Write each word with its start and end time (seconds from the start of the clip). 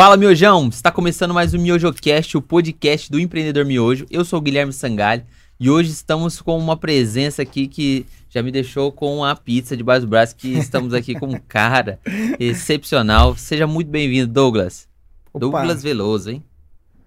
Fala, 0.00 0.16
Miojão! 0.16 0.70
Está 0.70 0.90
começando 0.90 1.34
mais 1.34 1.52
um 1.52 1.60
MiojoCast, 1.60 2.34
o 2.34 2.40
podcast 2.40 3.12
do 3.12 3.20
empreendedor 3.20 3.66
Miojo. 3.66 4.06
Eu 4.10 4.24
sou 4.24 4.38
o 4.38 4.42
Guilherme 4.42 4.72
Sangalho 4.72 5.26
e 5.60 5.68
hoje 5.68 5.90
estamos 5.90 6.40
com 6.40 6.56
uma 6.56 6.74
presença 6.74 7.42
aqui 7.42 7.68
que 7.68 8.06
já 8.30 8.42
me 8.42 8.50
deixou 8.50 8.90
com 8.90 9.22
a 9.22 9.36
pizza 9.36 9.76
de 9.76 9.82
do 9.82 10.06
braço, 10.06 10.34
que 10.36 10.56
estamos 10.56 10.94
aqui 10.94 11.14
com 11.14 11.26
um 11.26 11.38
cara 11.46 12.00
excepcional. 12.40 13.36
Seja 13.36 13.66
muito 13.66 13.90
bem-vindo, 13.90 14.26
Douglas. 14.26 14.88
Opa. 15.34 15.40
Douglas 15.40 15.82
Veloso, 15.82 16.30
hein? 16.30 16.42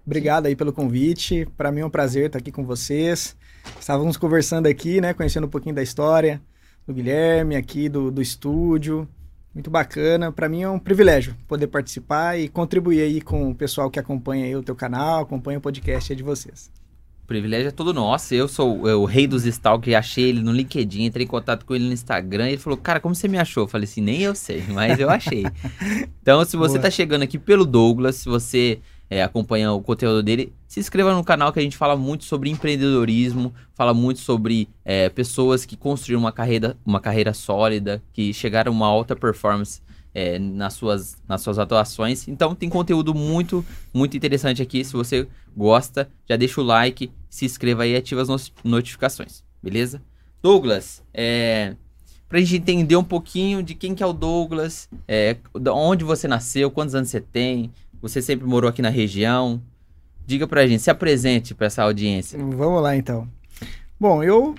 Obrigado 0.05 0.45
aí 0.45 0.55
pelo 0.55 0.71
convite. 0.71 1.47
Para 1.57 1.71
mim 1.71 1.79
é 1.79 1.85
um 1.87 1.89
prazer 1.89 2.27
estar 2.27 2.37
aqui 2.37 2.51
com 2.51 2.63
vocês. 2.63 3.35
Estávamos 3.79 4.17
conversando 4.17 4.67
aqui, 4.67 5.01
né, 5.01 5.15
conhecendo 5.15 5.47
um 5.47 5.49
pouquinho 5.49 5.73
da 5.73 5.81
história 5.81 6.39
do 6.85 6.93
Guilherme 6.93 7.55
aqui 7.55 7.89
do, 7.89 8.11
do 8.11 8.21
estúdio. 8.21 9.09
Muito 9.53 9.69
bacana. 9.69 10.31
Para 10.31 10.49
mim 10.49 10.63
é 10.63 10.69
um 10.69 10.79
privilégio 10.79 11.35
poder 11.47 11.67
participar 11.67 12.39
e 12.39 12.49
contribuir 12.49 13.01
aí 13.01 13.21
com 13.21 13.51
o 13.51 13.55
pessoal 13.55 13.89
que 13.89 13.99
acompanha 13.99 14.57
o 14.57 14.63
teu 14.63 14.75
canal, 14.75 15.21
acompanha 15.21 15.59
o 15.59 15.61
podcast 15.61 16.15
de 16.15 16.23
vocês. 16.23 16.71
O 17.23 17.27
privilégio 17.27 17.69
é 17.69 17.71
todo 17.71 17.93
nosso. 17.93 18.33
Eu 18.33 18.47
sou 18.49 18.81
o 18.81 19.05
rei 19.05 19.27
dos 19.27 19.45
stalkers, 19.45 19.95
achei 19.95 20.25
ele 20.25 20.41
no 20.41 20.51
LinkedIn, 20.51 21.03
entrei 21.03 21.25
em 21.25 21.29
contato 21.29 21.65
com 21.65 21.73
ele 21.73 21.85
no 21.85 21.93
Instagram 21.93 22.47
ele 22.47 22.57
falou: 22.57 22.75
Cara, 22.75 22.99
como 22.99 23.15
você 23.15 23.29
me 23.29 23.37
achou? 23.37 23.63
Eu 23.63 23.67
falei 23.67 23.85
assim: 23.85 24.01
Nem 24.01 24.21
eu 24.21 24.35
sei, 24.35 24.63
mas 24.67 24.99
eu 24.99 25.09
achei. 25.09 25.45
então, 26.21 26.43
se 26.43 26.57
você 26.57 26.73
Boa. 26.73 26.81
tá 26.81 26.91
chegando 26.91 27.21
aqui 27.21 27.39
pelo 27.39 27.65
Douglas, 27.65 28.17
se 28.17 28.25
você 28.25 28.79
é, 29.13 29.21
acompanha 29.21 29.71
o 29.71 29.79
conteúdo 29.79 30.23
dele, 30.23 30.51
se 30.67 30.79
inscreva 30.79 31.13
no 31.13 31.23
canal 31.23 31.53
que 31.53 31.59
a 31.59 31.61
gente 31.61 31.77
fala 31.77 31.95
muito 31.95 32.23
sobre 32.23 32.49
empreendedorismo, 32.49 33.53
fala 33.75 33.93
muito 33.93 34.19
sobre 34.19 34.67
é, 34.83 35.07
pessoas 35.07 35.65
que 35.65 35.77
construíram 35.77 36.19
uma 36.19 36.31
carreira, 36.31 36.75
uma 36.83 36.99
carreira 36.99 37.31
sólida, 37.31 38.01
que 38.11 38.33
chegaram 38.33 38.71
a 38.71 38.75
uma 38.75 38.87
alta 38.87 39.15
performance 39.15 39.81
é, 40.15 40.39
nas, 40.39 40.73
suas, 40.73 41.15
nas 41.27 41.41
suas 41.41 41.59
atuações. 41.59 42.27
Então 42.27 42.55
tem 42.55 42.69
conteúdo 42.69 43.13
muito, 43.13 43.63
muito 43.93 44.17
interessante 44.17 44.63
aqui. 44.63 44.83
Se 44.83 44.93
você 44.93 45.27
gosta, 45.55 46.09
já 46.27 46.35
deixa 46.35 46.59
o 46.59 46.63
like, 46.63 47.11
se 47.29 47.45
inscreva 47.45 47.85
e 47.85 47.95
ativa 47.95 48.23
as 48.23 48.51
notificações, 48.63 49.43
beleza? 49.61 50.01
Douglas, 50.41 51.03
é, 51.13 51.75
pra 52.27 52.39
gente 52.39 52.55
entender 52.55 52.95
um 52.95 53.03
pouquinho 53.03 53.61
de 53.61 53.75
quem 53.75 53.93
que 53.93 54.01
é 54.01 54.07
o 54.07 54.11
Douglas, 54.11 54.89
é, 55.07 55.37
onde 55.71 56.03
você 56.03 56.27
nasceu, 56.27 56.71
quantos 56.71 56.95
anos 56.95 57.09
você 57.09 57.21
tem, 57.21 57.71
você 58.03 58.21
sempre 58.21 58.45
morou 58.45 58.69
aqui 58.69 58.81
na 58.81 58.89
região. 58.89 59.61
Diga 60.25 60.45
pra 60.45 60.67
gente, 60.67 60.83
se 60.83 60.91
apresente 60.91 61.55
para 61.55 61.67
essa 61.67 61.83
audiência. 61.83 62.37
Vamos 62.37 62.83
lá 62.83 62.97
então. 62.97 63.29
Bom, 63.97 64.21
eu 64.21 64.55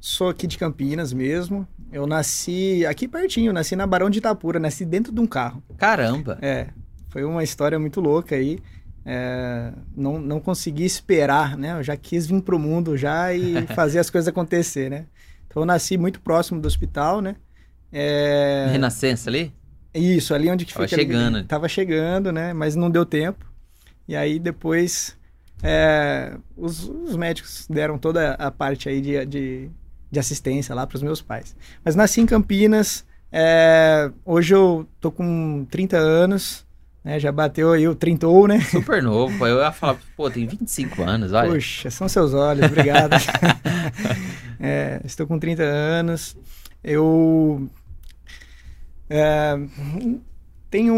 sou 0.00 0.28
aqui 0.28 0.46
de 0.46 0.56
Campinas 0.56 1.12
mesmo. 1.12 1.66
Eu 1.90 2.06
nasci 2.06 2.86
aqui 2.86 3.08
pertinho, 3.08 3.52
nasci 3.52 3.74
na 3.74 3.84
Barão 3.84 4.08
de 4.08 4.20
Itapura, 4.20 4.60
nasci 4.60 4.84
dentro 4.84 5.12
de 5.12 5.20
um 5.20 5.26
carro. 5.26 5.60
Caramba! 5.76 6.38
É, 6.40 6.68
foi 7.08 7.24
uma 7.24 7.42
história 7.42 7.80
muito 7.80 8.00
louca 8.00 8.36
aí. 8.36 8.60
É, 9.04 9.72
não, 9.96 10.20
não 10.20 10.38
consegui 10.38 10.84
esperar, 10.84 11.56
né? 11.56 11.72
Eu 11.72 11.82
já 11.82 11.96
quis 11.96 12.28
vir 12.28 12.42
pro 12.42 12.60
mundo 12.60 12.96
já 12.96 13.34
e 13.34 13.66
fazer 13.74 13.98
as 13.98 14.08
coisas 14.08 14.28
acontecer, 14.28 14.88
né? 14.88 15.06
Então 15.48 15.62
eu 15.62 15.66
nasci 15.66 15.96
muito 15.98 16.20
próximo 16.20 16.60
do 16.60 16.66
hospital, 16.68 17.20
né? 17.20 17.34
É... 17.92 18.68
Renascença 18.70 19.28
ali? 19.28 19.52
Isso, 19.94 20.34
ali 20.34 20.50
onde 20.50 20.64
que 20.64 20.74
Tava 20.74 20.88
fica. 20.88 21.00
chegando. 21.00 21.36
Ali, 21.36 21.46
tava 21.46 21.68
chegando, 21.68 22.32
né? 22.32 22.52
Mas 22.52 22.74
não 22.74 22.90
deu 22.90 23.06
tempo. 23.06 23.44
E 24.08 24.16
aí 24.16 24.38
depois 24.38 25.16
é, 25.62 26.36
os, 26.56 26.88
os, 26.88 27.16
médicos 27.16 27.66
deram 27.70 27.96
toda 27.96 28.32
a 28.34 28.50
parte 28.50 28.88
aí 28.88 29.00
de, 29.00 29.24
de, 29.24 29.70
de 30.10 30.18
assistência 30.18 30.74
lá 30.74 30.86
para 30.86 30.96
os 30.96 31.02
meus 31.02 31.22
pais. 31.22 31.56
Mas 31.84 31.94
nasci 31.94 32.20
em 32.20 32.26
Campinas. 32.26 33.04
É, 33.32 34.10
hoje 34.24 34.54
eu 34.54 34.86
tô 35.00 35.10
com 35.10 35.66
30 35.70 35.96
anos. 35.96 36.64
Né, 37.02 37.20
já 37.20 37.30
bateu 37.30 37.72
aí 37.72 37.86
o 37.86 37.94
trintou, 37.94 38.48
né? 38.48 38.60
Super 38.60 39.00
novo. 39.04 39.46
Eu 39.46 39.58
ia 39.58 39.70
falar, 39.70 39.98
pô, 40.16 40.30
tem 40.30 40.46
25 40.46 41.02
anos, 41.02 41.32
olha. 41.32 41.50
Puxa, 41.50 41.90
são 41.90 42.08
seus 42.08 42.32
olhos, 42.32 42.64
obrigado. 42.64 43.14
é, 44.58 45.00
estou 45.04 45.26
com 45.26 45.38
30 45.38 45.62
anos. 45.62 46.34
Eu 46.82 47.68
é, 49.08 49.58
tenho 50.70 50.94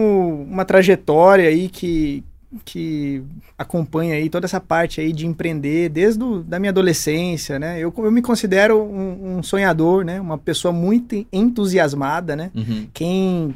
uma 0.49 0.65
trajetória 0.65 1.49
aí 1.49 1.69
que, 1.69 2.25
que 2.65 3.23
acompanha 3.59 4.15
aí 4.15 4.31
toda 4.31 4.47
essa 4.47 4.61
parte 4.61 5.01
aí 5.01 5.13
de 5.13 5.27
empreender 5.27 5.89
desde 5.89 6.19
do, 6.19 6.43
da 6.43 6.59
minha 6.59 6.71
adolescência, 6.71 7.59
né? 7.59 7.79
Eu, 7.79 7.93
eu 7.99 8.11
me 8.11 8.23
considero 8.23 8.83
um, 8.83 9.39
um, 9.39 9.43
sonhador, 9.43 10.05
né? 10.05 10.21
Uma 10.21 10.39
pessoa 10.39 10.73
muito 10.73 11.27
entusiasmada, 11.33 12.35
né? 12.35 12.51
Uhum. 12.55 12.87
Quem 12.95 13.55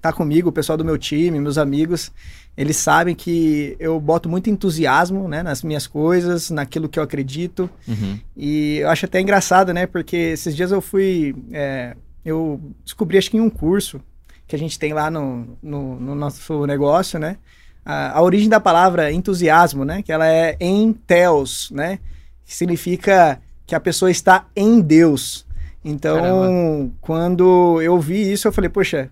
tá 0.00 0.12
comigo, 0.12 0.48
o 0.48 0.52
pessoal 0.52 0.76
do 0.76 0.84
meu 0.84 0.98
time, 0.98 1.38
meus 1.38 1.56
amigos, 1.56 2.10
eles 2.56 2.76
sabem 2.76 3.14
que 3.14 3.76
eu 3.78 3.98
boto 4.00 4.28
muito 4.28 4.50
entusiasmo, 4.50 5.26
né? 5.28 5.42
Nas 5.42 5.62
minhas 5.62 5.86
coisas, 5.86 6.50
naquilo 6.50 6.88
que 6.88 6.98
eu 6.98 7.02
acredito. 7.02 7.70
Uhum. 7.88 8.18
E 8.36 8.78
eu 8.78 8.90
acho 8.90 9.06
até 9.06 9.20
engraçado, 9.20 9.72
né? 9.72 9.86
Porque 9.86 10.16
esses 10.16 10.54
dias 10.54 10.72
eu 10.72 10.80
fui... 10.80 11.34
É, 11.52 11.96
eu 12.24 12.60
descobri, 12.84 13.18
acho 13.18 13.30
que 13.30 13.36
em 13.36 13.40
um 13.40 13.50
curso 13.50 14.00
que 14.46 14.56
a 14.56 14.58
gente 14.58 14.78
tem 14.78 14.92
lá 14.92 15.10
no, 15.10 15.56
no, 15.62 15.98
no 15.98 16.14
nosso 16.14 16.66
negócio, 16.66 17.18
né? 17.18 17.36
A, 17.84 18.18
a, 18.18 18.22
origem 18.22 18.48
da 18.48 18.60
palavra 18.60 19.10
entusiasmo, 19.10 19.84
né? 19.84 20.02
Que 20.02 20.12
ela 20.12 20.26
é 20.26 20.56
em 20.60 20.92
teos, 20.92 21.70
né? 21.70 21.98
Que 22.44 22.54
significa 22.54 23.40
que 23.66 23.74
a 23.74 23.80
pessoa 23.80 24.10
está 24.10 24.46
em 24.54 24.80
Deus. 24.80 25.46
Então, 25.84 26.16
Caramba. 26.16 26.90
quando 27.00 27.80
eu 27.82 27.98
vi 27.98 28.30
isso, 28.30 28.46
eu 28.46 28.52
falei, 28.52 28.70
poxa, 28.70 29.10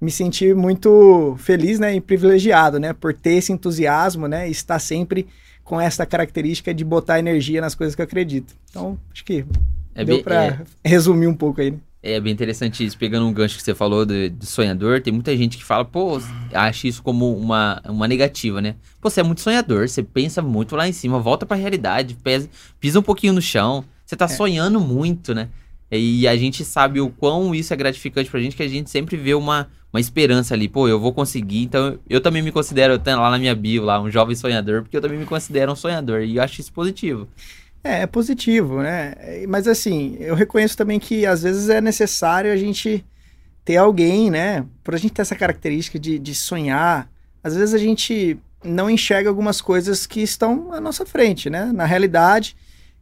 me 0.00 0.10
senti 0.10 0.54
muito 0.54 1.36
feliz, 1.38 1.78
né, 1.78 1.94
e 1.94 2.00
privilegiado, 2.00 2.78
né, 2.78 2.92
por 2.92 3.12
ter 3.12 3.34
esse 3.34 3.52
entusiasmo, 3.52 4.26
né, 4.26 4.48
e 4.48 4.50
estar 4.50 4.78
sempre 4.78 5.26
com 5.64 5.80
essa 5.80 6.06
característica 6.06 6.72
de 6.72 6.84
botar 6.84 7.18
energia 7.18 7.60
nas 7.60 7.74
coisas 7.74 7.94
que 7.94 8.00
eu 8.00 8.04
acredito. 8.04 8.54
Então, 8.70 8.98
acho 9.12 9.24
que 9.24 9.44
é 9.94 10.04
deu 10.04 10.22
para 10.22 10.44
é... 10.44 10.60
resumir 10.84 11.26
um 11.26 11.34
pouco 11.34 11.60
aí. 11.60 11.72
Né? 11.72 11.78
É 12.02 12.20
bem 12.20 12.32
interessante 12.32 12.84
isso, 12.84 12.96
pegando 12.96 13.26
um 13.26 13.32
gancho 13.32 13.56
que 13.56 13.62
você 13.62 13.74
falou 13.74 14.06
de, 14.06 14.28
de, 14.28 14.46
sonhador, 14.46 15.00
tem 15.00 15.12
muita 15.12 15.36
gente 15.36 15.56
que 15.56 15.64
fala, 15.64 15.84
pô, 15.84 16.20
acha 16.52 16.86
isso 16.86 17.02
como 17.02 17.36
uma, 17.36 17.82
uma 17.84 18.06
negativa, 18.06 18.60
né? 18.60 18.76
Pô, 19.00 19.10
você 19.10 19.20
é 19.20 19.22
muito 19.24 19.40
sonhador, 19.40 19.88
você 19.88 20.02
pensa 20.02 20.40
muito 20.40 20.76
lá 20.76 20.86
em 20.86 20.92
cima, 20.92 21.18
volta 21.18 21.44
pra 21.44 21.56
realidade, 21.56 22.14
pesa, 22.14 22.48
pisa 22.78 23.00
um 23.00 23.02
pouquinho 23.02 23.32
no 23.32 23.42
chão, 23.42 23.84
você 24.04 24.14
tá 24.14 24.26
é. 24.26 24.28
sonhando 24.28 24.78
muito, 24.78 25.34
né? 25.34 25.48
E 25.90 26.26
a 26.26 26.36
gente 26.36 26.64
sabe 26.64 27.00
o 27.00 27.10
quão 27.10 27.54
isso 27.54 27.72
é 27.72 27.76
gratificante 27.76 28.30
pra 28.30 28.40
gente, 28.40 28.56
que 28.56 28.62
a 28.62 28.68
gente 28.68 28.90
sempre 28.90 29.16
vê 29.16 29.34
uma, 29.34 29.68
uma 29.92 30.00
esperança 30.00 30.54
ali, 30.54 30.68
pô, 30.68 30.88
eu 30.88 31.00
vou 31.00 31.12
conseguir, 31.12 31.62
então 31.62 31.98
eu 32.08 32.20
também 32.20 32.42
me 32.42 32.52
considero, 32.52 32.94
eu 32.94 32.98
tenho 32.98 33.18
lá 33.18 33.30
na 33.30 33.38
minha 33.38 33.54
bio, 33.54 33.84
lá, 33.84 34.00
um 34.00 34.10
jovem 34.10 34.36
sonhador, 34.36 34.82
porque 34.82 34.96
eu 34.96 35.00
também 35.00 35.18
me 35.18 35.26
considero 35.26 35.72
um 35.72 35.76
sonhador, 35.76 36.22
e 36.22 36.36
eu 36.36 36.42
acho 36.42 36.60
isso 36.60 36.72
positivo. 36.72 37.28
É, 37.86 38.02
é 38.02 38.06
positivo, 38.06 38.82
né? 38.82 39.14
Mas 39.48 39.68
assim, 39.68 40.16
eu 40.18 40.34
reconheço 40.34 40.76
também 40.76 40.98
que 40.98 41.24
às 41.24 41.42
vezes 41.42 41.68
é 41.68 41.80
necessário 41.80 42.52
a 42.52 42.56
gente 42.56 43.04
ter 43.64 43.76
alguém, 43.76 44.30
né? 44.30 44.64
Por 44.82 44.94
a 44.94 44.98
gente 44.98 45.12
ter 45.12 45.22
essa 45.22 45.36
característica 45.36 45.98
de, 45.98 46.18
de 46.18 46.34
sonhar, 46.34 47.08
às 47.42 47.54
vezes 47.54 47.74
a 47.74 47.78
gente 47.78 48.38
não 48.64 48.90
enxerga 48.90 49.28
algumas 49.28 49.60
coisas 49.60 50.06
que 50.06 50.20
estão 50.20 50.72
à 50.72 50.80
nossa 50.80 51.06
frente, 51.06 51.48
né? 51.48 51.70
Na 51.72 51.84
realidade, 51.84 52.56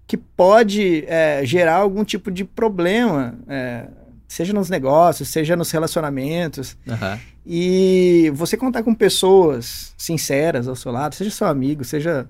que 0.06 0.16
pode 0.16 1.04
é, 1.06 1.40
gerar 1.44 1.76
algum 1.76 2.04
tipo 2.04 2.30
de 2.30 2.44
problema, 2.44 3.34
é, 3.48 3.86
seja 4.28 4.52
nos 4.52 4.68
negócios, 4.68 5.28
seja 5.28 5.56
nos 5.56 5.70
relacionamentos. 5.70 6.76
Uhum. 6.86 7.18
E 7.46 8.30
você 8.34 8.56
contar 8.56 8.82
com 8.82 8.94
pessoas 8.94 9.94
sinceras 9.96 10.68
ao 10.68 10.76
seu 10.76 10.92
lado, 10.92 11.14
seja 11.14 11.30
seu 11.30 11.46
amigo, 11.46 11.84
seja 11.84 12.26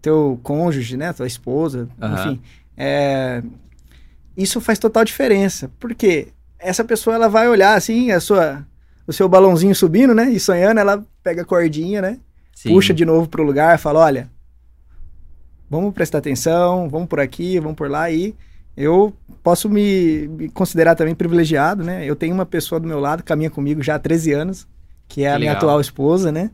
teu 0.00 0.38
cônjuge, 0.42 0.96
né, 0.96 1.12
tua 1.12 1.26
esposa, 1.26 1.88
uhum. 2.00 2.14
enfim, 2.14 2.40
é, 2.76 3.42
isso 4.36 4.60
faz 4.60 4.78
total 4.78 5.04
diferença, 5.04 5.70
porque 5.78 6.28
essa 6.58 6.84
pessoa 6.84 7.16
ela 7.16 7.28
vai 7.28 7.48
olhar 7.48 7.76
assim 7.76 8.10
a 8.10 8.20
sua, 8.20 8.66
o 9.06 9.12
seu 9.12 9.28
balãozinho 9.28 9.74
subindo, 9.74 10.14
né, 10.14 10.30
e 10.30 10.38
sonhando, 10.38 10.80
ela 10.80 11.04
pega 11.22 11.42
a 11.42 11.44
cordinha, 11.44 12.00
né, 12.00 12.18
Sim. 12.54 12.70
puxa 12.70 12.94
de 12.94 13.04
novo 13.04 13.28
pro 13.28 13.42
lugar, 13.42 13.78
fala, 13.78 14.00
olha, 14.00 14.30
vamos 15.68 15.92
prestar 15.92 16.18
atenção, 16.18 16.88
vamos 16.88 17.08
por 17.08 17.20
aqui, 17.20 17.58
vamos 17.60 17.76
por 17.76 17.90
lá 17.90 18.10
e 18.10 18.34
eu 18.76 19.12
posso 19.42 19.68
me, 19.68 20.28
me 20.28 20.48
considerar 20.48 20.94
também 20.94 21.12
privilegiado, 21.12 21.82
né? 21.82 22.04
Eu 22.04 22.14
tenho 22.14 22.32
uma 22.32 22.46
pessoa 22.46 22.80
do 22.80 22.86
meu 22.86 23.00
lado, 23.00 23.24
caminha 23.24 23.50
comigo 23.50 23.82
já 23.82 23.96
há 23.96 23.98
13 23.98 24.32
anos, 24.32 24.68
que 25.08 25.22
é 25.22 25.24
que 25.24 25.26
a 25.26 25.30
legal. 25.30 25.40
minha 25.40 25.52
atual 25.52 25.80
esposa, 25.80 26.30
né? 26.30 26.52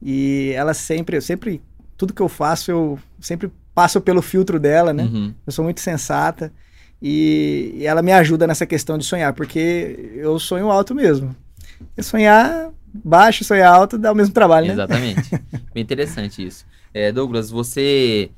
E 0.00 0.52
ela 0.54 0.72
sempre, 0.72 1.18
eu 1.18 1.20
sempre 1.20 1.60
tudo 1.96 2.12
que 2.12 2.22
eu 2.22 2.28
faço, 2.28 2.70
eu 2.70 2.98
sempre 3.20 3.50
passo 3.74 4.00
pelo 4.00 4.22
filtro 4.22 4.58
dela, 4.58 4.92
né? 4.92 5.04
Uhum. 5.04 5.34
Eu 5.46 5.52
sou 5.52 5.64
muito 5.64 5.80
sensata 5.80 6.52
e, 7.00 7.74
e, 7.76 7.86
ela 7.86 8.02
me 8.02 8.12
ajuda 8.12 8.46
nessa 8.46 8.66
questão 8.66 8.96
de 8.96 9.04
sonhar, 9.04 9.32
porque 9.32 10.12
eu 10.16 10.38
sonho 10.38 10.70
alto 10.70 10.94
mesmo. 10.94 11.34
E 11.96 12.02
sonhar 12.02 12.70
baixo, 12.92 13.44
sonhar 13.44 13.72
alto 13.72 13.98
dá 13.98 14.12
o 14.12 14.14
mesmo 14.14 14.32
trabalho, 14.32 14.68
né? 14.68 14.72
Exatamente. 14.72 15.30
Bem 15.74 15.82
interessante 15.82 16.46
isso. 16.46 16.64
É, 16.94 17.12
Douglas, 17.12 17.50
você 17.50 18.30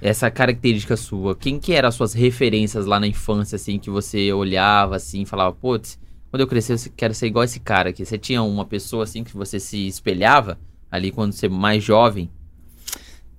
essa 0.00 0.30
característica 0.30 0.94
sua, 0.96 1.34
quem 1.34 1.58
que 1.58 1.72
eram 1.72 1.88
as 1.88 1.94
suas 1.94 2.12
referências 2.12 2.84
lá 2.84 3.00
na 3.00 3.06
infância, 3.06 3.56
assim, 3.56 3.78
que 3.78 3.88
você 3.88 4.30
olhava, 4.32 4.96
assim, 4.96 5.22
e 5.22 5.26
falava, 5.26 5.52
putz, 5.54 5.98
quando 6.30 6.42
eu 6.42 6.46
crescer 6.46 6.74
eu 6.74 6.92
quero 6.94 7.14
ser 7.14 7.26
igual 7.26 7.44
esse 7.44 7.58
cara 7.58 7.90
aqui. 7.90 8.04
Você 8.04 8.18
tinha 8.18 8.42
uma 8.42 8.66
pessoa, 8.66 9.04
assim, 9.04 9.24
que 9.24 9.34
você 9.34 9.58
se 9.58 9.86
espelhava? 9.86 10.58
ali 10.90 11.10
quando 11.10 11.32
você 11.32 11.48
mais 11.48 11.82
jovem? 11.82 12.30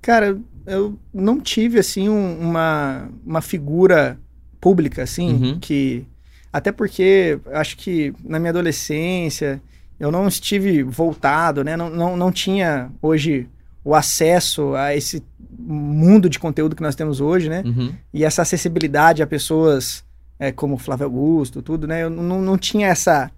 Cara, 0.07 0.38
eu 0.65 0.98
não 1.13 1.38
tive 1.38 1.80
assim 1.80 2.07
um, 2.07 2.39
uma, 2.39 3.09
uma 3.25 3.42
figura 3.42 4.18
pública 4.62 5.04
assim 5.04 5.33
Uhum. 5.33 5.59
que 5.59 6.06
até 6.51 6.71
porque 6.71 7.38
acho 7.51 7.75
que 7.75 8.13
na 8.24 8.39
minha 8.39 8.51
adolescência 8.51 9.62
eu 10.00 10.09
não 10.09 10.25
estive 10.25 10.81
voltado, 10.81 11.62
né? 11.62 11.75
Não, 11.75 11.89
não, 11.89 12.15
não 12.15 12.31
tinha 12.31 12.89
hoje 13.01 13.50
o 13.83 13.94
acesso 13.94 14.75
a 14.75 14.95
esse 14.95 15.21
mundo 15.59 16.30
de 16.30 16.39
conteúdo 16.39 16.74
que 16.74 16.81
nós 16.81 16.95
temos 16.95 17.19
hoje, 17.19 17.50
né? 17.50 17.63
Uhum. 17.65 17.94
E 18.13 18.24
essa 18.24 18.44
acessibilidade 18.44 19.21
a 19.21 19.27
pessoas 19.27 20.06
é, 20.39 20.54
como 20.54 20.77
Flávio 20.77 21.04
Augusto, 21.07 21.62
tudo, 21.62 21.86
né? 21.86 22.04
Eu 22.04 22.09
não, 22.09 22.42
não 22.42 22.57
tinha 22.57 22.88
essa 22.88 23.30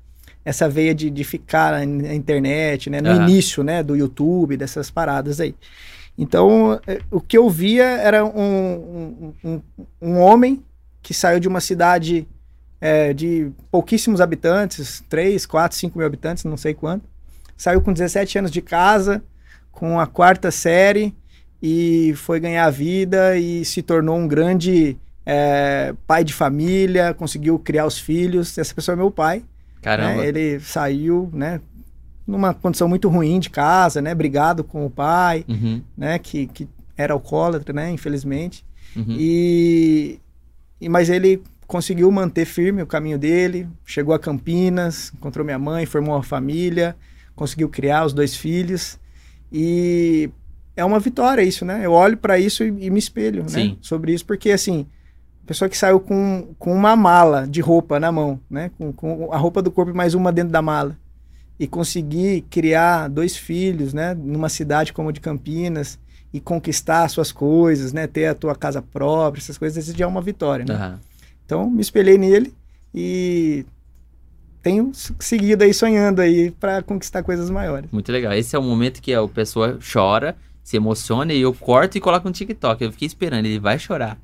essa 0.46 0.70
veia 0.70 0.94
de, 0.94 1.10
de 1.10 1.24
ficar 1.24 1.84
na 1.88 2.14
internet, 2.14 2.92
né? 2.92 3.02
No 3.02 3.10
Aham. 3.10 3.28
início, 3.28 3.64
né? 3.64 3.82
Do 3.82 3.96
YouTube, 3.96 4.56
dessas 4.56 4.92
paradas 4.92 5.40
aí. 5.40 5.56
Então, 6.22 6.78
é, 6.86 7.00
o 7.10 7.22
que 7.22 7.38
eu 7.38 7.50
via 7.50 7.86
era 7.86 8.26
um, 8.26 8.34
um, 8.42 9.34
um, 9.42 9.62
um 10.02 10.20
homem 10.20 10.62
que 11.02 11.14
saiu 11.14 11.40
de 11.40 11.48
uma 11.48 11.62
cidade 11.62 12.28
é, 12.82 13.14
de 13.14 13.50
pouquíssimos 13.72 14.20
habitantes, 14.20 15.02
3, 15.08 15.46
4, 15.46 15.78
5 15.78 15.98
mil 15.98 16.06
habitantes, 16.06 16.44
não 16.44 16.58
sei 16.58 16.74
quanto. 16.74 17.08
Saiu 17.56 17.82
com 17.82 17.94
17 17.94 18.38
anos 18.38 18.52
de 18.52 18.62
casa, 18.62 19.24
com 19.72 19.98
a 19.98 20.06
quarta 20.06 20.52
série, 20.52 21.16
e 21.64 22.14
foi 22.18 22.38
ganhar 22.42 22.66
a 22.66 22.70
vida 22.70 23.38
e 23.38 23.64
se 23.64 23.82
tornou 23.82 24.18
um 24.18 24.28
grande 24.28 24.98
é, 25.26 25.94
pai 26.06 26.26
de 26.26 26.34
família, 26.34 27.14
conseguiu 27.14 27.58
criar 27.58 27.86
os 27.86 27.98
filhos. 27.98 28.58
Essa 28.58 28.76
pessoa 28.76 28.94
é 28.94 28.98
meu 28.98 29.10
pai. 29.10 29.42
Caramba. 29.82 30.16
né? 30.16 30.28
Ele 30.28 30.60
saiu, 30.60 31.30
né? 31.34 31.62
Numa 32.30 32.54
condição 32.54 32.88
muito 32.88 33.10
ruim 33.10 33.40
de 33.40 33.50
casa, 33.50 34.02
né? 34.02 34.14
Brigado 34.14 34.64
com 34.64 34.86
o 34.86 34.90
pai, 34.90 35.44
Uhum. 35.48 35.82
né? 35.98 36.20
Que, 36.20 36.46
que 36.48 36.68
era 36.98 37.14
alcoólatra, 37.14 37.74
né? 37.74 37.92
Infelizmente. 37.92 38.64
Uhum. 38.96 39.16
E, 39.18 40.20
e 40.80 40.90
mas 40.90 41.10
ele 41.10 41.42
conseguiu 41.68 42.12
manter 42.12 42.46
firme 42.46 42.82
o 42.82 42.88
caminho 42.88 43.18
dele, 43.18 43.68
chegou 43.86 44.14
a 44.14 44.20
Campinas, 44.20 45.12
encontrou 45.14 45.46
minha 45.46 45.60
mãe, 45.60 45.86
formou 45.86 46.16
uma 46.16 46.24
família, 46.24 46.96
conseguiu 47.36 47.70
criar 47.70 48.06
os 48.06 48.12
dois 48.14 48.36
filhos 48.36 48.98
e 49.52 50.30
é 50.76 50.84
uma 50.84 51.00
vitória 51.00 51.42
isso, 51.44 51.64
né? 51.66 51.82
Eu 51.86 51.92
olho 51.92 52.18
para 52.18 52.40
isso 52.40 52.64
e, 52.64 52.68
e 52.86 52.90
me 52.90 52.98
espelho, 53.00 53.44
né? 53.44 53.50
Sim. 53.50 53.78
Sobre 53.82 54.14
isso 54.14 54.26
porque 54.26 54.52
assim, 54.52 54.86
pessoa 55.46 55.70
que 55.70 55.78
saiu 55.78 56.00
com, 56.00 56.50
com 56.58 56.74
uma 56.74 56.96
mala 56.96 57.48
de 57.48 57.62
roupa 57.62 58.00
na 58.00 58.12
mão, 58.12 58.40
né? 58.50 58.72
Com, 58.78 58.92
com 58.92 59.30
a 59.32 59.38
roupa 59.38 59.62
do 59.62 59.72
corpo 59.72 59.92
e 59.92 59.96
mais 59.96 60.14
uma 60.16 60.32
dentro 60.32 60.52
da 60.52 60.62
mala 60.62 60.98
e 61.60 61.68
conseguir 61.68 62.46
criar 62.50 63.10
dois 63.10 63.36
filhos, 63.36 63.94
né? 63.94 64.14
Numa 64.14 64.48
cidade 64.48 64.94
como 64.94 65.10
a 65.10 65.12
de 65.12 65.20
Campinas 65.20 66.00
e 66.34 66.40
conquistar 66.40 67.08
suas 67.10 67.32
coisas, 67.32 67.92
né? 67.92 68.08
Ter 68.08 68.28
a 68.28 68.36
tua 68.36 68.56
casa 68.56 68.82
própria, 68.82 69.42
essas 69.42 69.58
coisas, 69.58 69.88
isso 69.88 69.98
já 69.98 70.06
é 70.06 70.08
uma 70.08 70.22
vitória, 70.22 70.66
né? 70.66 70.74
Aham. 70.74 71.00
Então, 71.46 71.70
me 71.70 71.82
espelhei 71.82 72.18
nele 72.18 72.54
e 72.94 73.66
tenho 74.62 74.92
seguido 74.94 75.64
aí 75.64 75.74
sonhando 75.74 76.22
aí 76.22 76.52
para 76.52 76.82
conquistar 76.82 77.24
coisas 77.24 77.50
maiores. 77.50 77.90
Muito 77.92 78.12
legal. 78.12 78.34
Esse 78.34 78.56
é 78.56 78.60
o 78.60 78.64
momento 78.64 79.02
que 79.02 79.14
a 79.14 79.28
pessoa 79.28 79.80
chora, 79.92 80.38
se 80.70 80.78
emociona 80.78 81.34
e 81.34 81.42
eu 81.42 81.52
corto 81.52 81.98
e 81.98 82.00
coloco 82.00 82.28
no 82.28 82.32
TikTok. 82.32 82.84
Eu 82.84 82.92
fiquei 82.92 83.08
esperando, 83.08 83.44
ele 83.44 83.58
vai 83.58 83.80
chorar. 83.80 84.20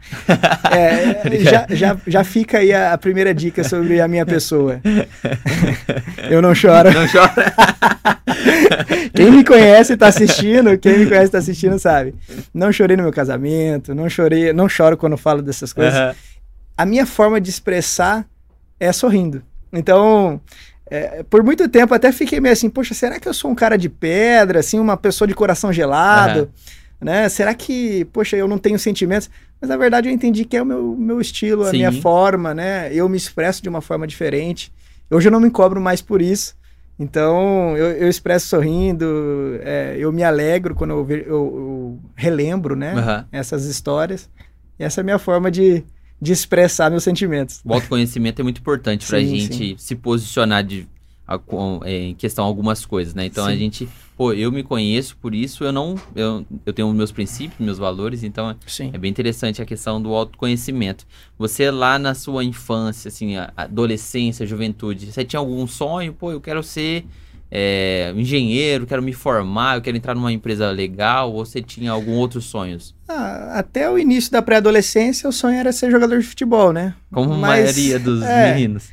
É, 0.72 1.28
já, 1.42 1.66
já, 1.72 1.98
já 2.06 2.24
fica 2.24 2.60
aí 2.60 2.72
a, 2.72 2.96
primeira 3.00 3.34
dica 3.34 3.64
sobre 3.64 4.00
a 4.00 4.08
minha 4.08 4.28
pessoa. 4.28 4.80
Eu 6.30 6.44
não 6.44 6.54
choro. 6.54 6.92
Não 6.94 7.08
chora. 7.08 7.52
Quem 9.12 9.32
me 9.32 9.44
conhece 9.44 9.94
e 9.94 9.98
tá 9.98 10.06
assistindo, 10.06 10.78
quem 10.78 11.00
me 11.00 11.08
conhece 11.08 11.28
e 11.28 11.32
tá 11.32 11.38
assistindo 11.40 11.80
sabe. 11.80 12.14
Não 12.54 12.72
chorei 12.72 12.96
no 12.96 13.04
meu 13.04 13.14
casamento, 13.14 13.96
não 13.96 14.08
chorei, 14.08 14.54
não 14.54 14.70
choro 14.70 14.98
quando 14.98 15.18
falo 15.18 15.42
dessas 15.42 15.74
coisas. 15.74 15.96
Aham. 15.96 16.16
a 16.78 16.86
minha 16.86 17.06
forma 17.08 17.42
de 17.42 17.50
expressar 17.50 18.26
é 18.80 18.92
sorrindo. 18.92 19.42
Então, 19.74 20.40
é, 20.90 21.24
por 21.24 21.44
muito 21.44 21.68
tempo 21.70 21.94
até 21.94 22.12
fiquei 22.12 22.40
meio 22.40 22.54
assim, 22.54 22.70
poxa, 22.70 22.94
será 22.94 23.20
que 23.20 23.28
eu 23.28 23.34
sou 23.34 23.50
um 23.52 23.56
cara 23.56 23.78
de 23.78 23.90
pedra, 23.90 24.60
assim, 24.60 24.80
uma 24.80 24.96
pessoa 24.98 25.28
de 25.28 25.34
coração 25.34 25.74
gelado, 25.74 26.50
né? 27.02 27.28
Será 27.30 27.54
que, 27.54 28.06
poxa, 28.06 28.36
eu 28.38 28.48
não 28.48 28.58
tenho 28.58 28.78
sentimentos? 28.80 29.30
Mas 29.60 29.70
na 29.70 29.78
verdade 29.78 30.10
eu 30.10 30.14
entendi 30.14 30.46
que 30.46 30.58
é 30.58 30.62
o 30.62 30.66
meu, 30.66 30.96
meu 30.96 31.20
estilo, 31.22 31.64
a 31.66 31.72
Sim. 31.72 31.78
minha 31.78 31.92
forma, 31.92 32.54
né? 32.54 32.94
Eu 32.94 33.10
me 33.10 33.18
expresso 33.18 33.62
de 33.64 33.70
uma 33.70 33.82
forma 33.82 34.06
diferente. 34.08 34.72
Hoje 35.10 35.28
eu 35.28 35.32
não 35.32 35.40
me 35.40 35.50
cobro 35.50 35.80
mais 35.82 36.02
por 36.02 36.22
isso. 36.22 36.56
Então, 36.98 37.76
eu, 37.76 37.92
eu 37.92 38.08
expresso 38.10 38.48
sorrindo, 38.48 39.60
é, 39.62 39.96
eu 40.00 40.12
me 40.14 40.24
alegro 40.24 40.74
quando 40.74 40.92
eu, 40.92 41.04
ve- 41.04 41.26
eu- 41.28 41.32
eu 41.32 42.00
relembro, 42.16 42.76
né? 42.76 42.94
Aham. 42.98 43.26
Essas 43.32 43.66
histórias. 43.66 44.30
E 44.80 44.84
essa 44.84 45.02
é 45.02 45.04
a 45.04 45.04
minha 45.04 45.20
forma 45.20 45.52
de, 45.52 45.84
de 46.26 46.34
expressar 46.34 46.90
meus 46.90 47.04
sentimentos. 47.04 47.62
O 47.64 47.74
autoconhecimento 47.74 48.42
é 48.42 48.44
muito 48.44 48.60
importante 48.60 49.06
pra 49.06 49.20
Sim, 49.20 49.40
gente 49.40 49.76
se 49.78 49.96
posicionar 49.96 50.64
de, 50.64 50.88
a- 51.28 51.38
com- 51.38 51.80
é, 51.84 52.08
em 52.08 52.16
questão 52.16 52.44
a 52.44 52.48
algumas 52.48 52.86
coisas, 52.86 53.14
né? 53.14 53.26
Então 53.28 53.46
a 53.46 53.52
Sim. 53.52 53.58
gente, 53.58 53.90
pô, 54.18 54.34
eu 54.34 54.52
me 54.52 54.64
conheço, 54.64 55.16
por 55.18 55.34
isso 55.36 55.64
eu 55.64 55.72
não. 55.72 55.96
Eu, 56.16 56.46
eu 56.66 56.74
tenho 56.74 56.92
meus 56.94 57.12
princípios, 57.12 57.60
meus 57.60 57.78
valores, 57.78 58.24
então 58.24 58.56
Sim. 58.66 58.90
é 58.94 58.98
bem 58.98 59.12
interessante 59.12 59.62
a 59.62 59.66
questão 59.66 60.02
do 60.02 60.14
autoconhecimento. 60.14 61.06
Você 61.38 61.70
lá 61.72 61.98
na 62.00 62.14
sua 62.16 62.44
infância, 62.44 63.08
assim, 63.10 63.36
a- 63.38 63.54
adolescência, 63.56 64.46
juventude, 64.46 65.12
você 65.12 65.24
tinha 65.24 65.40
algum 65.40 65.66
sonho? 65.68 66.12
Pô, 66.14 66.32
eu 66.32 66.42
quero 66.42 66.62
ser 66.64 67.06
é, 67.50 68.12
engenheiro, 68.16 68.86
quero 68.86 69.02
me 69.02 69.14
formar, 69.14 69.78
eu 69.78 69.82
quero 69.82 69.96
entrar 69.98 70.16
numa 70.16 70.32
empresa 70.32 70.70
legal, 70.72 71.32
ou 71.32 71.46
você 71.46 71.62
tinha 71.62 71.92
algum 71.92 72.14
outros 72.14 72.46
sonhos? 72.46 72.96
Ah, 73.08 73.60
até 73.60 73.90
o 73.90 73.98
início 73.98 74.32
da 74.32 74.42
pré-adolescência, 74.42 75.30
o 75.30 75.32
sonho 75.34 75.58
era 75.58 75.72
ser 75.72 75.92
jogador 75.92 76.20
de 76.20 76.26
futebol, 76.26 76.74
né? 76.74 76.94
Como 77.12 77.34
a 77.34 77.38
maioria 77.38 78.00
dos 78.00 78.24
é. 78.24 78.54
meninos. 78.54 78.90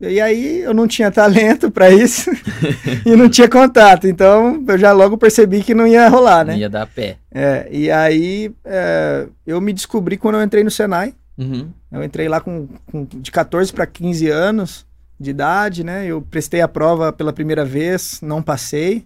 E 0.00 0.20
aí 0.20 0.60
eu 0.60 0.74
não 0.74 0.86
tinha 0.86 1.10
talento 1.10 1.70
pra 1.70 1.90
isso 1.90 2.30
e 3.06 3.16
não 3.16 3.28
tinha 3.28 3.48
contato. 3.48 4.06
Então 4.06 4.62
eu 4.66 4.76
já 4.78 4.92
logo 4.92 5.16
percebi 5.16 5.62
que 5.62 5.74
não 5.74 5.86
ia 5.86 6.08
rolar, 6.08 6.44
né? 6.44 6.58
Ia 6.58 6.68
dar 6.68 6.86
pé. 6.86 7.16
É, 7.32 7.68
e 7.70 7.90
aí 7.90 8.52
é, 8.64 9.26
eu 9.46 9.60
me 9.60 9.72
descobri 9.72 10.16
quando 10.16 10.36
eu 10.36 10.42
entrei 10.42 10.62
no 10.62 10.70
Senai. 10.70 11.14
Uhum. 11.38 11.68
Eu 11.90 12.04
entrei 12.04 12.28
lá 12.28 12.40
com, 12.40 12.68
com- 12.86 13.04
de 13.04 13.30
14 13.30 13.72
para 13.72 13.86
15 13.86 14.28
anos 14.28 14.86
de 15.18 15.30
idade, 15.30 15.84
né? 15.84 16.06
Eu 16.06 16.20
prestei 16.22 16.60
a 16.60 16.68
prova 16.68 17.12
pela 17.12 17.32
primeira 17.32 17.64
vez, 17.64 18.20
não 18.22 18.42
passei. 18.42 19.04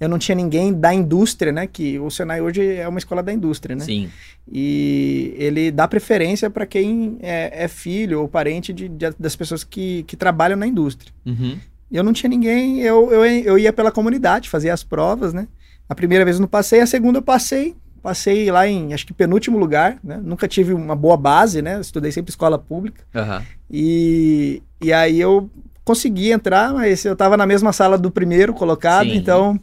Eu 0.00 0.08
não 0.08 0.18
tinha 0.18 0.36
ninguém 0.36 0.72
da 0.72 0.94
indústria, 0.94 1.50
né? 1.50 1.66
Que 1.66 1.98
o 1.98 2.08
Senai 2.08 2.40
hoje 2.40 2.64
é 2.64 2.86
uma 2.86 2.98
escola 3.00 3.20
da 3.22 3.32
indústria, 3.32 3.74
né? 3.74 3.84
Sim. 3.84 4.08
E 4.50 5.34
ele 5.36 5.70
dá 5.72 5.88
preferência 5.88 6.48
para 6.48 6.64
quem 6.66 7.18
é, 7.20 7.64
é 7.64 7.68
filho 7.68 8.20
ou 8.20 8.28
parente 8.28 8.72
de- 8.72 8.88
de- 8.88 9.14
das 9.18 9.34
pessoas 9.34 9.64
que, 9.64 10.04
que 10.04 10.16
trabalham 10.16 10.56
na 10.56 10.66
indústria. 10.66 11.12
Uhum. 11.26 11.58
Eu 11.90 12.04
não 12.04 12.12
tinha 12.12 12.30
ninguém, 12.30 12.80
eu, 12.80 13.10
eu, 13.10 13.24
eu 13.24 13.58
ia 13.58 13.72
pela 13.72 13.90
comunidade, 13.90 14.48
fazia 14.48 14.72
as 14.72 14.84
provas, 14.84 15.32
né? 15.32 15.48
A 15.88 15.94
primeira 15.94 16.24
vez 16.24 16.36
eu 16.36 16.40
não 16.42 16.48
passei, 16.48 16.80
a 16.80 16.86
segunda 16.86 17.18
eu 17.18 17.22
passei. 17.22 17.74
Passei 18.00 18.48
lá 18.52 18.68
em, 18.68 18.94
acho 18.94 19.04
que 19.04 19.12
penúltimo 19.12 19.58
lugar, 19.58 19.98
né? 20.04 20.20
Nunca 20.22 20.46
tive 20.46 20.72
uma 20.72 20.94
boa 20.94 21.16
base, 21.16 21.60
né? 21.60 21.80
Estudei 21.80 22.12
sempre 22.12 22.30
escola 22.30 22.56
pública. 22.56 23.02
Aham. 23.12 23.42
E, 23.68 24.62
e 24.80 24.92
aí 24.92 25.20
eu 25.20 25.50
consegui 25.84 26.30
entrar, 26.30 26.72
mas 26.74 27.04
eu 27.04 27.14
estava 27.14 27.36
na 27.36 27.46
mesma 27.46 27.72
sala 27.72 27.96
do 27.96 28.10
primeiro 28.10 28.52
colocado, 28.52 29.08
Sim. 29.08 29.16
então 29.16 29.58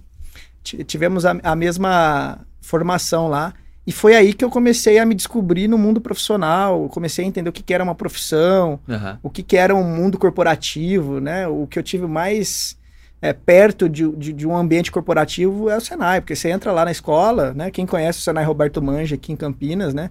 ti- 0.63 0.83
tivemos 0.83 1.25
a, 1.25 1.37
a 1.43 1.55
mesma 1.55 2.39
formação 2.61 3.27
lá. 3.27 3.53
E 3.87 3.91
foi 3.91 4.15
aí 4.15 4.33
que 4.33 4.43
eu 4.43 4.49
comecei 4.49 4.97
a 4.97 5.05
me 5.05 5.13
descobrir 5.13 5.67
no 5.67 5.77
mundo 5.77 6.01
profissional, 6.01 6.89
comecei 6.89 7.23
a 7.23 7.27
entender 7.27 7.49
o 7.49 7.53
que, 7.53 7.61
que 7.61 7.73
era 7.73 7.83
uma 7.83 7.93
profissão, 7.93 8.79
Aham. 8.89 9.19
o 9.21 9.29
que, 9.29 9.43
que 9.43 9.55
era 9.55 9.75
um 9.75 9.83
mundo 9.83 10.17
corporativo, 10.17 11.19
né? 11.19 11.47
O 11.47 11.67
que 11.67 11.77
eu 11.77 11.83
tive 11.83 12.07
mais 12.07 12.75
é, 13.21 13.31
perto 13.31 13.87
de, 13.87 14.09
de, 14.13 14.33
de 14.33 14.47
um 14.47 14.57
ambiente 14.57 14.91
corporativo 14.91 15.69
é 15.69 15.77
o 15.77 15.81
Senai, 15.81 16.19
porque 16.19 16.35
você 16.35 16.49
entra 16.49 16.71
lá 16.71 16.83
na 16.83 16.91
escola, 16.91 17.53
né? 17.53 17.69
Quem 17.69 17.85
conhece 17.85 18.17
o 18.17 18.21
Senai 18.23 18.43
Roberto 18.43 18.81
Manja 18.81 19.13
aqui 19.13 19.31
em 19.31 19.35
Campinas, 19.35 19.93
né? 19.93 20.09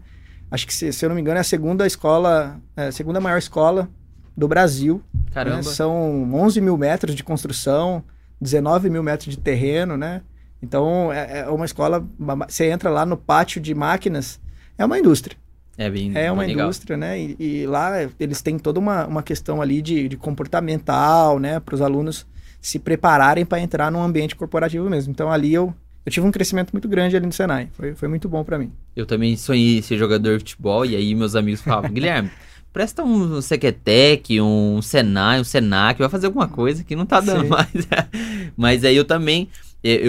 Acho 0.49 0.65
que, 0.69 0.73
se, 0.73 0.93
se 0.93 1.05
eu 1.05 1.09
não 1.09 1.17
me 1.17 1.21
engano, 1.21 1.39
é 1.39 1.41
a 1.41 1.45
segunda 1.45 1.85
escola, 1.85 2.61
é, 2.77 2.87
a 2.87 2.93
segunda 2.93 3.21
maior 3.21 3.39
escola 3.39 3.89
do 4.37 4.49
Brasil. 4.49 5.03
né? 5.15 5.21
Caramba. 5.33 5.63
São 5.63 6.33
11 6.35 6.61
mil 6.61 6.77
metros 6.77 7.15
de 7.15 7.23
construção, 7.25 8.03
19 8.41 8.91
mil 8.91 9.03
metros 9.03 9.31
de 9.35 9.39
terreno, 9.39 9.97
né? 9.97 10.23
Então, 10.63 11.13
é, 11.13 11.41
é 11.41 11.49
uma 11.49 11.65
escola, 11.67 12.05
você 12.49 12.71
entra 12.71 12.89
lá 12.89 13.05
no 13.05 13.17
pátio 13.17 13.61
de 13.61 13.75
máquinas, 13.75 14.41
é 14.79 14.85
uma 14.85 14.99
indústria. 14.99 15.37
É 15.77 15.91
bem 15.91 16.13
É 16.15 16.31
uma 16.31 16.43
legal. 16.45 16.67
indústria, 16.67 16.97
né? 16.97 17.19
E, 17.21 17.37
e 17.39 17.67
lá 17.67 17.91
eles 18.19 18.41
têm 18.41 18.59
toda 18.59 18.79
uma, 18.79 19.07
uma 19.07 19.23
questão 19.23 19.61
ali 19.61 19.83
de, 19.83 20.09
de 20.09 20.17
comportamental, 20.17 21.39
né? 21.39 21.61
Para 21.61 21.75
os 21.75 21.81
alunos 21.83 22.27
se 22.61 22.79
prepararem 22.79 23.45
para 23.45 23.61
entrar 23.61 23.91
num 23.91 24.03
ambiente 24.03 24.35
corporativo 24.37 24.89
mesmo. 24.89 25.11
Então 25.11 25.31
ali 25.31 25.53
eu, 25.53 25.75
eu 26.07 26.13
tive 26.13 26.27
um 26.27 26.31
crescimento 26.31 26.73
muito 26.73 26.89
grande 26.89 27.17
ali 27.17 27.27
no 27.27 27.33
Senai. 27.33 27.69
Foi, 27.73 27.95
foi 27.95 28.09
muito 28.09 28.29
bom 28.29 28.43
para 28.45 28.59
mim. 28.59 28.73
Eu 28.97 29.05
também 29.05 29.37
sonhei 29.37 29.83
ser 29.83 29.99
jogador 29.99 30.39
de 30.39 30.45
futebol 30.45 30.87
e 30.87 30.97
aí 30.97 31.15
meus 31.15 31.35
amigos 31.37 31.61
falavam, 31.61 31.91
Guilherme, 31.93 32.31
presta 32.75 33.05
um 33.05 33.41
Sequetec, 33.41 34.41
um 34.41 34.83
Senai, 34.83 35.41
um 35.41 35.45
Senac, 35.45 35.99
vai 35.99 36.09
fazer 36.09 36.27
alguma 36.27 36.49
coisa 36.49 36.83
que 36.83 36.97
não 36.97 37.07
tá 37.07 37.21
dando 37.21 37.45
Sim. 37.45 37.49
mais. 37.49 37.71
Mas 38.59 38.85
aí 38.85 38.97
eu 38.97 39.05
também 39.05 39.49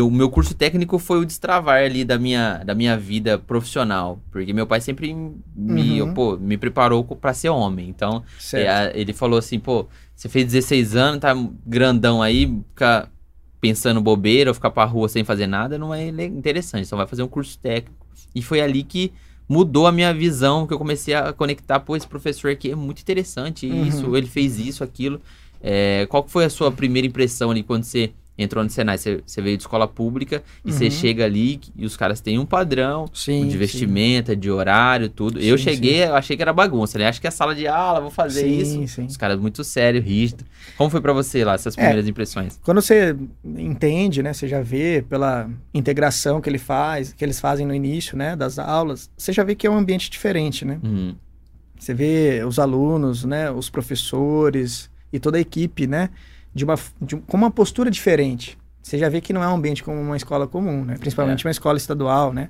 o 0.02 0.10
meu 0.10 0.30
curso 0.30 0.56
técnico 0.56 0.98
foi 0.98 1.20
o 1.20 1.26
destravar 1.26 1.84
ali 1.84 2.06
da 2.06 2.18
minha, 2.18 2.64
da 2.64 2.74
minha 2.74 2.98
vida 2.98 3.38
profissional. 3.38 4.22
Porque 4.32 4.54
meu 4.54 4.66
pai 4.66 4.80
sempre 4.80 5.14
me, 5.54 6.02
uhum. 6.02 6.14
pô, 6.14 6.38
me 6.38 6.58
preparou 6.58 7.04
para 7.04 7.34
ser 7.34 7.50
homem. 7.50 7.90
Então, 7.90 8.24
é, 8.54 8.94
ele 8.96 9.12
falou 9.12 9.38
assim, 9.38 9.60
pô, 9.60 9.86
você 10.16 10.30
fez 10.30 10.46
16 10.46 10.96
anos, 10.96 11.20
tá 11.20 11.36
grandão 11.66 12.22
aí, 12.22 12.46
ficar 12.70 13.12
pensando 13.60 14.00
bobeira 14.00 14.50
ou 14.50 14.54
ficar 14.54 14.70
pra 14.70 14.86
rua 14.86 15.10
sem 15.10 15.26
fazer 15.26 15.46
nada, 15.46 15.78
não 15.78 15.94
é 15.94 16.08
interessante. 16.08 16.88
Só 16.88 16.96
vai 16.96 17.06
fazer 17.06 17.24
um 17.24 17.28
curso 17.28 17.60
técnico. 17.60 18.06
E 18.34 18.42
foi 18.42 18.62
ali 18.62 18.82
que 18.82 19.12
mudou 19.48 19.88
a 19.88 19.92
minha 19.92 20.14
visão, 20.14 20.66
que 20.66 20.74
eu 20.74 20.78
comecei 20.78 21.14
a 21.14 21.32
conectar, 21.32 21.80
pô, 21.80 21.96
esse 21.96 22.08
professor 22.08 22.52
aqui 22.52 22.72
é 22.72 22.76
muito 22.76 23.02
interessante, 23.02 23.68
uhum. 23.68 23.86
isso, 23.86 24.16
ele 24.16 24.28
fez 24.28 24.60
isso, 24.60 24.84
aquilo. 24.84 25.22
É, 25.62 26.06
qual 26.10 26.28
foi 26.28 26.46
a 26.46 26.50
sua 26.50 26.72
primeira 26.72 27.08
impressão 27.08 27.52
ali 27.52 27.64
quando 27.64 27.84
você 27.84 28.12
entrou 28.38 28.64
no 28.64 28.70
Senai, 28.70 28.98
você, 28.98 29.22
você 29.26 29.42
veio 29.42 29.58
de 29.58 29.64
escola 29.64 29.88
pública 29.88 30.44
e 30.64 30.70
uhum. 30.70 30.78
você 30.78 30.92
chega 30.92 31.24
ali 31.24 31.60
e 31.76 31.86
os 31.86 31.96
caras 31.96 32.20
têm 32.20 32.38
um 32.38 32.46
padrão 32.46 33.06
sim, 33.14 33.48
de 33.48 33.58
vestimenta, 33.58 34.34
sim. 34.34 34.40
de 34.40 34.52
horário, 34.52 35.10
tudo. 35.10 35.40
Sim, 35.40 35.48
eu 35.48 35.58
cheguei, 35.58 36.04
eu 36.04 36.16
achei 36.16 36.36
que 36.36 36.42
era 36.42 36.52
bagunça, 36.52 36.98
né? 37.00 37.08
Acho 37.08 37.22
que 37.22 37.28
é 37.28 37.32
sala 37.32 37.56
de 37.56 37.68
aula, 37.68 38.02
vou 38.02 38.12
fazer 38.12 38.48
isso. 38.48 39.02
Os 39.02 39.18
caras 39.18 39.40
muito 39.40 39.64
sério, 39.64 40.02
rígido. 40.02 40.44
Como 40.78 40.90
foi 40.90 41.02
para 41.02 41.14
você 41.14 41.44
lá, 41.46 41.54
essas 41.54 41.74
é, 41.76 41.78
primeiras 41.78 42.06
é, 42.06 42.10
impressões? 42.10 42.60
Quando 42.64 42.82
você 42.82 43.16
entende, 43.46 44.22
né, 44.22 44.34
você 44.34 44.48
já 44.48 44.62
vê 44.62 45.04
pela 45.08 45.50
integração 45.74 46.42
que 46.42 46.50
ele 46.50 46.58
faz, 46.58 47.14
que 47.14 47.24
eles 47.24 47.40
fazem 47.40 47.66
no 47.66 47.74
início, 47.74 48.18
né, 48.18 48.36
das 48.36 48.60
aulas, 48.60 49.10
você 49.18 49.32
já 49.32 49.44
vê 49.44 49.56
que 49.56 49.66
é 49.66 49.70
um 49.70 49.78
ambiente 49.78 50.10
diferente, 50.10 50.66
né? 50.66 50.80
Uhum. 50.84 51.16
Você 51.78 51.94
vê 51.94 52.44
os 52.46 52.58
alunos, 52.58 53.24
né, 53.24 53.52
os 53.52 53.70
professores 53.70 54.90
e 55.12 55.20
toda 55.20 55.38
a 55.38 55.42
equipe, 55.42 55.88
né? 55.88 56.10
De 56.56 56.64
uma, 56.64 56.76
de, 57.02 57.18
com 57.18 57.36
uma 57.36 57.52
postura 57.52 57.92
diferente. 57.92 58.58
Você 58.82 58.98
já 58.98 59.10
vê 59.10 59.20
que 59.20 59.34
não 59.34 59.44
é 59.44 59.48
um 59.48 59.56
ambiente 59.56 59.84
como 59.84 60.00
uma 60.00 60.16
escola 60.16 60.48
comum, 60.48 60.86
né? 60.86 60.96
Principalmente 60.98 61.46
é. 61.46 61.48
uma 61.48 61.52
escola 61.52 61.78
estadual, 61.78 62.32
né? 62.34 62.50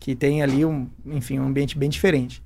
Que 0.00 0.14
tem 0.14 0.42
ali 0.42 0.64
um, 0.64 0.88
enfim, 1.04 1.38
um 1.38 1.46
ambiente 1.46 1.76
bem 1.76 1.90
diferente. 1.90 2.42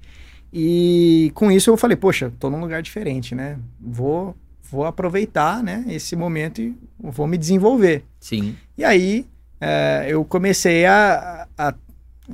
E 0.52 1.30
com 1.34 1.50
isso 1.50 1.70
eu 1.70 1.76
falei, 1.76 1.96
poxa, 1.96 2.32
tô 2.40 2.50
num 2.50 2.60
lugar 2.60 2.82
diferente, 2.82 3.34
né? 3.34 3.58
Vou, 3.80 4.34
vou 4.70 4.84
aproveitar, 4.84 5.62
né? 5.62 5.84
Esse 5.88 6.16
momento 6.16 6.60
e 6.60 6.74
vou 6.98 7.26
me 7.26 7.38
desenvolver. 7.38 8.04
Sim. 8.18 8.56
E 8.76 8.84
aí 8.84 9.26
é, 9.60 10.06
eu 10.08 10.24
comecei 10.24 10.86
a, 10.86 11.46
a 11.56 11.74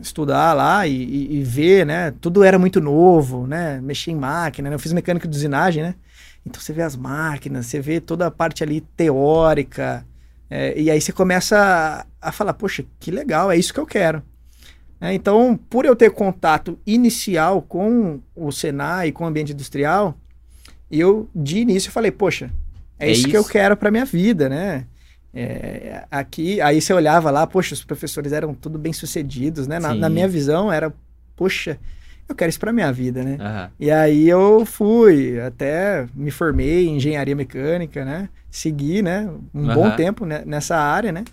estudar 0.00 0.54
lá 0.54 0.86
e, 0.86 0.94
e, 0.94 1.36
e, 1.40 1.42
ver, 1.42 1.84
né? 1.84 2.12
Tudo 2.20 2.42
era 2.42 2.58
muito 2.58 2.80
novo, 2.80 3.46
né? 3.46 3.80
Mexer 3.82 4.12
em 4.12 4.16
máquina, 4.16 4.70
né? 4.70 4.74
Eu 4.76 4.78
fiz 4.80 4.92
mecânica 4.92 5.28
de 5.28 5.36
usinagem, 5.36 5.82
né? 5.82 5.94
Então 6.44 6.60
você 6.60 6.72
vê 6.72 6.82
as 6.82 6.96
máquinas, 6.96 7.66
você 7.66 7.80
vê 7.80 8.00
toda 8.00 8.26
a 8.26 8.30
parte 8.30 8.62
ali 8.62 8.80
teórica, 8.80 10.04
é, 10.50 10.78
e 10.78 10.90
aí 10.90 11.00
você 11.00 11.12
começa 11.12 11.56
a, 12.20 12.28
a, 12.28 12.30
falar, 12.30 12.52
poxa, 12.52 12.84
que 13.00 13.10
legal, 13.10 13.50
é 13.50 13.56
isso 13.56 13.72
que 13.72 13.80
eu 13.80 13.86
quero. 13.86 14.22
É, 15.00 15.14
então, 15.14 15.58
por 15.70 15.84
eu 15.86 15.96
ter 15.96 16.10
contato 16.10 16.78
inicial 16.86 17.62
com 17.62 18.20
o 18.36 18.52
Senai, 18.52 19.12
com 19.12 19.24
o 19.24 19.26
ambiente 19.26 19.52
industrial, 19.52 20.14
eu 20.90 21.28
de 21.34 21.60
início 21.60 21.90
falei, 21.90 22.10
poxa, 22.10 22.52
é, 22.98 23.08
é 23.08 23.10
isso, 23.10 23.20
isso, 23.20 23.28
que 23.30 23.36
eu 23.36 23.44
quero 23.44 23.76
para 23.76 23.90
minha 23.90 24.04
vida, 24.04 24.48
né? 24.48 24.86
É, 25.32 26.04
aqui, 26.10 26.60
aí 26.60 26.82
você 26.82 26.92
olhava 26.92 27.30
lá, 27.30 27.46
poxa, 27.46 27.72
os 27.72 27.82
professores 27.82 28.30
eram 28.32 28.52
tudo 28.52 28.78
bem 28.78 28.92
sucedidos, 28.92 29.66
né? 29.66 29.78
Na, 29.80 29.94
na 29.94 30.10
minha 30.10 30.28
visão 30.28 30.70
era, 30.70 30.92
poxa, 31.34 31.78
eu 32.32 32.36
quero 32.36 32.50
isso 32.50 32.60
para 32.60 32.72
minha 32.72 32.92
vida, 32.92 33.22
né? 33.22 33.38
Uhum. 33.40 33.70
E 33.78 33.90
aí 33.90 34.28
eu 34.28 34.64
fui, 34.66 35.40
até 35.40 36.06
me 36.14 36.30
formei 36.30 36.86
em 36.86 36.96
engenharia 36.96 37.36
mecânica, 37.36 38.04
né? 38.04 38.28
Segui, 38.50 39.02
né? 39.02 39.28
Um 39.54 39.68
uhum. 39.68 39.74
bom 39.74 39.90
tempo 39.90 40.26
né? 40.26 40.42
nessa 40.44 40.76
área, 40.76 41.12
né? 41.12 41.24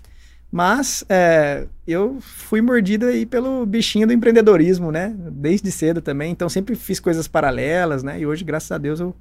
Mas 0.52 1.04
é, 1.08 1.66
eu 1.86 2.18
fui 2.20 2.60
mordido 2.60 3.06
aí 3.06 3.24
pelo 3.24 3.64
bichinho 3.64 4.06
do 4.06 4.12
empreendedorismo, 4.12 4.90
né? 4.90 5.14
Desde 5.16 5.70
cedo 5.70 6.00
também. 6.00 6.32
Então 6.32 6.48
sempre 6.48 6.74
fiz 6.74 6.98
coisas 6.98 7.28
paralelas, 7.28 8.02
né? 8.02 8.20
E 8.20 8.26
hoje, 8.26 8.44
graças 8.44 8.70
a 8.72 8.78
Deus, 8.78 8.98
eu 8.98 9.14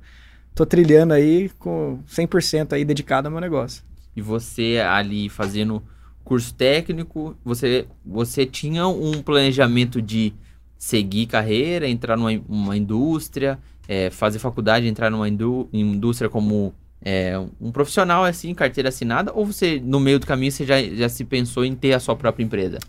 tô 0.56 0.66
trilhando 0.66 1.14
aí 1.14 1.50
com 1.60 2.00
100% 2.10 2.74
aí 2.74 2.84
dedicado 2.84 3.28
ao 3.28 3.32
meu 3.32 3.42
negócio. 3.42 3.84
E 4.16 4.22
você 4.22 4.84
ali 4.84 5.30
fazendo 5.30 5.84
curso 6.24 6.54
técnico, 6.54 7.36
você, 7.44 7.88
você 8.06 8.46
tinha 8.46 8.88
um 8.88 9.22
planejamento 9.22 10.02
de 10.02 10.34
seguir 10.80 11.26
carreira, 11.26 11.88
entrar 11.88 12.18
numa 12.18 12.78
indústria, 12.78 13.60
é, 13.86 14.10
fazer 14.10 14.40
faculdade, 14.40 14.88
entrar 14.88 15.12
numa 15.12 15.28
indú 15.28 15.68
indústria 15.74 16.30
como 16.30 16.74
é, 17.02 17.34
um 17.60 17.72
profissional 17.72 18.24
assim, 18.24 18.54
carteira 18.54 18.88
assinada, 18.88 19.32
ou 19.34 19.46
você, 19.46 19.82
no 19.84 20.00
meio 20.00 20.20
do 20.20 20.26
caminho, 20.26 20.52
você 20.52 20.66
já, 20.66 20.82
já 20.82 21.10
se 21.10 21.26
pensou 21.26 21.66
em 21.66 21.76
ter 21.76 21.94
a 21.94 22.00
sua 22.00 22.16
própria 22.16 22.44
empresa? 22.44 22.80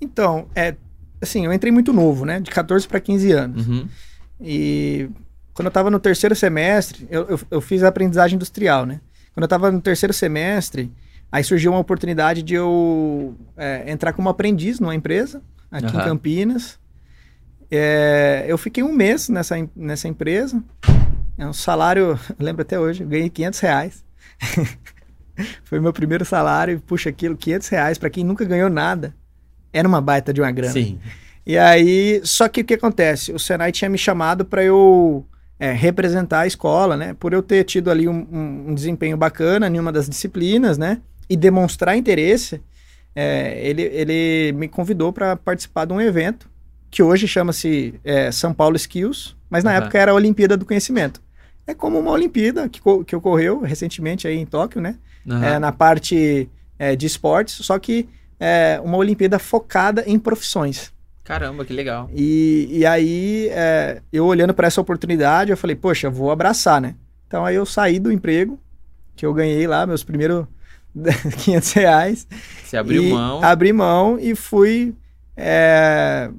Então, 0.00 0.46
é, 0.54 0.76
assim, 1.20 1.44
eu 1.44 1.52
entrei 1.52 1.72
muito 1.72 1.92
novo, 1.92 2.24
né? 2.24 2.38
De 2.38 2.50
14 2.52 2.86
para 2.86 3.00
15 3.00 3.32
anos. 3.32 3.66
Uhum. 3.66 3.88
E 4.40 5.10
quando 5.52 5.66
eu 5.66 5.70
estava 5.70 5.90
no 5.90 5.98
terceiro 5.98 6.36
semestre, 6.36 7.06
eu, 7.10 7.26
eu, 7.28 7.40
eu, 7.50 7.60
fiz 7.60 7.82
a 7.82 7.88
aprendizagem 7.88 8.36
industrial, 8.36 8.86
né? 8.86 9.00
Quando 9.34 9.42
eu 9.42 9.46
estava 9.46 9.70
no 9.70 9.80
terceiro 9.80 10.12
semestre, 10.12 10.90
aí 11.30 11.42
surgiu 11.42 11.72
uma 11.72 11.80
oportunidade 11.80 12.42
de 12.42 12.54
eu 12.54 13.34
é, 13.56 13.90
entrar 13.90 14.12
como 14.12 14.28
aprendiz 14.28 14.78
numa 14.80 14.94
empresa 14.94 15.42
aqui 15.70 15.94
uhum. 15.94 16.00
em 16.00 16.04
Campinas. 16.04 16.78
É, 17.70 18.44
eu 18.48 18.58
fiquei 18.58 18.82
um 18.82 18.92
mês 18.92 19.28
nessa, 19.28 19.56
nessa 19.76 20.08
empresa. 20.08 20.62
É 21.38 21.46
um 21.46 21.52
salário, 21.52 22.18
lembro 22.38 22.62
até 22.62 22.78
hoje, 22.78 23.04
ganhei 23.04 23.30
500 23.30 23.60
reais. 23.60 24.04
Foi 25.64 25.80
meu 25.80 25.92
primeiro 25.92 26.24
salário, 26.24 26.80
puxa 26.80 27.08
aquilo, 27.08 27.36
500 27.36 27.68
reais, 27.68 27.98
para 27.98 28.10
quem 28.10 28.24
nunca 28.24 28.44
ganhou 28.44 28.68
nada. 28.68 29.14
Era 29.72 29.86
uma 29.86 30.00
baita 30.00 30.32
de 30.32 30.40
uma 30.40 30.50
grana. 30.50 30.72
Sim. 30.72 30.98
E 31.46 31.56
aí, 31.56 32.20
só 32.24 32.48
que 32.48 32.60
o 32.60 32.64
que 32.64 32.74
acontece? 32.74 33.32
O 33.32 33.38
Senai 33.38 33.72
tinha 33.72 33.88
me 33.88 33.96
chamado 33.96 34.44
para 34.44 34.62
eu 34.62 35.24
é, 35.58 35.72
representar 35.72 36.40
a 36.40 36.46
escola, 36.46 36.96
né? 36.96 37.14
Por 37.18 37.32
eu 37.32 37.42
ter 37.42 37.64
tido 37.64 37.90
ali 37.90 38.06
um, 38.08 38.26
um, 38.30 38.70
um, 38.70 38.74
desempenho 38.74 39.16
bacana 39.16 39.66
em 39.68 39.78
uma 39.78 39.92
das 39.92 40.08
disciplinas, 40.08 40.76
né? 40.76 41.00
E 41.28 41.36
demonstrar 41.36 41.96
interesse, 41.96 42.60
é, 43.14 43.58
ele, 43.66 43.82
ele 43.82 44.52
me 44.52 44.68
convidou 44.68 45.12
para 45.12 45.36
participar 45.36 45.86
de 45.86 45.92
um 45.92 46.00
evento 46.00 46.50
que 46.90 47.02
hoje 47.02 47.28
chama-se 47.28 47.94
é, 48.04 48.32
São 48.32 48.52
Paulo 48.52 48.76
Skills, 48.76 49.36
mas 49.48 49.62
na 49.62 49.70
uhum. 49.70 49.76
época 49.76 49.98
era 49.98 50.12
a 50.12 50.14
Olimpíada 50.14 50.56
do 50.56 50.66
Conhecimento. 50.66 51.22
É 51.66 51.74
como 51.74 51.98
uma 51.98 52.10
Olimpíada 52.10 52.68
que, 52.68 52.80
que 53.06 53.14
ocorreu 53.14 53.60
recentemente 53.60 54.26
aí 54.26 54.36
em 54.36 54.46
Tóquio, 54.46 54.80
né? 54.80 54.96
Uhum. 55.24 55.42
É, 55.42 55.58
na 55.58 55.70
parte 55.70 56.48
é, 56.78 56.96
de 56.96 57.06
esportes, 57.06 57.64
só 57.64 57.78
que 57.78 58.08
é 58.40 58.80
uma 58.82 58.96
Olimpíada 58.96 59.38
focada 59.38 60.02
em 60.06 60.18
profissões. 60.18 60.92
Caramba, 61.22 61.64
que 61.64 61.72
legal. 61.72 62.10
E, 62.12 62.66
e 62.70 62.86
aí, 62.86 63.48
é, 63.52 64.02
eu 64.12 64.26
olhando 64.26 64.52
para 64.52 64.66
essa 64.66 64.80
oportunidade, 64.80 65.50
eu 65.50 65.56
falei, 65.56 65.76
poxa, 65.76 66.10
vou 66.10 66.30
abraçar, 66.32 66.80
né? 66.80 66.96
Então 67.28 67.44
aí 67.44 67.54
eu 67.54 67.64
saí 67.64 68.00
do 68.00 68.10
emprego, 68.10 68.58
que 69.14 69.24
eu 69.24 69.32
ganhei 69.32 69.64
lá, 69.66 69.86
meus 69.86 70.02
primeiros 70.02 70.46
500 71.44 71.72
reais. 71.74 72.26
Você 72.64 72.76
abriu 72.76 73.04
mão. 73.10 73.44
Abri 73.44 73.72
mão 73.72 74.18
e 74.18 74.34
fui 74.34 74.92
é, 75.36 76.30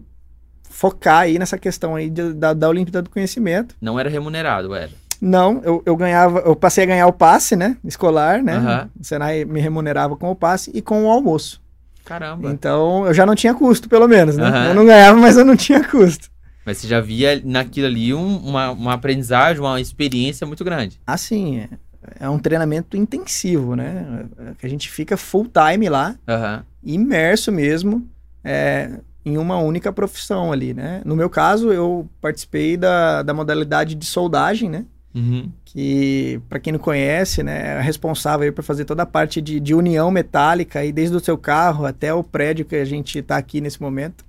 focar 0.72 1.20
aí 1.20 1.38
nessa 1.38 1.58
questão 1.58 1.96
aí 1.96 2.10
de, 2.10 2.34
da, 2.34 2.54
da 2.54 2.70
Olimpíada 2.70 3.01
do 3.01 3.10
Conhecimento. 3.10 3.75
Não 3.80 4.00
era 4.00 4.10
remunerado, 4.10 4.74
era? 4.74 4.90
Não, 5.22 5.62
eu, 5.63 5.84
eu 5.86 5.96
ganhava, 5.96 6.40
eu 6.40 6.56
passei 6.56 6.84
a 6.84 6.88
ganhar 6.88 7.06
o 7.06 7.13
passe, 7.13 7.56
né, 7.56 7.78
escolar, 7.84 8.42
né, 8.42 8.58
uhum. 8.58 8.90
o 9.00 9.04
Senai 9.04 9.46
me 9.46 9.62
remunerava 9.62 10.16
com 10.16 10.32
o 10.32 10.36
passe 10.36 10.72
e 10.74 10.82
com 10.82 11.06
o 11.06 11.12
almoço. 11.12 11.62
Caramba. 12.04 12.50
Então, 12.50 13.06
eu 13.06 13.13
já 13.13 13.24
não 13.24 13.36
tinha 13.36 13.54
custo, 13.54 13.88
pelo 13.88 14.08
menos, 14.08 14.36
né, 14.36 14.50
uhum. 14.50 14.66
eu 14.70 14.74
não 14.74 14.86
ganhava, 14.86 15.20
mas 15.20 15.38
eu 15.38 15.46
não 15.46 15.56
tinha 15.56 15.84
custo. 15.88 16.28
Mas 16.66 16.80
você 16.80 16.88
já 16.88 17.00
via 17.00 17.40
naquilo 17.46 17.86
ali 17.86 18.12
um, 18.16 18.38
uma, 18.38 18.72
uma 18.72 18.94
aprendizagem, 18.94 19.62
uma 19.62 19.80
experiência 19.80 20.48
muito 20.48 20.63
grande. 20.63 21.00
Sim, 21.18 21.60
é, 21.60 21.70
é 22.22 22.28
um 22.28 22.40
treinamento 22.40 22.98
intensivo, 22.98 23.75
né, 23.75 24.25
que 24.58 24.66
a 24.66 24.70
gente 24.70 24.90
fica 24.90 25.16
full 25.18 25.46
time 25.46 25.88
lá, 25.88 26.16
uhum. 26.28 26.63
imerso 26.84 27.51
mesmo, 27.51 28.10
é, 28.44 28.90
em 29.24 29.38
uma 29.38 29.58
única 29.58 29.92
profissão 29.94 30.51
ali, 30.51 30.74
né? 30.74 31.01
No 31.06 31.16
meu 31.16 31.30
caso, 31.30 31.72
eu 31.72 32.10
participei 32.20 32.75
da, 32.75 33.22
da 33.22 33.34
modalidade 33.34 33.96
de 33.96 34.06
soldagem, 34.06 34.70
né? 34.70 34.86
Uhum. 35.13 35.51
Que, 35.66 36.42
para 36.48 36.60
quem 36.60 36.74
não 36.74 36.80
conhece, 36.80 37.44
né, 37.44 37.80
é 37.80 37.82
responsável 37.82 38.51
por 38.54 38.63
fazer 38.63 38.86
toda 38.86 39.04
a 39.04 39.06
parte 39.06 39.42
de, 39.42 39.60
de 39.60 39.74
união 39.74 40.10
metálica, 40.10 40.80
aí, 40.80 40.92
desde 40.92 41.16
o 41.16 41.20
seu 41.20 41.38
carro 41.38 41.86
até 41.86 42.13
o 42.13 42.24
prédio 42.24 42.66
que 42.66 42.78
a 42.78 42.86
gente 42.86 43.20
está 43.20 43.36
aqui 43.36 43.60
nesse 43.60 43.82
momento, 43.82 44.25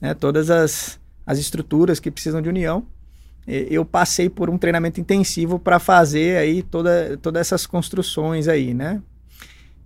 né? 0.00 0.12
Todas 0.12 0.50
as, 0.50 1.00
as 1.26 1.38
estruturas 1.38 2.00
que 2.00 2.10
precisam 2.10 2.42
de 2.42 2.48
união. 2.48 2.86
Eu 3.46 3.84
passei 3.84 4.30
por 4.30 4.48
um 4.48 4.56
treinamento 4.56 4.98
intensivo 4.98 5.58
para 5.58 5.78
fazer 5.78 6.38
aí 6.38 6.62
toda, 6.62 7.18
todas 7.18 7.42
essas 7.42 7.66
construções 7.66 8.48
aí, 8.48 8.72
né? 8.72 9.02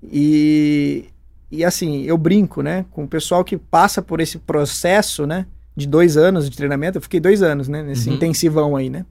E, 0.03 1.07
e 1.51 1.65
assim, 1.65 2.03
eu 2.03 2.19
brinco, 2.19 2.63
né, 2.63 2.85
com 2.91 3.05
o 3.05 3.09
pessoal 3.09 3.45
que 3.45 3.57
passa 3.57 4.03
por 4.03 4.21
esse 4.21 4.39
processo, 4.39 5.27
né, 5.27 5.47
de 5.77 5.87
dois 5.87 6.17
anos 6.17 6.49
de 6.49 6.57
treinamento. 6.57 6.99
Eu 6.99 7.03
fiquei 7.03 7.21
dois 7.21 7.43
anos, 7.43 7.69
né, 7.69 7.83
nesse 7.83 8.09
uhum. 8.09 8.17
intensivão 8.17 8.77
aí, 8.77 8.91
né. 8.91 9.05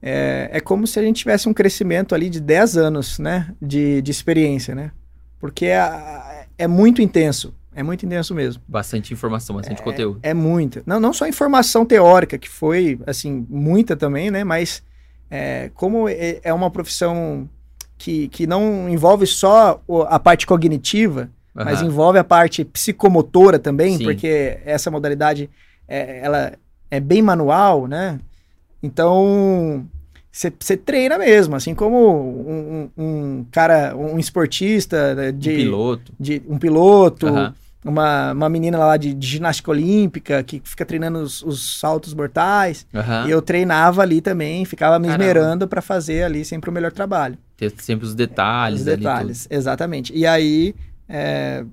É, 0.00 0.50
é 0.52 0.60
como 0.60 0.86
se 0.86 0.98
a 0.98 1.02
gente 1.02 1.16
tivesse 1.16 1.48
um 1.48 1.54
crescimento 1.54 2.14
ali 2.14 2.28
de 2.28 2.38
10 2.38 2.76
anos, 2.76 3.18
né, 3.18 3.54
de, 3.60 4.02
de 4.02 4.10
experiência, 4.10 4.74
né. 4.74 4.90
Porque 5.38 5.66
a, 5.68 6.46
é 6.56 6.66
muito 6.66 7.02
intenso. 7.02 7.54
É 7.74 7.82
muito 7.82 8.06
intenso 8.06 8.34
mesmo. 8.34 8.62
Bastante 8.68 9.12
informação, 9.12 9.56
bastante 9.56 9.80
é, 9.80 9.84
conteúdo. 9.84 10.20
É 10.22 10.32
muita. 10.32 10.82
Não, 10.86 11.00
não 11.00 11.12
só 11.12 11.26
informação 11.26 11.84
teórica, 11.84 12.38
que 12.38 12.48
foi, 12.48 13.00
assim, 13.06 13.44
muita 13.50 13.96
também, 13.96 14.30
né? 14.30 14.44
Mas 14.44 14.82
é, 15.28 15.70
como 15.74 16.08
é, 16.08 16.38
é 16.42 16.54
uma 16.54 16.70
profissão 16.70 17.48
que, 17.98 18.28
que 18.28 18.46
não 18.46 18.88
envolve 18.88 19.26
só 19.26 19.80
a 20.08 20.18
parte 20.18 20.46
cognitiva, 20.46 21.30
uhum. 21.54 21.64
mas 21.64 21.82
envolve 21.82 22.18
a 22.18 22.24
parte 22.24 22.64
psicomotora 22.64 23.58
também, 23.58 23.98
Sim. 23.98 24.04
porque 24.04 24.58
essa 24.64 24.90
modalidade, 24.90 25.48
é, 25.88 26.20
ela 26.22 26.52
é 26.90 27.00
bem 27.00 27.22
manual, 27.22 27.86
né? 27.86 28.18
Então, 28.82 29.86
você 30.30 30.76
treina 30.76 31.16
mesmo, 31.16 31.54
assim 31.56 31.74
como 31.74 31.96
um, 31.96 32.90
um, 32.98 33.46
cara, 33.50 33.96
um 33.96 34.18
esportista 34.18 35.14
né, 35.14 35.32
de... 35.32 35.52
Um 35.52 35.56
piloto. 35.56 36.12
De, 36.18 36.42
um 36.48 36.58
piloto, 36.58 37.26
uhum. 37.28 37.52
uma, 37.84 38.32
uma 38.32 38.48
menina 38.48 38.76
lá 38.76 38.96
de, 38.96 39.14
de, 39.14 39.26
ginástica 39.26 39.70
olímpica 39.70 40.42
que 40.42 40.60
fica 40.64 40.84
treinando 40.84 41.20
os, 41.20 41.40
os 41.42 41.78
saltos 41.78 42.12
mortais. 42.12 42.84
Uhum. 42.92 43.28
E 43.28 43.30
eu 43.30 43.40
treinava 43.40 44.02
ali 44.02 44.20
também, 44.20 44.64
ficava 44.64 44.98
me 44.98 45.08
esmerando 45.08 45.68
para 45.68 45.80
fazer 45.80 46.24
ali 46.24 46.44
sempre 46.44 46.68
o 46.68 46.72
melhor 46.72 46.92
trabalho. 46.92 47.38
Ter 47.56 47.72
sempre 47.78 48.06
os 48.06 48.14
detalhes. 48.14 48.80
Os 48.80 48.86
detalhes, 48.86 49.48
exatamente. 49.50 50.12
E 50.14 50.26
aí, 50.26 50.74
é, 51.08 51.64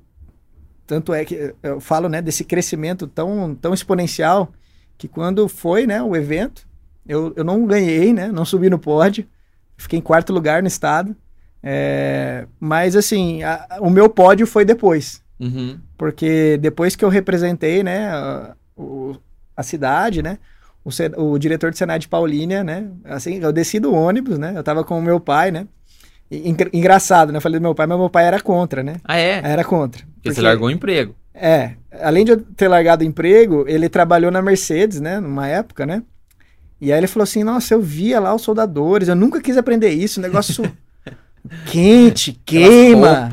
tanto 0.85 1.13
é 1.13 1.25
que 1.25 1.53
eu 1.63 1.79
falo, 1.79 2.07
né, 2.09 2.21
desse 2.21 2.43
crescimento 2.43 3.07
tão, 3.07 3.55
tão 3.55 3.73
exponencial 3.73 4.51
que 4.97 5.07
quando 5.07 5.47
foi, 5.47 5.87
né, 5.87 6.01
o 6.03 6.15
evento, 6.15 6.67
eu, 7.07 7.33
eu 7.35 7.43
não 7.43 7.65
ganhei, 7.65 8.13
né? 8.13 8.31
Não 8.31 8.45
subi 8.45 8.69
no 8.69 8.77
pódio. 8.77 9.25
Fiquei 9.75 9.97
em 9.97 10.01
quarto 10.01 10.31
lugar 10.31 10.61
no 10.61 10.67
estado. 10.67 11.15
É, 11.63 12.47
mas, 12.59 12.95
assim, 12.95 13.41
a, 13.43 13.79
o 13.79 13.89
meu 13.89 14.09
pódio 14.09 14.45
foi 14.45 14.63
depois. 14.63 15.21
Uhum. 15.39 15.79
Porque 15.97 16.57
depois 16.61 16.95
que 16.95 17.03
eu 17.03 17.09
representei, 17.09 17.81
né, 17.81 18.09
a, 18.09 18.55
o, 18.75 19.15
a 19.57 19.63
cidade, 19.63 20.21
né? 20.21 20.37
O, 20.83 20.89
o, 21.23 21.37
diretor 21.37 21.71
do 21.71 21.77
Senado 21.77 22.01
de 22.01 22.07
Paulínia, 22.07 22.63
né? 22.63 22.87
Assim, 23.05 23.39
eu 23.39 23.51
desci 23.51 23.79
do 23.79 23.93
ônibus, 23.93 24.39
né? 24.39 24.53
Eu 24.55 24.63
tava 24.63 24.83
com 24.83 24.97
o 24.97 25.01
meu 25.01 25.19
pai, 25.19 25.51
né? 25.51 25.67
engraçado, 26.71 27.31
né? 27.31 27.37
Eu 27.37 27.41
falei 27.41 27.59
do 27.59 27.63
meu 27.63 27.75
pai, 27.75 27.85
mas 27.85 27.99
meu 27.99 28.09
pai 28.09 28.25
era 28.25 28.39
contra, 28.39 28.81
né? 28.81 28.95
Ah, 29.03 29.17
é? 29.17 29.41
Era 29.43 29.63
contra. 29.63 30.01
Porque, 30.01 30.13
porque 30.15 30.33
você 30.33 30.41
largou 30.41 30.69
o 30.69 30.71
emprego. 30.71 31.13
É. 31.33 31.73
Além 32.01 32.23
de 32.23 32.31
eu 32.31 32.41
ter 32.41 32.67
largado 32.67 33.03
o 33.03 33.07
emprego, 33.07 33.65
ele 33.67 33.89
trabalhou 33.89 34.31
na 34.31 34.41
Mercedes, 34.41 35.01
né? 35.01 35.19
Numa 35.19 35.47
época, 35.47 35.85
né? 35.85 36.03
E 36.79 36.91
aí 36.91 36.99
ele 36.99 37.07
falou 37.07 37.23
assim: 37.23 37.43
Nossa, 37.43 37.73
eu 37.73 37.81
via 37.81 38.19
lá 38.19 38.33
os 38.33 38.41
soldadores, 38.41 39.07
eu 39.07 39.15
nunca 39.15 39.41
quis 39.41 39.57
aprender 39.57 39.89
isso, 39.89 40.21
negócio 40.21 40.63
quente, 41.67 42.39
queima. 42.45 43.29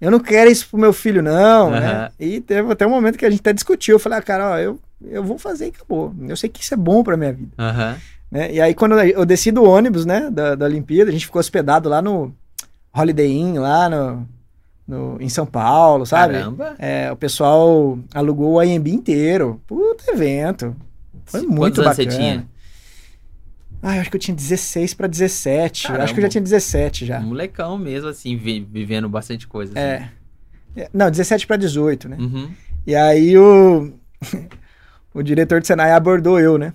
Eu 0.00 0.10
não 0.10 0.20
quero 0.20 0.50
isso 0.50 0.68
pro 0.68 0.78
meu 0.78 0.92
filho, 0.92 1.22
não. 1.22 1.66
Uhum. 1.66 1.70
Né? 1.72 2.10
E 2.18 2.40
teve 2.40 2.70
até 2.72 2.86
um 2.86 2.90
momento 2.90 3.18
que 3.18 3.26
a 3.26 3.30
gente 3.30 3.40
até 3.40 3.52
discutiu. 3.52 3.96
Eu 3.96 3.98
falei, 3.98 4.18
ah, 4.18 4.22
cara, 4.22 4.50
ó, 4.52 4.58
eu, 4.58 4.78
eu 5.04 5.24
vou 5.24 5.38
fazer 5.38 5.66
e 5.66 5.68
acabou. 5.68 6.14
Eu 6.28 6.36
sei 6.36 6.48
que 6.48 6.62
isso 6.62 6.74
é 6.74 6.76
bom 6.76 7.02
pra 7.02 7.16
minha 7.16 7.32
vida. 7.32 7.50
Uhum. 7.58 7.96
Né? 8.30 8.52
E 8.52 8.60
aí, 8.60 8.74
quando 8.74 8.98
eu 9.00 9.24
desci 9.26 9.50
do 9.50 9.64
ônibus, 9.64 10.04
né, 10.06 10.30
da, 10.30 10.54
da 10.54 10.66
Olimpíada, 10.66 11.10
a 11.10 11.12
gente 11.12 11.26
ficou 11.26 11.40
hospedado 11.40 11.88
lá 11.88 12.00
no 12.00 12.32
Holiday 12.94 13.30
Inn, 13.30 13.58
lá 13.58 13.88
no, 13.88 14.28
no, 14.86 15.16
em 15.20 15.28
São 15.28 15.46
Paulo, 15.46 16.06
sabe? 16.06 16.34
Caramba! 16.34 16.74
É, 16.78 17.10
o 17.10 17.16
pessoal 17.16 17.98
alugou 18.14 18.54
o 18.54 18.62
IMB 18.62 18.88
inteiro. 18.88 19.60
Puta 19.66 20.12
evento. 20.12 20.76
Foi 21.24 21.42
muito 21.42 21.82
Quantos 21.82 21.84
bacana. 21.84 21.90
Anos 21.90 21.96
você 21.96 22.06
tinha? 22.06 22.46
Ah, 23.82 23.96
eu 23.96 24.00
acho 24.00 24.10
que 24.10 24.16
eu 24.16 24.20
tinha 24.20 24.34
16 24.34 24.94
para 24.94 25.06
17. 25.06 25.84
Caramba. 25.84 26.04
Acho 26.04 26.14
que 26.14 26.20
eu 26.20 26.22
já 26.22 26.28
tinha 26.28 26.42
17 26.42 27.06
já. 27.06 27.20
Um 27.20 27.28
molecão 27.28 27.78
mesmo, 27.78 28.08
assim, 28.08 28.36
vi, 28.36 28.60
vivendo 28.60 29.08
bastante 29.08 29.46
coisa. 29.46 29.72
Assim. 29.72 29.80
É. 30.76 30.88
Não, 30.92 31.10
17 31.10 31.46
para 31.46 31.56
18, 31.56 32.08
né? 32.08 32.16
Uhum. 32.18 32.50
E 32.86 32.94
aí 32.94 33.36
o, 33.36 33.92
o 35.14 35.22
diretor 35.22 35.60
do 35.60 35.66
Senai 35.66 35.92
abordou 35.92 36.38
eu, 36.40 36.58
né? 36.58 36.72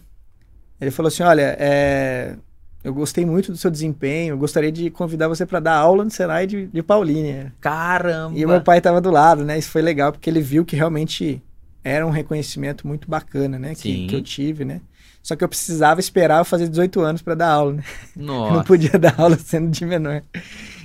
Ele 0.80 0.92
falou 0.92 1.08
assim: 1.08 1.24
olha, 1.24 1.56
é, 1.60 2.36
eu 2.84 2.94
gostei 2.94 3.26
muito 3.26 3.52
do 3.52 3.58
seu 3.58 3.72
desempenho, 3.72 4.34
eu 4.34 4.38
gostaria 4.38 4.72
de 4.72 4.89
convidar 4.89 5.28
você 5.28 5.46
para 5.46 5.60
dar 5.60 5.76
aula 5.76 6.04
no 6.04 6.12
Senai 6.12 6.46
de, 6.46 6.68
de 6.68 6.84
Paulínia. 6.84 7.54
Caramba! 7.62 8.38
E 8.38 8.46
o 8.46 8.50
meu 8.50 8.62
pai 8.62 8.80
estava 8.80 9.00
do 9.00 9.10
lado, 9.10 9.44
né? 9.44 9.58
Isso 9.58 9.70
foi 9.70 9.82
legal, 9.82 10.12
porque 10.12 10.30
ele 10.30 10.42
viu 10.42 10.66
que 10.66 10.76
realmente 10.76 11.42
era 11.84 12.06
um 12.06 12.10
reconhecimento 12.10 12.88
muito 12.88 13.10
bacana, 13.10 13.58
né? 13.60 13.76
Que, 13.76 14.08
que 14.08 14.16
eu 14.16 14.22
tive, 14.22 14.66
né? 14.66 14.82
Só 15.24 15.38
que 15.38 15.44
eu 15.44 15.48
precisava 15.48 16.02
esperar 16.02 16.40
eu 16.40 16.46
fazer 16.46 16.68
18 16.68 17.00
anos 17.00 17.22
para 17.22 17.34
dar 17.34 17.48
aula, 17.48 17.74
né? 17.74 17.84
Nossa. 18.14 18.54
não 18.56 18.64
podia 18.64 18.92
dar 19.00 19.16
aula 19.18 19.38
sendo 19.38 19.72
de 19.72 19.86
menor. 19.86 20.22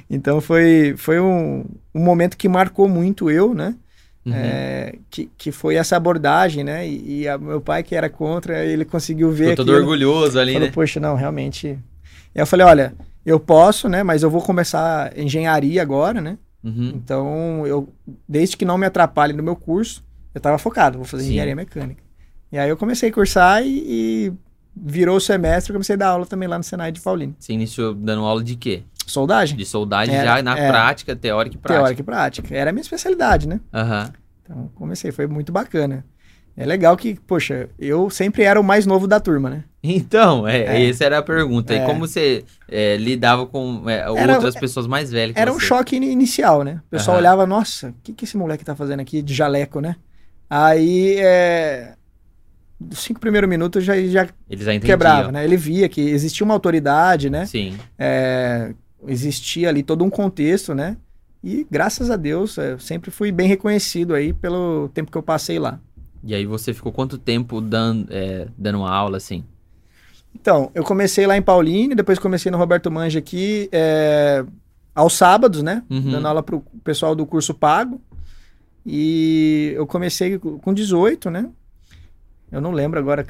Então 0.09 0.40
foi, 0.40 0.94
foi 0.96 1.20
um, 1.20 1.64
um 1.92 2.01
momento 2.01 2.37
que 2.37 2.48
marcou 2.48 2.88
muito 2.88 3.29
eu, 3.29 3.53
né? 3.53 3.74
Uhum. 4.24 4.33
É, 4.35 4.94
que, 5.11 5.29
que 5.37 5.51
foi 5.51 5.74
essa 5.74 5.96
abordagem, 5.96 6.62
né? 6.62 6.87
E, 6.87 7.22
e 7.22 7.29
a, 7.29 7.37
meu 7.37 7.61
pai, 7.61 7.83
que 7.83 7.96
era 7.96 8.09
contra, 8.09 8.64
ele 8.64 8.85
conseguiu 8.85 9.33
ver. 9.33 9.51
Ficou 9.51 9.64
todo 9.64 9.74
orgulhoso 9.74 10.38
ali, 10.38 10.53
falou, 10.53 10.68
né? 10.68 10.72
Poxa, 10.72 11.01
não, 11.01 11.16
realmente. 11.16 11.66
E 12.35 12.38
eu 12.38 12.46
falei: 12.46 12.64
olha, 12.64 12.94
eu 13.27 13.40
posso, 13.40 13.88
né? 13.88 14.03
Mas 14.03 14.22
eu 14.22 14.31
vou 14.31 14.42
começar 14.42 15.16
engenharia 15.18 15.83
agora, 15.83 16.20
né? 16.20 16.38
Uhum. 16.62 16.92
Então, 16.94 17.66
eu, 17.66 17.88
desde 18.29 18.57
que 18.57 18.64
não 18.64 18.79
me 18.79 18.87
atrapalhe 18.87 19.33
no 19.33 19.42
meu 19.42 19.57
curso, 19.57 20.05
eu 20.35 20.38
estava 20.38 20.59
focado, 20.59 20.98
vou 20.98 21.07
fazer 21.07 21.24
Sim. 21.24 21.31
engenharia 21.31 21.57
mecânica. 21.57 22.08
E 22.50 22.58
aí 22.58 22.68
eu 22.68 22.76
comecei 22.76 23.11
a 23.11 23.12
cursar 23.12 23.62
e, 23.62 23.84
e 23.87 24.32
virou 24.74 25.16
o 25.16 25.20
semestre, 25.20 25.70
eu 25.70 25.74
comecei 25.74 25.94
a 25.94 25.98
dar 25.98 26.08
aula 26.08 26.26
também 26.26 26.48
lá 26.48 26.56
no 26.56 26.64
Senai 26.64 26.92
de 26.92 27.00
Paulino. 27.00 27.34
Você 27.38 27.52
iniciou 27.52 27.94
dando 27.94 28.22
aula 28.24 28.42
de 28.42 28.56
quê? 28.56 28.82
Soldagem. 29.06 29.56
De 29.56 29.64
soldagem 29.64 30.14
era, 30.14 30.37
já 30.37 30.42
na 30.42 30.58
é, 30.58 30.68
prática, 30.68 31.16
teórica 31.16 31.56
e 31.56 31.58
prática. 31.58 31.80
Teórica 31.80 32.00
e 32.00 32.04
prática. 32.04 32.54
Era 32.54 32.70
a 32.70 32.72
minha 32.72 32.82
especialidade, 32.82 33.48
né? 33.48 33.61
Uhum. 33.72 34.12
Então 34.42 34.70
comecei, 34.74 35.11
foi 35.12 35.26
muito 35.26 35.50
bacana. 35.52 36.04
É 36.56 36.66
legal 36.66 36.96
que, 36.96 37.14
poxa, 37.14 37.68
eu 37.78 38.11
sempre 38.11 38.42
era 38.42 38.61
o 38.61 38.64
mais 38.64 38.84
novo 38.84 39.06
da 39.06 39.20
turma, 39.20 39.48
né? 39.48 39.64
Então, 39.80 40.46
é, 40.46 40.62
é. 40.62 40.88
essa 40.88 41.04
era 41.04 41.18
a 41.18 41.22
pergunta. 41.22 41.72
É. 41.72 41.76
E 41.76 41.87
como 41.87 42.00
você 42.00 42.44
é, 42.68 42.96
lidava 42.96 43.46
com 43.46 43.88
é, 43.88 43.98
era, 44.00 44.34
outras 44.34 44.56
pessoas 44.56 44.88
mais 44.88 45.08
velhas 45.08 45.37
Era 45.37 45.52
você? 45.52 45.56
um 45.56 45.61
choque 45.61 45.94
inicial, 45.94 46.64
né? 46.64 46.80
O 46.88 46.90
pessoal 46.90 47.16
uhum. 47.16 47.20
olhava, 47.20 47.46
nossa, 47.46 47.90
o 47.90 47.94
que, 48.02 48.12
que 48.12 48.24
esse 48.24 48.37
moleque 48.37 48.64
tá 48.64 48.74
fazendo 48.74 48.98
aqui 48.98 49.22
de 49.22 49.32
jaleco, 49.32 49.80
né? 49.80 49.94
Aí, 50.50 51.16
é, 51.20 51.94
dos 52.80 53.00
cinco 53.00 53.20
primeiros 53.20 53.48
minutos 53.48 53.84
já, 53.84 54.00
já, 54.02 54.28
já 54.50 54.80
quebrava, 54.80 55.32
né? 55.32 55.44
Ele 55.44 55.56
via 55.56 55.88
que 55.88 56.00
existia 56.00 56.44
uma 56.44 56.54
autoridade, 56.54 57.28
né? 57.28 57.44
Sim. 57.46 57.76
É, 57.98 58.72
existia 59.06 59.68
ali 59.68 59.82
todo 59.82 60.04
um 60.04 60.10
contexto, 60.10 60.74
né? 60.74 60.96
E 61.42 61.66
graças 61.70 62.10
a 62.10 62.16
Deus, 62.16 62.56
eu 62.56 62.74
é, 62.74 62.78
sempre 62.78 63.10
fui 63.10 63.32
bem 63.32 63.48
reconhecido 63.48 64.14
aí 64.14 64.32
pelo 64.32 64.88
tempo 64.94 65.10
que 65.10 65.18
eu 65.18 65.22
passei 65.22 65.58
lá. 65.58 65.80
E 66.22 66.34
aí 66.34 66.44
você 66.44 66.74
ficou 66.74 66.92
quanto 66.92 67.16
tempo 67.16 67.60
dando, 67.60 68.08
é, 68.10 68.48
dando 68.56 68.78
uma 68.78 68.90
aula, 68.90 69.16
assim? 69.16 69.44
Então, 70.34 70.70
eu 70.74 70.84
comecei 70.84 71.26
lá 71.26 71.36
em 71.36 71.42
Pauline, 71.42 71.94
depois 71.94 72.18
comecei 72.18 72.50
no 72.50 72.58
Roberto 72.58 72.90
Manja 72.90 73.18
aqui, 73.18 73.68
é, 73.72 74.44
aos 74.94 75.14
sábados, 75.14 75.62
né? 75.62 75.82
Uhum. 75.88 76.10
Dando 76.10 76.26
aula 76.26 76.42
pro 76.42 76.62
pessoal 76.82 77.14
do 77.14 77.24
curso 77.24 77.54
pago. 77.54 78.00
E 78.84 79.72
eu 79.76 79.86
comecei 79.86 80.38
com 80.38 80.72
18, 80.72 81.30
né? 81.30 81.48
Eu 82.50 82.61
não 82.61 82.72
lembro 82.72 82.98
agora 82.98 83.26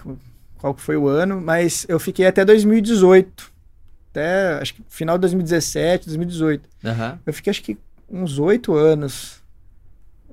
qual 0.59 0.75
foi 0.77 0.97
o 0.97 1.09
ano, 1.09 1.41
mas 1.41 1.87
eu 1.89 1.99
fiquei 1.99 2.27
até 2.27 2.45
2018. 2.45 3.51
Até, 4.11 4.59
acho 4.61 4.75
que 4.75 4.83
final 4.89 5.17
de 5.17 5.23
2017, 5.23 6.07
2018. 6.07 6.69
Uhum. 6.85 7.19
Eu 7.27 7.33
fiquei, 7.33 7.51
acho 7.51 7.63
que, 7.63 7.79
uns 8.11 8.39
oito 8.39 8.75
anos 8.75 9.43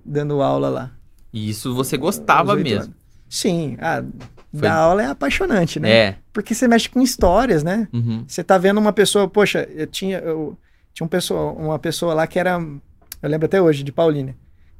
dando 0.03 0.41
aula 0.41 0.69
lá. 0.69 0.91
E 1.33 1.49
isso 1.49 1.73
você 1.75 1.97
gostava 1.97 2.55
mesmo? 2.55 2.83
Anos. 2.83 2.95
Sim. 3.27 3.75
Ah, 3.79 4.03
foi... 4.51 4.61
Dar 4.61 4.75
aula 4.75 5.03
é 5.03 5.07
apaixonante, 5.07 5.79
né? 5.79 5.91
É. 5.91 6.15
Porque 6.31 6.53
você 6.53 6.67
mexe 6.67 6.87
com 6.89 7.01
histórias, 7.01 7.63
né? 7.63 7.87
Uhum. 7.91 8.23
Você 8.27 8.43
tá 8.43 8.57
vendo 8.57 8.79
uma 8.79 8.93
pessoa... 8.93 9.27
Poxa, 9.27 9.67
eu 9.75 9.87
tinha... 9.87 10.19
Eu, 10.19 10.57
tinha 10.93 11.03
uma 11.03 11.09
pessoa, 11.09 11.51
uma 11.51 11.79
pessoa 11.79 12.13
lá 12.13 12.25
que 12.25 12.39
era... 12.39 12.57
Eu 13.21 13.29
lembro 13.29 13.47
até 13.47 13.61
hoje, 13.61 13.83
de 13.83 13.91
Paulínia. 13.91 14.35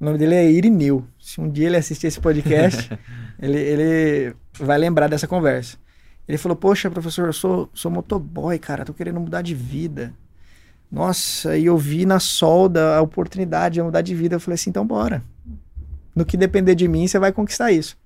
O 0.05 0.09
nome 0.09 0.19
dele 0.19 0.35
é 0.35 0.51
Irineu. 0.51 1.03
Se 1.19 1.41
um 1.41 1.49
dia 1.49 1.65
ele 1.65 1.77
assistir 1.77 2.05
esse 2.05 2.19
podcast, 2.19 2.91
ele, 3.41 3.57
ele 3.57 4.35
vai 4.53 4.77
lembrar 4.77 5.07
dessa 5.07 5.27
conversa. 5.27 5.77
Ele 6.27 6.37
falou: 6.37 6.55
Poxa, 6.55 6.91
professor, 6.91 7.25
eu 7.25 7.33
sou, 7.33 7.71
sou 7.73 7.89
motoboy, 7.89 8.59
cara, 8.59 8.85
tô 8.85 8.93
querendo 8.93 9.19
mudar 9.19 9.41
de 9.41 9.55
vida. 9.55 10.13
Nossa, 10.91 11.57
e 11.57 11.65
eu 11.65 11.75
vi 11.75 12.05
na 12.05 12.19
solda 12.19 12.95
a 12.95 13.01
oportunidade 13.01 13.73
de 13.75 13.81
mudar 13.81 14.01
de 14.01 14.13
vida. 14.13 14.35
Eu 14.35 14.39
falei 14.39 14.53
assim: 14.53 14.69
então 14.69 14.85
bora. 14.85 15.23
No 16.15 16.23
que 16.23 16.37
depender 16.37 16.75
de 16.75 16.87
mim, 16.87 17.07
você 17.07 17.17
vai 17.17 17.31
conquistar 17.31 17.71
isso. 17.71 17.97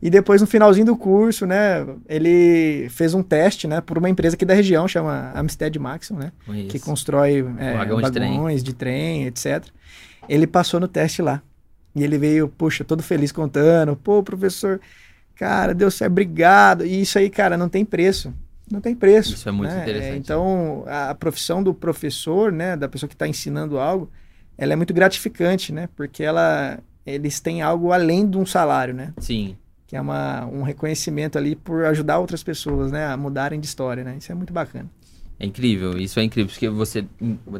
E 0.00 0.08
depois, 0.08 0.40
no 0.40 0.46
finalzinho 0.46 0.86
do 0.86 0.96
curso, 0.96 1.44
né, 1.44 1.86
ele 2.08 2.88
fez 2.88 3.12
um 3.12 3.22
teste, 3.22 3.68
né, 3.68 3.82
por 3.82 3.98
uma 3.98 4.08
empresa 4.08 4.34
aqui 4.34 4.44
da 4.44 4.54
região, 4.54 4.88
chama 4.88 5.30
Amstead 5.34 5.78
Maxim, 5.78 6.14
né, 6.14 6.32
que 6.68 6.78
constrói 6.78 7.44
é, 7.58 7.74
vagões 7.74 8.06
de 8.06 8.12
trem. 8.12 8.56
de 8.56 8.74
trem, 8.74 9.26
etc. 9.26 9.64
Ele 10.28 10.46
passou 10.46 10.80
no 10.80 10.88
teste 10.88 11.22
lá. 11.22 11.42
E 11.94 12.02
ele 12.02 12.18
veio, 12.18 12.48
poxa, 12.48 12.84
todo 12.84 13.02
feliz 13.02 13.30
contando. 13.30 13.94
Pô, 13.96 14.22
professor, 14.22 14.80
cara, 15.34 15.72
Deus 15.72 16.00
é 16.00 16.06
obrigado. 16.06 16.84
E 16.84 17.02
isso 17.02 17.18
aí, 17.18 17.30
cara, 17.30 17.56
não 17.56 17.68
tem 17.68 17.84
preço. 17.84 18.34
Não 18.70 18.80
tem 18.80 18.94
preço. 18.94 19.34
Isso 19.34 19.48
é 19.48 19.52
muito 19.52 19.70
né? 19.70 19.82
interessante. 19.82 20.18
então, 20.18 20.84
a 20.86 21.14
profissão 21.14 21.62
do 21.62 21.74
professor, 21.74 22.50
né, 22.50 22.76
da 22.76 22.88
pessoa 22.88 23.08
que 23.08 23.14
está 23.14 23.28
ensinando 23.28 23.78
algo, 23.78 24.10
ela 24.56 24.72
é 24.72 24.76
muito 24.76 24.94
gratificante, 24.94 25.72
né? 25.72 25.88
Porque 25.94 26.22
ela, 26.22 26.78
eles 27.04 27.40
têm 27.40 27.60
algo 27.62 27.92
além 27.92 28.28
de 28.28 28.38
um 28.38 28.46
salário, 28.46 28.94
né? 28.94 29.12
Sim. 29.18 29.56
Que 29.86 29.96
é 29.96 30.00
uma, 30.00 30.46
um 30.46 30.62
reconhecimento 30.62 31.36
ali 31.36 31.54
por 31.54 31.84
ajudar 31.84 32.18
outras 32.18 32.42
pessoas, 32.42 32.90
né? 32.90 33.06
A 33.06 33.16
mudarem 33.16 33.60
de 33.60 33.66
história, 33.66 34.02
né? 34.02 34.16
Isso 34.18 34.32
é 34.32 34.34
muito 34.34 34.52
bacana. 34.52 34.88
É 35.38 35.46
incrível, 35.46 35.98
isso 35.98 36.20
é 36.20 36.22
incrível, 36.22 36.48
porque 36.50 36.68
você 36.68 37.04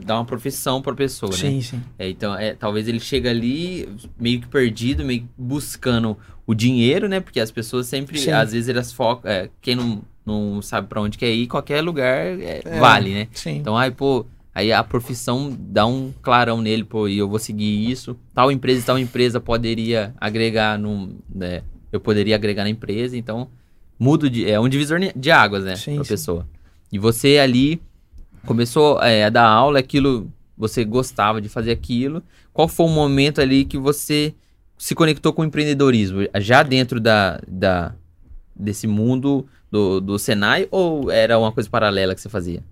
dá 0.04 0.16
uma 0.16 0.24
profissão 0.24 0.80
para 0.80 0.92
a 0.92 0.96
pessoa, 0.96 1.32
sim, 1.32 1.56
né? 1.56 1.60
Sim, 1.60 1.82
é, 1.98 2.08
então, 2.08 2.34
é, 2.34 2.54
talvez 2.54 2.86
ele 2.86 3.00
chega 3.00 3.30
ali 3.30 3.88
meio 4.18 4.40
que 4.40 4.46
perdido, 4.46 5.04
meio 5.04 5.22
que 5.22 5.28
buscando 5.36 6.16
o 6.46 6.54
dinheiro, 6.54 7.08
né? 7.08 7.18
Porque 7.18 7.40
as 7.40 7.50
pessoas 7.50 7.86
sempre, 7.86 8.18
sim. 8.18 8.30
às 8.30 8.52
vezes 8.52 8.68
elas 8.68 8.92
focam, 8.92 9.28
é, 9.28 9.50
quem 9.60 9.74
não, 9.74 10.02
não 10.24 10.62
sabe 10.62 10.86
para 10.86 11.00
onde 11.00 11.18
quer 11.18 11.32
ir, 11.32 11.48
qualquer 11.48 11.82
lugar 11.82 12.40
é, 12.40 12.62
é, 12.64 12.78
vale, 12.78 13.12
né? 13.12 13.28
Sim. 13.32 13.56
Então, 13.56 13.76
ai, 13.76 13.90
pô, 13.90 14.24
aí 14.54 14.72
a 14.72 14.84
profissão 14.84 15.54
dá 15.58 15.84
um 15.84 16.12
clarão 16.22 16.62
nele, 16.62 16.84
pô, 16.84 17.08
e 17.08 17.18
eu 17.18 17.28
vou 17.28 17.40
seguir 17.40 17.90
isso. 17.90 18.16
Tal 18.32 18.52
empresa, 18.52 18.86
tal 18.86 18.98
empresa 18.98 19.40
poderia 19.40 20.14
agregar 20.20 20.78
num, 20.78 21.16
né? 21.34 21.62
Eu 21.90 21.98
poderia 21.98 22.36
agregar 22.36 22.62
na 22.62 22.70
empresa, 22.70 23.16
então 23.16 23.48
mudo 23.98 24.28
de, 24.30 24.48
é 24.48 24.58
um 24.58 24.68
divisor 24.68 24.98
de 25.14 25.30
águas, 25.30 25.64
né, 25.64 25.76
sim, 25.76 25.96
pra 25.96 26.04
pessoa. 26.04 26.46
E 26.94 26.98
você 26.98 27.38
ali 27.38 27.82
começou 28.46 29.02
é, 29.02 29.24
a 29.24 29.28
dar 29.28 29.48
aula, 29.48 29.80
aquilo, 29.80 30.30
você 30.56 30.84
gostava 30.84 31.40
de 31.40 31.48
fazer 31.48 31.72
aquilo. 31.72 32.22
Qual 32.52 32.68
foi 32.68 32.86
o 32.86 32.88
momento 32.88 33.40
ali 33.40 33.64
que 33.64 33.76
você 33.76 34.32
se 34.78 34.94
conectou 34.94 35.32
com 35.32 35.42
o 35.42 35.44
empreendedorismo? 35.44 36.20
Já 36.36 36.62
dentro 36.62 37.00
da, 37.00 37.40
da, 37.48 37.96
desse 38.54 38.86
mundo 38.86 39.44
do, 39.68 40.00
do 40.00 40.20
Senai 40.20 40.68
ou 40.70 41.10
era 41.10 41.36
uma 41.36 41.50
coisa 41.50 41.68
paralela 41.68 42.14
que 42.14 42.20
você 42.20 42.28
fazia? 42.28 42.62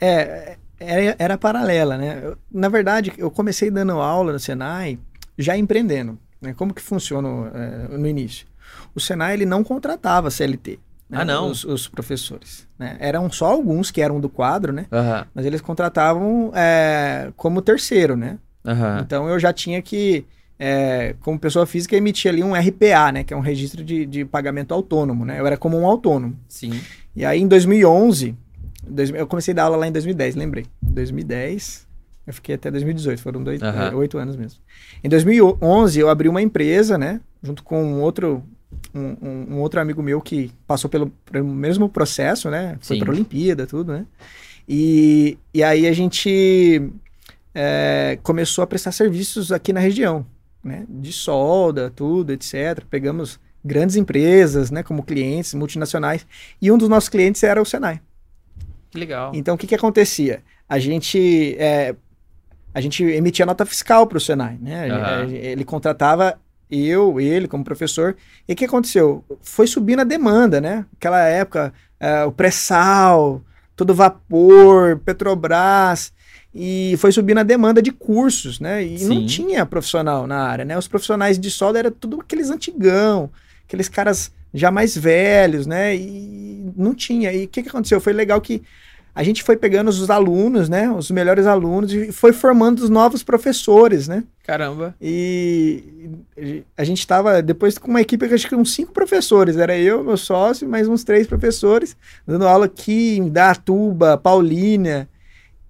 É, 0.00 0.56
era, 0.80 1.16
era 1.18 1.36
paralela, 1.36 1.98
né? 1.98 2.22
Eu, 2.24 2.38
na 2.50 2.70
verdade, 2.70 3.12
eu 3.18 3.30
comecei 3.30 3.70
dando 3.70 3.92
aula 3.92 4.32
no 4.32 4.40
Senai 4.40 4.98
já 5.36 5.58
empreendendo. 5.58 6.18
Né? 6.40 6.54
Como 6.54 6.72
que 6.72 6.80
funciona 6.80 7.28
é, 7.54 7.98
no 7.98 8.06
início? 8.06 8.46
O 8.94 9.00
Senai 9.00 9.34
ele 9.34 9.44
não 9.44 9.62
contratava 9.62 10.30
CLT. 10.30 10.80
Né, 11.08 11.18
ah, 11.20 11.24
não? 11.24 11.50
Os, 11.50 11.64
os, 11.64 11.88
professores. 11.88 12.67
Né? 12.78 12.96
Eram 13.00 13.30
só 13.30 13.46
alguns 13.46 13.90
que 13.90 14.00
eram 14.00 14.20
do 14.20 14.28
quadro, 14.28 14.72
né? 14.72 14.86
Uhum. 14.92 15.24
Mas 15.34 15.44
eles 15.44 15.60
contratavam 15.60 16.52
é, 16.54 17.32
como 17.36 17.60
terceiro, 17.60 18.16
né? 18.16 18.38
Uhum. 18.64 18.98
Então 19.00 19.28
eu 19.28 19.38
já 19.38 19.52
tinha 19.52 19.82
que, 19.82 20.24
é, 20.58 21.14
como 21.20 21.38
pessoa 21.38 21.66
física, 21.66 21.96
emitir 21.96 22.30
ali 22.30 22.42
um 22.42 22.54
RPA, 22.54 23.10
né? 23.12 23.24
Que 23.24 23.34
é 23.34 23.36
um 23.36 23.40
registro 23.40 23.82
de, 23.82 24.06
de 24.06 24.24
pagamento 24.24 24.72
autônomo, 24.72 25.24
né? 25.24 25.40
Eu 25.40 25.46
era 25.46 25.56
como 25.56 25.76
um 25.76 25.86
autônomo. 25.86 26.36
Sim. 26.48 26.80
E 27.16 27.24
aí 27.24 27.40
em 27.40 27.48
2011, 27.48 28.36
dois, 28.86 29.10
eu 29.10 29.26
comecei 29.26 29.52
a 29.52 29.56
dar 29.56 29.64
aula 29.64 29.76
lá 29.76 29.88
em 29.88 29.92
2010, 29.92 30.36
lembrei. 30.36 30.66
2010, 30.80 31.84
eu 32.28 32.32
fiquei 32.32 32.54
até 32.54 32.70
2018, 32.70 33.20
foram 33.20 33.42
dois, 33.42 33.60
uhum. 33.60 33.96
oito 33.96 34.18
anos 34.18 34.36
mesmo. 34.36 34.60
Em 35.02 35.08
2011 35.08 35.98
eu 35.98 36.08
abri 36.08 36.28
uma 36.28 36.42
empresa, 36.42 36.96
né? 36.96 37.20
Junto 37.42 37.64
com 37.64 37.82
um 37.82 38.00
outro 38.00 38.44
um, 38.94 39.54
um, 39.54 39.60
outro 39.60 39.80
amigo 39.80 40.02
meu 40.02 40.20
que 40.20 40.50
passou 40.66 40.90
pelo, 40.90 41.10
pelo 41.30 41.46
mesmo 41.46 41.88
processo, 41.88 42.50
né? 42.50 42.76
Foi 42.80 42.98
para 42.98 43.10
a 43.10 43.14
Olimpíada, 43.14 43.66
tudo, 43.66 43.92
né? 43.92 44.06
E, 44.68 45.38
e 45.52 45.62
aí 45.62 45.86
a 45.86 45.92
gente 45.92 46.90
é, 47.54 48.18
começou 48.22 48.62
a 48.62 48.66
prestar 48.66 48.92
serviços 48.92 49.50
aqui 49.50 49.72
na 49.72 49.80
região, 49.80 50.26
né? 50.62 50.84
De 50.88 51.12
solda, 51.12 51.90
tudo, 51.90 52.32
etc. 52.32 52.84
Pegamos 52.90 53.40
grandes 53.64 53.96
empresas, 53.96 54.70
né? 54.70 54.82
Como 54.82 55.02
clientes 55.02 55.54
multinacionais. 55.54 56.26
E 56.60 56.70
um 56.70 56.78
dos 56.78 56.88
nossos 56.88 57.08
clientes 57.08 57.42
era 57.42 57.60
o 57.60 57.64
Senai. 57.64 58.00
Legal. 58.94 59.32
Então, 59.34 59.54
o 59.54 59.58
que, 59.58 59.66
que 59.66 59.74
acontecia? 59.74 60.42
A 60.68 60.78
gente... 60.78 61.56
É, 61.58 61.94
a 62.74 62.80
gente 62.80 63.02
emitia 63.02 63.46
nota 63.46 63.64
fiscal 63.64 64.06
para 64.06 64.18
o 64.18 64.20
Senai, 64.20 64.58
né? 64.60 64.86
Uhum. 65.24 65.30
Ele 65.30 65.64
contratava 65.64 66.38
eu, 66.70 67.20
ele 67.20 67.48
como 67.48 67.64
professor. 67.64 68.16
E 68.46 68.52
o 68.52 68.56
que 68.56 68.64
aconteceu? 68.64 69.24
Foi 69.40 69.66
subindo 69.66 70.00
a 70.00 70.04
demanda, 70.04 70.60
né? 70.60 70.84
Aquela 70.96 71.22
época, 71.24 71.72
é, 71.98 72.24
o 72.24 72.32
pré-sal, 72.32 73.42
todo 73.76 73.94
vapor, 73.94 74.98
Petrobras, 75.04 76.12
e 76.54 76.96
foi 76.98 77.12
subindo 77.12 77.38
a 77.38 77.42
demanda 77.42 77.80
de 77.80 77.92
cursos, 77.92 78.58
né? 78.58 78.82
E 78.82 78.98
Sim. 78.98 79.08
não 79.08 79.26
tinha 79.26 79.66
profissional 79.66 80.26
na 80.26 80.42
área, 80.42 80.64
né? 80.64 80.76
Os 80.76 80.88
profissionais 80.88 81.38
de 81.38 81.50
solda 81.50 81.78
eram 81.78 81.90
tudo 81.90 82.20
aqueles 82.20 82.50
antigão, 82.50 83.30
aqueles 83.66 83.88
caras 83.88 84.32
já 84.52 84.70
mais 84.70 84.96
velhos, 84.96 85.66
né? 85.66 85.94
E 85.94 86.72
não 86.76 86.94
tinha. 86.94 87.32
E 87.32 87.44
o 87.44 87.48
que, 87.48 87.62
que 87.62 87.68
aconteceu? 87.68 88.00
Foi 88.00 88.12
legal 88.12 88.40
que 88.40 88.62
a 89.18 89.24
gente 89.24 89.42
foi 89.42 89.56
pegando 89.56 89.88
os 89.88 90.08
alunos, 90.10 90.68
né? 90.68 90.88
Os 90.88 91.10
melhores 91.10 91.44
alunos 91.44 91.92
e 91.92 92.12
foi 92.12 92.32
formando 92.32 92.78
os 92.78 92.88
novos 92.88 93.24
professores, 93.24 94.06
né? 94.06 94.22
Caramba. 94.44 94.94
E 95.00 95.82
a 96.76 96.84
gente 96.84 97.00
estava 97.00 97.42
depois 97.42 97.76
com 97.78 97.90
uma 97.90 98.00
equipe, 98.00 98.32
acho 98.32 98.48
que 98.48 98.54
uns 98.54 98.72
cinco 98.72 98.92
professores. 98.92 99.56
Era 99.56 99.76
eu, 99.76 100.04
meu 100.04 100.16
sócio, 100.16 100.68
mais 100.68 100.86
uns 100.86 101.02
três 101.02 101.26
professores, 101.26 101.96
dando 102.24 102.46
aula 102.46 102.66
aqui 102.66 103.16
em 103.16 103.28
Datuba, 103.28 104.16
Paulínia. 104.16 105.08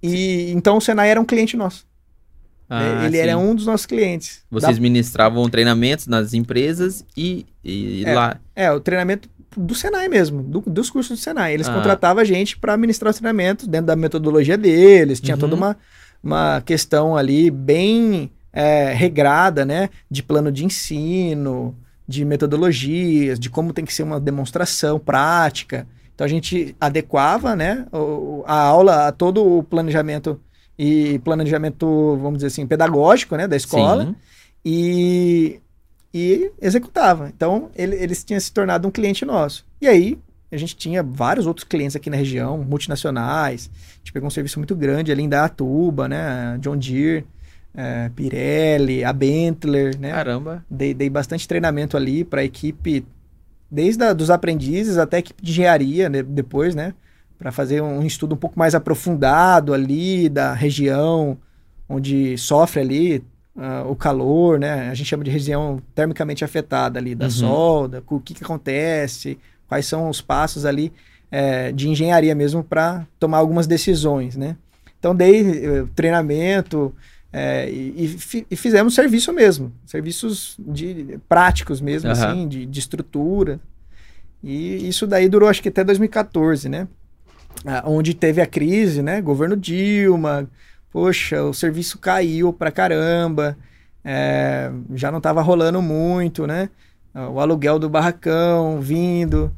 E 0.03 0.53
então 0.53 0.77
o 0.77 0.81
Senai 0.83 1.09
era 1.09 1.19
um 1.19 1.25
cliente 1.25 1.57
nosso. 1.57 1.87
Ah, 2.69 3.07
Ele 3.07 3.17
sim. 3.17 3.23
era 3.23 3.39
um 3.39 3.55
dos 3.55 3.65
nossos 3.65 3.87
clientes. 3.87 4.43
Vocês 4.51 4.77
da... 4.77 4.83
ministravam 4.83 5.49
treinamentos 5.49 6.07
nas 6.07 6.35
empresas 6.35 7.03
e, 7.17 7.47
e 7.65 8.05
é, 8.05 8.15
lá. 8.15 8.39
É, 8.55 8.71
o 8.71 8.79
treinamento 8.79 9.27
do 9.57 9.75
Senai 9.75 10.09
mesmo, 10.09 10.43
do, 10.43 10.61
dos 10.61 10.91
cursos 10.91 11.19
do 11.19 11.23
Senai. 11.23 11.55
Eles 11.55 11.69
ah. 11.69 11.75
contratavam 11.75 12.23
a 12.23 12.25
gente 12.25 12.59
para 12.59 12.77
ministrar 12.77 13.11
os 13.11 13.17
treinamentos 13.17 13.67
dentro 13.67 13.87
da 13.87 13.97
metodologia 13.97 14.57
deles. 14.57 15.21
Tinha 15.21 15.35
uhum. 15.35 15.41
toda 15.41 15.55
uma, 15.55 15.77
uma 16.23 16.61
questão 16.61 17.17
ali 17.17 17.51
bem 17.51 18.31
é, 18.53 18.93
regrada, 18.93 19.65
né? 19.65 19.91
De 20.11 20.23
plano 20.23 20.51
de 20.51 20.65
ensino, 20.65 21.77
de 22.07 22.25
metodologias, 22.25 23.39
de 23.39 23.51
como 23.51 23.73
tem 23.73 23.85
que 23.85 23.95
ser 23.95 24.03
uma 24.03 24.21
demonstração 24.21 24.99
prática. 24.99 25.87
Então 26.15 26.25
a 26.25 26.29
gente 26.29 26.75
adequava, 26.81 27.55
né? 27.55 27.87
A 28.45 28.61
aula 28.61 29.09
a 29.09 29.13
todo 29.13 29.59
o 29.59 29.63
planejamento 29.63 30.41
e 30.79 31.19
planejamento, 31.21 32.17
vamos 32.21 32.39
dizer 32.39 32.49
assim, 32.49 32.67
pedagógico, 32.67 33.37
né? 33.37 33.47
Da 33.47 33.57
escola. 33.57 34.07
Sim. 34.07 34.17
E 34.65 35.61
e 36.12 36.51
executava. 36.61 37.31
Então, 37.35 37.71
ele, 37.77 37.97
eles 37.97 38.25
tinham 38.25 38.40
se 38.40 38.53
tornado 38.53 38.88
um 38.88 38.90
cliente 38.90 39.25
nosso. 39.25 39.64
E 39.81 39.87
aí, 39.87 40.18
a 40.51 40.57
gente 40.57 40.77
tinha 40.77 41.03
vários 41.03 41.47
outros 41.47 41.64
clientes 41.64 41.94
aqui 41.94 42.09
na 42.09 42.16
região, 42.16 42.59
multinacionais. 42.59 43.71
A 43.75 43.99
gente 43.99 44.12
pegou 44.12 44.27
um 44.27 44.31
serviço 44.31 44.59
muito 44.59 44.75
grande 44.75 45.12
ali 45.12 45.23
em 45.23 45.29
Datuba, 45.29 46.09
né? 46.09 46.57
John 46.61 46.77
Deere, 46.77 47.27
é, 47.75 48.11
Pirelli, 48.14 49.05
a 49.05 49.12
Bentler, 49.12 49.99
né? 49.99 50.11
Caramba! 50.11 50.64
Dei, 50.71 50.94
dei 50.94 51.11
bastante 51.11 51.47
treinamento 51.47 51.97
ali 51.97 52.25
para 52.25 52.40
a 52.40 52.44
equipe, 52.44 53.05
desde 53.71 54.03
a, 54.03 54.12
dos 54.14 54.31
aprendizes 54.31 54.97
até 54.97 55.16
a 55.16 55.21
equipe 55.21 55.42
de 55.42 55.51
engenharia 55.51 56.09
né? 56.09 56.23
depois, 56.23 56.75
né? 56.75 56.94
Para 57.38 57.53
fazer 57.53 57.83
um 57.83 58.05
estudo 58.05 58.35
um 58.35 58.38
pouco 58.38 58.59
mais 58.59 58.75
aprofundado 58.75 59.75
ali 59.75 60.29
da 60.29 60.55
região 60.55 61.38
onde 61.88 62.37
sofre 62.37 62.81
ali 62.81 63.25
uh, 63.59 63.90
o 63.90 63.94
calor, 63.97 64.59
né? 64.59 64.88
A 64.88 64.94
gente 64.94 65.07
chama 65.09 65.25
de 65.25 65.31
região 65.31 65.83
termicamente 65.94 66.44
afetada 66.44 66.99
ali, 66.99 67.14
da 67.14 67.27
Uhum. 67.27 67.31
solda, 67.31 68.03
o 68.09 68.21
que, 68.21 68.33
que 68.35 68.44
acontece, 68.44 69.38
quais 69.66 69.85
são 69.87 70.09
os 70.09 70.21
passos 70.23 70.64
ali 70.64 70.92
é, 71.31 71.73
de 71.73 71.88
engenharia 71.88 72.35
mesmo 72.35 72.64
para 72.64 73.07
tomar 73.18 73.38
algumas 73.38 73.66
decisões, 73.66 74.37
né? 74.37 74.57
Então 74.99 75.14
dei 75.14 75.40
eh, 75.64 75.85
treinamento 75.94 76.92
é, 77.33 77.71
e, 77.71 78.05
e 78.05 78.09
fi- 78.09 78.47
fizemos 78.57 78.94
serviço 78.94 79.33
mesmo, 79.33 79.73
serviços 79.87 80.57
de 80.59 81.18
práticos 81.29 81.81
mesmo, 81.81 82.11
Aham. 82.11 82.33
assim, 82.33 82.49
de, 82.49 82.66
de 82.66 82.79
estrutura. 82.81 83.61
E 84.42 84.88
isso 84.88 85.07
daí 85.07 85.29
durou 85.29 85.49
acho 85.49 85.62
que 85.62 85.68
até 85.68 85.85
2014, 85.85 86.68
né? 86.68 86.88
Ah, 87.64 87.83
onde 87.87 88.14
teve 88.14 88.40
a 88.40 88.47
crise, 88.47 89.03
né? 89.03 89.21
Governo 89.21 89.57
Dilma, 89.57 90.49
poxa, 90.90 91.42
o 91.42 91.53
serviço 91.55 91.98
caiu 91.98 92.53
pra 92.53 92.70
caramba, 92.70 93.57
é, 94.05 94.70
já 94.94 95.11
não 95.11 95.20
tava 95.20 95.42
rolando 95.42 95.81
muito, 95.83 96.46
né? 96.46 96.68
O 97.14 97.40
aluguel 97.40 97.79
do 97.79 97.88
barracão 97.88 98.81
vindo. 98.81 99.53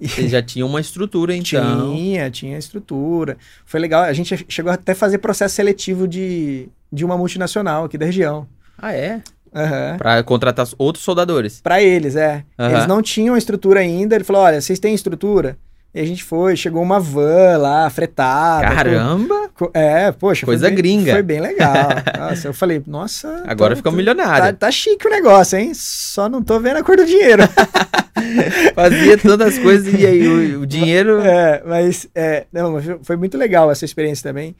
E- 0.00 0.28
já 0.28 0.42
tinham 0.42 0.68
uma 0.68 0.80
estrutura, 0.80 1.34
então. 1.36 1.94
tinha, 1.94 2.30
tinha 2.30 2.58
estrutura. 2.58 3.36
Foi 3.64 3.80
legal, 3.80 4.02
a 4.02 4.12
gente 4.12 4.44
chegou 4.48 4.72
até 4.72 4.92
a 4.92 4.94
fazer 4.94 5.18
processo 5.18 5.54
seletivo 5.54 6.06
de, 6.08 6.68
de 6.92 7.04
uma 7.04 7.16
multinacional 7.16 7.84
aqui 7.84 7.96
da 7.96 8.06
região. 8.06 8.46
Ah, 8.76 8.92
é? 8.92 9.22
Aham. 9.54 9.96
Pra 9.96 10.22
contratar 10.22 10.66
outros 10.76 11.02
soldadores. 11.04 11.60
Pra 11.62 11.82
eles, 11.82 12.14
é. 12.16 12.44
Aham. 12.58 12.74
Eles 12.74 12.86
não 12.86 13.00
tinham 13.00 13.36
estrutura 13.36 13.80
ainda. 13.80 14.14
Ele 14.14 14.24
falou: 14.24 14.42
olha, 14.42 14.60
vocês 14.60 14.78
têm 14.78 14.94
estrutura? 14.94 15.56
E 15.96 16.00
a 16.00 16.04
gente 16.04 16.22
foi, 16.22 16.54
chegou 16.56 16.82
uma 16.82 17.00
van 17.00 17.56
lá, 17.56 17.88
fretada. 17.88 18.68
Caramba! 18.68 19.48
co- 19.54 19.70
É, 19.72 20.12
poxa. 20.12 20.44
foi 20.44 20.54
Coisa 20.54 20.66
bem- 20.68 20.76
gringa. 20.76 21.12
Foi 21.12 21.22
bem 21.22 21.40
legal. 21.40 21.74
Nossa, 22.18 22.48
eu 22.48 22.52
falei, 22.52 22.82
nossa. 22.86 23.42
Agora 23.46 23.70
tô- 23.72 23.76
ficou 23.78 23.92
tô- 23.92 23.96
milionário. 23.96 24.44
Tá, 24.58 24.66
tá 24.66 24.70
chique 24.70 25.06
o 25.06 25.10
negócio, 25.10 25.58
hein? 25.58 25.72
Só 25.74 26.28
não 26.28 26.42
tô 26.42 26.60
vendo 26.60 26.76
a 26.76 26.84
cor 26.84 26.98
do 26.98 27.06
dinheiro. 27.06 27.44
Fazia 28.74 29.16
todas 29.18 29.54
as 29.54 29.58
coisas 29.58 29.92
e 29.98 30.06
aí 30.06 30.28
o, 30.56 30.60
o 30.60 30.66
dinheiro. 30.66 31.20
É, 31.26 31.62
mas 31.66 32.06
é, 32.14 32.44
não, 32.52 32.76
foi 33.02 33.16
muito 33.16 33.36
legal 33.38 33.70
essa 33.70 33.84
experiência 33.86 34.22
também, 34.28 34.54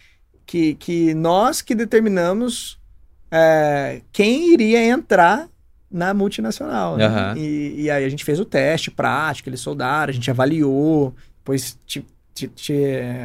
que, 0.47 0.75
que 0.75 1.13
nós 1.15 1.61
que 1.61 1.75
determinamos 1.75 2.79
é, 3.31 4.01
quem 4.13 4.53
iria 4.55 4.83
entrar 4.85 5.49
na 5.91 6.13
multinacional. 6.15 6.97
Né? 6.97 7.05
E, 7.37 7.83
e 7.83 7.91
aí 7.91 8.05
a 8.05 8.09
gente 8.09 8.25
fez 8.25 8.39
o 8.41 8.45
teste 8.45 8.91
prático, 8.91 9.49
eles 9.49 9.61
soldaram, 9.61 10.11
a 10.11 10.15
gente 10.15 10.31
avaliou, 10.31 11.15
depois 11.39 11.79
ti- 11.87 12.05
ti- 12.35 12.49
ti- 12.49 12.75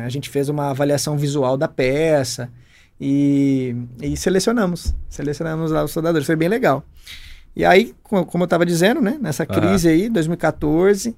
a 0.06 0.10
gente 0.10 0.30
fez 0.30 0.48
uma 0.50 0.70
avaliação 0.70 1.18
visual 1.18 1.58
da 1.58 1.68
peça 1.68 2.50
e, 3.00 3.76
e 4.02 4.16
selecionamos. 4.16 4.94
Selecionamos 5.10 5.72
lá 5.72 5.84
os 5.84 5.92
soldadores, 5.92 6.26
foi 6.28 6.36
bem 6.36 6.48
legal. 6.50 6.84
E 7.56 7.66
aí, 7.66 7.94
co- 8.04 8.26
como 8.26 8.44
eu 8.44 8.46
estava 8.46 8.66
dizendo, 8.66 9.02
né, 9.02 9.18
nessa 9.20 9.46
crise 9.46 9.90
aí, 9.90 10.10
2014, 10.10 11.16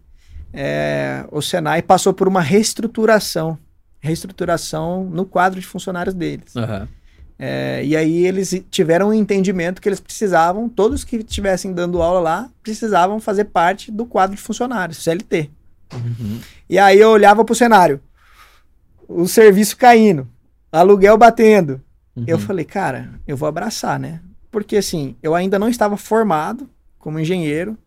é, 0.51 1.25
o 1.32 1.41
Senai 1.41 1.82
passou 1.82 2.13
por 2.13 2.27
uma 2.27 2.41
reestruturação, 2.41 3.58
reestruturação 3.99 5.03
no 5.06 5.25
quadro 5.25 5.60
de 5.60 5.65
funcionários 5.65 6.15
deles. 6.15 6.56
Aham. 6.56 6.88
É, 7.38 7.84
e 7.84 7.96
aí 7.98 8.26
eles 8.26 8.63
tiveram 8.69 9.10
um 9.10 9.13
entendimento 9.13 9.82
que 9.82 9.89
eles 9.89 10.00
precisavam, 10.00 10.69
todos 10.69 11.04
que 11.04 11.17
estivessem 11.17 11.74
dando 11.74 12.02
aula 12.02 12.19
lá, 12.19 12.50
precisavam 12.62 13.19
fazer 13.19 13.46
parte 13.46 13.91
do 13.91 14.06
quadro 14.06 14.36
de 14.36 14.41
funcionários, 14.41 15.04
CLT. 15.04 15.50
Uhum. 15.93 16.39
E 16.69 16.80
aí 16.80 17.00
eu 17.00 17.10
olhava 17.10 17.43
pro 17.43 17.56
cenário, 17.56 18.02
o 19.08 19.28
serviço 19.28 19.78
caindo, 19.78 20.28
aluguel 20.72 21.17
batendo. 21.17 21.82
Uhum. 22.15 22.26
Eu 22.28 22.39
falei, 22.39 22.65
cara, 22.65 23.10
eu 23.28 23.36
vou 23.36 23.50
abraçar, 23.50 24.00
né? 24.00 24.22
Porque 24.52 24.78
assim, 24.78 25.15
eu 25.22 25.34
ainda 25.34 25.58
não 25.58 25.67
estava 25.67 25.98
formado 25.98 26.69
como 27.00 27.19
engenheiro, 27.19 27.78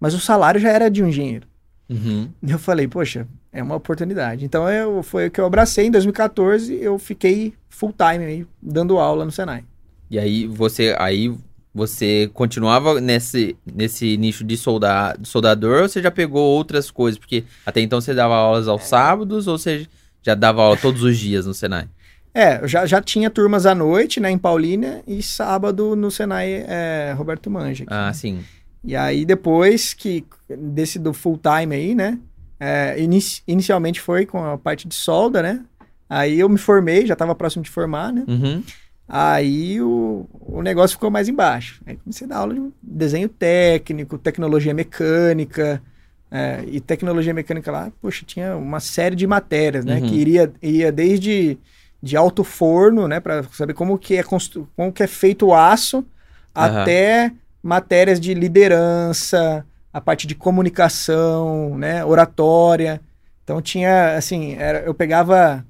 mas 0.00 0.14
o 0.14 0.20
salário 0.20 0.60
já 0.60 0.70
era 0.70 0.90
de 0.90 1.02
um 1.02 1.08
engenheiro. 1.08 1.46
Uhum. 1.88 2.30
Eu 2.46 2.58
falei, 2.58 2.88
poxa, 2.88 3.26
é 3.54 3.62
uma 3.62 3.76
oportunidade. 3.76 4.44
Então 4.44 4.68
eu, 4.68 5.02
foi 5.02 5.28
o 5.28 5.30
que 5.30 5.40
eu 5.40 5.46
abracei 5.46 5.86
em 5.86 5.90
2014, 5.90 6.74
eu 6.74 6.98
fiquei 6.98 7.54
full 7.70 7.92
time 7.92 8.24
aí, 8.24 8.46
dando 8.60 8.98
aula 8.98 9.24
no 9.24 9.30
Senai. 9.30 9.64
E 10.10 10.18
aí 10.18 10.46
você, 10.46 10.94
aí 10.98 11.32
você 11.72 12.28
continuava 12.34 13.00
nesse, 13.00 13.56
nesse 13.64 14.16
nicho 14.16 14.42
de, 14.44 14.56
solda, 14.56 15.16
de 15.18 15.28
soldador 15.28 15.82
ou 15.82 15.88
você 15.88 16.02
já 16.02 16.10
pegou 16.10 16.42
outras 16.42 16.90
coisas? 16.90 17.16
Porque 17.16 17.44
até 17.64 17.80
então 17.80 18.00
você 18.00 18.12
dava 18.12 18.34
aulas 18.34 18.66
aos 18.66 18.84
sábados 18.84 19.46
ou 19.46 19.56
você 19.56 19.86
já 20.20 20.34
dava 20.34 20.60
aula 20.60 20.76
todos 20.76 21.02
os 21.04 21.16
dias 21.16 21.46
no 21.46 21.54
Senai? 21.54 21.88
É, 22.34 22.60
eu 22.60 22.66
já, 22.66 22.84
já 22.84 23.00
tinha 23.00 23.30
turmas 23.30 23.64
à 23.64 23.76
noite, 23.76 24.18
né, 24.18 24.28
em 24.28 24.36
Paulínia, 24.38 25.04
e 25.06 25.22
sábado 25.22 25.94
no 25.94 26.10
Senai 26.10 26.64
é, 26.66 27.14
Roberto 27.16 27.48
Manja. 27.48 27.84
aqui. 27.84 27.94
Ah, 27.94 28.12
sim. 28.12 28.40
E 28.82 28.96
aí 28.96 29.24
depois 29.24 29.94
que, 29.94 30.24
desse 30.48 30.98
do 30.98 31.14
full 31.14 31.38
time 31.38 31.76
aí, 31.76 31.94
né, 31.94 32.18
é, 32.60 33.00
inici- 33.00 33.42
inicialmente 33.46 34.00
foi 34.00 34.26
com 34.26 34.44
a 34.44 34.56
parte 34.58 34.86
de 34.88 34.94
solda, 34.94 35.42
né, 35.42 35.64
aí 36.08 36.38
eu 36.40 36.48
me 36.48 36.58
formei, 36.58 37.06
já 37.06 37.14
estava 37.14 37.34
próximo 37.34 37.62
de 37.64 37.70
formar, 37.70 38.12
né, 38.12 38.24
Uhum. 38.28 38.62
aí 39.08 39.80
o, 39.82 40.26
o 40.32 40.62
negócio 40.62 40.96
ficou 40.96 41.10
mais 41.10 41.28
embaixo. 41.28 41.82
Aí 41.86 41.96
comecei 41.96 42.26
a 42.26 42.28
dar 42.28 42.38
aula 42.38 42.54
de 42.54 42.72
desenho 42.82 43.28
técnico, 43.28 44.16
tecnologia 44.18 44.72
mecânica, 44.74 45.82
é, 46.30 46.64
e 46.66 46.80
tecnologia 46.80 47.32
mecânica 47.34 47.70
lá, 47.70 47.92
poxa, 48.00 48.24
tinha 48.26 48.56
uma 48.56 48.80
série 48.80 49.14
de 49.14 49.26
matérias, 49.26 49.84
né, 49.84 50.00
Uhum. 50.00 50.06
que 50.08 50.14
iria, 50.14 50.52
ia 50.62 50.90
desde 50.90 51.58
de 52.02 52.16
alto 52.16 52.44
forno, 52.44 53.08
né, 53.08 53.20
para 53.20 53.42
saber 53.44 53.72
como 53.74 53.98
que 53.98 54.16
é 54.16 54.22
como 54.22 54.92
que 54.92 55.02
é 55.02 55.06
feito 55.06 55.46
o 55.46 55.54
aço, 55.54 56.04
Aham. 56.56 56.82
até 56.82 57.32
matérias 57.62 58.20
de 58.20 58.34
liderança, 58.34 59.64
a 59.94 60.00
parte 60.00 60.26
de 60.26 60.34
comunicação, 60.34 61.78
né, 61.78 62.04
oratória. 62.04 63.00
Então 63.44 63.62
tinha, 63.62 64.16
assim, 64.16 64.54
era- 64.54 64.80
eu 64.80 64.92
pegava 64.92 65.64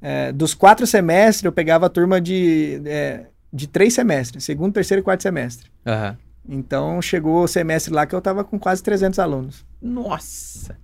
é, 0.00 0.30
dos 0.30 0.54
quatro 0.54 0.86
semestres, 0.86 1.44
eu 1.44 1.50
pegava 1.52 1.86
a 1.86 1.88
turma 1.88 2.20
de, 2.20 2.80
é, 2.86 3.26
de 3.52 3.66
três 3.66 3.94
semestres, 3.94 4.44
segundo, 4.44 4.72
terceiro 4.72 5.00
e 5.00 5.02
quarto 5.02 5.22
semestre. 5.22 5.68
Aham. 5.86 6.16
Então 6.48 7.02
chegou 7.02 7.42
o 7.42 7.48
semestre 7.48 7.92
lá 7.92 8.06
que 8.06 8.14
eu 8.14 8.20
tava 8.20 8.44
com 8.44 8.58
quase 8.58 8.80
300 8.82 9.18
alunos. 9.18 9.64
Nossa! 9.82 10.76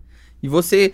E 0.42 0.48
você. 0.48 0.92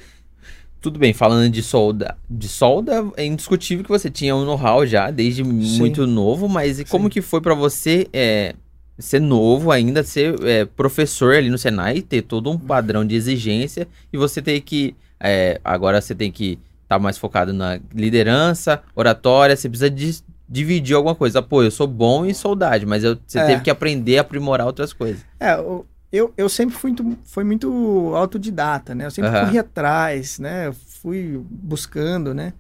Tudo 0.83 0.99
bem, 0.99 1.13
falando 1.13 1.51
de 1.51 1.63
solda, 1.63 2.17
de 2.29 2.49
solda, 2.49 3.07
é 3.17 3.25
indiscutível 3.25 3.85
que 3.85 3.91
você 3.91 4.09
tinha 4.11 4.35
um 4.37 4.45
know-how 4.47 4.87
já 4.87 5.11
desde 5.11 5.43
muito 5.45 6.07
novo, 6.07 6.49
mas 6.49 6.79
e 6.81 6.85
como 6.87 7.05
Sim. 7.05 7.11
que 7.11 7.21
foi 7.23 7.41
pra 7.43 7.55
você 7.55 8.07
é, 8.13 8.55
ser 9.01 9.21
novo 9.21 9.71
ainda, 9.73 10.03
ser 10.05 10.35
é, 10.45 10.65
professor 10.65 11.35
ali 11.35 11.49
no 11.51 11.59
Senai, 11.59 12.03
ter 12.03 12.23
todo 12.23 12.51
um 12.51 12.59
padrão 12.59 13.05
de 13.05 13.15
exigência 13.15 13.89
e 14.13 14.17
você 14.17 14.41
ter 14.43 14.61
que. 14.61 14.95
é, 15.19 15.61
agora 15.65 16.01
você 16.01 16.15
tem 16.15 16.31
que 16.33 16.59
estar 16.85 16.99
mais 16.99 17.19
focado 17.19 17.53
na 17.53 17.79
liderança, 17.95 18.83
oratória, 18.95 19.55
você 19.57 19.69
precisa 19.69 19.91
de- 19.91 20.23
dividir 20.49 20.95
alguma 20.97 21.15
coisa. 21.15 21.41
Pô, 21.43 21.63
eu 21.63 21.71
sou 21.71 21.87
bom 21.87 22.25
em 22.27 22.35
soldade, 22.35 22.85
mas 22.87 23.05
eu- 23.05 23.19
você 23.27 23.39
É. 23.39 23.47
teve 23.47 23.63
que 23.63 23.71
aprender 23.71 24.19
a 24.19 24.23
aprimorar 24.23 24.67
outras 24.67 24.93
coisas. 24.93 25.21
É, 25.39 25.57
o- 25.59 25.85
eu, 26.13 26.33
eu 26.37 26.49
sempre 26.49 26.75
fui 26.75 26.91
muito, 26.91 27.19
fui 27.25 27.45
muito 27.45 28.13
autodidata, 28.17 28.95
né? 28.95 29.07
Eu 29.07 29.11
sempre 29.13 29.31
Aham. 29.31 29.45
corri 29.47 29.59
atrás, 29.59 30.39
né? 30.41 30.67
Eu 30.67 30.73
fui 30.73 31.41
buscando, 31.49 32.35
né? 32.35 32.53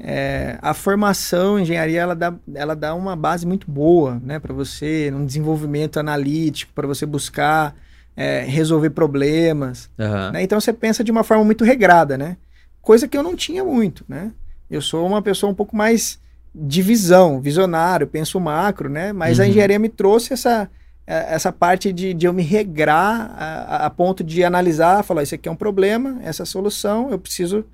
É, 0.00 0.58
a 0.62 0.72
formação 0.74 1.58
em 1.58 1.62
engenharia 1.62 2.00
ela 2.00 2.14
dá, 2.14 2.32
ela 2.54 2.76
dá 2.76 2.94
uma 2.94 3.16
base 3.16 3.44
muito 3.44 3.68
boa, 3.70 4.20
né, 4.22 4.38
para 4.38 4.54
você, 4.54 5.12
um 5.12 5.26
desenvolvimento 5.26 5.98
analítico, 5.98 6.72
para 6.72 6.86
você 6.86 7.04
buscar 7.04 7.74
é, 8.16 8.42
resolver 8.42 8.90
problemas, 8.90 9.90
Aham. 9.98 10.32
né? 10.32 10.42
Então 10.42 10.60
você 10.60 10.72
pensa 10.72 11.02
de 11.02 11.10
uma 11.10 11.24
forma 11.24 11.44
muito 11.44 11.64
regrada, 11.64 12.16
né? 12.18 12.36
Coisa 12.80 13.06
que 13.08 13.16
eu 13.16 13.22
não 13.22 13.34
tinha 13.36 13.64
muito, 13.64 14.04
né? 14.08 14.32
Eu 14.70 14.80
sou 14.82 15.06
uma 15.06 15.20
pessoa 15.22 15.50
um 15.50 15.54
pouco 15.54 15.76
mais 15.76 16.18
de 16.54 16.82
visão, 16.82 17.40
visionário, 17.40 18.06
penso 18.06 18.40
macro, 18.40 18.88
né? 18.88 19.12
Mas 19.12 19.38
a 19.38 19.44
Uhum. 19.44 19.50
engenharia 19.50 19.78
me 19.78 19.88
trouxe 19.88 20.32
essa, 20.32 20.68
eh, 21.06 21.26
essa 21.34 21.52
parte 21.52 21.92
de, 21.92 22.12
de 22.14 22.26
eu 22.26 22.32
me 22.32 22.42
regrar 22.42 23.32
a, 23.36 23.44
a- 23.44 23.86
a 23.86 23.90
ponto 23.90 24.24
de 24.24 24.42
analisar, 24.44 25.02
falar, 25.04 25.22
isso 25.22 25.34
aqui 25.34 25.48
é 25.48 25.52
um 25.52 25.56
problema, 25.56 26.18
essa 26.22 26.42
é 26.42 26.44
a 26.44 26.46
solução, 26.46 27.10
eu 27.10 27.18
preciso 27.18 27.64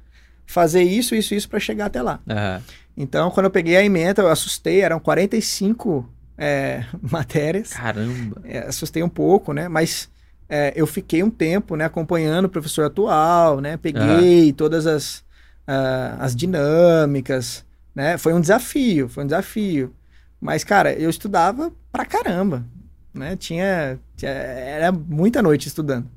fazer 0.47 0.83
isso, 0.83 1.15
isso, 1.15 1.35
isso 1.35 1.49
para 1.49 1.59
chegar 1.61 1.87
até 1.87 2.03
lá. 2.03 2.21
Aham. 2.29 2.63
Então, 2.97 3.31
quando 3.31 3.47
eu 3.47 3.51
peguei 3.51 3.77
a 3.77 3.83
emenda, 3.85 4.23
eu 4.23 4.29
assustei, 4.29 4.81
eram 4.81 5.01
45 5.01 6.09
eh, 6.39 6.85
matérias. 7.03 7.73
Caramba. 7.73 8.41
É, 8.45 8.59
assustei 8.61 9.03
um 9.03 9.09
pouco, 9.09 9.53
né? 9.53 9.69
Mas 9.69 10.09
é, 10.49 10.73
eu 10.77 10.87
fiquei 10.87 11.23
um 11.23 11.31
tempo, 11.31 11.75
né, 11.75 11.85
acompanhando 11.87 12.45
o 12.45 12.49
professor 12.49 12.85
atual, 12.85 13.61
né? 13.61 13.77
Peguei 13.77 14.53
todas 14.53 14.87
as, 14.87 15.25
ah, 15.67 16.17
as 16.21 16.37
dinâmicas, 16.37 17.65
né? 17.95 18.17
Foi 18.19 18.33
um 18.33 18.41
desafio, 18.41 19.09
foi 19.09 19.25
um 19.25 19.27
desafio. 19.27 19.93
Mas, 20.41 20.63
cara, 20.63 20.93
eu 20.93 21.11
estudava 21.11 21.73
pra 21.91 22.05
caramba, 22.05 22.65
né? 23.13 23.35
Tinha, 23.37 23.99
tinha- 24.17 24.31
era 24.31 24.93
muita 24.93 25.43
noite 25.43 25.67
estudando 25.67 26.09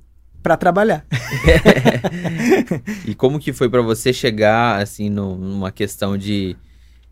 pra 0.48 0.56
trabalhar. 0.56 1.06
E 3.06 3.14
como 3.14 3.40
que 3.40 3.52
foi 3.52 3.70
pra 3.70 3.82
você 3.82 4.14
chegar, 4.14 4.82
assim, 4.82 5.10
numa 5.10 5.72
questão 5.72 6.18
de... 6.18 6.56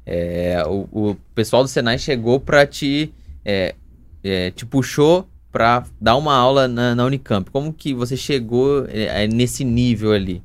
é, 0.06 0.64
o, 0.66 0.88
o 0.92 1.16
pessoal 1.34 1.64
do 1.64 1.68
Senai 1.68 1.98
chegou 1.98 2.40
pra 2.40 2.66
te... 2.66 3.14
é, 3.44 3.76
é, 4.24 4.52
te 4.52 4.66
puxou 4.66 5.28
pra 5.52 5.86
dar 6.00 6.16
uma 6.16 6.34
aula 6.34 6.68
na, 6.68 6.96
na 6.96 7.06
Unicamp. 7.06 7.50
Como 7.52 7.74
que 7.74 7.94
você 7.94 8.16
chegou 8.16 8.86
é, 8.88 9.24
é, 9.24 9.28
nesse 9.28 9.64
nível 9.66 10.14
ali? 10.14 10.42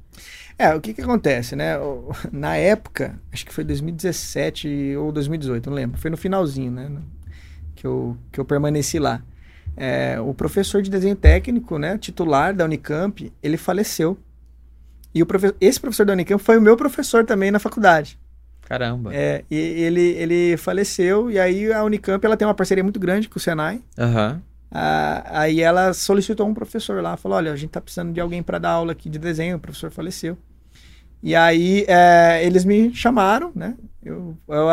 É, 0.59 0.74
o 0.74 0.81
que 0.81 0.92
que 0.92 1.00
acontece, 1.00 1.55
né? 1.55 1.74
Na 2.33 2.57
época, 2.57 3.18
acho 3.33 3.46
que 3.46 3.53
foi 3.55 3.64
2017 3.64 4.96
ou 4.96 5.12
2018, 5.12 5.70
não 5.70 5.76
lembro. 5.76 6.00
Foi 6.00 6.11
no 6.11 6.16
finalzinho, 6.16 6.70
né? 6.70 6.90
Que 7.74 7.87
eu, 7.87 8.16
que 8.31 8.38
eu 8.40 8.44
permaneci 8.44 8.98
lá. 8.98 9.22
É, 9.83 10.21
o 10.21 10.35
professor 10.35 10.83
de 10.83 10.90
desenho 10.90 11.16
técnico, 11.16 11.79
né? 11.79 11.97
Titular 11.97 12.55
da 12.55 12.66
Unicamp, 12.66 13.33
ele 13.43 13.57
faleceu. 13.57 14.19
E 15.14 15.23
o 15.23 15.27
profe- 15.27 15.55
esse 15.59 15.81
professor 15.81 16.05
da 16.05 16.12
Unicamp 16.12 16.43
foi 16.43 16.59
o 16.59 16.61
meu 16.61 16.77
professor 16.77 17.25
também 17.25 17.51
na 17.51 17.59
faculdade. 17.59 18.19
Caramba. 18.61 19.11
É, 19.14 19.43
e 19.51 19.57
ele, 19.57 20.01
ele 20.01 20.57
faleceu, 20.59 21.31
e 21.31 21.38
aí 21.40 21.73
a 21.73 21.83
Unicamp 21.83 22.25
ela 22.25 22.37
tem 22.37 22.47
uma 22.47 22.55
parceria 22.55 22.85
muito 22.85 23.01
grande 23.01 23.29
com 23.29 23.38
o 23.38 23.40
Senai. 23.40 23.81
Aham. 23.99 24.43
Ah, 24.71 25.40
aí 25.40 25.61
ela 25.62 25.93
solicitou 25.93 26.47
um 26.47 26.55
professor 26.55 27.03
lá, 27.03 27.16
falou: 27.16 27.38
olha, 27.38 27.51
a 27.53 27.57
gente 27.57 27.71
tá 27.71 27.81
precisando 27.81 28.12
de 28.12 28.21
alguém 28.21 28.43
para 28.43 28.59
dar 28.59 28.71
aula 28.71 28.93
aqui 28.93 29.09
de 29.09 29.19
desenho, 29.19 29.57
o 29.57 29.61
professor 29.61 29.90
faleceu. 29.90 30.37
E 31.23 31.35
aí 31.35 31.85
é, 31.88 32.45
eles 32.45 32.64
me 32.64 32.95
chamaram, 32.95 33.51
né? 33.55 33.75
Eu, 34.03 34.37
eu 34.49 34.69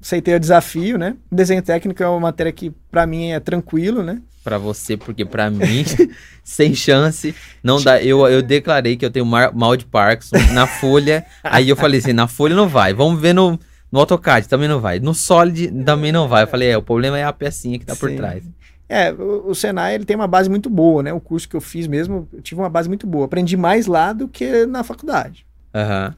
aceitei 0.00 0.34
o 0.34 0.40
desafio, 0.40 0.98
né? 0.98 1.16
Desenho 1.32 1.62
técnico 1.62 2.02
é 2.02 2.08
uma 2.08 2.20
matéria 2.20 2.52
que 2.52 2.70
para 2.90 3.06
mim 3.06 3.30
é 3.30 3.40
tranquilo, 3.40 4.02
né? 4.02 4.20
Pra 4.44 4.58
você, 4.58 4.96
porque 4.96 5.24
pra 5.24 5.50
mim, 5.50 5.84
sem 6.44 6.74
chance, 6.74 7.34
não 7.62 7.82
dá. 7.82 8.02
Eu, 8.02 8.26
eu 8.28 8.42
declarei 8.42 8.96
que 8.96 9.04
eu 9.04 9.10
tenho 9.10 9.24
mal 9.26 9.76
de 9.76 9.86
Parkinson 9.86 10.36
na 10.52 10.66
folha. 10.66 11.24
aí 11.42 11.68
eu 11.68 11.76
falei 11.76 12.00
assim: 12.00 12.12
na 12.12 12.28
folha 12.28 12.54
não 12.54 12.68
vai. 12.68 12.92
Vamos 12.92 13.20
ver 13.20 13.32
no, 13.32 13.58
no 13.90 13.98
AutoCAD, 13.98 14.46
também 14.46 14.68
não 14.68 14.78
vai. 14.78 15.00
No 15.00 15.14
Solid 15.14 15.68
também 15.84 16.12
não 16.12 16.28
vai. 16.28 16.44
Eu 16.44 16.48
falei: 16.48 16.68
é, 16.68 16.76
o 16.76 16.82
problema 16.82 17.18
é 17.18 17.24
a 17.24 17.32
pecinha 17.32 17.78
que 17.78 17.86
tá 17.86 17.96
por 17.96 18.10
Sim. 18.10 18.16
trás. 18.16 18.44
É, 18.88 19.10
o, 19.12 19.48
o 19.48 19.54
Senai 19.54 19.94
ele 19.94 20.04
tem 20.04 20.14
uma 20.14 20.28
base 20.28 20.48
muito 20.48 20.70
boa, 20.70 21.02
né? 21.02 21.12
O 21.12 21.20
curso 21.20 21.48
que 21.48 21.56
eu 21.56 21.60
fiz 21.60 21.86
mesmo, 21.86 22.28
eu 22.32 22.40
tive 22.42 22.60
uma 22.60 22.70
base 22.70 22.88
muito 22.88 23.06
boa. 23.06 23.24
Aprendi 23.24 23.56
mais 23.56 23.86
lá 23.86 24.12
do 24.12 24.28
que 24.28 24.66
na 24.66 24.84
faculdade. 24.84 25.46
Aham. 25.74 26.14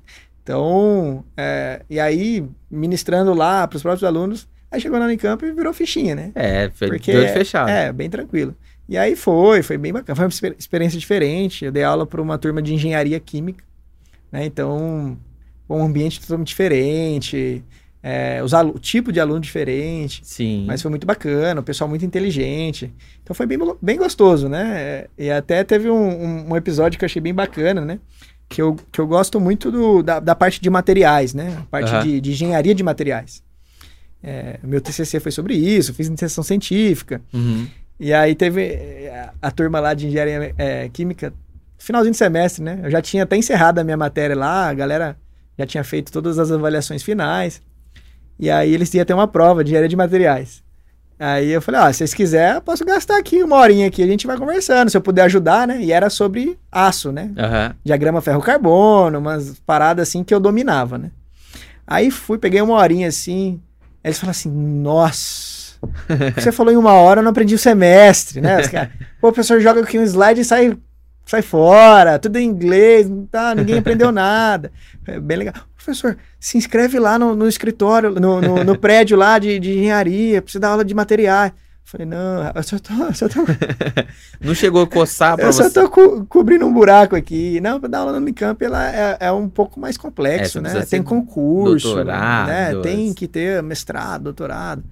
Então, 0.53 1.23
é, 1.37 1.83
e 1.91 2.01
aí, 2.01 2.43
ministrando 2.71 3.35
lá 3.35 3.69
para 3.69 3.77
os 3.77 3.83
próprios 3.83 4.05
alunos, 4.05 4.49
Aí 4.71 4.79
chegou 4.83 4.99
na 4.99 5.07
Unicamp 5.07 5.43
e 5.47 5.51
virou 5.51 5.73
fichinha, 5.73 6.15
né? 6.15 6.31
É, 6.35 6.69
Porque 6.69 7.11
de 7.11 7.33
fechado. 7.33 7.71
É, 7.71 7.91
bem 7.91 8.11
tranquilo. 8.11 8.55
E 8.87 8.99
aí 8.99 9.17
foi, 9.17 9.63
foi 9.63 9.79
bem 9.79 9.95
bacana. 9.95 10.15
Foi 10.15 10.27
uma 10.27 10.29
exper- 10.29 10.55
experiência 10.59 10.99
diferente. 10.99 11.65
Eu 11.65 11.73
dei 11.73 11.83
aula 11.83 12.07
para 12.07 12.21
uma 12.21 12.37
turma 12.37 12.61
de 12.61 12.75
engenharia 12.75 13.19
química, 13.19 13.65
né? 14.31 14.45
Então, 14.45 15.17
um 15.71 15.83
ambiente 15.83 16.21
totalmente 16.21 16.49
diferente, 16.49 17.65
é, 18.03 18.43
os 18.45 18.53
o 18.53 18.79
tipo 18.79 19.11
de 19.11 19.19
aluno 19.21 19.41
diferente. 19.41 20.21
Sim. 20.23 20.65
Mas 20.67 20.83
foi 20.83 20.91
muito 20.91 21.07
bacana, 21.07 21.63
o 21.63 21.65
pessoal 21.65 21.89
muito 21.89 22.05
inteligente. 22.05 22.93
Então 23.23 23.35
foi 23.35 23.47
bem, 23.47 23.59
bem 23.81 23.97
gostoso, 23.97 24.51
né? 24.51 25.07
E 25.17 25.31
até 25.31 25.65
teve 25.65 25.89
um, 25.89 25.97
um- 25.97 26.51
um 26.53 26.57
episódio 26.59 26.99
que 26.99 27.05
eu 27.05 27.07
achei 27.07 27.23
bem 27.23 27.33
bacana, 27.33 27.87
né? 27.87 27.99
Que 28.49 28.63
eu, 28.63 28.77
que 28.91 28.99
eu 29.01 29.07
gosto 29.07 29.39
muito 29.39 29.71
do- 29.71 30.03
da, 30.03 30.21
da 30.21 30.35
parte 30.35 30.61
de 30.61 30.71
materiais, 30.71 31.35
né? 31.35 31.59
A 31.61 31.63
parte 31.65 31.93
Aham. 31.93 32.03
de, 32.03 32.21
de 32.21 32.31
engenharia 32.33 32.75
de 32.75 32.83
materiais. 32.83 33.43
É, 34.23 34.59
meu 34.63 34.81
TCC 34.81 35.21
foi 35.21 35.31
sobre 35.31 35.55
isso, 35.55 35.93
fiz 35.95 36.07
iniciação 36.09 36.43
científica. 36.43 37.21
Uhum. 37.33 37.67
E 38.01 38.13
aí 38.13 38.35
teve 38.35 38.63
é, 38.65 39.33
a, 39.43 39.49
a 39.49 39.51
turma 39.51 39.81
lá 39.81 39.93
de 39.95 40.07
engenharia 40.07 40.55
é, 40.57 40.89
química, 40.89 41.33
finalzinho 41.79 42.13
de 42.13 42.17
semestre, 42.19 42.63
né? 42.63 42.81
Eu 42.83 42.91
já 42.91 43.03
tinha 43.03 43.25
até 43.25 43.37
encerrado 43.37 43.79
a 43.81 43.85
minha 43.85 43.97
matéria 43.97 44.35
lá, 44.37 44.69
a 44.69 44.75
galera 44.75 45.17
já 45.59 45.67
tinha 45.67 45.85
feito 45.85 46.11
todas 46.11 46.39
as 46.39 46.51
avaliações 46.51 47.03
finais. 47.03 47.61
E 48.41 48.51
aí 48.51 48.73
eles 48.73 48.93
iam 48.95 49.05
ter 49.05 49.13
uma 49.15 49.29
prova 49.29 49.63
de 49.63 49.71
engenharia 49.71 49.89
de 49.89 49.97
materiais. 49.97 50.63
Aí 51.19 51.51
eu 51.51 51.61
falei, 51.61 51.81
ó, 51.81 51.87
se 51.89 51.99
vocês 51.99 52.15
quiserem, 52.15 52.57
eu 52.57 52.63
posso 52.63 52.85
gastar 52.85 53.19
aqui 53.19 53.43
uma 53.43 53.57
horinha 53.57 53.89
aqui, 53.89 54.03
a 54.03 54.07
gente 54.07 54.27
vai 54.27 54.37
conversando, 54.37 54.89
se 54.89 54.97
eu 54.97 55.01
puder 55.01 55.23
ajudar, 55.23 55.67
né? 55.67 55.81
E 55.83 55.91
era 55.91 56.09
sobre 56.09 56.57
aço, 56.71 57.11
né? 57.11 57.33
Aham. 57.37 57.75
diagrama 57.85 58.21
ferro-carbono, 58.21 59.19
umas 59.19 59.59
paradas 59.67 60.09
assim 60.09 60.23
que 60.23 60.33
eu 60.33 60.39
dominava, 60.39 60.97
né? 60.97 61.11
Aí 61.87 62.11
fui, 62.11 62.39
peguei 62.39 62.61
uma 62.61 62.75
horinha 62.75 63.09
assim, 63.09 63.61
aí 64.05 64.11
eles 64.11 64.19
falaram 64.19 64.31
assim, 64.39 64.51
nossa, 64.51 65.79
você 66.37 66.53
falou 66.53 66.73
em 66.73 66.77
uma 66.77 66.93
hora, 66.93 67.21
eu 67.21 67.25
não 67.25 67.31
aprendi 67.31 67.55
o 67.55 67.59
semestre, 67.59 68.41
né? 68.41 68.61
Os 68.61 68.69
caras, 68.69 68.91
Pô, 69.21 69.29
o 69.29 69.33
professor 69.33 69.61
joga 69.61 69.81
aqui 69.81 69.99
um 69.99 70.05
slide 70.05 70.41
e 70.41 70.45
sai, 70.45 70.77
sai 71.27 71.43
fora, 71.43 72.19
tudo 72.19 72.37
em 72.37 72.47
inglês, 72.47 73.11
tá, 73.31 73.55
ninguém 73.55 73.79
aprendeu 73.79 74.13
nada. 74.13 74.71
É 75.07 75.19
bem 75.19 75.39
legal. 75.39 75.68
Professor, 75.79 76.19
se 76.41 76.59
inscreve 76.59 76.99
lá 76.99 77.19
no, 77.19 77.35
no 77.35 77.49
escritório, 77.49 78.11
no, 78.11 78.43
no, 78.43 78.65
no 78.65 78.77
prédio 78.79 79.17
lá 79.17 79.39
de, 79.39 79.59
de 79.61 79.71
engenharia, 79.79 80.43
precisa 80.43 80.61
dar 80.61 80.69
aula 80.71 80.85
de 80.85 80.95
materiais. 80.95 81.53
Falei, 81.85 82.07
não, 82.07 82.53
eu 82.55 82.63
só 82.63 82.79
tô, 82.79 82.93
eu 82.93 83.15
só 83.15 83.29
tô 83.29 83.41
Não 84.43 84.55
chegou 84.55 84.83
a 84.83 84.87
coçar 84.87 85.39
pra 85.39 85.47
eu 85.47 85.53
só 85.53 85.65
você. 85.65 85.71
tô 85.71 85.89
co- 85.89 86.27
cobrindo 86.27 86.67
um 86.67 86.73
buraco 86.73 87.17
aqui. 87.17 87.61
Não, 87.61 87.81
para 87.81 87.89
dar 87.89 87.99
aula 88.01 88.13
no 88.13 88.19
Unicamp 88.19 88.63
ela 88.63 88.91
é, 88.95 89.17
é 89.21 89.33
um 89.33 89.49
pouco 89.49 89.81
mais 89.81 89.97
É, 89.97 89.99
complexo, 89.99 90.61
você 90.61 90.61
né? 90.61 90.87
Tem 90.87 91.03
concurso, 91.03 91.87
doutorado, 91.95 92.49
né? 92.49 92.75
Tem 92.83 93.15
que 93.15 93.27
ter 93.27 93.63
mestrado, 93.63 94.25
doutorado. 94.25 94.85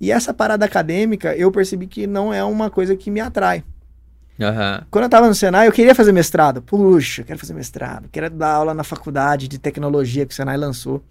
E 0.00 0.10
essa 0.12 0.34
parada 0.34 0.64
acadêmica, 0.66 1.34
eu 1.36 1.50
percebi 1.50 1.86
que 1.86 2.06
não 2.06 2.34
é 2.34 2.44
uma 2.44 2.68
coisa 2.70 2.96
que 2.96 3.10
me 3.10 3.20
atrai. 3.20 3.64
Aham. 4.40 4.84
Quando 4.90 5.04
eu 5.04 5.10
tava 5.10 5.28
no 5.28 5.34
Senai, 5.34 5.68
eu 5.68 5.72
queria 5.72 5.94
fazer 5.94 6.12
mestrado. 6.12 6.62
Puxa, 6.62 7.22
eu 7.22 7.26
quero 7.26 7.38
fazer 7.38 7.54
mestrado. 7.54 8.08
Quero 8.10 8.30
dar 8.30 8.52
aula 8.52 8.74
na 8.74 8.84
faculdade 8.84 9.48
de 9.48 9.58
tecnologia 9.58 10.26
que 10.26 10.32
o 10.32 10.36
Senai 10.36 10.56
lançou. 10.56 11.02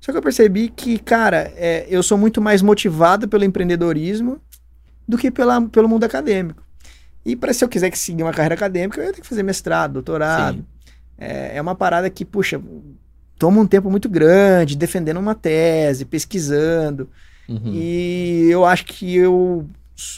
Só 0.00 0.12
que 0.12 0.18
eu 0.18 0.22
percebi 0.22 0.68
que, 0.68 0.98
cara, 0.98 1.52
é, 1.56 1.86
eu 1.88 2.02
sou 2.02 2.18
muito 2.18 2.40
mais 2.40 2.62
motivado 2.62 3.28
pelo 3.28 3.44
empreendedorismo 3.44 4.40
do 5.08 5.16
que 5.16 5.30
pela, 5.30 5.60
pelo 5.62 5.88
mundo 5.88 6.04
acadêmico. 6.04 6.62
E 7.24 7.34
para 7.34 7.52
se 7.52 7.64
eu 7.64 7.68
quiser 7.68 7.90
que 7.90 7.98
seguir 7.98 8.22
uma 8.22 8.32
carreira 8.32 8.54
acadêmica, 8.54 9.00
eu 9.00 9.06
ia 9.06 9.12
ter 9.12 9.20
que 9.20 9.26
fazer 9.26 9.42
mestrado, 9.42 9.94
doutorado. 9.94 10.64
É, 11.18 11.56
é 11.56 11.62
uma 11.62 11.74
parada 11.74 12.08
que, 12.10 12.24
puxa, 12.24 12.60
toma 13.38 13.60
um 13.60 13.66
tempo 13.66 13.90
muito 13.90 14.08
grande, 14.08 14.76
defendendo 14.76 15.18
uma 15.18 15.34
tese, 15.34 16.04
pesquisando. 16.04 17.08
Uhum. 17.48 17.72
E 17.72 18.48
eu 18.50 18.64
acho 18.64 18.84
que 18.84 19.16
eu, 19.16 19.66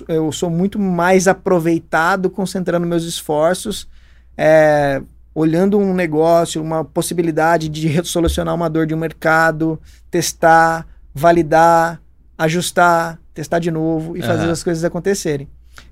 eu 0.08 0.30
sou 0.32 0.50
muito 0.50 0.78
mais 0.78 1.28
aproveitado 1.28 2.28
concentrando 2.30 2.86
meus 2.86 3.04
esforços, 3.04 3.88
é, 4.36 5.02
olhando 5.34 5.78
um 5.78 5.94
negócio, 5.94 6.62
uma 6.62 6.84
possibilidade 6.84 7.68
de 7.68 7.86
resolucionar 7.88 8.54
uma 8.54 8.68
dor 8.68 8.86
de 8.86 8.94
um 8.94 8.98
mercado, 8.98 9.80
testar, 10.10 10.86
validar, 11.14 12.00
ajustar, 12.36 13.20
testar 13.34 13.58
de 13.58 13.70
novo 13.70 14.16
e 14.16 14.22
fazer 14.22 14.44
Aham. 14.44 14.52
as 14.52 14.62
coisas 14.62 14.84
acontecerem. 14.84 15.48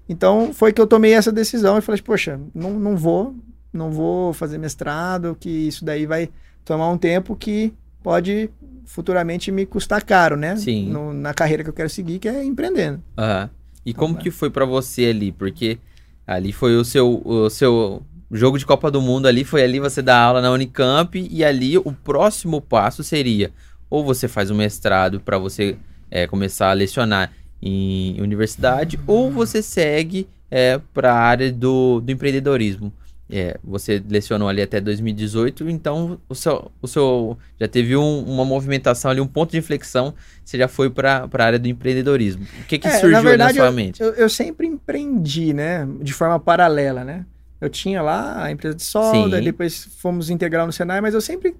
Então 0.08 0.52
foi 0.52 0.72
que 0.72 0.80
eu 0.80 0.86
tomei 0.86 1.12
essa 1.14 1.32
decisão 1.32 1.78
e 1.78 1.80
falei, 1.80 2.00
poxa, 2.02 2.40
não, 2.54 2.70
não 2.78 2.96
vou, 2.96 3.34
não 3.72 3.90
vou 3.90 4.32
fazer 4.32 4.58
mestrado, 4.58 5.36
que 5.38 5.48
isso 5.50 5.84
daí 5.84 6.06
vai 6.06 6.28
tomar 6.64 6.88
um 6.90 6.98
tempo 6.98 7.36
que 7.36 7.72
pode 8.02 8.50
futuramente 8.84 9.50
me 9.50 9.66
custar 9.66 10.04
caro, 10.04 10.36
né? 10.36 10.56
Sim. 10.56 10.90
No- 10.90 11.12
na 11.12 11.34
carreira 11.34 11.64
que 11.64 11.70
eu 11.70 11.74
quero 11.74 11.90
seguir, 11.90 12.18
que 12.20 12.28
é 12.28 12.44
empreendendo. 12.44 13.02
Aham. 13.18 13.50
E 13.86 13.94
como 13.94 14.16
que 14.16 14.30
foi 14.32 14.50
pra 14.50 14.64
você 14.64 15.06
ali? 15.06 15.30
Porque 15.30 15.78
ali 16.26 16.52
foi 16.52 16.76
o 16.76 16.84
seu, 16.84 17.22
o 17.24 17.48
seu 17.48 18.02
jogo 18.30 18.58
de 18.58 18.66
Copa 18.66 18.90
do 18.90 19.00
Mundo 19.00 19.26
ali, 19.26 19.44
foi 19.44 19.62
ali 19.62 19.78
você 19.78 20.02
dar 20.02 20.20
aula 20.20 20.42
na 20.42 20.50
Unicamp 20.50 21.16
e 21.30 21.44
ali 21.44 21.78
o 21.78 21.92
próximo 21.92 22.60
passo 22.60 23.04
seria 23.04 23.52
ou 23.88 24.04
você 24.04 24.26
faz 24.26 24.50
um 24.50 24.56
mestrado 24.56 25.20
pra 25.20 25.38
você 25.38 25.76
é, 26.10 26.26
começar 26.26 26.70
a 26.70 26.72
lecionar 26.72 27.32
em 27.62 28.20
universidade 28.20 28.98
ou 29.06 29.30
você 29.30 29.62
segue 29.62 30.28
é, 30.50 30.80
para 30.92 31.12
a 31.12 31.18
área 31.18 31.52
do, 31.52 32.00
do 32.00 32.10
empreendedorismo. 32.10 32.92
É, 33.28 33.58
você 33.64 34.00
lecionou 34.08 34.48
ali 34.48 34.62
até 34.62 34.80
2018, 34.80 35.68
então 35.68 36.20
o 36.28 36.34
seu, 36.34 36.70
o 36.80 36.86
seu 36.86 37.36
já 37.58 37.66
teve 37.66 37.96
um- 37.96 38.22
uma 38.22 38.44
movimentação 38.44 39.10
ali, 39.10 39.20
um 39.20 39.26
ponto 39.26 39.50
de 39.50 39.58
inflexão, 39.58 40.14
você 40.44 40.56
já 40.56 40.68
foi 40.68 40.88
para 40.88 41.28
a 41.32 41.42
área 41.42 41.58
do 41.58 41.66
empreendedorismo. 41.66 42.46
O 42.62 42.64
que, 42.66 42.78
que 42.78 42.86
É, 42.86 42.90
surgiu 42.92 43.10
na 43.10 43.18
aí 43.18 43.24
na 43.24 43.30
verdade, 43.30 43.58
sua 43.58 43.72
mente? 43.72 44.00
Eu, 44.00 44.10
eu 44.14 44.28
sempre 44.28 44.66
empreendi, 44.68 45.52
né? 45.52 45.86
De 46.00 46.12
forma 46.12 46.38
paralela, 46.38 47.02
né? 47.02 47.26
Eu 47.60 47.68
tinha 47.68 48.00
lá 48.00 48.44
a 48.44 48.50
empresa 48.52 48.76
de 48.76 48.84
solda, 48.84 49.38
Sim. 49.38 49.44
depois 49.44 49.88
fomos 49.98 50.30
integrar 50.30 50.64
no 50.66 50.72
Senai, 50.72 51.00
mas 51.00 51.12
eu 51.14 51.20
sempre 51.20 51.56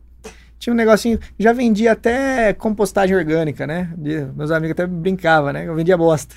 tinha 0.59 0.73
um 0.73 0.77
negocinho. 0.77 1.19
Já 1.39 1.53
vendia 1.53 1.93
até 1.93 2.53
compostagem 2.53 3.15
orgânica, 3.17 3.67
né? 3.67 3.91
Meus 4.35 4.51
amigos 4.51 4.73
até 4.73 4.87
brincavam, 4.87 5.53
né? 5.53 5.67
Eu 5.69 5.75
vendia 5.75 5.97
bosta. 5.97 6.35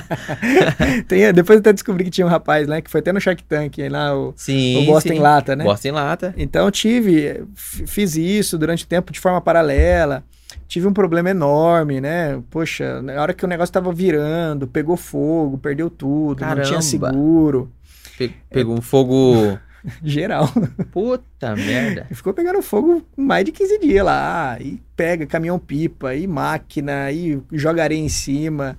Tem- 1.08 1.32
depois 1.32 1.56
eu 1.56 1.60
até 1.60 1.72
descobri 1.72 2.04
que 2.04 2.10
tinha 2.10 2.26
um 2.26 2.30
rapaz, 2.30 2.66
né? 2.66 2.80
Que 2.80 2.90
foi 2.90 3.00
até 3.00 3.12
no 3.12 3.20
Shark 3.20 3.42
Tank, 3.44 3.78
lá, 3.88 4.16
o, 4.16 4.32
Sim, 4.36 4.82
o 4.82 4.86
Bosta 4.86 5.08
sim. 5.08 5.16
em 5.16 5.18
Lata, 5.18 5.56
né? 5.56 5.64
Bosta 5.64 5.88
em 5.88 5.92
lata. 5.92 6.34
Então 6.36 6.64
eu 6.66 6.70
tive, 6.70 7.44
fiz 7.54 8.16
isso 8.16 8.58
durante 8.58 8.84
o 8.84 8.86
tempo 8.86 9.12
de 9.12 9.20
forma 9.20 9.40
paralela. 9.40 10.22
Tive 10.66 10.86
um 10.86 10.92
problema 10.92 11.30
enorme, 11.30 12.00
né? 12.00 12.40
Poxa, 12.50 13.00
na 13.02 13.20
hora 13.20 13.32
que 13.34 13.44
o 13.44 13.48
negócio 13.48 13.72
tava 13.72 13.92
virando, 13.92 14.66
pegou 14.66 14.96
fogo, 14.96 15.58
perdeu 15.58 15.88
tudo, 15.90 16.40
não 16.40 16.48
Caramba. 16.48 16.66
tinha 16.68 16.80
seguro, 16.82 17.70
Pe- 18.16 18.32
pegou 18.50 18.76
um 18.76 18.80
fogo. 18.80 19.58
geral. 20.04 20.48
Puta 20.92 21.54
merda. 21.56 22.06
E 22.10 22.14
Ficou 22.14 22.32
pegando 22.34 22.60
fogo 22.62 23.02
mais 23.16 23.44
de 23.44 23.52
15 23.52 23.78
dias 23.80 24.04
lá. 24.04 24.56
E 24.60 24.80
pega 24.96 25.26
caminhão-pipa, 25.26 26.14
e 26.14 26.26
máquina, 26.26 27.10
e 27.10 27.40
joga 27.52 27.82
areia 27.82 27.98
em 28.00 28.08
cima. 28.08 28.78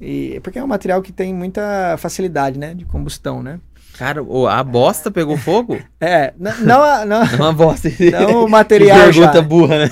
E, 0.00 0.40
porque 0.42 0.58
é 0.58 0.64
um 0.64 0.66
material 0.66 1.00
que 1.02 1.12
tem 1.12 1.32
muita 1.32 1.96
facilidade, 1.98 2.58
né? 2.58 2.74
De 2.74 2.84
combustão, 2.84 3.42
né? 3.42 3.60
Cara, 3.96 4.20
a 4.50 4.64
bosta 4.64 5.10
pegou 5.10 5.36
fogo? 5.36 5.78
É, 6.00 6.32
não, 6.38 6.82
a- 6.82 7.04
não, 7.04 7.22
É 7.22 7.36
uma 7.36 7.52
bosta. 7.52 7.88
não 8.10 8.42
o 8.42 8.44
Que 8.46 8.50
material 8.50 8.98
pergunta 9.04 9.34
já. 9.34 9.42
burra, 9.42 9.78
né? 9.78 9.90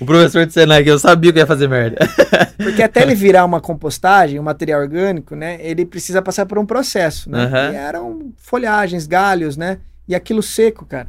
O 0.00 0.06
professor 0.06 0.46
de 0.46 0.52
Senai 0.52 0.82
que 0.82 0.90
eu 0.90 0.98
sabia 0.98 1.32
que 1.32 1.38
ia 1.38 1.46
fazer 1.46 1.68
merda. 1.68 1.98
Porque 2.56 2.82
até 2.82 3.02
ele 3.02 3.14
virar 3.14 3.44
uma 3.44 3.60
compostagem, 3.60 4.38
um 4.38 4.42
material 4.42 4.80
orgânico, 4.80 5.34
né? 5.34 5.58
Ele 5.60 5.84
precisa 5.84 6.22
passar 6.22 6.46
por 6.46 6.58
um 6.58 6.66
processo, 6.66 7.30
né? 7.30 7.44
Aham. 7.44 7.72
E 7.72 7.76
eram 7.76 8.32
folhagens, 8.36 9.06
galhos, 9.06 9.56
né? 9.56 9.78
E 10.08 10.14
aquilo 10.14 10.42
seco, 10.42 10.84
cara. 10.86 11.08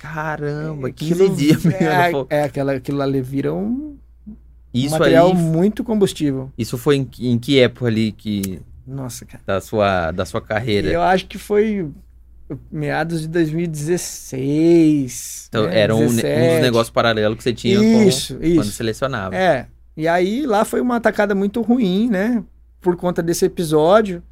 Caramba, 0.00 0.90
que 0.90 1.12
Aquilo 1.12 1.34
dias 1.34 1.62
pegando 1.64 2.26
é, 2.30 2.38
é 2.38 2.42
aquela, 2.44 2.72
aquilo 2.72 3.02
ali 3.02 3.20
vira 3.20 3.52
um, 3.52 3.96
um 4.26 4.36
Isso 4.72 4.98
material 4.98 5.28
aí, 5.28 5.34
muito 5.34 5.82
combustível. 5.82 6.52
isso 6.56 6.76
foi 6.78 6.96
em, 6.96 7.08
em 7.20 7.38
que 7.38 7.58
época 7.58 7.86
ali 7.86 8.12
que, 8.12 8.60
Nossa, 8.86 9.24
cara. 9.24 9.42
da, 9.46 9.60
sua, 9.60 10.10
da 10.12 10.24
sua 10.24 10.40
carreira? 10.40 10.88
Eu 10.88 11.02
acho 11.02 11.26
que 11.26 11.38
foi 11.38 11.90
meados 12.70 13.22
de 13.22 13.28
2016. 13.28 15.46
Então, 15.48 15.66
né? 15.66 15.78
era 15.78 15.94
um, 15.94 16.02
um 16.02 16.06
17. 16.06 16.52
dos 16.52 16.60
negócios 16.62 16.90
paralelos 16.90 17.36
que 17.36 17.42
você 17.42 17.52
tinha 17.52 17.78
com- 17.78 18.02
Isso, 18.08 18.34
quando 18.34 18.44
isso. 18.44 18.72
selecionava. 18.72 19.34
É. 19.36 19.66
E 19.96 20.06
aí 20.06 20.44
lá 20.44 20.64
foi 20.64 20.80
uma 20.80 20.96
atacada 20.96 21.34
muito 21.34 21.60
ruim, 21.62 22.08
né? 22.10 22.42
Por 22.80 22.96
conta 22.96 23.22
desse 23.22 23.44
episódio. 23.44 24.22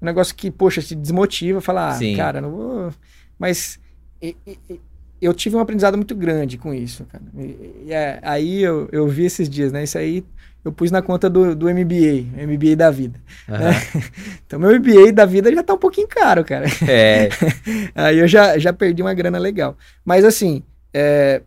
Um 0.00 0.06
negócio 0.06 0.34
que, 0.34 0.50
poxa, 0.50 0.82
te 0.82 0.94
desmotiva, 0.94 1.60
falar, 1.60 1.96
ah, 1.96 2.16
cara, 2.16 2.40
não 2.40 2.50
vou. 2.50 2.92
Mas 3.38 3.78
e- 4.20 4.36
e- 4.46 4.80
eu 5.20 5.32
tive 5.32 5.56
um 5.56 5.60
aprendizado 5.60 5.96
muito 5.96 6.14
grande 6.14 6.58
com 6.58 6.74
isso, 6.74 7.04
cara. 7.06 7.24
E, 7.38 7.84
e 7.86 7.92
é, 7.92 8.18
aí 8.22 8.62
eu, 8.62 8.88
eu 8.92 9.08
vi 9.08 9.24
esses 9.24 9.48
dias, 9.48 9.72
né? 9.72 9.84
Isso 9.84 9.96
aí 9.96 10.22
eu 10.64 10.72
pus 10.72 10.90
na 10.90 11.02
conta 11.02 11.28
do, 11.28 11.54
do 11.54 11.66
MBA, 11.68 12.46
MBA 12.46 12.74
da 12.76 12.90
vida. 12.90 13.20
Aham. 13.48 13.70
Então, 14.46 14.58
meu 14.58 14.78
MBA 14.78 15.12
da 15.12 15.26
vida 15.26 15.52
já 15.52 15.62
tá 15.62 15.74
um 15.74 15.78
pouquinho 15.78 16.08
caro, 16.08 16.44
cara. 16.44 16.66
É, 16.88 17.28
Aí 17.94 18.18
eu 18.18 18.26
já, 18.28 18.56
já 18.58 18.72
perdi 18.72 19.02
uma 19.02 19.12
grana 19.12 19.38
legal. 19.38 19.76
Mas 20.04 20.24
assim, 20.24 20.62
é, 20.92 21.42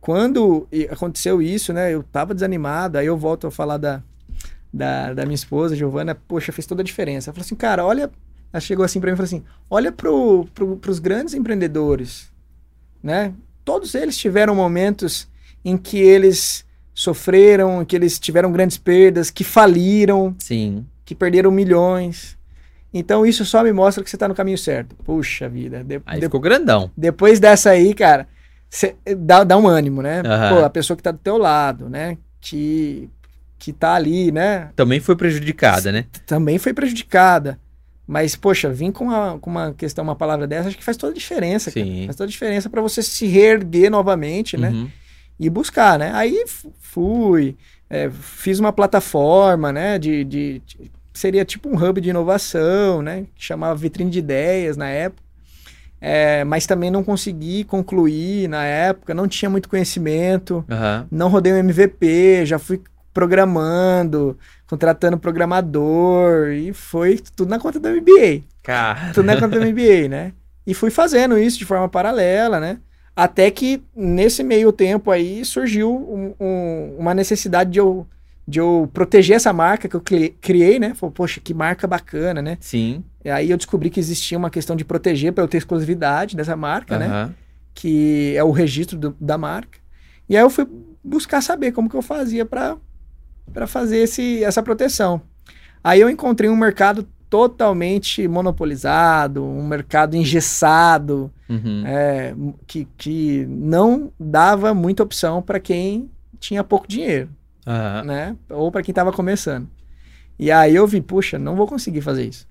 quando 0.00 0.66
aconteceu 0.90 1.40
isso, 1.40 1.72
né? 1.72 1.94
Eu 1.94 2.02
tava 2.02 2.34
desanimado, 2.34 2.98
aí 2.98 3.06
eu 3.06 3.16
volto 3.16 3.46
a 3.46 3.50
falar 3.50 3.78
da, 3.78 4.02
da, 4.72 5.14
da 5.14 5.24
minha 5.24 5.34
esposa, 5.34 5.76
Giovana, 5.76 6.14
poxa, 6.14 6.50
fez 6.50 6.66
toda 6.66 6.82
a 6.82 6.84
diferença. 6.84 7.30
Ela 7.30 7.34
falou 7.34 7.46
assim, 7.46 7.56
cara, 7.56 7.86
olha. 7.86 8.10
Ela 8.52 8.60
chegou 8.60 8.84
assim 8.84 9.00
para 9.00 9.10
mim 9.10 9.14
e 9.14 9.16
falou 9.16 9.26
assim: 9.26 9.44
olha 9.70 9.90
pro, 9.90 10.46
pro, 10.52 10.76
pros 10.76 10.98
grandes 10.98 11.32
empreendedores, 11.32 12.30
né? 13.02 13.32
Todos 13.64 13.94
eles 13.94 14.18
tiveram 14.18 14.54
momentos 14.54 15.26
em 15.64 15.78
que 15.78 15.98
eles 15.98 16.66
sofreram, 17.02 17.84
que 17.84 17.94
eles 17.96 18.18
tiveram 18.18 18.50
grandes 18.52 18.78
perdas, 18.78 19.30
que 19.30 19.44
faliram, 19.44 20.34
Sim. 20.38 20.86
que 21.04 21.14
perderam 21.14 21.50
milhões. 21.50 22.36
Então 22.94 23.24
isso 23.24 23.44
só 23.44 23.62
me 23.62 23.72
mostra 23.72 24.02
que 24.04 24.10
você 24.10 24.16
tá 24.16 24.28
no 24.28 24.34
caminho 24.34 24.58
certo. 24.58 24.94
Puxa 25.04 25.48
vida. 25.48 25.82
De, 25.82 26.00
Aí 26.06 26.20
de- 26.20 26.26
ficou 26.26 26.40
grandão. 26.40 26.90
depois 26.96 27.40
dessa 27.40 27.70
aí, 27.70 27.94
cara, 27.94 28.28
cê- 28.68 28.94
dá, 29.18 29.44
dá 29.44 29.56
um 29.56 29.66
ânimo, 29.66 30.02
né? 30.02 30.22
Aham. 30.24 30.56
Pô, 30.56 30.64
a 30.64 30.70
pessoa 30.70 30.96
que 30.96 31.02
tá 31.02 31.10
do 31.10 31.18
teu 31.18 31.38
lado, 31.38 31.88
né? 31.88 32.18
Que, 32.40 33.08
que 33.58 33.72
tá 33.72 33.94
ali, 33.94 34.30
né? 34.30 34.70
Também 34.76 35.00
foi 35.00 35.16
prejudicada, 35.16 35.90
né? 35.90 36.04
Também 36.26 36.58
foi 36.58 36.74
prejudicada. 36.74 37.58
Mas, 38.06 38.34
poxa, 38.36 38.68
vir 38.68 38.92
com 38.92 39.04
uma, 39.04 39.38
com 39.38 39.48
uma 39.48 39.72
questão, 39.72 40.02
uma 40.04 40.16
palavra 40.16 40.46
dessa, 40.46 40.68
acho 40.68 40.76
que 40.76 40.84
faz 40.84 40.96
toda 40.96 41.12
a 41.12 41.16
diferença, 41.16 41.70
cara. 41.70 41.86
Sim. 41.86 42.04
Faz 42.06 42.16
toda 42.16 42.26
a 42.28 42.30
diferença 42.30 42.68
para 42.68 42.82
você 42.82 43.00
se 43.02 43.26
reerguer 43.26 43.90
novamente, 43.90 44.56
né? 44.58 44.68
Uhum. 44.70 44.88
E 45.46 45.50
buscar, 45.50 45.98
né? 45.98 46.10
Aí 46.14 46.44
fui, 46.80 47.56
é, 47.90 48.08
fiz 48.10 48.58
uma 48.60 48.72
plataforma, 48.72 49.72
né? 49.72 49.98
De, 49.98 50.24
de- 50.24 50.62
de- 50.64 50.90
seria 51.12 51.44
tipo 51.44 51.68
um 51.68 51.76
hub 51.76 52.00
de 52.00 52.10
inovação, 52.10 53.02
né? 53.02 53.26
Que 53.34 53.44
chamava 53.44 53.74
Vitrine 53.74 54.10
de 54.10 54.18
Ideias 54.20 54.76
na 54.76 54.88
época. 54.88 55.22
É, 56.00 56.42
mas 56.44 56.66
também 56.66 56.90
não 56.90 57.04
consegui 57.04 57.62
concluir 57.64 58.48
na 58.48 58.64
época, 58.64 59.14
não 59.14 59.28
tinha 59.28 59.48
muito 59.48 59.68
conhecimento, 59.68 60.64
Aham. 60.68 61.06
não 61.12 61.28
rodei 61.28 61.52
um 61.52 61.56
MVP, 61.58 62.44
já 62.44 62.58
fui 62.58 62.80
programando, 63.14 64.36
contratando 64.66 65.16
programador 65.16 66.48
e 66.52 66.72
foi 66.72 67.20
tudo 67.36 67.48
na 67.50 67.58
conta 67.58 67.78
do 67.78 67.88
MBA 67.88 68.42
Cara. 68.62 69.12
tudo 69.14 69.26
na 69.26 69.34
conta 69.38 69.58
do 69.60 69.64
MBA, 69.66 70.08
né? 70.08 70.32
E 70.66 70.74
fui 70.74 70.90
fazendo 70.90 71.38
isso 71.38 71.56
de 71.58 71.64
forma 71.64 71.88
paralela, 71.88 72.58
né? 72.60 72.78
Até 73.14 73.50
que 73.50 73.82
nesse 73.94 74.42
meio 74.42 74.72
tempo 74.72 75.10
aí 75.10 75.44
surgiu 75.44 75.90
um- 75.94 76.34
um- 76.40 76.96
uma 76.98 77.12
necessidade 77.14 77.70
de 77.70 77.78
eu, 77.78 78.06
de 78.48 78.58
eu 78.58 78.88
proteger 78.92 79.36
essa 79.36 79.52
marca 79.52 79.86
que 79.88 79.94
eu 79.94 80.02
criei, 80.40 80.78
né? 80.78 80.94
Falei, 80.94 81.12
poxa, 81.14 81.40
que 81.40 81.52
marca 81.52 81.86
bacana, 81.86 82.40
né? 82.40 82.56
Sim. 82.60 83.04
E 83.24 83.30
aí 83.30 83.50
eu 83.50 83.56
descobri 83.56 83.90
que 83.90 84.00
existia 84.00 84.36
uma 84.38 84.50
questão 84.50 84.74
de 84.74 84.84
proteger 84.84 85.32
para 85.32 85.44
eu 85.44 85.48
ter 85.48 85.58
exclusividade 85.58 86.34
dessa 86.36 86.56
marca, 86.56 86.98
né? 86.98 87.06
Aham. 87.06 87.34
Que 87.74 88.34
é 88.36 88.42
o 88.44 88.50
registro 88.50 88.98
do- 88.98 89.16
da 89.20 89.36
marca. 89.38 89.78
E 90.28 90.36
aí 90.36 90.42
eu 90.42 90.50
fui 90.50 90.66
buscar 91.04 91.40
saber 91.42 91.72
como 91.72 91.88
que 91.90 91.96
eu 91.96 92.02
fazia 92.02 92.44
para 92.46 92.78
fazer 93.66 93.98
esse, 93.98 94.42
essa 94.42 94.62
proteção. 94.62 95.20
Aí 95.84 96.00
eu 96.00 96.08
encontrei 96.08 96.48
um 96.48 96.56
mercado 96.56 97.06
totalmente 97.32 98.28
monopolizado, 98.28 99.42
um 99.42 99.66
mercado 99.66 100.14
engessado, 100.14 101.30
Uhum. 101.48 101.82
é, 101.86 102.34
que, 102.66 102.86
que 102.98 103.46
não 103.48 104.12
dava 104.20 104.74
muita 104.74 105.02
opção 105.02 105.40
para 105.40 105.58
quem 105.58 106.10
tinha 106.38 106.62
pouco 106.62 106.86
dinheiro, 106.86 107.30
Aham. 107.66 108.04
né? 108.04 108.36
Ou 108.50 108.70
para 108.70 108.82
quem 108.82 108.92
estava 108.92 109.10
começando. 109.12 109.66
E 110.38 110.50
aí 110.52 110.74
eu 110.74 110.86
vi, 110.86 111.00
puxa, 111.00 111.38
não 111.38 111.56
vou 111.56 111.66
conseguir 111.66 112.02
fazer 112.02 112.26
isso. 112.26 112.46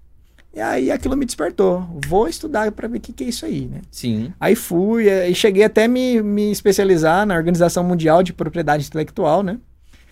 E 0.54 0.60
aí 0.60 0.92
aquilo 0.92 1.16
me 1.16 1.26
despertou. 1.26 1.88
Vou 2.08 2.28
estudar 2.28 2.72
para 2.72 2.88
ver 2.88 2.98
o 2.98 3.02
que, 3.02 3.14
que 3.14 3.24
é 3.24 3.28
isso 3.28 3.46
aí, 3.46 3.68
né? 3.68 3.82
Sim. 3.92 4.34
Aí 4.40 4.56
fui 4.56 5.08
eh, 5.08 5.30
e 5.30 5.36
cheguei 5.36 5.64
até 5.64 5.88
me, 5.88 6.22
me 6.24 6.52
especializar 6.52 7.26
na 7.26 7.36
Organização 7.36 7.84
Mundial 7.84 8.22
de 8.24 8.34
Propriedade 8.34 8.86
Intelectual, 8.88 9.44
né? 9.44 9.58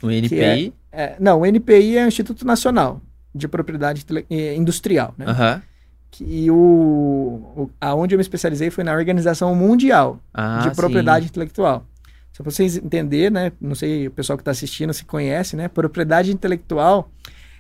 O 0.02 0.10
NPI. 0.12 0.74
É, 0.92 1.16
não, 1.20 1.42
o 1.42 1.46
NPI 1.46 1.98
é 1.98 2.06
o 2.06 2.08
Instituto 2.08 2.46
Nacional 2.46 3.02
de 3.34 3.48
Propriedade 3.48 4.06
eh, 4.30 4.56
Industrial, 4.56 5.14
né? 5.18 5.26
Que- 6.12 6.24
E 6.46 6.52
o, 6.52 6.56
o 6.56 7.70
aonde 7.80 8.16
eu 8.16 8.18
me 8.18 8.22
especializei 8.24 8.70
foi 8.70 8.84
na 8.84 8.94
Organização 8.94 9.54
Mundial 9.56 10.20
Ah, 10.34 10.60
de 10.64 10.70
sim. 10.70 10.76
Propriedade 10.76 11.26
Intelectual. 11.28 11.86
Só 12.34 12.44
para 12.44 12.52
vocês 12.52 12.78
entenderem, 12.78 13.30
né? 13.32 13.52
Não 13.60 13.76
sei 13.76 14.08
o 14.08 14.12
pessoal 14.12 14.38
que 14.38 14.42
está 14.42 14.52
assistindo 14.52 14.94
se 14.94 15.04
conhece, 15.06 15.56
né? 15.56 15.68
Propriedade 15.68 16.32
intelectual 16.32 17.10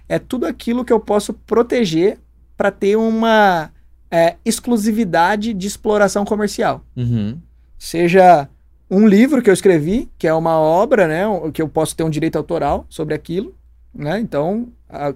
é 0.07 0.17
tudo 0.17 0.45
aquilo 0.45 0.85
que 0.85 0.93
eu 0.93 0.99
posso 0.99 1.33
proteger 1.33 2.17
para 2.57 2.71
ter 2.71 2.95
uma 2.95 3.71
é, 4.09 4.35
exclusividade 4.45 5.53
de 5.53 5.67
exploração 5.67 6.23
comercial. 6.25 6.83
Uhum. 6.95 7.37
Seja 7.77 8.47
um 8.89 9.07
livro 9.07 9.41
que 9.41 9.49
eu 9.49 9.53
escrevi, 9.53 10.09
que 10.17 10.27
é 10.27 10.33
uma 10.33 10.57
obra, 10.57 11.07
né? 11.07 11.23
Que 11.53 11.61
eu 11.61 11.67
posso 11.69 11.95
ter 11.95 12.03
um 12.03 12.09
direito 12.09 12.37
autoral 12.37 12.85
sobre 12.89 13.13
aquilo, 13.13 13.53
né? 13.93 14.19
Então, 14.19 14.69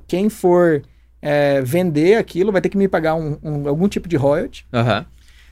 quem 0.08 0.30
for 0.30 0.82
é, 1.22 1.62
vender 1.62 2.16
aquilo 2.18 2.52
vai 2.52 2.60
ter 2.62 2.70
que 2.70 2.78
me 2.78 2.88
pagar 2.88 3.16
um- 3.16 3.38
um- 3.44 3.68
algum 3.68 3.88
tipo 3.88 4.10
de 4.10 4.18
royalty 4.18 4.66
Aham. 4.74 5.06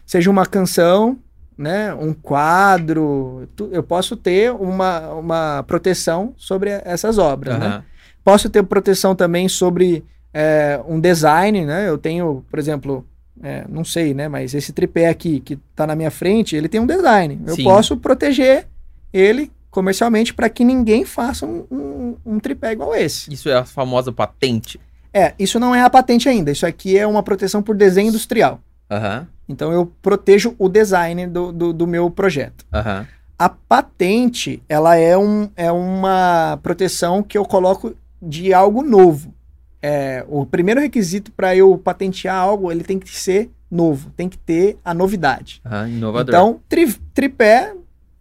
seja 0.06 0.30
uma 0.30 0.46
canção, 0.46 1.18
né, 1.58 1.94
um 1.94 2.14
quadro, 2.14 3.48
tu- 3.56 3.70
eu 3.72 3.82
posso 3.84 4.16
ter 4.18 4.52
uma, 4.52 5.10
uma 5.14 5.64
proteção 5.64 6.34
sobre 6.38 6.70
essas 6.84 7.18
obras, 7.18 7.58
né? 7.60 7.66
Aham. 7.68 7.84
Posso 8.24 8.50
ter 8.50 8.64
proteção 8.64 9.16
também 9.16 9.48
sobre 9.50 10.04
é, 10.34 10.80
um 10.88 10.98
design, 11.00 11.66
né? 11.66 11.90
Eu 11.90 11.98
tenho, 11.98 12.46
por 12.50 12.58
exemplo, 12.58 13.06
é, 13.44 13.66
não 13.68 13.84
sei, 13.84 14.14
né, 14.14 14.28
mas 14.30 14.54
esse 14.54 14.72
tripé 14.72 15.10
aqui 15.10 15.40
que 15.42 15.60
está 15.72 15.86
na 15.88 15.96
minha 15.96 16.12
frente, 16.12 16.56
ele 16.56 16.70
tem 16.70 16.80
um 16.80 16.86
design. 16.86 17.42
Eu 17.46 17.56
Sim. 17.56 17.64
posso 17.64 17.98
proteger 17.98 18.68
ele 19.12 19.52
comercialmente 19.72 20.34
para 20.34 20.50
que 20.50 20.64
ninguém 20.64 21.06
faça 21.06 21.46
um, 21.46 21.66
um- 21.72 22.16
um 22.26 22.40
tripé 22.40 22.74
igual 22.74 22.94
esse. 22.94 23.34
Isso 23.34 23.50
é 23.50 23.56
a 23.56 23.66
famosa 23.66 24.12
patente. 24.12 24.80
É, 25.14 25.34
isso 25.40 25.60
não 25.60 25.74
é 25.74 25.82
a 25.82 25.90
patente 25.90 26.30
ainda. 26.30 26.52
Isso 26.52 26.66
aqui 26.66 26.98
é 26.98 27.08
uma 27.08 27.24
proteção 27.24 27.64
por 27.64 27.76
desenho 27.76 28.10
industrial. 28.10 28.60
Aham. 28.90 29.28
Então 29.50 29.72
eu 29.72 29.92
protejo 30.02 30.56
o 30.60 30.70
design 30.70 31.26
do, 31.28 31.52
do, 31.52 31.74
do 31.74 31.88
meu 31.88 32.10
projeto. 32.12 32.66
Aham. 32.74 33.08
A 33.40 33.50
patente, 33.50 34.62
ela 34.70 34.96
é, 34.96 35.18
um, 35.18 35.50
é 35.56 35.72
uma 35.72 36.60
proteção 36.62 37.24
que 37.24 37.38
eu 37.38 37.44
coloco 37.44 37.96
de 38.22 38.54
algo 38.54 38.84
novo. 38.84 39.34
É, 39.82 40.24
o 40.30 40.46
primeiro 40.46 40.80
requisito 40.80 41.32
para 41.32 41.56
eu 41.56 41.76
patentear 41.78 42.36
algo, 42.36 42.72
ele 42.72 42.84
tem 42.84 43.00
que 43.00 43.10
ser 43.18 43.50
novo, 43.70 44.12
tem 44.16 44.30
que 44.30 44.38
ter 44.38 44.78
a 44.86 44.94
novidade. 44.94 45.60
Aham. 45.66 45.90
Inovador. 45.90 46.36
Então, 46.36 46.60
tri- 46.70 46.94
tripé 47.14 47.74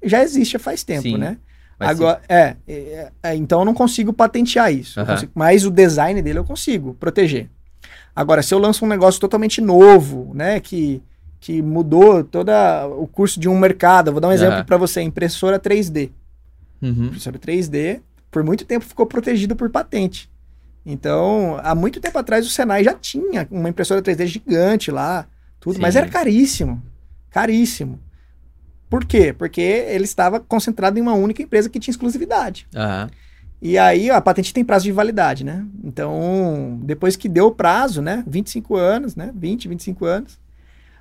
já 0.02 0.22
existe 0.22 0.56
há 0.56 0.58
faz 0.58 0.82
tempo, 0.82 1.02
Sim, 1.02 1.18
né? 1.18 1.38
Mas 1.78 1.90
Agora, 1.90 2.20
é, 2.28 2.56
é, 2.68 3.12
é, 3.22 3.34
então 3.34 3.60
eu 3.60 3.64
não 3.64 3.74
consigo 3.74 4.12
patentear 4.12 4.72
isso. 4.72 4.98
Eu 5.00 5.04
Aham. 5.04 5.14
consigo- 5.14 5.32
mas 5.34 5.64
o 5.64 5.70
design 5.70 6.20
dele 6.20 6.38
eu 6.38 6.44
consigo 6.44 6.94
proteger. 6.94 7.48
Agora, 8.14 8.42
se 8.42 8.52
eu 8.52 8.58
lanço 8.58 8.84
um 8.84 8.88
negócio 8.88 9.20
totalmente 9.20 9.60
novo, 9.60 10.32
né, 10.34 10.60
que, 10.60 11.02
que 11.40 11.62
mudou 11.62 12.22
todo 12.22 12.50
o 12.98 13.06
curso 13.06 13.40
de 13.40 13.48
um 13.48 13.58
mercado, 13.58 14.12
vou 14.12 14.20
dar 14.20 14.28
um 14.28 14.32
exemplo 14.32 14.54
Aham. 14.56 14.64
para 14.64 14.76
você, 14.76 15.00
impressora 15.00 15.58
3D. 15.58 16.06
sim. 16.06 16.12
Uhum. 16.82 17.06
Impressora 17.06 17.38
3D, 17.38 18.00
por 18.30 18.42
muito 18.42 18.64
tempo 18.64 18.84
ficou 18.84 19.06
protegido 19.06 19.56
por 19.56 19.70
patente. 19.70 20.30
Então, 20.84 21.58
há 21.62 21.74
muito 21.74 22.00
tempo 22.00 22.18
atrás 22.18 22.46
o 22.46 22.50
Senai 22.50 22.82
já 22.84 22.94
tinha 22.94 23.46
uma 23.50 23.68
impressora 23.68 24.02
3D 24.02 24.26
gigante 24.26 24.90
lá, 24.90 25.26
tudo, 25.60 25.78
mas 25.80 25.94
Sim. 25.94 26.00
era 26.00 26.08
caríssimo. 26.08 26.82
Caríssimo. 27.30 27.98
Por 28.90 29.04
quê? 29.04 29.32
Porque 29.32 29.60
ele 29.60 30.04
estava 30.04 30.40
concentrado 30.40 30.98
em 30.98 31.02
uma 31.02 31.14
única 31.14 31.40
empresa 31.40 31.70
que 31.70 31.78
tinha 31.78 31.92
exclusividade. 31.92 32.66
Aham. 32.74 33.08
E 33.62 33.78
aí 33.78 34.10
a 34.10 34.20
patente 34.20 34.52
tem 34.52 34.64
prazo 34.64 34.84
de 34.84 34.92
validade, 34.92 35.44
né? 35.44 35.64
Então, 35.84 36.78
depois 36.82 37.14
que 37.14 37.28
deu 37.28 37.46
o 37.46 37.54
prazo, 37.54 38.02
né? 38.02 38.24
25 38.26 38.74
anos, 38.74 39.14
né? 39.14 39.30
20, 39.34 39.68
25 39.68 40.04
anos, 40.06 40.38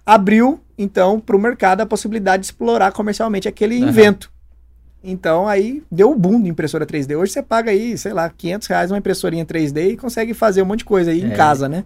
abriu, 0.06 0.60
então, 0.78 1.20
para 1.20 1.36
o 1.36 1.40
mercado 1.40 1.82
a 1.82 1.86
possibilidade 1.86 2.42
de 2.42 2.48
explorar 2.48 2.92
comercialmente 2.92 3.48
aquele 3.48 3.78
Aham. 3.78 3.90
invento. 3.90 4.32
Então, 5.02 5.48
aí 5.48 5.82
deu 5.90 6.12
o 6.12 6.16
boom 6.16 6.42
de 6.42 6.50
impressora 6.50 6.86
3D. 6.86 7.16
Hoje 7.16 7.32
você 7.32 7.42
paga 7.42 7.72
aí, 7.72 7.98
sei 7.98 8.12
lá, 8.12 8.30
500 8.30 8.68
reais 8.68 8.92
uma 8.92 8.98
impressorinha 8.98 9.46
3D 9.46 9.92
e 9.92 9.98
consegue 9.98 10.34
fazer 10.34 10.62
um 10.62 10.66
monte 10.66 10.80
de 10.80 10.86
coisa 10.86 11.12
aí 11.12 11.22
em 11.22 11.32
É. 11.32 11.36
casa, 11.36 11.70
né? 11.70 11.86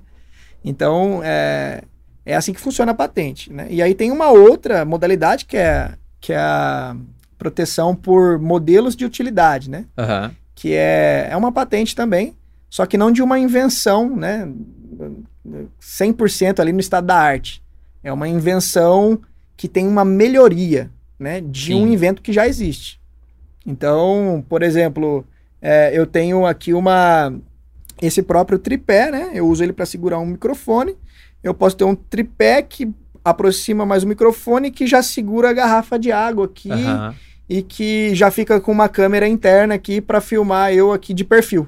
Então, 0.65 1.21
é, 1.23 1.83
é 2.25 2.35
assim 2.35 2.53
que 2.53 2.59
funciona 2.61 2.91
a 2.91 2.95
patente, 2.95 3.51
né? 3.51 3.67
E 3.69 3.81
aí 3.81 3.93
tem 3.93 4.11
uma 4.11 4.29
outra 4.29 4.85
modalidade 4.85 5.45
que 5.45 5.57
é, 5.57 5.93
que 6.21 6.33
é 6.33 6.37
a 6.37 6.95
proteção 7.37 7.95
por 7.95 8.39
modelos 8.39 8.95
de 8.95 9.05
utilidade, 9.05 9.69
né? 9.69 9.85
Aham. 9.97 10.31
que 10.55 10.73
é, 10.73 11.27
é 11.29 11.35
uma 11.35 11.51
patente 11.51 11.95
também, 11.95 12.35
só 12.69 12.85
que 12.85 12.97
não 12.97 13.11
de 13.11 13.21
uma 13.21 13.37
invenção, 13.37 14.15
né? 14.15 14.49
100% 15.81 16.59
ali 16.59 16.71
no 16.71 16.79
estado 16.79 17.07
da 17.07 17.17
arte. 17.17 17.61
É 18.03 18.11
uma 18.11 18.27
invenção 18.27 19.19
que 19.57 19.67
tem 19.67 19.87
uma 19.87 20.05
melhoria, 20.05 20.89
né? 21.19 21.41
De 21.41 21.67
Sim. 21.67 21.83
um 21.83 21.87
invento 21.87 22.21
que 22.21 22.31
já 22.31 22.47
existe. 22.47 22.99
Então, 23.65 24.43
por 24.47 24.61
exemplo, 24.61 25.25
é, 25.61 25.91
eu 25.93 26.05
tenho 26.05 26.45
aqui 26.45 26.73
uma 26.73 27.33
esse 28.01 28.21
próprio 28.21 28.59
tripé, 28.59 29.11
né? 29.11 29.31
Eu 29.33 29.47
uso 29.47 29.63
ele 29.63 29.73
para 29.73 29.85
segurar 29.85 30.19
um 30.19 30.25
microfone. 30.25 30.95
Eu 31.43 31.53
posso 31.53 31.75
ter 31.75 31.83
um 31.83 31.95
tripé 31.95 32.61
que 32.61 32.89
aproxima 33.23 33.85
mais 33.85 34.03
o 34.03 34.07
microfone 34.07 34.71
que 34.71 34.85
já 34.87 35.01
segura 35.01 35.49
a 35.49 35.53
garrafa 35.53 35.97
de 35.97 36.11
água 36.11 36.45
aqui 36.45 36.71
Aham. 36.71 37.15
e 37.49 37.61
que 37.61 38.13
já 38.15 38.29
fica 38.31 38.59
com 38.59 38.71
uma 38.71 38.89
câmera 38.89 39.27
interna 39.27 39.73
aqui 39.75 40.01
para 40.01 40.19
filmar 40.21 40.73
eu 40.73 40.91
aqui 40.91 41.13
de 41.13 41.23
perfil. 41.23 41.67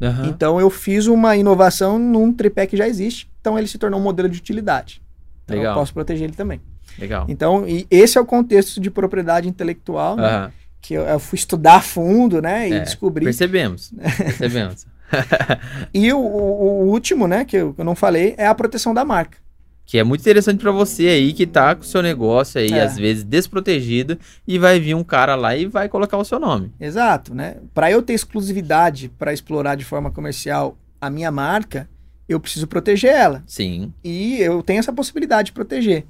Aham. 0.00 0.26
Então 0.28 0.60
eu 0.60 0.68
fiz 0.68 1.06
uma 1.06 1.36
inovação 1.36 1.98
num 1.98 2.32
tripé 2.32 2.66
que 2.66 2.76
já 2.76 2.88
existe, 2.88 3.30
então 3.40 3.58
ele 3.58 3.68
se 3.68 3.78
tornou 3.78 4.00
um 4.00 4.02
modelo 4.02 4.28
de 4.28 4.38
utilidade. 4.38 5.00
Então 5.44 5.56
Legal. 5.56 5.72
eu 5.74 5.78
posso 5.78 5.92
proteger 5.94 6.24
ele 6.24 6.34
também. 6.36 6.60
Legal. 6.98 7.24
Então, 7.28 7.64
esse 7.90 8.18
é 8.18 8.20
o 8.20 8.26
contexto 8.26 8.78
de 8.78 8.90
propriedade 8.90 9.48
intelectual, 9.48 10.14
né? 10.16 10.26
Aham. 10.26 10.52
que 10.80 10.94
eu, 10.94 11.02
eu 11.02 11.18
fui 11.18 11.38
estudar 11.38 11.76
a 11.76 11.80
fundo, 11.80 12.42
né, 12.42 12.68
e 12.68 12.72
É, 12.74 12.80
descobri. 12.80 13.24
Percebemos. 13.24 13.92
Percebemos. 14.18 14.86
E 15.94 16.12
o, 16.12 16.18
o- 16.18 16.84
último, 16.90 17.26
né, 17.28 17.44
que 17.44 17.56
eu, 17.56 17.74
que 17.74 17.80
eu 17.80 17.84
não 17.84 17.94
falei, 17.94 18.34
é 18.36 18.46
a 18.46 18.54
proteção 18.54 18.92
da 18.94 19.04
marca. 19.04 19.38
Que 19.84 19.98
é 19.98 20.04
muito 20.04 20.20
interessante 20.20 20.60
pra 20.60 20.70
você 20.70 21.08
aí 21.08 21.32
que 21.32 21.46
tá 21.46 21.74
com 21.74 21.82
o 21.82 21.84
seu 21.84 22.00
negócio 22.02 22.60
aí, 22.60 22.72
É. 22.72 22.82
às 22.82 22.96
vezes, 22.96 23.24
desprotegido, 23.24 24.18
e 24.46 24.58
vai 24.58 24.78
vir 24.80 24.94
um 24.94 25.04
cara 25.04 25.34
lá 25.34 25.56
e 25.56 25.66
vai 25.66 25.88
colocar 25.88 26.16
o 26.16 26.24
seu 26.24 26.38
nome. 26.38 26.72
Exato, 26.80 27.34
né? 27.34 27.56
Para 27.74 27.90
eu 27.90 28.00
ter 28.00 28.12
exclusividade 28.14 29.08
para 29.18 29.32
explorar 29.32 29.74
de 29.74 29.84
forma 29.84 30.10
comercial 30.10 30.78
a 31.00 31.10
minha 31.10 31.30
marca, 31.30 31.88
eu 32.28 32.38
preciso 32.40 32.66
proteger 32.66 33.12
ela. 33.12 33.42
Sim. 33.46 33.92
E 34.04 34.38
eu 34.40 34.62
tenho 34.62 34.78
essa 34.78 34.92
possibilidade 34.92 35.46
de 35.46 35.52
proteger. 35.52 36.06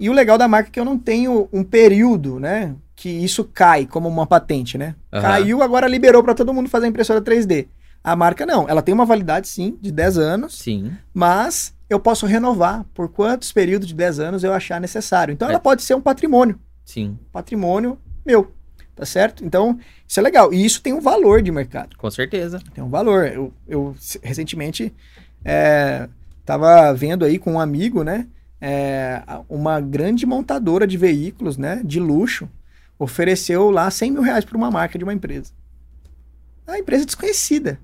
E 0.00 0.08
o 0.10 0.12
legal 0.12 0.36
da 0.38 0.48
marca 0.48 0.70
é 0.70 0.72
que 0.72 0.80
eu 0.80 0.84
não 0.84 0.98
tenho 0.98 1.48
um 1.52 1.62
período, 1.62 2.40
né? 2.40 2.74
Que 2.96 3.08
isso 3.08 3.44
cai 3.44 3.86
como 3.86 4.08
uma 4.08 4.26
patente, 4.26 4.76
né? 4.78 4.96
Aham. 5.12 5.22
Caiu, 5.22 5.62
agora 5.62 5.86
liberou 5.86 6.22
para 6.24 6.34
todo 6.34 6.52
mundo 6.54 6.68
fazer 6.68 6.86
a 6.86 6.88
impressora 6.88 7.20
3D. 7.20 7.66
A 8.04 8.14
marca 8.14 8.44
não, 8.44 8.68
ela 8.68 8.82
tem 8.82 8.92
uma 8.94 9.06
validade 9.06 9.48
sim, 9.48 9.78
de 9.80 9.90
10 9.90 10.18
anos, 10.18 10.58
Sim. 10.58 10.92
mas 11.14 11.74
eu 11.88 11.98
posso 11.98 12.26
renovar 12.26 12.84
por 12.92 13.08
quantos 13.08 13.50
períodos 13.50 13.88
de 13.88 13.94
10 13.94 14.20
anos 14.20 14.44
eu 14.44 14.52
achar 14.52 14.78
necessário. 14.78 15.32
Então 15.32 15.48
É. 15.48 15.52
ela 15.52 15.60
pode 15.60 15.82
ser 15.82 15.94
um 15.94 16.02
patrimônio, 16.02 16.58
Sim. 16.84 17.18
patrimônio 17.32 17.98
meu, 18.24 18.52
tá 18.94 19.06
certo? 19.06 19.42
Então 19.42 19.78
isso 20.06 20.20
é 20.20 20.22
legal. 20.22 20.52
E 20.52 20.62
isso 20.64 20.82
tem 20.82 20.92
um 20.92 21.00
valor 21.00 21.40
de 21.40 21.50
mercado, 21.50 21.96
Com 21.96 22.10
certeza. 22.10 22.60
tem 22.74 22.84
um 22.84 22.90
valor. 22.90 23.26
Eu, 23.26 23.52
eu 23.66 23.96
recentemente 24.22 24.92
é, 25.42 26.06
tava 26.44 26.92
vendo 26.92 27.24
aí 27.24 27.38
com 27.38 27.54
um 27.54 27.60
amigo, 27.60 28.04
né? 28.04 28.26
é, 28.66 29.22
uma 29.46 29.78
grande 29.78 30.24
montadora 30.24 30.86
de 30.86 30.96
veículos, 30.96 31.58
né? 31.58 31.82
De 31.84 32.00
luxo, 32.00 32.48
ofereceu 32.98 33.70
lá 33.70 33.90
100 33.90 34.10
mil 34.12 34.22
reais 34.22 34.42
para 34.42 34.56
uma 34.56 34.70
marca 34.70 34.96
de 34.98 35.04
uma 35.04 35.12
empresa. 35.12 35.52
A 36.66 36.78
empresa 36.78 37.04
desconhecida. 37.04 37.78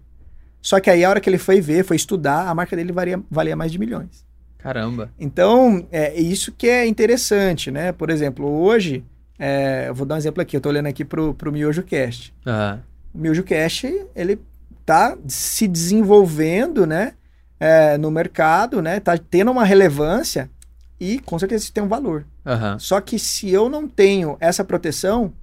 Só 0.63 0.79
que 0.81 0.91
aí 0.91 1.05
a 1.05 1.11
hora 1.11 1.21
que 1.21 1.29
ele 1.29 1.39
foi 1.39 1.61
ver, 1.61 1.85
foi 1.85 1.97
estudar, 1.97 2.49
a 2.49 2.55
marca 2.55 2.77
dele 2.77 2.93
valia, 2.93 3.21
valia 3.31 3.57
mais 3.57 3.73
de 3.73 3.79
milhões. 3.79 4.25
Caramba. 4.59 5.11
Então, 5.19 5.87
é 5.91 6.21
isso 6.21 6.53
que 6.53 6.69
é 6.69 6.87
interessante, 6.87 7.71
né? 7.71 7.93
Por 7.93 8.11
exemplo, 8.11 8.47
hoje, 8.47 9.05
é, 9.39 9.87
eu 9.89 9.95
vou 9.95 10.07
dar 10.07 10.17
um 10.17 10.19
exemplo 10.19 10.43
aqui, 10.43 10.57
eu 10.57 10.61
tô 10.61 10.69
olhando 10.69 10.87
aqui 10.87 11.05
pro, 11.05 11.33
pro 11.35 11.51
Miojo 11.51 11.83
Cast. 11.83 12.35
Aham. 12.47 12.83
O 13.15 13.19
Miojo 13.19 13.43
Cast, 13.43 13.87
ele 14.15 14.39
tá 14.85 15.17
se 15.27 15.67
desenvolvendo, 15.67 16.87
né? 16.87 17.15
é, 17.61 17.99
no 17.99 18.11
mercado, 18.11 18.81
né? 18.81 18.99
Tá 18.99 19.19
tendo 19.19 19.51
uma 19.51 19.65
relevância 19.65 20.51
e 20.99 21.19
com 21.19 21.39
certeza 21.39 21.65
isso 21.65 21.73
tem 21.73 21.85
um 21.85 21.89
valor. 21.89 22.25
Aham. 22.45 22.79
Só 22.79 23.01
que 23.03 23.19
se 23.19 23.51
eu 23.51 23.69
não 23.69 23.87
tenho 23.87 24.39
essa 24.41 24.65
proteção, 24.65 25.35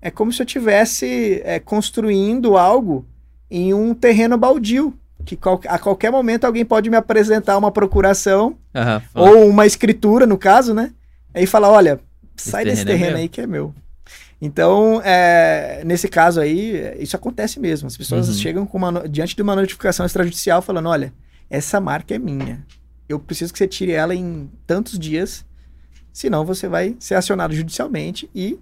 é 0.00 0.10
como 0.10 0.30
se 0.30 0.42
eu 0.42 0.46
estivesse 0.46 1.42
construindo 1.64 2.56
algo 2.58 3.06
em 3.50 3.72
um 3.74 3.94
terreno 3.94 4.36
baldio. 4.36 4.94
Que 5.24 5.38
a 5.68 5.78
qualquer 5.78 6.10
momento 6.10 6.44
alguém 6.44 6.64
pode 6.64 6.88
me 6.88 6.96
apresentar 6.96 7.58
uma 7.58 7.70
procuração 7.70 8.56
Aham. 8.74 9.02
ou 9.14 9.48
uma 9.48 9.66
escritura, 9.66 10.26
no 10.26 10.38
caso, 10.38 10.72
né? 10.72 10.92
Aí 11.34 11.44
fala, 11.44 11.68
olha, 11.68 12.00
sai 12.36 12.62
Esse 12.62 12.70
desse 12.70 12.84
terreno 12.84 12.96
é 12.96 13.04
terreno 13.04 13.18
aí 13.18 13.28
que 13.28 13.40
é 13.40 13.46
meu. 13.46 13.74
Então, 14.40 15.02
é, 15.04 15.82
nesse 15.84 16.08
caso 16.08 16.40
aí, 16.40 16.94
isso 16.98 17.16
acontece 17.16 17.58
mesmo. 17.58 17.88
As 17.88 17.96
pessoas 17.96 18.28
Uhum. 18.28 18.34
chegam 18.34 18.68
uma 18.72 19.08
diante 19.08 19.34
de 19.34 19.42
uma 19.42 19.56
notificação 19.56 20.06
extrajudicial 20.06 20.62
falando, 20.62 20.88
olha, 20.88 21.12
essa 21.50 21.80
marca 21.80 22.14
é 22.14 22.18
minha. 22.18 22.64
Eu 23.08 23.18
preciso 23.18 23.52
que 23.52 23.58
você 23.58 23.66
tire 23.66 23.92
ela 23.92 24.14
em 24.14 24.48
tantos 24.66 24.98
dias, 24.98 25.44
senão 26.12 26.44
você 26.44 26.68
vai 26.68 26.94
ser 27.00 27.16
acionado 27.16 27.54
judicialmente 27.54 28.30
e 28.34 28.58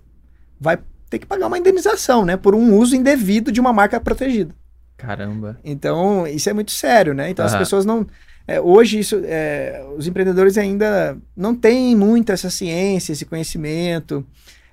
vai 0.59 0.78
ter 1.11 1.18
que 1.18 1.26
pagar 1.26 1.47
uma 1.47 1.59
indenização, 1.59 2.24
né? 2.24 2.37
Por 2.37 2.55
um 2.55 2.74
uso 2.76 2.97
indevido 2.97 3.53
de 3.53 3.61
uma 3.61 3.72
marca 3.72 4.01
protegida. 4.01 4.55
Caramba. 4.97 5.59
Então, 5.64 6.26
isso 6.26 6.49
é 6.49 6.53
muito 6.53 6.70
sério, 6.70 7.12
né? 7.14 7.30
Então, 7.30 7.44
as 7.44 7.53
Aham. 7.53 7.61
pessoas 7.61 7.84
não. 7.84 8.07
é, 8.47 8.61
hoje, 8.61 8.99
isso, 8.99 9.20
é, 9.24 9.84
os 9.97 10.07
empreendedores 10.07 10.57
ainda 10.57 11.16
não 11.36 11.55
têm 11.55 11.94
muito 11.94 12.32
essa 12.32 12.49
ciência, 12.49 13.12
esse 13.12 13.24
conhecimento, 13.26 14.24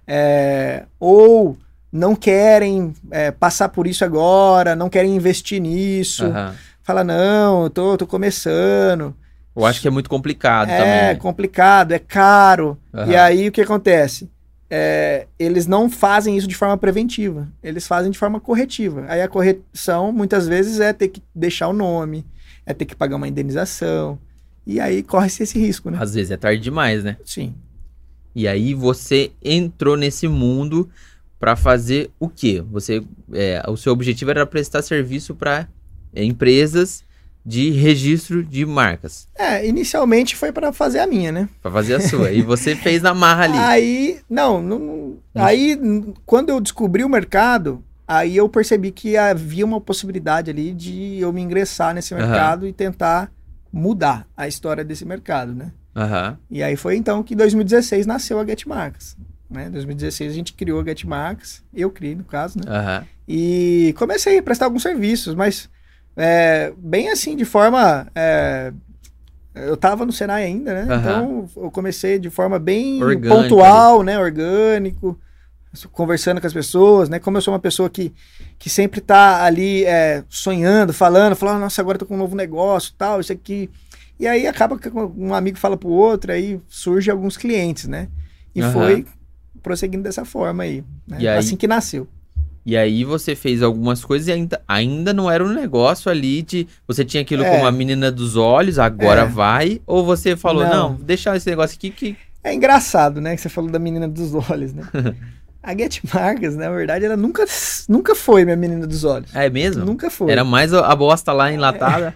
é, 0.07 0.83
ou 0.99 1.57
não 1.91 2.15
querem 2.15 2.93
é, 3.11 3.31
passar 3.31 3.69
por 3.69 3.85
isso 3.85 4.03
agora, 4.03 4.75
não 4.75 4.89
querem 4.89 5.15
investir 5.15 5.61
nisso. 5.61 6.25
Aham. 6.25 6.55
Fala, 6.83 7.03
não, 7.03 7.63
eu 7.63 7.69
tô, 7.69 7.97
tô 7.97 8.05
começando. 8.05 9.15
Eu 9.55 9.65
acho 9.65 9.79
que 9.79 9.87
é 9.87 9.91
muito 9.91 10.09
complicado 10.09 10.69
é 10.69 10.77
também. 10.77 11.17
complicado, 11.17 11.91
é 11.93 11.99
caro. 11.99 12.77
Aham. 12.93 13.11
E 13.11 13.15
aí, 13.15 13.47
o 13.47 13.51
que 13.51 13.61
acontece? 13.61 14.29
É, 14.69 15.27
eles 15.37 15.67
não 15.67 15.89
fazem 15.89 16.35
isso 16.37 16.47
de 16.47 16.55
forma 16.55 16.77
preventiva, 16.77 17.47
eles 17.61 17.85
fazem 17.85 18.11
de 18.11 18.17
forma 18.17 18.39
corretiva. 18.39 19.05
Aí 19.07 19.21
a 19.21 19.27
correção, 19.27 20.11
muitas 20.11 20.47
vezes, 20.47 20.79
é 20.79 20.91
ter 20.91 21.09
que 21.09 21.21
deixar 21.35 21.67
o 21.67 21.73
nome, 21.73 22.25
é 22.65 22.73
ter 22.73 22.85
que 22.85 22.95
pagar 22.95 23.17
uma 23.17 23.27
indenização. 23.27 24.17
E 24.65 24.79
aí 24.79 25.03
corre-se 25.03 25.43
esse 25.43 25.59
risco, 25.59 25.91
né? 25.91 25.97
Às 26.01 26.13
vezes 26.13 26.31
é 26.31 26.37
tarde 26.37 26.61
demais, 26.61 27.03
né? 27.03 27.17
Sim. 27.25 27.53
E 28.35 28.47
aí 28.47 28.73
você 28.73 29.31
entrou 29.43 29.95
nesse 29.95 30.27
mundo 30.27 30.89
pra 31.39 31.55
fazer 31.55 32.09
o 32.19 32.29
quê? 32.29 32.63
Você, 32.71 33.03
é, 33.33 33.61
o 33.67 33.75
seu 33.75 33.91
objetivo 33.91 34.31
era 34.31 34.45
prestar 34.45 34.81
serviço 34.81 35.35
para 35.35 35.67
empresas 36.15 37.03
de 37.45 37.71
registro 37.71 38.43
de 38.43 38.65
marcas, 38.65 39.27
É, 39.35 39.67
inicialmente 39.67 40.35
foi 40.35 40.51
para 40.51 40.71
fazer 40.71 40.99
a 40.99 41.07
minha, 41.07 41.31
né? 41.31 41.49
Pra 41.61 41.69
fazer 41.71 41.95
a 41.95 41.99
sua. 41.99 42.31
e 42.31 42.41
você 42.41 42.73
fez 42.77 43.01
na 43.01 43.13
marra 43.13 43.43
ali. 43.43 43.57
Aí, 43.57 44.19
não, 44.29 44.61
não- 44.61 45.17
aí 45.35 45.77
quando 46.25 46.49
eu 46.49 46.61
descobri 46.61 47.03
o 47.03 47.09
mercado, 47.09 47.83
aí 48.07 48.37
eu 48.37 48.47
percebi 48.47 48.91
que 48.91 49.17
havia 49.17 49.65
uma 49.65 49.81
possibilidade 49.81 50.49
ali 50.49 50.73
de 50.73 51.19
eu 51.19 51.33
me 51.33 51.41
ingressar 51.41 51.93
nesse 51.93 52.13
mercado 52.15 52.65
e 52.67 52.71
tentar 52.73 53.29
mudar 53.71 54.27
a 54.37 54.47
história 54.47 54.83
desse 54.83 55.03
mercado, 55.05 55.53
né? 55.53 55.71
Aham. 55.95 56.37
E 56.49 56.63
aí 56.63 56.75
foi 56.75 56.95
então 56.95 57.21
que 57.23 57.33
em 57.33 57.37
2016 57.37 58.05
nasceu 58.05 58.39
a 58.39 58.45
Get 58.45 58.65
Marcas. 58.65 59.15
Né? 59.49 59.67
Em 59.67 59.71
2016 59.71 60.31
a 60.31 60.35
gente 60.35 60.53
criou 60.53 60.79
a 60.79 60.83
Get 60.83 61.03
Marcas, 61.03 61.61
eu 61.73 61.89
criei 61.91 62.15
no 62.15 62.23
caso, 62.23 62.57
né? 62.59 62.65
Aham. 62.67 63.05
E 63.27 63.93
comecei 63.97 64.37
a 64.37 64.43
prestar 64.43 64.65
alguns 64.65 64.81
serviços, 64.81 65.35
mas 65.35 65.69
é, 66.15 66.73
bem 66.77 67.09
assim, 67.09 67.35
de 67.35 67.45
forma. 67.45 68.07
é, 68.15 68.71
eu 69.55 69.77
tava 69.77 70.05
no 70.05 70.11
Senai 70.11 70.45
ainda, 70.45 70.73
né? 70.73 70.93
Aham. 70.93 70.99
Então 70.99 71.49
eu 71.63 71.71
comecei 71.71 72.17
de 72.17 72.29
forma 72.29 72.57
bem 72.57 73.01
Orgânico 73.03 73.27
pontual, 73.43 74.01
né? 74.01 74.17
Orgânico, 74.17 75.19
conversando 75.91 76.41
com 76.41 76.47
as 76.47 76.53
pessoas, 76.53 77.07
né? 77.07 77.19
Como 77.19 77.37
eu 77.37 77.41
sou 77.41 77.53
uma 77.53 77.59
pessoa 77.59 77.89
que, 77.89 78.11
que 78.57 78.69
sempre 78.69 78.99
tá 78.99 79.43
ali 79.43 79.85
é, 79.85 80.23
sonhando, 80.27 80.91
falando, 80.91 81.35
falando, 81.35 81.59
nossa, 81.59 81.81
agora 81.81 81.95
eu 81.95 81.99
tô 81.99 82.05
com 82.07 82.15
um 82.15 82.19
novo 82.19 82.35
negócio, 82.35 82.93
tal, 82.97 83.19
isso 83.19 83.31
aqui. 83.31 83.69
E 84.19 84.27
aí 84.27 84.47
acaba 84.47 84.77
que 84.77 84.89
um 84.89 85.33
amigo 85.33 85.57
fala 85.57 85.77
pro 85.77 85.89
outro, 85.89 86.31
aí 86.31 86.59
surge 86.67 87.11
alguns 87.11 87.37
clientes, 87.37 87.87
né? 87.87 88.07
E 88.55 88.61
Aham. 88.61 88.71
foi 88.71 89.05
prosseguindo 89.61 90.03
dessa 90.03 90.25
forma 90.25 90.63
aí, 90.63 90.83
né? 91.07 91.17
E 91.19 91.27
aí- 91.27 91.37
Assim 91.37 91.55
que 91.55 91.67
nasceu. 91.67 92.07
E 92.65 92.77
aí 92.77 93.03
você 93.03 93.35
fez 93.35 93.61
algumas 93.61 94.03
coisas 94.05 94.27
e 94.27 94.31
ainda, 94.31 94.61
ainda 94.67 95.13
não 95.13 95.29
era 95.29 95.43
um 95.43 95.51
negócio 95.53 96.09
ali 96.09 96.41
de. 96.41 96.67
Você 96.87 97.03
tinha 97.03 97.21
aquilo 97.21 97.43
É. 97.43 97.49
como 97.51 97.65
a 97.67 97.71
menina 97.71 98.11
dos 98.11 98.37
olhos, 98.37 98.79
agora 98.79 99.21
É. 99.21 99.25
vai. 99.25 99.81
Ou 99.85 100.05
você 100.05 100.35
falou, 100.37 100.63
não, 100.63 100.89
Não. 100.89 100.95
deixa 100.95 101.35
esse 101.35 101.49
negócio 101.49 101.75
aqui 101.75 101.89
que. 101.89 102.15
É 102.43 102.53
engraçado, 102.53 103.19
né? 103.21 103.35
Que 103.35 103.41
você 103.41 103.49
falou 103.49 103.69
da 103.69 103.79
menina 103.79 104.07
dos 104.07 104.33
olhos, 104.49 104.73
né? 104.73 104.83
a 105.63 105.71
Get 105.77 105.99
Marcas, 106.13 106.55
na 106.57 106.69
verdade, 106.69 107.05
ela 107.05 107.15
nunca, 107.15 107.45
nunca 107.87 108.13
foi 108.15 108.43
minha 108.43 108.57
menina 108.57 108.85
dos 108.85 109.03
olhos. 109.05 109.33
É 109.33 109.49
mesmo? 109.49 109.85
Nunca 109.85 110.09
foi. 110.09 110.29
Era 110.31 110.43
mais 110.43 110.73
a 110.73 110.93
bosta 110.95 111.31
lá 111.31 111.51
enlatada. 111.53 112.13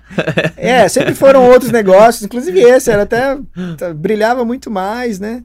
É, 0.58 0.88
sempre 0.90 1.14
foram 1.16 1.46
outros 1.50 1.72
negócios, 1.72 2.24
inclusive 2.24 2.60
esse, 2.60 2.92
era 2.92 3.04
até 3.04 3.38
tá, 3.78 3.94
brilhava 3.94 4.44
muito 4.44 4.70
mais, 4.70 5.18
né? 5.20 5.44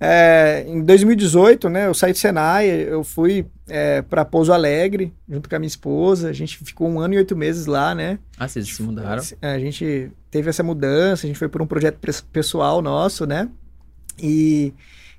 É, 0.00 0.64
em 0.68 0.80
2018, 0.82 1.68
né, 1.68 1.86
eu 1.86 1.94
saí 1.94 2.12
do 2.12 2.18
Senai, 2.18 2.68
eu 2.68 3.02
fui 3.02 3.46
é, 3.68 4.00
para 4.02 4.24
Pouso 4.24 4.52
Alegre, 4.52 5.12
junto 5.28 5.48
com 5.48 5.56
a 5.56 5.58
minha 5.58 5.66
esposa, 5.66 6.28
a 6.28 6.32
gente 6.32 6.58
ficou 6.58 6.88
um 6.88 7.00
ano 7.00 7.14
e 7.14 7.18
oito 7.18 7.36
meses 7.36 7.66
lá, 7.66 7.94
né? 7.94 8.18
Ah, 8.38 8.46
vocês 8.46 8.72
se 8.74 8.82
mudaram. 8.82 9.20
A 9.42 9.58
gente 9.58 10.10
teve 10.30 10.48
essa 10.50 10.62
mudança, 10.62 11.26
a 11.26 11.28
gente 11.28 11.38
foi 11.38 11.48
por 11.48 11.60
um 11.60 11.66
projeto 11.66 11.98
pes- 11.98 12.20
pessoal 12.20 12.80
nosso, 12.80 13.26
né? 13.26 13.48
E, 14.22 14.72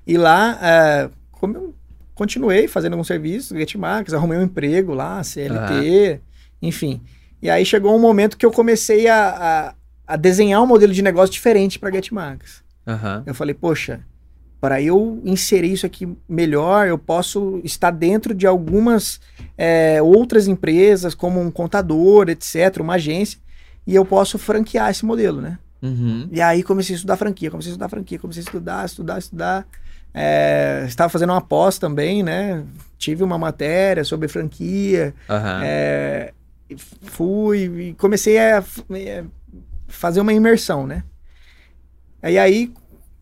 e 0.06 0.16
lá, 0.16 0.58
é, 0.62 1.10
como 1.32 1.54
eu 1.56 1.74
continuei 2.14 2.66
fazendo 2.68 2.92
alguns 2.94 3.06
serviços, 3.06 3.56
Getmarks, 3.56 4.14
arrumei 4.14 4.38
um 4.38 4.42
emprego 4.42 4.94
lá, 4.94 5.22
CLT, 5.22 6.20
enfim. 6.62 7.00
E 7.42 7.48
aí 7.48 7.64
chegou 7.64 7.94
um 7.94 8.00
momento 8.00 8.36
que 8.36 8.44
eu 8.44 8.50
comecei 8.50 9.08
a, 9.08 9.74
a, 10.08 10.14
a 10.14 10.16
desenhar 10.16 10.62
um 10.62 10.66
modelo 10.66 10.92
de 10.92 11.02
negócio 11.02 11.32
diferente 11.32 11.78
para 11.78 11.90
Getmarks. 11.92 12.62
Aham. 12.86 13.22
Eu 13.26 13.34
falei, 13.34 13.54
poxa, 13.54 14.00
para 14.60 14.80
eu 14.82 15.20
inserir 15.24 15.72
isso 15.72 15.86
aqui 15.86 16.06
melhor, 16.28 16.86
eu 16.86 16.98
posso 16.98 17.60
estar 17.64 17.90
dentro 17.90 18.34
de 18.34 18.46
algumas 18.46 19.18
é, 19.56 20.02
outras 20.02 20.46
empresas, 20.46 21.14
como 21.14 21.40
um 21.40 21.50
contador, 21.50 22.28
etc., 22.28 22.78
uma 22.80 22.94
agência, 22.94 23.38
e 23.86 23.94
eu 23.94 24.04
posso 24.04 24.38
franquear 24.38 24.90
esse 24.90 25.04
modelo, 25.04 25.40
né? 25.40 25.58
Uhum. 25.82 26.28
E 26.30 26.42
aí 26.42 26.62
comecei 26.62 26.94
a 26.94 26.96
estudar 26.96 27.16
franquia, 27.16 27.50
comecei 27.50 27.70
a 27.70 27.72
estudar 27.72 27.88
franquia, 27.88 28.18
comecei 28.18 28.42
a 28.42 28.44
estudar, 28.44 28.84
estudar, 28.84 29.18
estudar. 29.18 29.66
É, 30.12 30.84
estava 30.86 31.08
fazendo 31.08 31.30
uma 31.30 31.40
pós 31.40 31.78
também, 31.78 32.22
né? 32.22 32.62
Tive 32.98 33.24
uma 33.24 33.38
matéria 33.38 34.04
sobre 34.04 34.28
franquia. 34.28 35.14
Aham. 35.28 35.60
É, 35.64 36.34
fui 37.02 37.88
e 37.88 37.94
comecei 37.94 38.38
a 38.38 38.62
fazer 39.88 40.20
uma 40.20 40.34
imersão, 40.34 40.86
né? 40.86 41.02
Aí 42.22 42.38
aí 42.38 42.72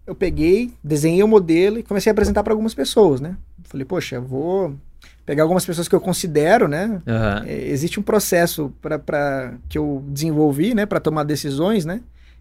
eu 0.09 0.15
peguei, 0.15 0.73
desenhei 0.83 1.23
o 1.23 1.29
modelo 1.29 1.79
e 1.79 1.83
comecei 1.83 2.11
a 2.11 2.13
apresentar 2.13 2.43
para 2.43 2.53
algumas 2.53 2.75
pessoas, 2.75 3.21
né? 3.21 3.37
Falei, 3.65 3.85
poxa, 3.85 4.17
eu 4.17 4.23
vou 4.23 4.75
pegar 5.27 5.43
algumas 5.43 5.67
pessoas 5.67 5.87
que 5.87 5.95
eu 5.95 6.01
considero, 6.01 6.67
né? 6.67 7.01
Aham. 7.07 7.45
É, 7.47 7.69
existe 7.69 8.01
um 8.01 8.03
processo 8.03 8.73
para 8.81 9.53
que 9.69 9.77
eu 9.77 10.03
desenvolvi, 10.09 10.75
né, 10.75 10.87
para 10.87 10.99
tomar 10.99 11.25
decisões, 11.25 11.85
né? 11.85 12.01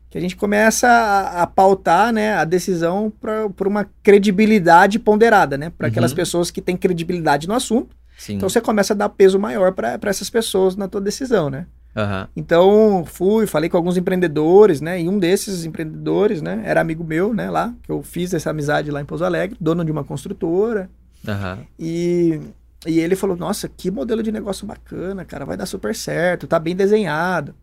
Que 0.09 0.17
a 0.17 0.21
gente 0.21 0.37
começa 0.37 0.87
a, 0.87 1.41
a 1.43 1.47
pautar, 1.47 2.13
né, 2.13 2.33
a 2.35 2.45
decisão 2.45 3.11
por 3.57 3.67
uma 3.67 3.85
credibilidade 4.01 4.97
ponderada, 4.99 5.57
né? 5.57 5.69
Para 5.77 5.87
aquelas 5.89 6.11
Uhum. 6.11 6.15
pessoas 6.17 6.49
que 6.49 6.61
têm 6.61 6.77
credibilidade 6.77 7.47
no 7.47 7.53
assunto. 7.53 7.95
Sim. 8.17 8.35
Então 8.35 8.47
você 8.49 8.61
começa 8.61 8.93
a 8.93 8.95
dar 8.97 9.09
peso 9.09 9.37
maior 9.37 9.73
para 9.73 9.99
essas 10.03 10.29
pessoas 10.29 10.75
na 10.77 10.87
tua 10.87 11.01
decisão, 11.01 11.49
né? 11.49 11.65
Aham. 11.95 12.27
Então 12.35 13.03
fui, 13.05 13.47
falei 13.47 13.69
com 13.69 13.77
alguns 13.77 13.97
empreendedores, 13.97 14.81
né? 14.81 15.01
E 15.01 15.09
um 15.09 15.17
desses 15.17 15.65
empreendedores, 15.65 16.41
né, 16.41 16.61
era 16.63 16.79
amigo 16.79 17.03
meu, 17.03 17.33
né, 17.33 17.49
lá 17.49 17.73
que 17.81 17.91
eu 17.91 18.03
fiz 18.03 18.33
essa 18.33 18.51
amizade 18.51 18.91
lá 18.91 19.01
em 19.01 19.05
Pouso 19.05 19.25
Alegre, 19.25 19.57
dono 19.59 19.83
de 19.83 19.91
uma 19.91 20.03
construtora. 20.03 20.89
Aham. 21.27 21.59
E, 21.79 22.39
e 22.85 22.99
ele 22.99 23.15
falou: 23.15 23.35
Nossa, 23.35 23.67
que 23.67 23.89
modelo 23.89 24.21
de 24.21 24.31
negócio 24.31 24.67
bacana, 24.67 25.25
cara, 25.25 25.45
vai 25.45 25.57
dar 25.57 25.65
super 25.65 25.95
certo, 25.95 26.47
tá 26.47 26.59
bem 26.59 26.75
desenhado. 26.75 27.55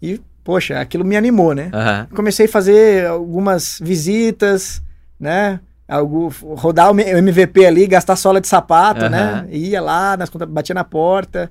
E, 0.00 0.20
poxa, 0.42 0.80
aquilo 0.80 1.04
me 1.04 1.16
animou, 1.16 1.54
né? 1.54 1.70
Aham. 1.72 2.08
Comecei 2.14 2.46
a 2.46 2.48
fazer 2.48 3.06
algumas 3.06 3.78
visitas, 3.82 4.82
né? 5.18 5.60
Algo, 5.86 6.32
rodar 6.56 6.90
o 6.90 6.98
MVP 6.98 7.66
ali, 7.66 7.86
gastar 7.86 8.16
sola 8.16 8.40
de 8.40 8.48
sapato, 8.48 9.08
né? 9.08 9.46
Ia 9.50 9.80
lá, 9.82 10.16
nas, 10.16 10.30
batia 10.30 10.74
na 10.74 10.84
porta, 10.84 11.50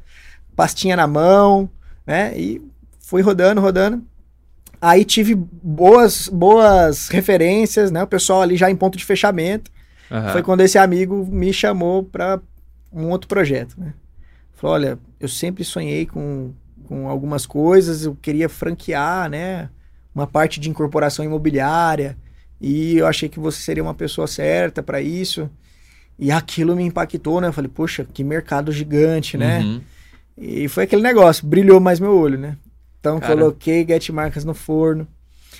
pastinha 0.56 0.96
na 0.96 1.06
mão, 1.06 1.70
né? 2.06 2.38
E 2.38 2.62
fui 3.00 3.22
rodando, 3.22 3.62
rodando. 3.62 4.04
Aí 4.82 5.06
tive 5.06 5.34
boas, 5.36 6.28
boas 6.28 7.08
referências, 7.08 7.90
né? 7.90 8.04
O 8.04 8.08
pessoal 8.08 8.42
ali 8.42 8.58
já 8.58 8.70
em 8.70 8.76
ponto 8.76 8.98
de 8.98 9.06
fechamento. 9.06 9.72
Aham. 10.12 10.32
Foi 10.32 10.44
quando 10.44 10.62
esse 10.62 10.78
amigo 10.78 11.26
me 11.26 11.54
chamou 11.54 12.04
para 12.04 12.40
um 12.92 13.10
outro 13.10 13.28
projeto, 13.28 13.76
né? 13.78 13.94
Falou, 14.54 14.76
olha, 14.76 15.00
eu 15.20 15.28
sempre 15.28 15.64
sonhei 15.64 16.06
com, 16.06 16.52
com 16.86 17.10
algumas 17.10 17.46
coisas, 17.46 18.06
eu 18.06 18.16
queria 18.22 18.48
franquear, 18.48 19.30
né? 19.30 19.70
Uma 20.14 20.28
parte 20.28 20.60
de 20.60 20.70
incorporação 20.70 21.24
imobiliária 21.26 22.18
e 22.62 22.98
eu 22.98 23.08
achei 23.08 23.28
que 23.28 23.40
você 23.40 23.60
seria 23.62 23.84
uma 23.84 23.94
pessoa 23.94 24.28
certa 24.28 24.82
para 24.82 25.02
isso. 25.02 25.50
E 26.18 26.32
aquilo 26.32 26.76
me 26.76 26.84
impactou, 26.84 27.42
né? 27.42 27.48
Eu 27.48 27.54
falei, 27.54 27.70
poxa, 27.74 28.06
que 28.06 28.24
mercado 28.24 28.72
gigante, 28.72 29.38
né? 29.38 29.60
Uhum. 29.60 29.82
E 30.38 30.68
foi 30.68 30.84
aquele 30.86 31.02
negócio, 31.02 31.46
brilhou 31.46 31.80
mais 31.80 32.00
meu 32.00 32.18
olho, 32.18 32.38
né? 32.38 32.58
Então 33.00 33.20
Cara. 33.20 33.36
coloquei 33.36 33.86
Get 33.88 34.10
Marcas 34.10 34.44
no 34.46 34.54
forno, 34.54 35.08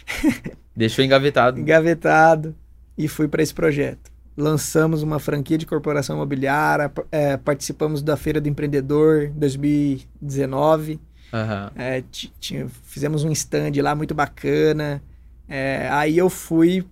Deixou 0.76 1.04
engavetado. 1.06 1.60
engavetado 1.60 2.56
e 2.98 3.08
fui 3.08 3.28
para 3.28 3.44
esse 3.44 3.54
projeto. 3.54 4.12
Lançamos 4.36 5.04
uma 5.04 5.20
franquia 5.20 5.58
de 5.58 5.66
corporação 5.66 6.16
imobiliária, 6.16 6.92
eh, 7.12 7.38
participamos 7.38 8.02
da 8.02 8.18
Feira 8.18 8.42
do 8.42 8.50
Empreendedor 8.50 9.30
2019, 9.36 11.00
Aham. 11.32 11.72
eh, 11.76 12.04
ti- 12.12 12.34
tinha- 12.40 12.68
fizemos 12.84 13.24
um 13.24 13.32
stand 13.32 13.72
lá 13.82 13.94
muito 13.96 14.16
bacana. 14.16 15.02
Eh, 15.48 15.88
aí 15.92 16.18
eu 16.18 16.30
fui, 16.30 16.84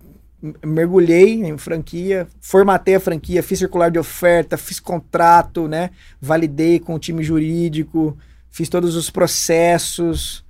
mergulhei 0.64 1.44
em 1.44 1.56
franquia, 1.56 2.26
formatei 2.40 2.96
a 2.96 3.00
franquia, 3.00 3.42
fiz 3.42 3.60
circular 3.60 3.90
de 3.90 3.98
oferta, 3.98 4.56
fiz 4.56 4.80
contrato, 4.80 5.68
né? 5.68 5.90
Validei 6.20 6.80
com 6.80 6.94
o 6.94 6.98
time 6.98 7.22
jurídico, 7.22 8.18
fiz 8.50 8.68
todos 8.68 8.96
os 8.96 9.08
processos. 9.08 10.44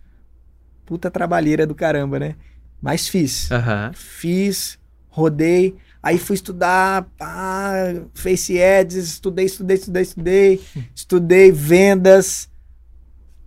Puta 0.87 1.11
trabalheira 1.11 1.67
do 1.67 1.75
caramba, 1.75 2.19
né? 2.19 2.37
Mas 2.81 3.07
fiz. 3.07 3.51
Fiz, 3.95 4.79
rodei. 5.09 5.77
Aí 6.03 6.19
fui 6.19 6.35
estudar, 6.35 7.07
ah, 7.21 7.95
face 8.15 8.61
ads, 8.61 8.97
estudei, 8.97 9.45
estudei, 9.45 9.77
estudei, 9.77 10.03
estudei, 10.03 10.61
estudei 10.97 11.53
vendas. 11.53 12.51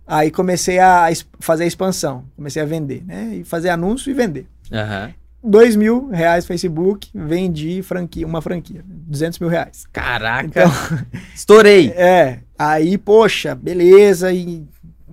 Aí 0.06 0.30
comecei 0.30 0.78
a 0.78 1.08
fazer 1.40 1.64
a 1.64 1.66
expansão, 1.66 2.24
comecei 2.36 2.62
a 2.62 2.64
vender, 2.64 3.04
né? 3.04 3.34
E 3.34 3.44
fazer 3.44 3.68
anúncio 3.68 4.10
e 4.10 4.14
vender. 4.14 4.46
Uhum. 4.70 5.12
2 5.42 5.76
mil 5.76 6.08
reais 6.08 6.46
Facebook, 6.46 7.10
vendi 7.14 7.82
franquia, 7.82 8.26
uma 8.26 8.42
franquia, 8.42 8.82
200 8.86 9.38
mil 9.38 9.48
reais. 9.48 9.86
Caraca! 9.92 10.46
Então, 10.46 10.70
estourei! 11.34 11.90
É, 11.90 12.40
aí, 12.58 12.98
poxa, 12.98 13.54
beleza, 13.54 14.32
e 14.32 14.66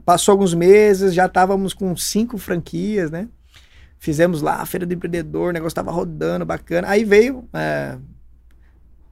passou 0.06 0.34
alguns 0.34 0.54
meses, 0.54 1.14
já 1.14 1.26
estávamos 1.26 1.74
com 1.74 1.96
cinco 1.96 2.38
franquias, 2.38 3.12
né? 3.12 3.28
Fizemos 4.00 4.42
lá 4.42 4.56
a 4.56 4.66
feira 4.66 4.86
do 4.86 4.94
empreendedor, 4.94 5.50
o 5.50 5.54
negócio 5.54 5.70
estava 5.70 5.92
rodando, 5.92 6.46
bacana. 6.46 6.90
Aí 6.90 7.06
veio 7.06 7.48
é, 7.54 7.98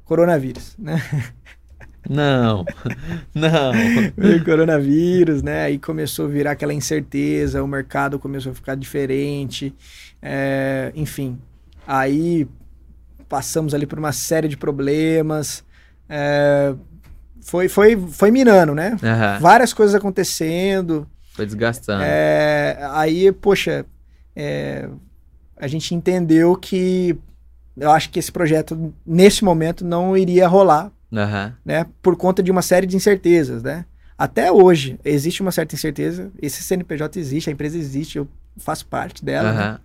coronavírus, 0.03 0.76
né? 0.78 1.01
Não. 2.10 2.66
Não. 3.34 3.72
Veio 4.18 4.43
coronavírus, 4.43 5.41
né? 5.41 5.66
Aí 5.66 5.78
começou 5.78 6.26
a 6.26 6.30
virar 6.30 6.52
aquela 6.52 6.74
incerteza, 6.74 7.64
o 7.64 7.68
mercado 7.68 8.20
começou 8.20 8.52
a 8.52 8.56
ficar 8.56 8.76
diferente, 8.76 9.74
é, 10.22 10.91
enfim. 10.95 11.38
Aí 11.86 12.47
passamos 13.30 13.74
ali 13.74 13.86
por 13.86 13.97
uma 13.97 14.12
série 14.12 14.47
de 14.47 14.58
problemas, 14.58 15.64
é, 16.10 16.74
foi, 17.41 17.68
foi, 17.68 17.97
foi 17.97 18.32
minando, 18.32 18.76
né? 18.76 18.97
Aham. 19.04 19.39
Várias 19.39 19.74
coisas 19.74 19.95
acontecendo. 19.95 21.08
Foi 21.34 21.45
desgastando. 21.45 22.04
É, 22.06 22.78
aí, 22.91 23.32
poxa, 23.32 23.86
é, 24.36 24.88
a 25.58 25.68
gente 25.68 25.95
entendeu 25.95 26.56
que 26.56 27.18
eu 27.78 27.89
acho 27.91 28.10
que 28.10 28.20
esse 28.20 28.32
projeto, 28.32 28.93
nesse 29.06 29.43
momento, 29.43 29.84
não 29.84 30.16
iria 30.16 30.47
rolar, 30.47 30.91
Aham. 31.14 31.55
né? 31.66 31.86
Por 32.01 32.16
conta 32.16 32.41
de 32.41 32.51
uma 32.51 32.62
série 32.62 32.88
de 32.88 32.95
incertezas, 32.95 33.62
né? 33.64 33.86
Até 34.18 34.51
hoje, 34.51 34.99
existe 35.03 35.41
uma 35.41 35.51
certa 35.51 35.74
incerteza. 35.76 36.32
Esse 36.41 36.62
CNPJ 36.64 37.20
existe, 37.20 37.49
a 37.49 37.53
empresa 37.53 37.78
existe, 37.78 38.18
eu 38.18 38.28
faço 38.57 38.86
parte 38.86 39.24
dela. 39.26 39.51
né? 39.53 39.59
Aham. 39.62 39.80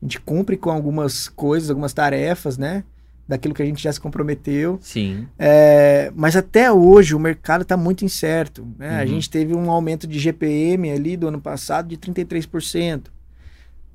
A 0.00 0.04
gente 0.04 0.20
cumpre 0.20 0.56
com 0.56 0.70
algumas 0.70 1.28
coisas, 1.28 1.70
algumas 1.70 1.92
tarefas, 1.92 2.56
né? 2.58 2.84
Daquilo 3.26 3.52
que 3.54 3.62
a 3.62 3.66
gente 3.66 3.82
já 3.82 3.92
se 3.92 4.00
comprometeu. 4.00 4.78
Sim. 4.80 5.26
É, 5.38 6.12
mas 6.14 6.36
até 6.36 6.70
hoje 6.70 7.14
o 7.14 7.18
mercado 7.18 7.62
está 7.62 7.76
muito 7.76 8.04
incerto. 8.04 8.66
Né? 8.78 8.98
A 8.98 9.02
Uhum. 9.02 9.06
gente 9.08 9.28
teve 9.28 9.54
um 9.54 9.70
aumento 9.70 10.06
de 10.06 10.18
GPM 10.18 10.90
ali 10.90 11.16
do 11.16 11.28
ano 11.28 11.40
passado 11.40 11.88
de 11.88 11.96
33%. 11.96 13.10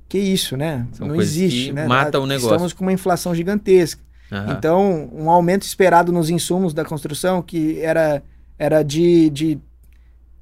Que 0.08 0.18
isso, 0.18 0.56
né? 0.56 0.86
São 0.92 1.08
Não 1.08 1.16
existe, 1.20 1.66
que 1.66 1.72
né? 1.72 1.86
matam 1.88 2.22
o 2.22 2.26
negócio. 2.26 2.48
Estamos 2.54 2.72
com 2.72 2.84
uma 2.84 2.92
inflação 2.92 3.34
gigantesca. 3.34 4.00
Aham. 4.34 4.54
Então, 4.58 5.10
um 5.12 5.30
aumento 5.30 5.62
esperado 5.62 6.10
nos 6.12 6.28
insumos 6.30 6.74
da 6.74 6.84
construção, 6.84 7.40
que 7.42 7.80
era, 7.80 8.22
era 8.58 8.82
de, 8.82 9.30
de, 9.30 9.58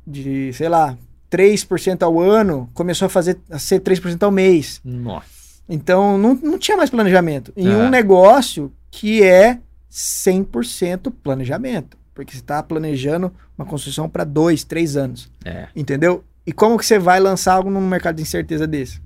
de, 0.06 0.52
sei 0.54 0.68
lá, 0.68 0.96
3% 1.30 2.02
ao 2.02 2.20
ano, 2.20 2.68
começou 2.74 3.06
a, 3.06 3.08
fazer, 3.08 3.38
a 3.50 3.58
ser 3.58 3.80
3% 3.80 4.22
ao 4.22 4.30
mês. 4.30 4.80
Nossa. 4.84 5.26
Então, 5.68 6.18
não, 6.18 6.34
não 6.34 6.58
tinha 6.58 6.76
mais 6.76 6.90
planejamento. 6.90 7.52
Em 7.56 7.68
Ah. 7.72 7.78
um 7.78 7.88
negócio 7.88 8.72
que 8.90 9.22
é 9.22 9.58
100% 9.90 11.10
planejamento. 11.22 11.96
Porque 12.14 12.32
você 12.32 12.38
está 12.40 12.62
planejando 12.62 13.32
uma 13.56 13.66
construção 13.66 14.08
para 14.08 14.24
dois, 14.24 14.64
três 14.64 14.96
anos. 14.96 15.30
É, 15.44 15.68
Entendeu? 15.74 16.22
E 16.46 16.52
como 16.52 16.76
que 16.76 16.84
você 16.84 16.98
vai 16.98 17.18
lançar 17.20 17.54
algo 17.54 17.70
num 17.70 17.80
mercado 17.86 18.16
de 18.16 18.22
incerteza 18.22 18.66
desse? 18.66 19.00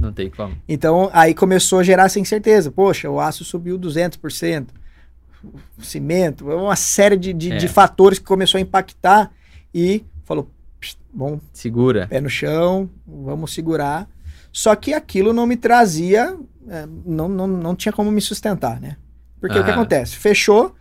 Não 0.00 0.12
tem 0.12 0.30
como. 0.30 0.56
Então, 0.68 1.10
aí 1.12 1.34
começou 1.34 1.78
a 1.78 1.82
gerar 1.82 2.04
essa 2.06 2.18
incerteza. 2.18 2.70
Poxa, 2.70 3.08
o 3.10 3.20
aço 3.20 3.44
subiu 3.44 3.78
200%. 3.78 4.68
O 5.78 5.82
cimento, 5.82 6.46
uma 6.50 6.76
série 6.76 7.16
de, 7.16 7.32
de, 7.32 7.52
É. 7.52 7.56
de 7.56 7.68
fatores 7.68 8.18
que 8.18 8.24
começou 8.24 8.58
a 8.58 8.60
impactar 8.60 9.30
e 9.74 10.04
falou, 10.24 10.50
"Psst, 10.78 10.98
bom, 11.12 11.40
Segura. 11.52 12.06
pé 12.08 12.20
no 12.20 12.28
chão, 12.28 12.90
vamos 13.06 13.54
segurar. 13.54 14.08
Só 14.52 14.74
que 14.74 14.92
aquilo 14.92 15.32
não 15.32 15.46
me 15.46 15.56
trazia, 15.56 16.36
é, 16.68 16.86
não, 17.06 17.28
não, 17.28 17.46
não 17.46 17.74
tinha 17.74 17.92
como 17.92 18.10
me 18.10 18.20
sustentar, 18.20 18.80
né? 18.80 18.96
Porque 19.40 19.58
o 19.58 19.64
que 19.64 19.70
acontece? 19.70 20.16
Fechou, 20.16 20.74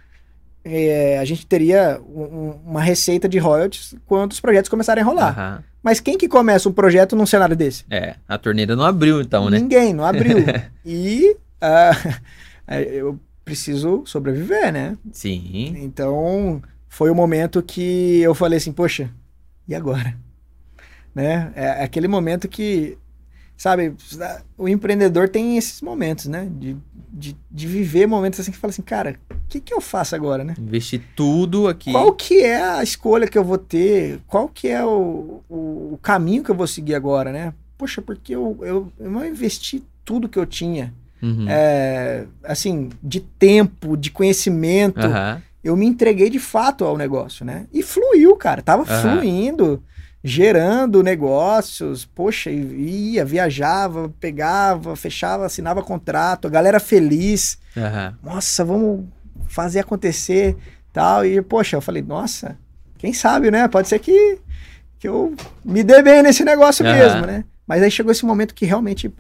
é, 0.65 1.17
a 1.19 1.23
gente 1.23 1.45
teria 1.47 2.01
um- 2.05 2.21
um- 2.23 2.59
uma 2.65 2.81
receita 2.81 3.29
de 3.29 3.37
royalties 3.37 3.95
quando 4.05 4.31
os 4.33 4.41
projetos 4.41 4.69
começarem 4.69 5.01
a 5.03 5.05
rolar. 5.05 5.29
Aham. 5.39 5.63
Mas 5.81 5.99
quem 5.99 6.17
que 6.17 6.27
começa 6.27 6.67
um 6.67 6.73
projeto 6.73 7.15
num 7.15 7.25
cenário 7.25 7.55
desse? 7.55 7.85
É, 7.89 8.15
a 8.27 8.37
torneira 8.37 8.75
não 8.75 8.83
abriu 8.83 9.21
então, 9.21 9.49
né? 9.49 9.59
Ninguém, 9.59 9.93
não 9.93 10.03
abriu. 10.03 10.37
e 10.85 11.37
ah, 11.61 11.91
eu 12.87 13.19
preciso 13.45 14.03
sobreviver, 14.05 14.71
né? 14.71 14.97
Sim. 15.11 15.75
Então, 15.77 16.61
foi 16.87 17.09
o 17.09 17.15
momento 17.15 17.63
que 17.63 18.19
eu 18.19 18.35
falei 18.35 18.57
assim, 18.57 18.71
poxa, 18.71 19.09
e 19.67 19.73
agora? 19.73 20.15
Né? 21.15 21.51
É 21.55 21.83
aquele 21.83 22.07
momento 22.07 22.47
que, 22.47 22.97
sabe, 23.59 23.93
o 24.57 24.69
empreendedor 24.69 25.27
tem 25.27 25.57
esses 25.57 25.81
momentos, 25.81 26.27
né? 26.27 26.49
De, 26.49 26.77
de, 27.11 27.37
de 27.51 27.67
viver 27.67 28.07
momentos 28.07 28.39
assim 28.39 28.51
que 28.51 28.57
fala 28.57 28.71
assim, 28.71 28.81
cara, 28.81 29.19
o 29.29 29.35
que, 29.49 29.59
que 29.59 29.73
eu 29.73 29.81
faço 29.81 30.15
agora, 30.15 30.45
né? 30.45 30.55
Investir 30.57 31.01
tudo 31.13 31.67
aqui. 31.67 31.91
Qual 31.91 32.13
que 32.13 32.41
é 32.41 32.63
a 32.63 32.81
escolha 32.81 33.27
que 33.27 33.37
eu 33.37 33.43
vou 33.43 33.57
ter? 33.57 34.21
Qual 34.25 34.47
que 34.47 34.69
é 34.69 34.81
o, 34.83 35.41
o, 35.49 35.93
o 35.93 35.99
caminho 36.01 36.41
que 36.41 36.49
eu 36.49 36.55
vou 36.55 36.67
seguir 36.67 36.95
agora, 36.95 37.33
né? 37.33 37.53
Poxa, 37.77 38.01
porque 38.01 38.33
eu, 38.33 38.57
eu, 38.61 38.93
eu 38.97 39.11
não 39.11 39.25
investi 39.25 39.83
tudo 40.05 40.29
que 40.29 40.39
eu 40.39 40.45
tinha. 40.45 40.93
Uhum. 41.21 41.45
É, 41.49 42.25
assim, 42.45 42.89
de 43.03 43.19
tempo, 43.19 43.97
de 43.97 44.09
conhecimento. 44.09 45.05
Aham. 45.05 45.43
Eu 45.61 45.75
me 45.75 45.85
entreguei 45.85 46.29
de 46.29 46.39
fato 46.39 46.85
ao 46.85 46.97
negócio, 46.97 47.43
né? 47.43 47.67
E 47.73 47.83
fluiu, 47.83 48.37
cara. 48.37 48.61
Tava 48.61 48.83
Aham. 48.83 49.17
fluindo, 49.17 49.83
gerando 50.23 51.03
negócios. 51.03 52.05
Poxa, 52.05 52.49
ia, 52.51 53.23
viajava, 53.23 54.13
pegava, 54.19 54.95
fechava, 54.95 55.45
assinava 55.45 55.81
contrato, 55.81 56.47
a 56.47 56.51
galera 56.51 56.79
feliz. 56.79 57.57
Aham. 57.75 58.17
Nossa, 58.23 58.63
vamos 58.65 59.05
fazer 59.47 59.79
acontecer, 59.79 60.57
tal. 60.91 61.25
E, 61.25 61.41
poxa, 61.41 61.77
eu 61.77 61.81
falei, 61.81 62.01
nossa, 62.01 62.57
quem 62.97 63.13
sabe, 63.13 63.49
né? 63.49 63.67
Pode 63.67 63.87
ser 63.87 63.99
que, 63.99 64.39
que 64.99 65.07
eu 65.07 65.33
me 65.63 65.83
dê 65.83 66.01
bem 66.01 66.21
nesse 66.21 66.43
negócio 66.43 66.85
Aham. 66.85 66.95
mesmo, 66.95 67.25
né? 67.25 67.43
Mas 67.65 67.81
aí 67.83 67.91
chegou 67.91 68.11
esse 68.11 68.25
momento 68.25 68.55
que 68.55 68.65
realmente, 68.65 69.13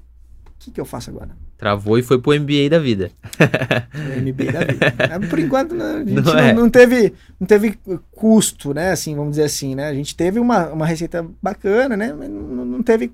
o 0.59 0.63
que, 0.63 0.71
que 0.71 0.81
eu 0.81 0.85
faço 0.85 1.09
agora? 1.09 1.29
Travou 1.57 1.97
e 1.97 2.03
foi 2.03 2.19
pro 2.19 2.33
MBA 2.39 2.69
da 2.69 2.79
vida. 2.79 3.11
MBA 4.21 4.51
da 4.51 4.59
vida. 4.67 5.27
Por 5.29 5.39
enquanto, 5.39 5.73
né, 5.75 5.85
a 5.85 5.97
gente 5.99 6.11
Não 6.13 6.21
não, 6.23 6.37
é. 6.39 6.53
não 6.53 6.69
teve, 6.69 7.13
não 7.39 7.47
teve 7.47 7.77
custo, 8.11 8.73
né? 8.73 8.91
Assim, 8.91 9.15
vamos 9.15 9.31
dizer 9.31 9.43
assim, 9.43 9.75
né? 9.75 9.87
A 9.87 9.93
gente 9.93 10.15
teve 10.15 10.39
uma, 10.39 10.67
uma 10.67 10.85
receita 10.85 11.25
bacana, 11.41 11.95
né? 11.95 12.13
Mas 12.13 12.29
não, 12.29 12.65
não 12.65 12.83
teve 12.83 13.11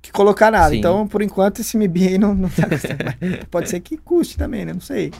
que 0.00 0.12
colocar 0.12 0.50
nada. 0.50 0.70
Sim. 0.70 0.78
Então, 0.78 1.06
por 1.06 1.22
enquanto, 1.22 1.60
esse 1.60 1.76
MBA 1.78 2.18
não, 2.18 2.34
não 2.34 2.48
tá 2.48 2.68
custando. 2.68 2.98
Pode 3.50 3.70
ser 3.70 3.80
que 3.80 3.96
custe 3.96 4.36
também, 4.36 4.64
né? 4.64 4.72
Não 4.72 4.80
sei. 4.80 5.12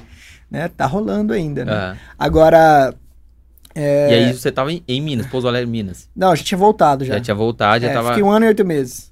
Né? 0.50 0.68
Tá 0.68 0.86
rolando 0.86 1.32
ainda, 1.32 1.64
né? 1.64 1.72
Aham. 1.72 1.96
Agora, 2.18 2.94
é, 3.74 4.10
E 4.10 4.14
aí 4.14 4.32
você 4.34 4.50
tava 4.52 4.72
em, 4.72 4.82
em 4.86 5.00
Minas, 5.00 5.26
Pouso 5.26 5.46
Alegre, 5.48 5.70
Minas. 5.70 6.08
não, 6.14 6.30
a 6.30 6.34
gente 6.34 6.46
tinha 6.46 6.58
voltado 6.58 7.04
já. 7.04 7.14
Já, 7.14 7.20
tinha 7.20 7.34
voltado, 7.34 7.82
já 7.84 7.90
É, 7.90 7.94
tava. 7.94 8.08
Fiquei 8.08 8.22
um 8.22 8.30
ano 8.30 8.44
e 8.44 8.48
oito 8.48 8.64
meses. 8.64 9.11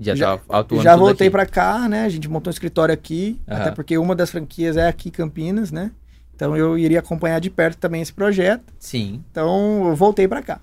Já, 0.00 0.14
já- 0.14 0.26
tava 0.38 0.60
atuando 0.60 0.82
já 0.82 0.96
voltei 0.96 1.30
pra 1.30 1.46
cá, 1.46 1.88
né? 1.88 2.04
A 2.04 2.08
gente 2.08 2.28
montou 2.28 2.50
um 2.50 2.52
escritório 2.54 2.92
aqui, 2.92 3.40
Aham. 3.48 3.60
até 3.60 3.70
porque 3.70 3.96
uma 3.96 4.14
das 4.14 4.30
franquias 4.30 4.76
é 4.76 4.88
aqui 4.88 5.08
em 5.08 5.12
Campinas, 5.12 5.70
né? 5.70 5.90
Então 6.34 6.56
eu 6.56 6.76
iria 6.76 6.98
acompanhar 6.98 7.40
de 7.40 7.48
perto 7.48 7.78
também 7.78 8.02
esse 8.02 8.12
projeto. 8.12 8.72
Sim. 8.78 9.22
Então 9.30 9.88
eu 9.88 9.94
voltei 9.94 10.26
pra 10.26 10.42
cá. 10.42 10.60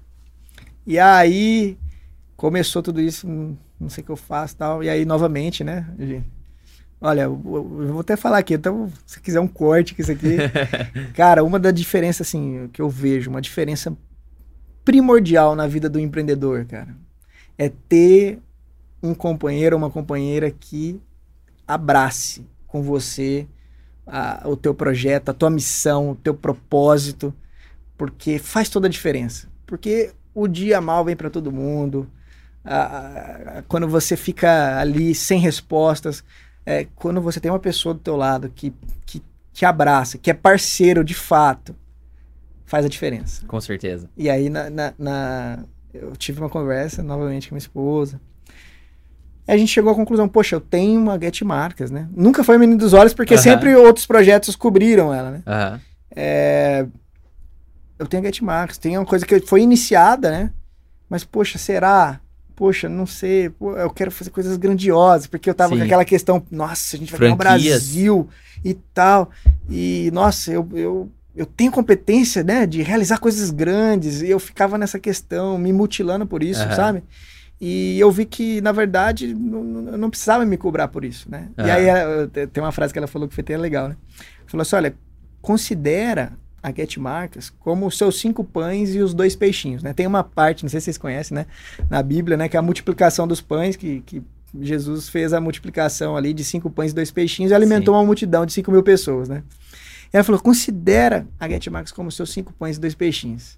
E 0.86 1.00
aí 1.00 1.78
começou 2.36 2.82
tudo 2.82 3.00
isso, 3.00 3.28
hum, 3.28 3.56
não 3.80 3.88
sei 3.90 4.02
o 4.02 4.06
que 4.06 4.12
eu 4.12 4.18
faço 4.18 4.54
e 4.56 4.58
tal. 4.58 4.84
E 4.84 4.90
aí 4.90 5.06
novamente, 5.06 5.64
né? 5.64 5.86
Olha, 7.00 7.22
eu, 7.22 7.42
eu 7.46 7.88
vou 7.94 8.02
até 8.02 8.16
falar 8.16 8.40
aqui, 8.40 8.54
então 8.54 8.92
se 9.06 9.20
quiser 9.22 9.40
um 9.40 9.48
corte 9.48 9.96
com 9.96 10.02
isso 10.02 10.12
aqui. 10.12 10.38
Cara, 11.16 11.44
uma 11.44 11.58
da 11.60 11.72
diferença 11.72 12.22
assim 12.24 12.70
que 12.74 12.82
eu 12.82 12.90
vejo, 12.90 13.30
uma 13.30 13.42
diferença 13.42 13.96
primordial 14.84 15.56
na 15.56 15.68
vida 15.68 15.90
do 15.90 16.00
empreendedor, 16.00 16.66
cara, 16.66 16.96
é 17.58 17.70
ter 17.70 18.40
um 19.02 19.14
companheiro 19.14 19.76
ou 19.76 19.82
uma 19.82 19.90
companheira 19.90 20.52
que 20.52 21.00
abrace 21.68 22.46
com 22.68 22.82
você 22.82 23.48
a- 24.06 24.44
o 24.46 24.56
teu 24.56 24.74
projeto, 24.74 25.30
a 25.30 25.34
tua 25.34 25.50
missão, 25.50 26.12
o 26.12 26.16
teu 26.16 26.34
propósito, 26.34 27.34
porque 27.98 28.40
faz 28.40 28.70
toda 28.70 28.88
a 28.88 28.90
diferença. 28.90 29.48
Porque 29.66 30.14
o 30.34 30.48
dia 30.48 30.82
mal 30.82 31.04
vem 31.06 31.16
para 31.16 31.30
todo 31.30 31.52
mundo. 31.52 32.08
a- 32.64 33.58
a- 33.58 33.64
quando 33.64 33.88
você 33.88 34.16
fica 34.16 34.80
ali 34.80 35.16
sem 35.16 35.40
respostas, 35.40 36.24
é, 36.64 36.86
quando 36.96 37.20
você 37.20 37.40
tem 37.40 37.52
uma 37.52 37.58
pessoa 37.60 37.96
do 37.96 38.00
teu 38.00 38.16
lado 38.16 38.52
que, 38.54 38.72
que 39.04 39.20
te 39.52 39.66
abraça, 39.66 40.20
que 40.20 40.30
é 40.30 40.34
parceiro 40.36 41.04
de 41.04 41.16
fato, 41.16 41.76
faz 42.64 42.86
a 42.86 42.88
diferença. 42.88 43.44
Com 43.48 43.60
certeza. 43.60 44.08
E 44.16 44.30
aí 44.30 44.48
na, 44.48 44.70
na- 44.70 44.94
na- 44.98 45.66
eu 45.92 46.16
tive 46.16 46.40
uma 46.40 46.50
conversa 46.50 47.02
novamente 47.02 47.50
com 47.50 47.56
minha 47.56 47.60
esposa. 47.64 48.22
E 49.48 49.52
a 49.52 49.58
gente 49.58 49.70
chegou 49.70 49.92
à 49.92 49.96
conclusão, 49.96 50.28
poxa, 50.28 50.56
eu 50.56 50.62
tenho 50.62 51.00
uma 51.00 51.20
Get 51.20 51.42
Marcas, 51.42 51.90
né? 51.92 52.08
Nunca 52.16 52.44
foi 52.44 52.58
menino 52.58 52.78
dos 52.78 52.94
olhos, 52.94 53.14
porque 53.14 53.34
sempre 53.38 53.76
outros 53.76 54.06
projetos 54.06 54.56
cobriram 54.56 55.14
ela, 55.14 55.32
né? 55.32 55.42
É, 56.16 56.86
Eu 57.98 58.08
tenho 58.08 58.24
a 58.24 58.26
Get 58.26 58.42
Marcas, 58.42 58.78
tem 58.78 58.98
uma 58.98 59.06
coisa 59.06 59.26
que 59.26 59.40
foi 59.42 59.62
iniciada, 59.62 60.32
né? 60.32 60.52
Mas, 61.10 61.24
poxa, 61.24 61.58
será? 61.58 62.20
Poxa, 62.56 62.88
não 62.88 63.06
sei. 63.06 63.50
Pô, 63.50 63.76
eu 63.76 63.90
quero 63.90 64.12
fazer 64.12 64.30
coisas 64.30 64.56
grandiosas, 64.58 65.28
porque 65.28 65.50
eu 65.50 65.54
tava 65.54 65.74
Sim. 65.74 65.80
com 65.80 65.86
aquela 65.86 66.06
questão, 66.06 66.44
nossa, 66.50 66.96
a 66.96 67.00
gente 67.00 67.12
vai 67.12 67.20
ganhar 67.20 67.34
o 67.34 67.38
Franquias. 67.38 67.84
Brasil 67.84 68.30
e 68.64 68.74
tal. 68.94 69.30
E, 69.70 70.10
nossa, 70.14 70.52
eu, 70.52 70.68
eu, 70.74 71.12
eu 71.36 71.46
tenho 71.46 71.72
competência, 71.72 72.44
né, 72.44 72.66
de 72.66 72.82
realizar 72.82 73.18
coisas 73.18 73.50
grandes. 73.50 74.22
E 74.22 74.30
eu 74.30 74.40
ficava 74.40 74.78
nessa 74.78 75.00
questão, 75.00 75.58
me 75.58 75.74
mutilando 75.74 76.26
por 76.26 76.44
isso, 76.44 76.62
sabe? 76.76 77.04
E 77.64 78.00
eu 78.00 78.10
vi 78.10 78.26
que, 78.26 78.60
na 78.60 78.72
verdade, 78.72 79.36
não, 79.36 79.64
não- 79.64 80.10
precisava 80.10 80.44
me 80.46 80.58
cobrar 80.58 80.88
por 80.88 81.06
isso, 81.06 81.30
né? 81.30 81.50
E 81.60 81.70
aí 81.70 81.86
ela- 81.86 82.28
tem 82.28 82.64
uma 82.64 82.72
frase 82.72 82.92
que 82.92 82.98
ela 82.98 83.08
falou 83.08 83.28
que 83.28 83.36
foi 83.36 83.44
até 83.44 83.56
legal, 83.56 83.88
né? 83.88 83.96
Falou 84.48 84.64
assim: 84.64 84.76
olha, 84.76 84.96
considera 85.42 86.34
a 86.64 86.72
Get 86.72 86.98
Marcas 86.98 87.50
como 87.60 87.86
os 87.88 87.98
seus 87.98 88.20
cinco 88.20 88.44
pães 88.44 88.96
e 88.96 89.00
os 89.00 89.14
dois 89.14 89.36
peixinhos, 89.36 89.84
né? 89.84 89.94
Tem 89.94 90.08
uma 90.08 90.24
parte, 90.24 90.64
não 90.64 90.70
sei 90.70 90.80
se 90.80 90.86
vocês 90.86 90.98
conhecem, 90.98 91.36
né? 91.36 91.46
Na 91.90 92.02
Bíblia, 92.02 92.38
né? 92.38 92.48
Que 92.50 92.56
é 92.56 92.60
a 92.60 92.64
multiplicação 92.64 93.28
dos 93.28 93.42
pães, 93.42 93.76
que, 93.76 94.02
que 94.06 94.24
Jesus 94.60 95.10
fez 95.10 95.34
a 95.34 95.40
multiplicação 95.42 96.16
ali 96.18 96.34
de 96.34 96.44
cinco 96.44 96.70
pães 96.70 96.92
e 96.92 96.96
dois 96.96 97.10
peixinhos 97.12 97.52
e 97.52 97.56
alimentou 97.56 97.94
uma 97.96 98.04
multidão 98.06 98.46
de 98.46 98.54
cinco 98.54 98.72
mil 98.72 98.84
pessoas, 98.84 99.28
né? 99.30 99.44
E 100.14 100.18
ela 100.18 100.24
falou, 100.24 100.42
considera 100.42 101.26
a 101.40 101.48
Get 101.48 101.68
Marcas 101.68 101.92
como 101.92 102.12
seus 102.12 102.32
cinco 102.32 102.54
pães 102.54 102.78
e 102.78 102.80
dois 102.80 102.94
peixinhos. 102.96 103.58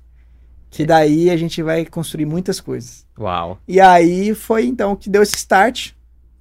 Que 0.74 0.88
daí 0.88 1.30
a 1.30 1.38
gente 1.38 1.61
vai 1.61 1.86
construir 1.86 2.26
muitas 2.26 2.59
coisas. 2.59 3.05
Uau. 3.17 3.59
E 3.67 3.80
aí 3.80 4.34
foi 4.34 4.65
então 4.65 4.95
que 4.95 5.07
deu 5.07 5.21
esse 5.21 5.36
start. 5.36 5.91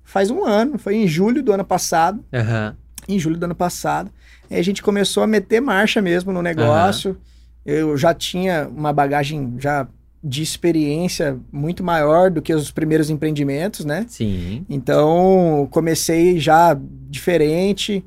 Faz 0.03 0.31
um 0.31 0.43
ano, 0.43 0.79
foi 0.79 0.97
em 0.97 1.07
julho 1.07 1.43
do 1.43 1.53
ano 1.53 1.65
passado 1.65 2.25
Aham. 2.33 2.75
em 3.07 3.19
julho 3.19 3.37
do 3.37 3.45
ano 3.45 3.55
passado. 3.55 4.11
Aí 4.51 4.59
a 4.59 4.65
gente 4.65 4.83
começou 4.83 5.23
a 5.23 5.27
meter 5.27 5.61
marcha 5.61 6.01
mesmo 6.01 6.33
no 6.33 6.41
negócio. 6.41 7.17
Eu 7.65 7.95
já 7.97 8.15
tinha 8.15 8.69
uma 8.75 8.91
bagagem 8.91 9.55
já 9.59 9.87
de 10.25 10.43
experiência 10.43 11.39
muito 11.53 11.85
maior 11.85 12.31
do 12.31 12.41
que 12.41 12.55
os 12.55 12.71
primeiros 12.71 13.11
empreendimentos, 13.11 13.85
né? 13.85 14.07
Sim. 14.09 14.65
Então 14.69 15.69
comecei 15.71 16.39
já 16.39 16.75
diferente, 17.11 18.03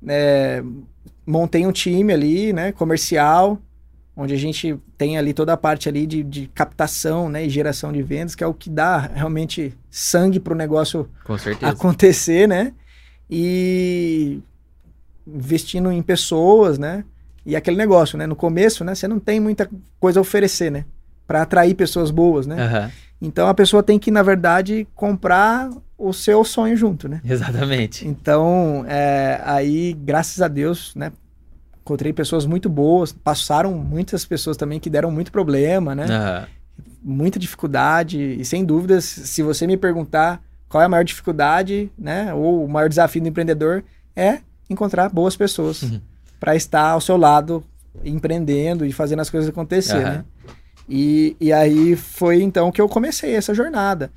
né? 0.00 0.62
montei 1.26 1.66
um 1.66 1.72
time 1.72 2.12
ali, 2.12 2.52
né? 2.52 2.72
Comercial, 2.72 3.60
onde 4.16 4.32
a 4.32 4.38
gente 4.38 4.78
tem 4.96 5.18
ali 5.18 5.34
toda 5.34 5.52
a 5.52 5.56
parte 5.56 5.88
ali 5.88 6.06
de, 6.06 6.22
de 6.22 6.46
captação, 6.48 7.28
né? 7.28 7.44
E 7.44 7.50
geração 7.50 7.92
de 7.92 8.02
vendas, 8.02 8.34
que 8.34 8.42
é 8.42 8.46
o 8.46 8.54
que 8.54 8.70
dá 8.70 8.98
realmente 8.98 9.74
sangue 9.90 10.40
para 10.40 10.54
o 10.54 10.56
negócio 10.56 11.08
acontecer, 11.62 12.48
né? 12.48 12.72
E 13.30 14.40
investindo 15.26 15.92
em 15.92 16.00
pessoas, 16.00 16.78
né? 16.78 17.04
E 17.44 17.54
aquele 17.54 17.76
negócio, 17.76 18.16
né? 18.16 18.26
No 18.26 18.34
começo, 18.34 18.82
né? 18.84 18.94
Você 18.94 19.06
não 19.06 19.20
tem 19.20 19.38
muita 19.38 19.68
coisa 20.00 20.18
a 20.18 20.22
oferecer, 20.22 20.70
né? 20.70 20.86
Para 21.26 21.42
atrair 21.42 21.74
pessoas 21.74 22.10
boas, 22.10 22.46
né? 22.46 22.62
Aham. 22.62 22.90
Então 23.20 23.48
a 23.48 23.54
pessoa 23.54 23.82
tem 23.82 23.98
que, 23.98 24.10
na 24.10 24.22
verdade, 24.22 24.86
comprar 24.94 25.70
o 25.98 26.12
seu 26.12 26.44
sonho 26.44 26.76
junto, 26.76 27.08
né? 27.08 27.20
Exatamente. 27.24 28.06
Então, 28.06 28.84
é, 28.86 29.40
aí, 29.44 29.94
graças 29.94 30.42
a 30.42 30.48
Deus, 30.48 30.94
né? 30.94 31.12
Encontrei 31.86 32.12
pessoas 32.12 32.44
muito 32.46 32.68
boas, 32.68 33.12
passaram 33.12 33.72
muitas 33.72 34.24
pessoas 34.24 34.56
também 34.56 34.80
que 34.80 34.90
deram 34.90 35.08
muito 35.08 35.30
problema, 35.30 35.94
né? 35.94 36.06
Aham. 36.10 36.46
muita 37.00 37.38
dificuldade 37.38 38.18
e 38.20 38.44
sem 38.44 38.64
dúvidas, 38.64 39.04
se 39.04 39.40
você 39.40 39.64
me 39.68 39.76
perguntar 39.76 40.42
qual 40.68 40.82
é 40.82 40.86
a 40.86 40.88
maior 40.88 41.04
dificuldade, 41.04 41.88
né, 41.96 42.34
ou 42.34 42.64
o 42.64 42.68
maior 42.68 42.88
desafio 42.88 43.22
do 43.22 43.28
empreendedor 43.28 43.84
é 44.16 44.40
encontrar 44.68 45.08
boas 45.10 45.36
pessoas 45.36 45.82
Uhum. 45.82 46.00
para 46.40 46.56
estar 46.56 46.90
ao 46.90 47.00
seu 47.00 47.16
lado 47.16 47.62
empreendendo 48.04 48.84
e 48.84 48.92
fazendo 48.92 49.20
as 49.20 49.30
coisas 49.30 49.48
acontecer, 49.48 49.94
Aham. 50.04 50.10
né? 50.10 50.24
E, 50.88 51.36
e 51.40 51.52
aí 51.52 51.94
foi 51.94 52.42
então 52.42 52.72
que 52.72 52.80
eu 52.80 52.88
comecei 52.88 53.32
essa 53.36 53.54
jornada. 53.54 54.10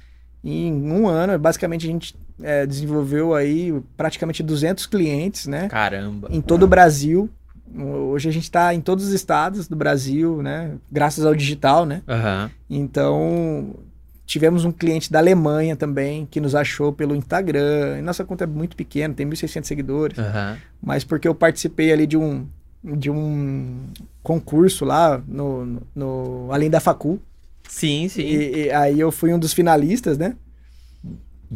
Em 0.43 0.74
um 0.74 1.07
ano, 1.07 1.38
basicamente 1.38 1.86
a 1.86 1.91
gente 1.91 2.15
é, 2.41 2.65
desenvolveu 2.65 3.36
aí 3.36 3.80
praticamente 3.95 4.41
200 4.41 4.88
clientes, 4.88 5.45
né? 5.45 5.67
Caramba. 5.70 6.30
Em 6.32 6.41
todo 6.41 6.63
o 6.63 6.67
Brasil. 6.67 7.30
Hoje 7.78 8.28
a 8.30 8.32
gente 8.32 8.43
está 8.43 8.74
em 8.74 8.82
todos 8.82 9.05
os 9.05 9.13
estados 9.13 9.67
do 9.67 9.76
Brasil, 9.76 10.41
né? 10.41 10.72
Graças 10.91 11.26
ao 11.26 11.36
digital, 11.36 11.86
né? 11.86 12.01
Aham. 12.07 12.49
Então, 12.70 13.76
tivemos 14.26 14.65
um 14.65 14.72
cliente 14.72 15.11
da 15.11 15.20
Alemanha 15.20 15.76
também, 15.76 16.26
que 16.30 16.39
nos 16.41 16.55
achou 16.55 16.91
pelo 16.91 17.15
Instagram. 17.15 17.97
E 17.99 18.01
nossa 18.01 18.24
conta 18.26 18.43
é 18.43 18.47
muito 18.47 18.76
pequena, 18.76 19.13
tem 19.13 19.28
1.600 19.28 19.65
seguidores. 19.65 20.17
Aham. 20.20 20.57
Mas 20.82 21.03
porque 21.03 21.28
eu 21.28 21.36
participei 21.36 21.91
ali 21.91 22.05
de 22.07 22.17
um, 22.17 22.45
de 22.84 23.09
um 23.11 23.84
concurso 24.24 24.84
lá 24.86 25.22
no, 25.28 25.65
no, 25.65 25.82
no- 25.95 26.47
Além 26.51 26.70
da 26.70 26.80
Facul. 26.80 27.20
Sim, 27.67 28.07
sim. 28.09 28.22
E, 28.24 28.65
e 28.65 28.72
aí 28.72 28.99
eu 28.99 29.11
fui 29.11 29.32
um 29.34 29.38
dos 29.39 29.53
finalistas, 29.53 30.17
né? 30.17 30.36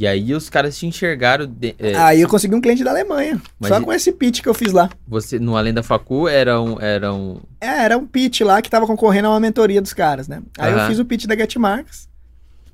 Aí 0.08 0.34
os 0.34 0.50
caras 0.50 0.76
te 0.78 0.88
enxergaram. 0.88 1.46
de- 1.46 1.76
é, 1.78 1.96
Aí 1.96 2.22
eu 2.22 2.28
consegui 2.28 2.56
um 2.56 2.62
cliente 2.62 2.84
da 2.84 2.90
Alemanha. 2.92 3.40
Mas 3.60 3.70
só 3.70 3.80
e- 3.80 3.84
com 3.84 3.94
esse 3.94 4.12
pitch 4.12 4.42
que 4.42 4.50
eu 4.50 4.54
fiz 4.54 4.72
lá. 4.72 4.90
Você, 5.08 5.38
no 5.38 5.56
Além 5.56 5.74
da 5.74 5.84
Facu, 5.84 6.28
era 6.28 6.60
um. 6.60 6.80
Era 6.82 7.14
um... 7.14 7.40
É, 7.62 7.84
era 7.86 7.98
um 7.98 8.06
pitch 8.08 8.42
lá 8.42 8.62
que 8.62 8.70
tava 8.70 8.88
concorrendo 8.88 9.28
a 9.28 9.32
uma 9.32 9.40
mentoria 9.40 9.82
dos 9.82 9.94
caras, 9.94 10.28
né? 10.28 10.42
Aí 10.58 10.72
eu 10.72 10.80
Aham. 10.80 10.88
fiz 10.88 11.00
o 11.00 11.06
pitch 11.06 11.26
da 11.26 11.36
Get 11.36 11.56
Marks. 11.58 12.08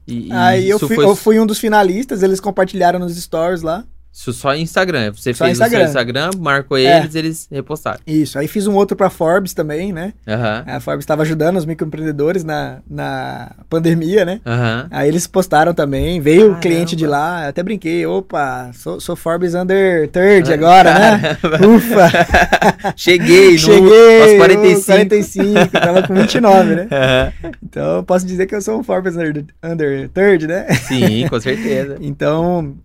e- 0.07 0.27
e 0.29 0.31
Aí 0.31 0.69
eu 0.69 0.79
fui, 0.79 0.95
foi 0.95 1.03
eu 1.05 1.15
fui 1.15 1.39
um 1.39 1.45
dos 1.45 1.59
finalistas, 1.59 2.23
eles 2.23 2.39
compartilharam 2.39 2.97
nos 2.99 3.15
stories 3.21 3.61
lá. 3.61 3.83
Isso 4.11 4.33
só 4.33 4.55
Instagram. 4.55 5.13
Você 5.13 5.33
Só 5.33 5.45
fez 5.45 5.57
Instagram. 5.57 5.77
o 5.77 5.81
seu 5.81 5.87
Instagram, 5.89 6.29
marcou 6.39 6.77
É. 6.77 6.99
eles, 6.99 7.15
eles 7.15 7.47
repostaram. 7.51 7.99
Isso. 8.05 8.37
Aí 8.37 8.47
fiz 8.47 8.67
um 8.67 8.73
outro 8.75 8.97
pra 8.97 9.09
Forbes 9.09 9.53
também, 9.53 9.93
né? 9.93 10.13
Aham. 10.27 10.63
A 10.67 10.79
Forbes 10.79 11.03
estava 11.03 11.21
ajudando 11.21 11.57
os 11.57 11.65
microempreendedores 11.65 12.43
na, 12.43 12.79
na 12.89 13.51
pandemia, 13.69 14.25
né? 14.25 14.41
Aham. 14.45 14.87
Aí 14.91 15.07
eles 15.07 15.25
postaram 15.27 15.73
também, 15.73 16.19
veio 16.19 16.41
o 16.41 16.43
Caramba. 16.47 16.59
cliente 16.61 16.95
de 16.95 17.05
lá, 17.07 17.43
eu 17.43 17.49
até 17.49 17.63
brinquei, 17.63 18.05
opa, 18.05 18.71
sou, 18.73 18.99
sou 18.99 19.15
Forbes 19.15 19.53
Under 19.53 20.09
Third 20.09 20.51
agora, 20.51 20.93
né? 20.93 21.37
Caramba. 21.41 21.67
Ufa! 21.67 22.09
Cheguei, 22.97 23.53
no, 23.53 23.59
Cheguei! 23.59 24.21
aos 24.21 24.31
uh, 24.33 24.37
45. 24.37 24.85
45, 24.85 25.67
tava 25.71 26.03
com 26.07 26.13
29, 26.15 26.75
né? 26.75 26.87
Aham. 26.91 27.33
Então 27.63 28.03
posso 28.03 28.25
dizer 28.25 28.47
que 28.47 28.55
eu 28.55 28.61
sou 28.61 28.79
um 28.79 28.83
Forbes 28.83 29.15
Under, 29.15 29.45
under 29.63 30.09
Third, 30.09 30.47
né? 30.47 30.67
Sim, 30.87 31.27
com 31.29 31.39
certeza. 31.39 31.97
Então, 32.01 32.75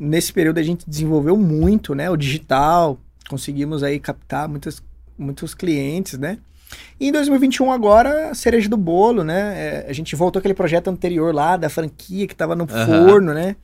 nesse 0.00 0.32
período 0.32 0.58
a 0.58 0.62
gente 0.62 0.88
desenvolveu 0.88 1.36
muito, 1.36 1.94
né? 1.94 2.08
O 2.08 2.16
digital, 2.16 2.98
conseguimos 3.28 3.82
aí 3.82 4.00
captar 4.00 4.48
muitos, 4.48 4.82
muitos 5.18 5.54
clientes, 5.54 6.18
né? 6.18 6.38
E 6.98 7.08
em 7.08 7.12
2021 7.12 7.70
agora, 7.70 8.34
cereja 8.34 8.68
do 8.68 8.76
bolo, 8.76 9.22
né? 9.22 9.84
É, 9.84 9.86
a 9.88 9.92
gente 9.92 10.16
voltou 10.16 10.40
aquele 10.40 10.54
projeto 10.54 10.88
anterior 10.88 11.34
lá 11.34 11.56
da 11.56 11.68
franquia 11.68 12.26
que 12.26 12.32
estava 12.32 12.56
no 12.56 12.66
Aham. 12.70 13.08
forno, 13.08 13.34
né? 13.34 13.56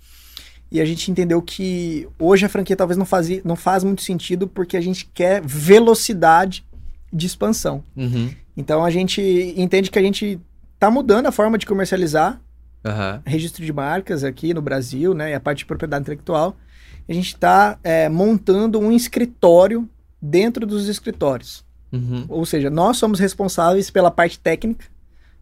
E 0.71 0.81
a 0.81 0.85
gente 0.85 1.11
entendeu 1.11 1.41
que 1.41 2.09
hoje 2.19 2.45
a 2.45 2.49
franquia 2.49 2.77
talvez 2.77 2.99
não, 2.99 3.07
fazia, 3.07 3.41
não 3.45 3.57
faz 3.57 3.85
muito 3.85 4.03
sentido 4.03 4.49
porque 4.49 4.77
a 4.77 4.81
gente 4.81 5.09
quer 5.15 5.41
velocidade 5.41 6.65
de 7.13 7.27
expansão. 7.27 7.85
Uhum. 7.97 8.31
Então 8.57 8.85
a 8.85 8.91
gente 8.91 9.23
entende 9.57 9.91
que 9.91 9.99
a 9.99 10.03
gente 10.03 10.41
tá 10.79 10.91
mudando 10.91 11.27
a 11.27 11.33
forma 11.33 11.57
de 11.57 11.67
comercializar 11.67 12.41
Aham. 12.85 13.21
registro 13.27 13.65
de 13.65 13.73
marcas 13.73 14.23
aqui 14.25 14.55
no 14.55 14.63
Brasil, 14.63 15.13
né? 15.15 15.31
E 15.33 15.35
a 15.35 15.41
parte 15.41 15.59
de 15.59 15.67
propriedade 15.67 16.03
intelectual. 16.03 16.57
A 17.09 17.13
gente 17.13 17.29
está 17.29 17.79
montando 18.11 18.79
um 18.81 18.91
escritório 18.91 19.89
dentro 20.21 20.67
dos 20.67 20.89
escritórios. 20.89 21.65
Uhum. 21.93 22.25
Ou 22.29 22.45
seja, 22.45 22.69
nós 22.69 22.97
somos 22.97 23.21
responsáveis 23.21 23.91
pela 23.91 24.11
parte 24.11 24.39
técnica, 24.41 24.87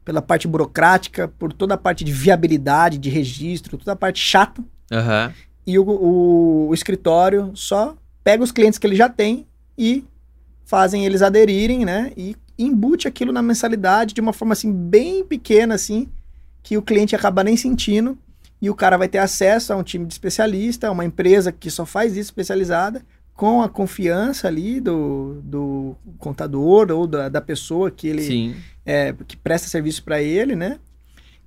pela 0.05 0.21
parte 0.21 0.47
burocrática, 0.47 1.29
por 1.39 1.53
toda 1.53 1.75
a 1.75 1.79
parte 1.79 2.05
de 2.05 2.13
viabilidade, 2.13 2.99
de 2.99 3.09
registro, 3.09 3.79
toda 3.79 3.93
a 3.93 3.97
parte 3.97 4.21
chata. 4.21 4.63
Aham. 4.93 5.33
E 5.67 5.79
o, 5.79 5.83
o- 5.89 6.69
o 6.69 6.75
escritório 6.75 7.51
só 7.55 7.97
pega 8.23 8.45
os 8.45 8.53
clientes 8.53 8.79
que 8.79 8.87
ele 8.87 8.97
já 8.97 9.09
tem 9.09 9.47
e 9.77 10.05
fazem 10.67 11.07
eles 11.07 11.23
aderirem, 11.23 11.85
né? 11.87 12.13
E 12.17 12.37
embute 12.59 13.09
aquilo 13.09 13.33
na 13.33 13.41
mensalidade 13.43 14.13
de 14.15 14.21
uma 14.21 14.33
forma 14.35 14.53
assim 14.53 14.71
bem 14.71 15.25
pequena 15.25 15.75
assim, 15.75 16.09
que 16.65 16.77
o 16.79 16.83
cliente 16.83 17.15
acaba 17.15 17.45
nem 17.45 17.57
sentindo 17.57 18.19
e 18.61 18.71
o 18.71 18.75
cara 18.75 18.97
vai 18.97 19.07
ter 19.07 19.19
acesso 19.19 19.73
a 19.73 19.77
um 19.77 19.83
time 19.83 20.07
de 20.07 20.15
especialista, 20.15 20.89
a 20.89 20.91
uma 20.91 21.05
empresa 21.05 21.53
que 21.53 21.71
só 21.71 21.85
faz 21.85 22.13
isso 22.13 22.31
especializada, 22.31 23.03
com 23.35 23.61
a 23.63 23.69
confiança 23.69 24.49
ali 24.49 24.81
do, 24.81 25.41
do 25.45 25.95
contador 26.19 26.91
ou 26.91 27.07
da, 27.07 27.29
da 27.29 27.41
pessoa 27.41 27.91
que 27.91 28.09
ele 28.09 28.57
é, 28.87 29.15
que 29.27 29.37
presta 29.37 29.69
serviço 29.69 30.03
para 30.03 30.23
ele, 30.23 30.57
né? 30.57 30.79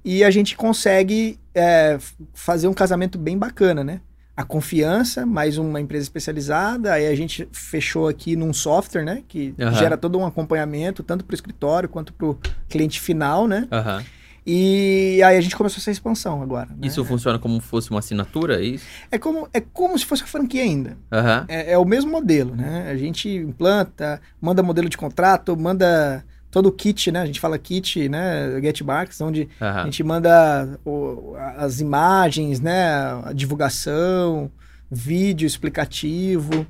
E 0.06 0.24
a 0.24 0.30
gente 0.30 0.56
consegue 0.56 1.40
é, 1.56 1.98
fazer 2.34 2.68
um 2.68 2.74
casamento 2.74 3.18
bem 3.18 3.38
bacana, 3.38 3.84
né? 3.84 4.02
A 4.36 4.44
confiança, 4.44 5.26
mais 5.26 5.58
uma 5.58 5.82
empresa 5.82 6.04
especializada, 6.04 6.94
aí 6.94 7.08
a 7.08 7.16
gente 7.16 7.48
fechou 7.52 8.08
aqui 8.08 8.36
num 8.36 8.54
software, 8.54 9.04
né? 9.04 9.24
Que 9.28 9.56
Aham. 9.60 9.74
gera 9.74 9.98
todo 9.98 10.20
um 10.20 10.26
acompanhamento, 10.26 11.02
tanto 11.02 11.26
para 11.26 11.34
o 11.34 11.36
escritório 11.36 11.90
quanto 11.90 12.14
para 12.14 12.28
o 12.28 12.38
cliente 12.70 13.02
final, 13.02 13.48
né? 13.48 13.68
Aham. 13.72 14.04
E 14.50 15.22
aí 15.24 15.36
a 15.36 15.42
gente 15.42 15.58
começou 15.58 15.78
essa 15.82 15.92
expansão 15.92 16.42
agora. 16.42 16.70
né? 16.70 16.88
Isso 16.88 17.04
funciona 17.04 17.38
como 17.38 17.60
fosse 17.60 17.90
uma 17.92 18.00
assinatura, 18.00 18.62
é 18.62 18.66
isso? 18.66 18.86
É 19.12 19.18
como, 19.18 19.50
é 19.54 19.60
como 19.60 20.00
se 20.00 20.06
fosse 20.06 20.24
a 20.24 20.26
franquia 20.26 20.64
ainda. 20.64 20.98
Aham. 21.12 21.44
É, 21.50 21.74
é 21.74 21.78
o 21.78 21.84
mesmo 21.84 22.10
modelo, 22.10 22.56
né? 22.56 22.88
A 22.90 22.96
gente 22.96 23.28
implanta, 23.30 24.22
manda 24.40 24.64
modelo 24.64 24.88
de 24.88 24.96
contrato, 24.98 25.58
manda 25.58 26.24
todo 26.50 26.68
o 26.68 26.72
kit, 26.72 27.12
né? 27.12 27.20
A 27.24 27.26
gente 27.26 27.42
fala 27.42 27.58
kit, 27.58 28.08
né? 28.08 28.58
Get 28.62 28.80
Marks, 28.84 29.20
onde 29.20 29.50
a 29.60 29.66
Aham. 29.70 29.84
gente 29.84 30.02
manda 30.02 30.80
o- 30.86 31.36
as 31.58 31.82
imagens, 31.82 32.62
né? 32.62 32.90
A 33.26 33.34
divulgação, 33.34 34.50
vídeo 34.90 35.46
explicativo, 35.46 36.66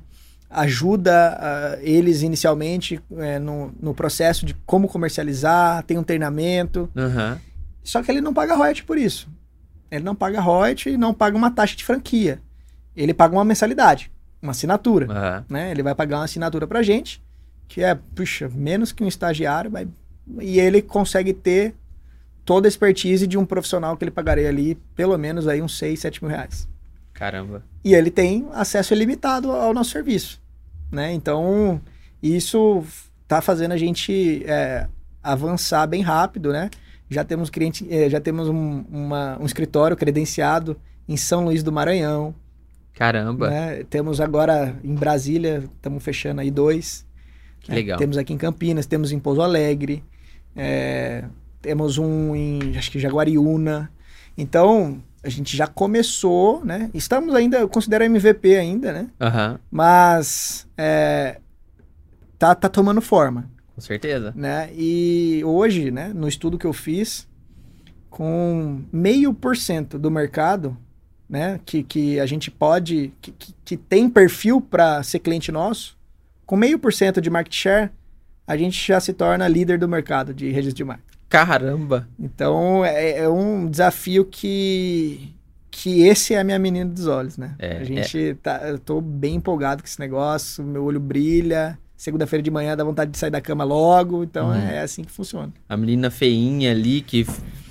ajuda 0.50 1.12
ah, 1.40 1.78
eles 1.80 2.22
inicialmente 2.22 3.00
eh, 3.18 3.38
no, 3.38 3.72
no 3.80 3.94
processo 3.94 4.44
de 4.46 4.54
como 4.66 4.88
comercializar, 4.88 5.82
tem 5.84 5.96
um 5.96 6.02
treinamento. 6.02 6.90
Aham. 6.96 7.38
Só 7.88 8.02
que 8.02 8.10
ele 8.10 8.20
não 8.20 8.34
paga 8.34 8.54
royalty 8.54 8.84
por 8.84 8.98
isso. 8.98 9.26
Ele 9.90 10.04
não 10.04 10.14
paga 10.14 10.42
royalty 10.42 10.90
e 10.90 10.98
não 10.98 11.14
paga 11.14 11.34
uma 11.34 11.50
taxa 11.50 11.74
de 11.74 11.82
franquia. 11.82 12.38
Ele 12.94 13.14
paga 13.14 13.34
uma 13.34 13.46
mensalidade, 13.46 14.12
uma 14.42 14.50
assinatura 14.50 15.06
Aham. 15.10 15.44
né? 15.48 15.70
Ele 15.70 15.82
vai 15.82 15.94
pagar 15.94 16.18
uma 16.18 16.24
assinatura 16.24 16.66
pra 16.66 16.82
gente, 16.82 17.24
que 17.66 17.82
é, 17.82 17.94
puxa, 17.94 18.46
menos 18.54 18.92
que 18.92 19.02
um 19.02 19.08
estagiário, 19.08 19.70
vai... 19.70 19.88
e 20.38 20.60
ele 20.60 20.82
consegue 20.82 21.32
ter 21.32 21.74
toda 22.44 22.66
a 22.66 22.68
expertise 22.68 23.26
de 23.26 23.38
um 23.38 23.46
profissional 23.46 23.96
que 23.96 24.04
ele 24.04 24.10
pagaria 24.10 24.50
ali 24.50 24.74
pelo 24.94 25.16
menos 25.16 25.48
aí 25.48 25.62
uns 25.62 25.78
6, 25.78 25.98
7 25.98 26.22
mil 26.22 26.30
reais. 26.30 26.68
Caramba. 27.14 27.64
E 27.82 27.94
ele 27.94 28.10
tem 28.10 28.46
acesso 28.52 28.92
ilimitado 28.92 29.50
ao 29.50 29.72
nosso 29.72 29.92
serviço, 29.92 30.42
né? 30.92 31.10
Então, 31.14 31.80
isso 32.22 32.84
tá 33.26 33.40
fazendo 33.40 33.72
a 33.72 33.78
gente 33.78 34.44
é, 34.44 34.86
avançar 35.22 35.86
bem 35.86 36.02
rápido, 36.02 36.52
né? 36.52 36.68
Já 37.10 37.24
temos 37.24 37.48
cliente, 37.50 37.86
é, 37.90 38.08
já 38.10 38.20
temos 38.20 38.48
um, 38.48 38.84
uma- 38.90 39.38
um 39.40 39.46
escritório 39.46 39.96
credenciado 39.96 40.76
em 41.08 41.16
São 41.16 41.44
Luís 41.44 41.62
do 41.62 41.72
Maranhão, 41.72 42.34
Caramba. 42.94 43.48
né? 43.50 43.84
Temos 43.88 44.20
agora 44.20 44.76
em 44.84 44.94
Brasília, 44.94 45.64
estamos 45.76 46.02
fechando 46.02 46.40
aí 46.40 46.50
dois. 46.50 47.06
Que 47.60 47.70
né? 47.70 47.76
legal. 47.76 47.98
Temos 47.98 48.16
aqui 48.18 48.32
em 48.32 48.38
Campinas, 48.38 48.86
temos 48.86 49.10
em 49.12 49.18
Pouso 49.18 49.40
Alegre, 49.40 50.04
é, 50.54 51.24
temos 51.62 51.96
um 51.98 52.34
em, 52.36 52.76
acho 52.76 52.90
que 52.90 52.98
Jaguariúna. 52.98 53.90
Então, 54.36 55.02
a 55.24 55.28
gente 55.28 55.56
já 55.56 55.66
começou, 55.66 56.64
né? 56.64 56.90
Estamos 56.94 57.34
ainda, 57.34 57.58
eu 57.58 57.68
considero 57.68 58.04
MVP 58.04 58.56
ainda, 58.56 58.92
né? 58.92 59.08
Aham. 59.20 59.58
Mas 59.70 60.66
é, 60.76 61.40
tá, 62.38 62.54
tá 62.54 62.68
tomando 62.68 63.00
forma, 63.00 63.50
Com 63.78 63.82
certeza. 63.82 64.32
né? 64.34 64.70
E 64.74 65.40
hoje, 65.44 65.92
né, 65.92 66.12
no 66.12 66.26
estudo 66.26 66.58
que 66.58 66.66
eu 66.66 66.72
fiz, 66.72 67.28
com 68.10 68.82
meio 68.92 69.32
por 69.32 69.56
cento 69.56 69.96
do 69.98 70.10
mercado, 70.10 70.76
né, 71.28 71.60
que, 71.64 71.84
que 71.84 72.18
a 72.18 72.26
gente 72.26 72.50
pode, 72.50 73.12
que, 73.22 73.30
que, 73.30 73.54
que 73.64 73.76
tem 73.76 74.10
perfil 74.10 74.60
para 74.60 75.00
ser 75.04 75.20
cliente 75.20 75.52
nosso, 75.52 75.96
com 76.44 76.56
meio 76.56 76.78
por 76.78 76.92
cento 76.92 77.20
de 77.20 77.30
market 77.30 77.54
share, 77.54 77.90
a 78.46 78.56
gente 78.56 78.84
já 78.84 78.98
se 78.98 79.12
torna 79.12 79.46
líder 79.46 79.78
do 79.78 79.88
mercado 79.88 80.34
de 80.34 80.50
registro 80.50 80.78
de 80.78 80.84
marca. 80.84 81.04
Caramba. 81.28 82.08
Então 82.18 82.84
é, 82.84 83.18
é 83.18 83.28
um 83.28 83.70
desafio 83.70 84.24
que 84.24 85.34
que 85.70 86.02
esse 86.02 86.34
é 86.34 86.40
a 86.40 86.44
minha 86.44 86.58
menina 86.58 86.90
dos 86.90 87.06
olhos, 87.06 87.36
né? 87.36 87.54
É, 87.56 87.76
a 87.76 87.84
gente 87.84 88.34
tá, 88.42 88.68
eu 88.68 88.80
tô 88.80 89.00
bem 89.00 89.36
empolgado 89.36 89.80
com 89.80 89.86
esse 89.86 90.00
negócio, 90.00 90.64
meu 90.64 90.82
olho 90.82 90.98
brilha. 90.98 91.78
Segunda-feira 91.98 92.40
de 92.44 92.50
manhã 92.50 92.76
dá 92.76 92.84
vontade 92.84 93.10
de 93.10 93.18
sair 93.18 93.30
da 93.30 93.40
cama 93.40 93.64
logo, 93.64 94.22
então 94.22 94.50
Uhum. 94.50 94.54
é 94.54 94.78
assim 94.82 95.02
que 95.02 95.10
funciona. 95.10 95.52
A 95.68 95.76
menina 95.76 96.12
feinha 96.12 96.70
ali, 96.70 97.00
que 97.02 97.26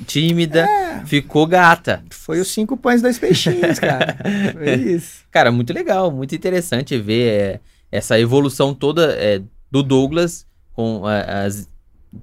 tímida, 0.06 0.68
É. 0.70 1.06
ficou 1.06 1.48
gata. 1.48 2.04
Foi 2.12 2.40
os 2.42 2.50
cinco 2.50 2.76
pães 2.76 3.02
dois 3.02 3.18
peixinhos, 3.18 3.80
cara. 3.80 4.18
Foi 4.54 4.74
isso. 4.76 5.24
Cara, 5.32 5.50
muito 5.50 5.72
legal, 5.74 6.12
muito 6.12 6.36
interessante 6.36 6.98
ver 7.00 7.30
é, 7.30 7.60
essa 7.90 8.20
evolução 8.20 8.74
toda 8.74 9.14
é, 9.14 9.42
do 9.72 9.82
Douglas 9.82 10.46
com 10.74 11.06
a- 11.06 11.46
as, 11.46 11.70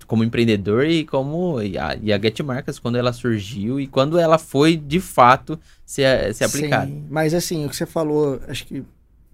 como 0.07 0.22
empreendedor 0.22 0.84
e 0.86 1.07
como 1.07 1.62
e 1.62 1.78
a, 1.78 1.96
e 2.02 2.12
a 2.12 2.18
Get 2.20 2.38
Marcas 2.40 2.78
quando 2.78 2.96
ela 2.96 3.14
surgiu 3.14 3.80
e 3.80 3.86
quando 3.86 4.18
ela 4.18 4.36
foi 4.36 4.76
de 4.76 5.00
fato 5.00 5.59
ser, 5.86 6.34
ser 6.34 6.44
aplicada. 6.44 6.86
Sim, 6.86 7.07
mas 7.09 7.32
assim, 7.32 7.64
o 7.64 7.70
que 7.70 7.76
você 7.76 7.86
falou, 7.86 8.40
acho 8.46 8.66
que 8.66 8.80
um 8.80 8.84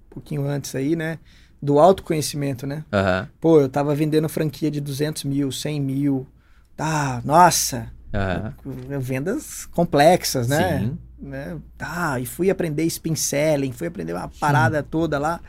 pouquinho 0.09 0.47
antes 0.47 0.73
aí, 0.77 0.95
né? 0.95 1.19
Do 1.63 1.79
autoconhecimento, 1.79 2.67
né? 2.67 2.85
Aham. 2.93 3.29
Pô, 3.41 3.61
eu 3.61 3.69
tava 3.69 3.95
vendendo 3.95 4.29
franquia 4.29 4.71
de 4.71 4.81
200 4.81 5.25
mil, 5.25 5.53
100 5.53 5.81
mil. 5.81 6.27
Tá, 6.77 7.21
nossa, 7.25 7.91
Uhum. 8.13 9.01
Vendas 9.01 9.67
complexas, 9.67 10.49
né? 10.49 10.81
Sim. 10.81 10.99
Né? 11.21 11.59
Tá, 11.77 12.19
e 12.19 12.27
fui 12.27 12.51
aprender 12.51 12.85
spin 12.85 13.15
selling, 13.15 13.73
fui 13.73 13.87
aprender 13.87 14.13
uma 14.15 14.29
parada 14.41 14.79
Sim. 14.79 14.87
toda 14.91 15.19
lá. 15.19 15.41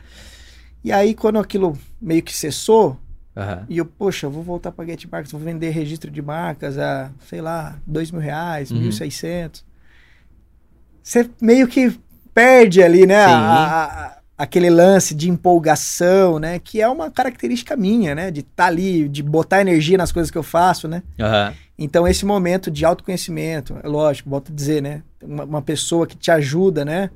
E 0.84 0.92
aí, 0.92 1.14
quando 1.14 1.38
aquilo 1.38 1.78
meio 2.00 2.22
que 2.22 2.34
cessou, 2.34 3.00
uhum. 3.34 3.64
e 3.68 3.78
eu, 3.78 3.86
poxa, 3.86 4.26
eu 4.26 4.30
vou 4.30 4.42
voltar 4.42 4.70
para 4.70 4.84
Get 4.86 5.06
Markets, 5.10 5.32
vou 5.32 5.40
vender 5.40 5.70
registro 5.70 6.10
de 6.10 6.20
marcas 6.20 6.78
a, 6.78 7.10
sei 7.28 7.40
lá, 7.40 7.76
dois 7.86 8.10
mil 8.10 8.20
reais, 8.20 8.70
uhum. 8.70 8.78
mil 8.78 8.90
e 8.90 8.92
seiscentos. 8.92 9.64
Você 11.02 11.28
meio 11.40 11.66
que 11.66 11.98
perde 12.34 12.82
ali, 12.82 13.06
né? 13.06 13.24
A, 13.24 13.84
a, 13.84 14.18
aquele 14.42 14.68
lance 14.68 15.14
de 15.14 15.30
empolgação, 15.30 16.40
né? 16.40 16.58
Que 16.58 16.82
é 16.82 16.88
uma 16.88 17.12
característica 17.12 17.76
minha, 17.76 18.12
né? 18.12 18.28
De 18.28 18.40
estar 18.40 18.64
tá 18.64 18.66
ali, 18.66 19.08
de 19.08 19.22
botar 19.22 19.60
energia 19.60 19.96
nas 19.96 20.10
coisas 20.10 20.32
que 20.32 20.36
eu 20.38 20.42
faço, 20.42 20.88
né? 20.88 21.00
Uhum. 21.16 21.54
Então, 21.78 22.08
esse 22.08 22.26
momento 22.26 22.68
de 22.68 22.84
autoconhecimento, 22.84 23.78
é 23.80 23.86
lógico, 23.86 24.28
volto 24.28 24.50
a 24.50 24.54
dizer, 24.54 24.82
né? 24.82 25.04
Uma, 25.22 25.44
uma 25.44 25.62
pessoa 25.62 26.08
que 26.08 26.16
te 26.16 26.28
ajuda, 26.28 26.84
né? 26.84 27.08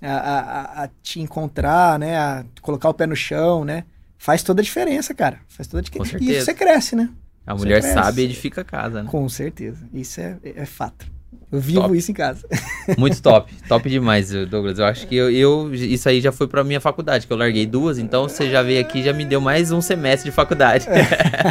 A, 0.00 0.12
a, 0.12 0.84
a, 0.84 0.88
te 1.02 1.20
encontrar, 1.20 1.98
né? 1.98 2.16
A 2.16 2.44
colocar 2.62 2.88
o 2.88 2.94
pé 2.94 3.08
no 3.08 3.16
chão, 3.16 3.64
né? 3.64 3.82
Faz 4.16 4.44
toda 4.44 4.60
a 4.60 4.64
diferença, 4.64 5.12
cara. 5.12 5.40
Faz 5.48 5.66
toda 5.66 5.80
a 5.80 5.82
diferença. 5.82 6.22
E 6.22 6.40
você 6.40 6.54
cresce, 6.54 6.94
né? 6.94 7.10
A 7.44 7.56
mulher 7.56 7.82
sabe 7.82 8.22
edifica 8.22 8.60
a 8.60 8.64
casa, 8.64 9.02
né? 9.02 9.10
Com 9.10 9.28
certeza. 9.28 9.84
Isso 9.92 10.20
é, 10.20 10.36
é 10.44 10.64
fato. 10.64 11.10
Eu 11.50 11.60
vivo 11.60 11.80
top. 11.80 11.96
isso 11.96 12.10
em 12.10 12.14
casa. 12.14 12.46
Muito 12.98 13.20
top. 13.22 13.52
Top 13.66 13.88
demais, 13.88 14.30
Douglas. 14.30 14.78
Eu 14.78 14.84
acho 14.84 15.06
que 15.06 15.16
eu, 15.16 15.30
eu 15.30 15.74
isso 15.74 16.08
aí 16.08 16.20
já 16.20 16.30
foi 16.30 16.46
para 16.46 16.62
minha 16.62 16.80
faculdade, 16.80 17.26
que 17.26 17.32
eu 17.32 17.36
larguei 17.36 17.64
duas, 17.64 17.98
então 17.98 18.28
você 18.28 18.50
já 18.50 18.62
veio 18.62 18.80
aqui 18.80 19.02
já 19.02 19.12
me 19.12 19.24
deu 19.24 19.40
mais 19.40 19.72
um 19.72 19.80
semestre 19.80 20.30
de 20.30 20.34
faculdade. 20.34 20.86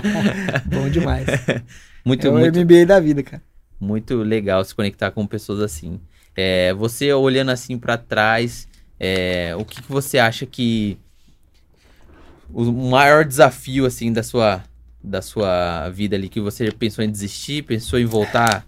Bom 0.65 0.87
demais. 0.89 1.25
Muito, 2.05 2.25
é 2.25 2.29
o 2.29 2.33
muito, 2.33 2.57
MBA 2.57 2.85
da 2.85 3.01
vida, 3.01 3.21
cara. 3.21 3.43
Muito 3.77 4.15
legal 4.23 4.63
se 4.63 4.73
conectar 4.73 5.11
com 5.11 5.27
pessoas 5.27 5.59
assim. 5.59 5.99
É, 6.33 6.73
você 6.73 7.11
olhando 7.11 7.51
assim 7.51 7.77
para 7.77 7.97
trás, 7.97 8.65
é, 8.97 9.53
o 9.57 9.65
que, 9.65 9.81
que 9.81 9.91
você 9.91 10.17
acha 10.17 10.45
que 10.45 10.97
o 12.49 12.71
maior 12.71 13.25
desafio 13.25 13.85
assim 13.85 14.13
da 14.13 14.23
sua 14.23 14.63
da 15.03 15.21
sua 15.21 15.89
vida 15.89 16.15
ali 16.15 16.29
que 16.29 16.39
você 16.39 16.71
pensou 16.71 17.03
em 17.03 17.11
desistir, 17.11 17.63
pensou 17.63 17.99
em 17.99 18.05
voltar 18.05 18.65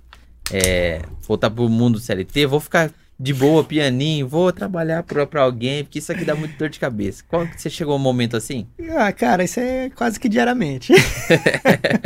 é, 0.52 1.02
voltar 1.22 1.50
pro 1.50 1.70
mundo 1.70 2.00
CLT, 2.00 2.45
vou 2.45 2.60
ficar 2.60 2.91
de 3.20 3.34
boa, 3.34 3.64
pianinho, 3.64 4.28
vou 4.28 4.52
trabalhar 4.54 5.04
pra, 5.04 5.28
pra 5.28 5.41
alguém, 5.41 5.84
porque 5.84 6.00
isso 6.00 6.12
aqui 6.12 6.24
dá 6.24 6.34
muito 6.34 6.58
dor 6.58 6.70
de 6.70 6.80
cabeça. 6.80 7.24
Qual 7.28 7.45
que 7.45 7.62
você 7.62 7.70
chegou 7.70 7.93
a 7.93 7.97
um 7.97 8.00
momento 8.00 8.38
assim? 8.38 8.66
Ah, 8.95 9.12
cara, 9.12 9.43
isso 9.43 9.60
é 9.60 9.89
quase 9.89 10.18
que 10.18 10.30
diariamente. 10.30 10.93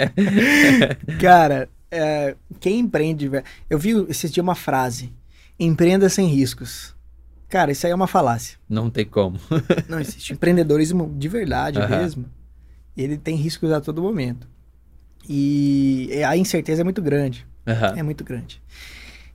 cara, 1.21 1.69
é, 1.91 2.35
quem 2.59 2.79
empreende. 2.79 3.29
Eu 3.69 3.77
vi 3.77 3.91
esses 4.09 4.31
dias 4.31 4.43
uma 4.43 4.55
frase: 4.55 5.13
empreenda 5.59 6.09
sem 6.09 6.27
riscos. 6.27 6.95
Cara, 7.47 7.71
isso 7.71 7.85
aí 7.85 7.91
é 7.91 7.95
uma 7.95 8.07
falácia. 8.07 8.57
Não 8.67 8.89
tem 8.89 9.05
como. 9.05 9.39
Não 9.87 9.99
existe. 9.99 10.33
Empreendedorismo 10.33 11.13
de 11.15 11.27
verdade 11.27 11.77
uhum. 11.77 11.87
mesmo, 11.87 12.25
ele 12.97 13.15
tem 13.15 13.35
riscos 13.35 13.71
a 13.71 13.79
todo 13.79 14.01
momento. 14.01 14.47
E 15.29 16.09
a 16.27 16.35
incerteza 16.35 16.81
é 16.81 16.83
muito 16.83 17.01
grande. 17.01 17.45
Uhum. 17.65 17.97
É 17.97 18.03
muito 18.03 18.23
grande. 18.23 18.61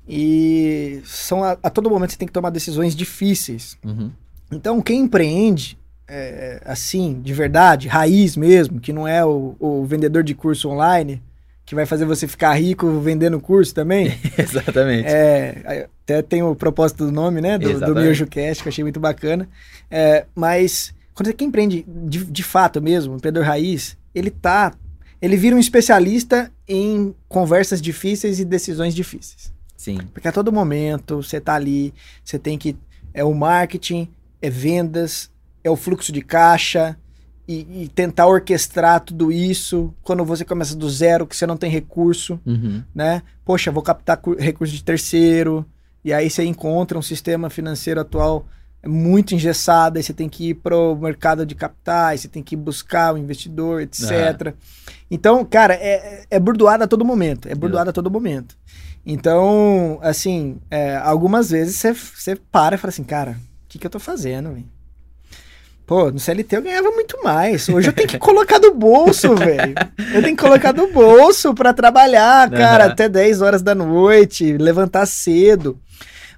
E 0.08 1.02
são 1.04 1.44
a, 1.44 1.58
a, 1.62 1.68
todo 1.68 1.90
momento 1.90 2.12
você 2.12 2.16
tem 2.16 2.26
que 2.26 2.32
tomar 2.32 2.50
decisões 2.50 2.96
difíceis. 2.96 3.76
Uhum. 3.84 4.10
Então, 4.50 4.80
quem 4.80 5.00
empreende, 5.00 5.78
é, 6.08 6.62
assim, 6.64 7.20
de 7.22 7.34
verdade, 7.34 7.88
raiz 7.88 8.34
mesmo, 8.34 8.80
que 8.80 8.92
não 8.92 9.06
é 9.06 9.22
o, 9.24 9.54
o, 9.60 9.84
vendedor 9.84 10.22
de 10.22 10.34
curso 10.34 10.70
online, 10.70 11.22
que 11.66 11.74
vai 11.74 11.84
fazer 11.84 12.06
você 12.06 12.26
ficar 12.26 12.54
rico 12.54 12.98
vendendo 13.00 13.38
curso 13.38 13.74
também. 13.74 14.18
Exatamente. 14.38 15.06
É, 15.06 15.86
até 16.02 16.22
tem 16.22 16.42
o 16.42 16.54
propósito 16.54 17.04
do 17.04 17.12
nome, 17.12 17.42
né? 17.42 17.58
Do, 17.58 17.78
do 17.78 17.94
Miojo 17.94 18.26
Cast, 18.26 18.62
que 18.62 18.68
eu 18.68 18.72
achei 18.72 18.82
muito 18.82 18.98
bacana. 18.98 19.46
É, 19.90 20.24
mas, 20.34 20.94
quando 21.14 21.26
você 21.26 21.34
quem 21.34 21.48
empreende 21.48 21.84
de, 21.86 22.24
de 22.24 22.42
fato 22.42 22.80
mesmo, 22.80 23.16
empreendedor 23.16 23.46
raiz, 23.46 23.98
ele 24.14 24.30
tá 24.30 24.72
ele 25.20 25.36
vira 25.36 25.56
um 25.56 25.58
especialista 25.58 26.52
em 26.66 27.14
conversas 27.28 27.80
difíceis 27.80 28.38
e 28.40 28.44
decisões 28.44 28.94
difíceis. 28.94 29.52
Sim. 29.76 29.98
Porque 30.12 30.28
a 30.28 30.32
todo 30.32 30.52
momento 30.52 31.22
você 31.22 31.40
tá 31.40 31.54
ali, 31.54 31.94
você 32.24 32.38
tem 32.38 32.58
que. 32.58 32.76
É 33.14 33.24
o 33.24 33.34
marketing, 33.34 34.08
é 34.40 34.50
vendas, 34.50 35.30
é 35.64 35.70
o 35.70 35.76
fluxo 35.76 36.12
de 36.12 36.22
caixa, 36.22 36.96
e, 37.48 37.84
e, 37.84 37.88
tentar 37.88 38.26
orquestrar 38.26 39.00
tudo 39.00 39.32
isso 39.32 39.94
quando 40.02 40.22
você 40.22 40.44
começa 40.44 40.76
do 40.76 40.88
zero, 40.90 41.26
que 41.26 41.34
você 41.34 41.46
não 41.46 41.56
tem 41.56 41.70
recurso, 41.70 42.38
uhum. 42.44 42.82
né? 42.94 43.22
Poxa, 43.42 43.72
vou 43.72 43.82
captar 43.82 44.20
recurso 44.38 44.74
de 44.74 44.84
terceiro, 44.84 45.64
e 46.04 46.12
aí 46.12 46.28
você 46.28 46.44
encontra 46.44 46.98
um 46.98 47.02
sistema 47.02 47.48
financeiro 47.48 48.00
atual 48.00 48.46
é 48.82 48.88
muito 48.88 49.34
engessado, 49.34 49.98
aí 49.98 50.02
você 50.02 50.12
tem 50.12 50.28
que 50.28 50.50
ir 50.50 50.54
para 50.54 50.76
o 50.76 50.94
mercado 50.94 51.44
de 51.44 51.54
capitais, 51.54 52.20
você 52.20 52.28
tem 52.28 52.42
que 52.42 52.54
buscar 52.54 53.12
o 53.12 53.18
investidor, 53.18 53.82
etc. 53.82 54.08
Uhum. 54.46 54.52
Então, 55.10 55.44
cara, 55.44 55.74
é, 55.74 56.24
é 56.30 56.38
burdoada 56.38 56.84
a 56.84 56.88
todo 56.88 57.04
momento. 57.04 57.48
É 57.48 57.54
burdoada 57.54 57.90
a 57.90 57.92
todo 57.92 58.10
momento. 58.10 58.56
Então, 59.04 59.98
assim, 60.02 60.58
é, 60.70 60.96
algumas 60.96 61.50
vezes 61.50 61.76
você 61.76 62.36
para 62.36 62.76
e 62.76 62.78
fala 62.78 62.90
assim, 62.90 63.04
cara, 63.04 63.32
o 63.32 63.68
que, 63.68 63.78
que 63.78 63.86
eu 63.86 63.90
tô 63.90 63.98
fazendo, 63.98 64.52
velho? 64.52 64.66
Pô, 65.86 66.10
no 66.10 66.18
CLT 66.18 66.54
eu 66.54 66.62
ganhava 66.62 66.90
muito 66.90 67.18
mais. 67.24 67.66
Hoje 67.70 67.88
eu 67.88 67.94
tenho 67.94 68.06
que 68.06 68.18
colocar 68.20 68.58
do 68.58 68.74
bolso, 68.74 69.34
velho. 69.34 69.74
Eu 70.12 70.22
tenho 70.22 70.36
que 70.36 70.42
colocar 70.42 70.70
do 70.70 70.86
bolso 70.88 71.54
para 71.54 71.72
trabalhar, 71.72 72.48
cara, 72.52 72.84
uhum. 72.84 72.90
até 72.92 73.08
10 73.08 73.40
horas 73.40 73.62
da 73.62 73.74
noite, 73.74 74.58
levantar 74.58 75.06
cedo. 75.06 75.80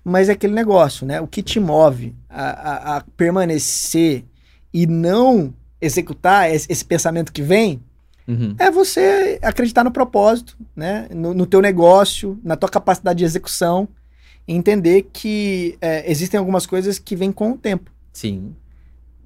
Mas 0.05 0.29
é 0.29 0.33
aquele 0.33 0.55
negócio, 0.55 1.07
né? 1.07 1.21
O 1.21 1.27
que 1.27 1.43
te 1.43 1.61
move 1.61 2.15
a, 2.29 2.45
a, 2.51 2.97
a 2.97 3.01
permanecer 3.17 4.25
e 4.73 4.87
não 4.87 5.53
executar 5.81 6.51
esse, 6.51 6.71
esse 6.71 6.85
pensamento 6.85 7.33
que 7.33 7.43
vem 7.43 7.83
uhum. 8.27 8.55
é 8.59 8.71
você 8.71 9.39
acreditar 9.43 9.85
no 9.85 9.91
propósito, 9.91 10.57
né? 10.75 11.09
No, 11.11 11.35
no, 11.35 11.47
teu 11.47 11.61
negócio, 11.61 12.39
na 12.43 12.57
tua 12.57 12.69
capacidade 12.69 13.19
de 13.19 13.25
execução 13.25 13.89
e 14.47 14.55
entender 14.55 15.09
que 15.13 15.77
é, 15.81 16.11
existem 16.11 16.39
algumas 16.39 16.67
coisas 16.67 16.99
que 16.99 17.17
vêm 17.17 17.33
com 17.33 17.53
o 17.53 17.59
tempo. 17.59 17.91
Sim. 18.13 18.55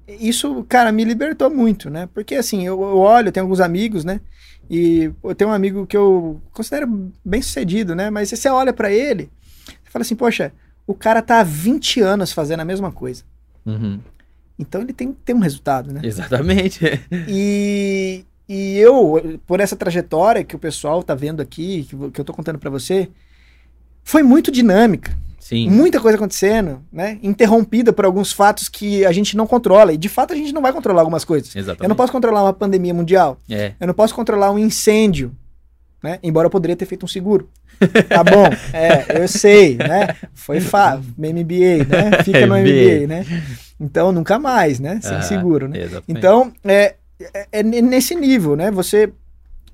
Isso, 0.07 0.63
cara, 0.69 0.91
me 0.91 1.03
libertou 1.03 1.49
muito, 1.49 1.89
né? 1.89 2.07
Porque 2.13 2.35
assim, 2.35 2.65
eu, 2.65 2.79
eu 2.81 2.97
olho, 2.97 3.29
eu 3.29 3.31
tenho 3.31 3.45
alguns 3.45 3.59
amigos, 3.59 4.05
né? 4.05 4.21
E 4.69 5.11
eu 5.23 5.35
tenho 5.35 5.49
um 5.49 5.53
amigo 5.53 5.85
que 5.85 5.97
eu 5.97 6.41
considero 6.51 7.11
bem 7.23 7.41
sucedido, 7.41 7.95
né? 7.95 8.09
Mas 8.09 8.29
você 8.29 8.49
olha 8.49 8.73
para 8.73 8.91
ele, 8.91 9.29
fala 9.85 10.03
assim, 10.03 10.15
poxa, 10.15 10.51
o 10.87 10.93
cara 10.93 11.21
tá 11.21 11.39
há 11.39 11.43
20 11.43 12.01
anos 12.01 12.31
fazendo 12.31 12.59
a 12.59 12.65
mesma 12.65 12.91
coisa. 12.91 13.23
Uhum. 13.65 13.99
Então 14.57 14.81
ele 14.81 14.93
tem 14.93 15.11
que 15.11 15.19
ter 15.23 15.33
um 15.33 15.39
resultado, 15.39 15.91
né? 15.91 16.01
Exatamente. 16.03 16.79
e, 17.27 18.23
e 18.47 18.77
eu, 18.77 19.39
por 19.45 19.59
essa 19.59 19.75
trajetória 19.75 20.43
que 20.43 20.55
o 20.55 20.59
pessoal 20.59 21.03
tá 21.03 21.13
vendo 21.13 21.41
aqui, 21.41 21.83
que, 21.83 22.11
que 22.11 22.21
eu 22.21 22.25
tô 22.25 22.33
contando 22.33 22.59
para 22.59 22.69
você, 22.69 23.09
foi 24.03 24.23
muito 24.23 24.51
dinâmica. 24.51 25.15
Sim. 25.39 25.69
Muita 25.69 25.99
coisa 25.99 26.17
acontecendo, 26.17 26.81
né? 26.91 27.19
Interrompida 27.21 27.93
por 27.93 28.03
alguns 28.03 28.31
fatos 28.31 28.67
que 28.67 29.05
a 29.05 29.11
gente 29.11 29.37
não 29.37 29.45
controla. 29.45 29.93
E 29.93 29.97
de 29.97 30.09
fato 30.09 30.33
a 30.33 30.35
gente 30.35 30.51
não 30.51 30.61
vai 30.61 30.73
controlar 30.73 31.01
algumas 31.01 31.23
coisas. 31.23 31.55
Exatamente. 31.55 31.83
Eu 31.83 31.89
não 31.89 31.95
posso 31.95 32.11
controlar 32.11 32.41
uma 32.41 32.53
pandemia 32.53 32.95
mundial. 32.95 33.39
É. 33.47 33.73
Eu 33.79 33.85
não 33.85 33.93
posso 33.93 34.15
controlar 34.15 34.51
um 34.51 34.57
incêndio. 34.57 35.31
Né? 36.01 36.19
Embora 36.23 36.47
eu 36.47 36.49
poderia 36.49 36.75
ter 36.75 36.85
feito 36.85 37.03
um 37.03 37.07
seguro. 37.07 37.47
Tá 38.07 38.23
bom, 38.23 38.45
é, 38.73 39.21
eu 39.21 39.27
sei, 39.27 39.75
né? 39.75 40.15
Foi 40.33 40.59
fácil, 40.59 41.03
MBA, 41.17 41.85
né? 41.87 42.23
Fica 42.23 42.45
no 42.45 42.55
MBA, 42.55 43.07
né? 43.07 43.25
Então, 43.79 44.11
nunca 44.11 44.39
mais, 44.39 44.79
né? 44.79 44.99
Sem 45.01 45.21
seguro, 45.21 45.67
né? 45.67 45.79
Exatamente. 45.79 46.05
Então, 46.09 46.51
é, 46.63 46.95
é, 47.33 47.47
é, 47.51 47.63
nesse 47.63 48.15
nível, 48.15 48.55
né? 48.55 48.71
Você, 48.71 49.11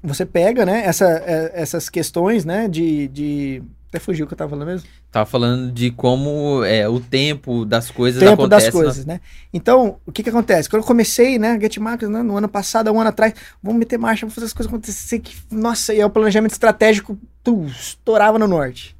você 0.03 0.25
pega, 0.25 0.65
né? 0.65 0.83
Essa, 0.85 1.05
é, 1.25 1.51
essas 1.53 1.89
questões, 1.89 2.45
né? 2.45 2.67
De, 2.67 3.07
de 3.07 3.63
até 3.91 3.99
fugiu 3.99 4.23
o 4.23 4.27
que 4.27 4.33
eu 4.33 4.37
tava 4.37 4.51
falando 4.51 4.65
mesmo. 4.65 4.87
Tava 5.11 5.25
falando 5.25 5.69
de 5.69 5.91
como 5.91 6.63
é 6.63 6.87
o 6.87 7.01
tempo 7.01 7.65
das 7.65 7.91
coisas 7.91 8.21
tempo 8.21 8.43
acontece. 8.43 8.67
das 8.67 8.73
coisas, 8.73 9.05
na... 9.05 9.15
né? 9.15 9.21
Então, 9.53 9.97
o 10.05 10.13
que 10.13 10.23
que 10.23 10.29
acontece? 10.29 10.69
Quando 10.69 10.81
eu 10.81 10.87
comecei, 10.87 11.37
né, 11.37 11.59
Get 11.59 11.77
Markets, 11.77 12.09
né, 12.09 12.23
no 12.23 12.37
ano 12.37 12.47
passado, 12.47 12.89
um 12.89 13.01
ano 13.01 13.09
atrás, 13.09 13.33
vamos 13.61 13.77
meter 13.77 13.99
marcha, 13.99 14.21
vamos 14.21 14.33
fazer 14.33 14.45
as 14.45 14.53
coisas 14.53 14.71
acontecer, 14.71 15.19
que, 15.19 15.35
nossa, 15.51 15.93
e 15.93 15.97
aí 15.97 16.05
o 16.05 16.09
planejamento 16.09 16.53
estratégico, 16.53 17.19
tu, 17.43 17.65
estourava 17.65 18.39
no 18.39 18.47
norte. 18.47 18.95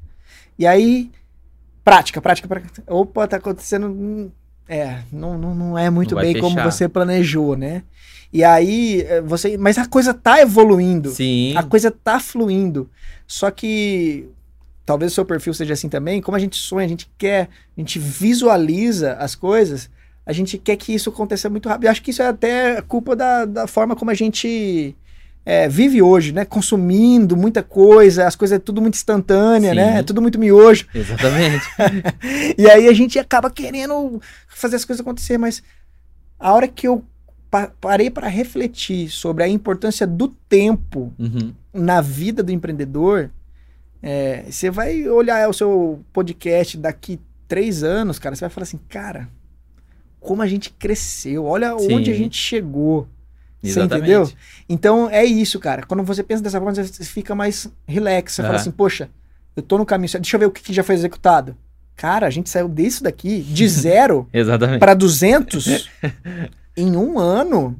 E 0.58 0.66
aí, 0.66 1.10
prática, 1.82 2.20
prática, 2.20 2.46
prática. 2.46 2.82
Opa, 2.86 3.26
tá 3.26 3.38
acontecendo, 3.38 3.86
hum, 3.86 4.30
é, 4.68 4.98
não, 5.10 5.38
não, 5.38 5.54
não 5.54 5.78
é 5.78 5.88
muito 5.88 6.14
não 6.14 6.20
bem 6.20 6.38
como 6.38 6.62
você 6.62 6.86
planejou, 6.86 7.56
né? 7.56 7.82
E 8.30 8.44
aí, 8.44 9.02
eh, 9.08 9.20
você, 9.20 9.58
mas 9.58 9.76
a 9.76 9.86
coisa 9.86 10.14
tá 10.14 10.40
evoluindo. 10.40 11.10
Sim. 11.10 11.54
A 11.56 11.62
coisa 11.62 11.90
tá 11.90 12.18
fluindo. 12.18 12.90
Só 13.26 13.50
que 13.50 14.28
talvez 14.84 15.12
o 15.12 15.14
seu 15.14 15.24
perfil 15.24 15.54
seja 15.54 15.74
assim 15.74 15.88
também, 15.88 16.20
como 16.20 16.36
a 16.36 16.40
gente 16.40 16.56
sonha, 16.56 16.84
a 16.86 16.88
gente 16.88 17.08
quer, 17.16 17.48
a 17.76 17.80
gente 17.80 17.98
visualiza 17.98 19.14
as 19.14 19.34
coisas, 19.34 19.88
a 20.26 20.32
gente 20.32 20.58
quer 20.58 20.76
que 20.76 20.94
isso 20.94 21.10
aconteça 21.10 21.48
muito 21.50 21.68
rápido. 21.68 21.84
Eu 21.84 21.90
acho 21.90 22.02
que 22.02 22.10
isso 22.10 22.22
é 22.22 22.28
até 22.28 22.80
culpa 22.82 23.14
da, 23.16 23.44
da 23.44 23.66
forma 23.66 23.94
como 23.96 24.10
a 24.10 24.14
gente 24.14 24.96
é, 25.44 25.68
vive 25.68 26.00
hoje, 26.00 26.32
né? 26.32 26.44
Consumindo 26.44 27.36
muita 27.36 27.62
coisa, 27.62 28.26
as 28.26 28.36
coisas 28.36 28.56
é 28.56 28.58
tudo 28.60 28.80
muito 28.80 28.94
instantânea, 28.94 29.70
Sim. 29.70 29.76
né? 29.76 29.98
É 29.98 30.02
tudo 30.02 30.22
muito 30.22 30.38
miojo. 30.38 30.86
Exatamente. 30.94 31.64
E 32.58 32.70
aí 32.70 32.86
a 32.88 32.92
gente 32.92 33.18
acaba 33.18 33.50
querendo 33.50 34.20
fazer 34.48 34.76
as 34.76 34.84
coisas 34.84 35.00
acontecer, 35.00 35.38
mas 35.38 35.62
a 36.38 36.52
hora 36.52 36.68
que 36.68 36.86
eu 36.86 37.04
pa- 37.50 37.72
parei 37.80 38.08
para 38.10 38.28
refletir 38.28 39.08
sobre 39.10 39.42
a 39.42 39.48
importância 39.48 40.06
do 40.06 40.28
tempo 40.28 41.12
Uhum. 41.18 41.52
na 41.74 42.00
vida 42.00 42.42
do 42.42 42.52
empreendedor, 42.52 43.30
é, 44.02 44.44
você 44.50 44.70
vai 44.70 45.08
olhar 45.08 45.48
o 45.48 45.52
seu 45.52 46.04
podcast 46.12 46.76
daqui 46.76 47.20
três 47.46 47.82
anos, 47.82 48.18
cara, 48.18 48.34
você 48.34 48.40
vai 48.40 48.50
falar 48.50 48.64
assim, 48.64 48.80
cara, 48.88 49.28
como 50.18 50.42
a 50.42 50.46
gente 50.46 50.70
cresceu, 50.70 51.44
olha 51.44 51.76
Sim. 51.78 51.94
onde 51.94 52.10
a 52.10 52.14
gente 52.14 52.36
chegou. 52.36 53.06
Você 53.62 53.80
entendeu? 53.80 54.28
Então 54.68 55.08
é 55.08 55.24
isso, 55.24 55.60
cara. 55.60 55.84
Quando 55.86 56.02
você 56.02 56.22
pensa 56.24 56.42
dessa 56.42 56.58
forma, 56.60 56.74
você 56.74 57.04
fica 57.04 57.32
mais 57.32 57.70
relax. 57.86 58.32
Você 58.32 58.42
É. 58.42 58.44
fala 58.44 58.56
assim, 58.56 58.72
poxa, 58.72 59.08
eu 59.54 59.62
tô 59.62 59.78
no 59.78 59.86
caminho 59.86 60.08
certo. 60.08 60.22
Deixa 60.22 60.34
eu 60.36 60.40
ver 60.40 60.46
o 60.46 60.50
que, 60.50 60.60
que 60.62 60.72
já 60.72 60.82
foi 60.82 60.96
executado. 60.96 61.56
Cara, 61.94 62.26
a 62.26 62.30
gente 62.30 62.50
saiu 62.50 62.68
disso 62.68 63.04
daqui, 63.04 63.40
de 63.40 63.68
zero 63.68 64.28
para 64.80 64.94
200 64.94 65.88
em 66.76 66.96
um 66.96 67.20
ano. 67.20 67.78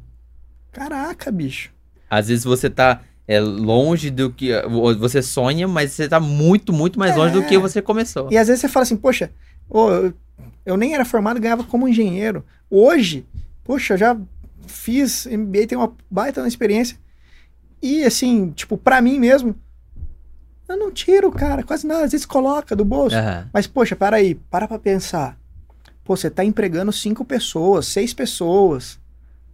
Caraca, 0.70 1.32
bicho. 1.32 1.70
Às 2.08 2.28
vezes 2.28 2.44
você 2.44 2.70
tá 2.70 3.00
é, 3.32 3.40
longe 3.40 4.10
do 4.10 4.30
que. 4.30 4.50
Você 4.98 5.22
sonha, 5.22 5.66
mas 5.66 5.92
você 5.92 6.08
tá 6.08 6.20
muito, 6.20 6.72
muito 6.72 6.98
mais 6.98 7.16
longe 7.16 7.32
do 7.32 7.42
É. 7.42 7.46
que 7.46 7.58
você 7.58 7.80
começou. 7.80 8.28
E 8.30 8.36
às 8.36 8.48
vezes 8.48 8.60
você 8.60 8.68
fala 8.68 8.82
assim, 8.82 8.96
poxa, 8.96 9.30
ô, 9.68 10.10
eu, 10.64 10.76
nem 10.76 10.94
era 10.94 11.04
formado, 11.04 11.40
ganhava 11.40 11.64
como 11.64 11.88
engenheiro. 11.88 12.44
Hoje, 12.70 13.26
poxa, 13.64 13.94
eu 13.94 13.98
já 13.98 14.16
fiz 14.66 15.26
MBA, 15.26 15.66
tenho 15.66 15.80
uma 15.80 15.92
baita 16.10 16.46
experiência. 16.46 16.96
E 17.82 18.04
assim, 18.04 18.50
tipo, 18.50 18.76
pra 18.78 19.00
mim 19.00 19.18
mesmo, 19.18 19.56
eu 20.68 20.76
não 20.76 20.90
tiro, 20.90 21.30
cara, 21.32 21.62
quase 21.62 21.86
nada. 21.86 22.04
Às 22.04 22.12
vezes 22.12 22.26
coloca 22.26 22.76
do 22.76 22.84
bolso. 22.84 23.16
Aham. 23.16 23.48
Mas, 23.52 23.66
poxa, 23.66 23.96
para 23.96 24.16
aí, 24.16 24.34
para 24.34 24.68
pra 24.68 24.78
pensar. 24.78 25.36
Pô, 26.04 26.16
você 26.16 26.30
tá 26.30 26.44
empregando 26.44 26.92
cinco 26.92 27.24
pessoas, 27.24 27.86
seis 27.86 28.12
pessoas, 28.14 28.98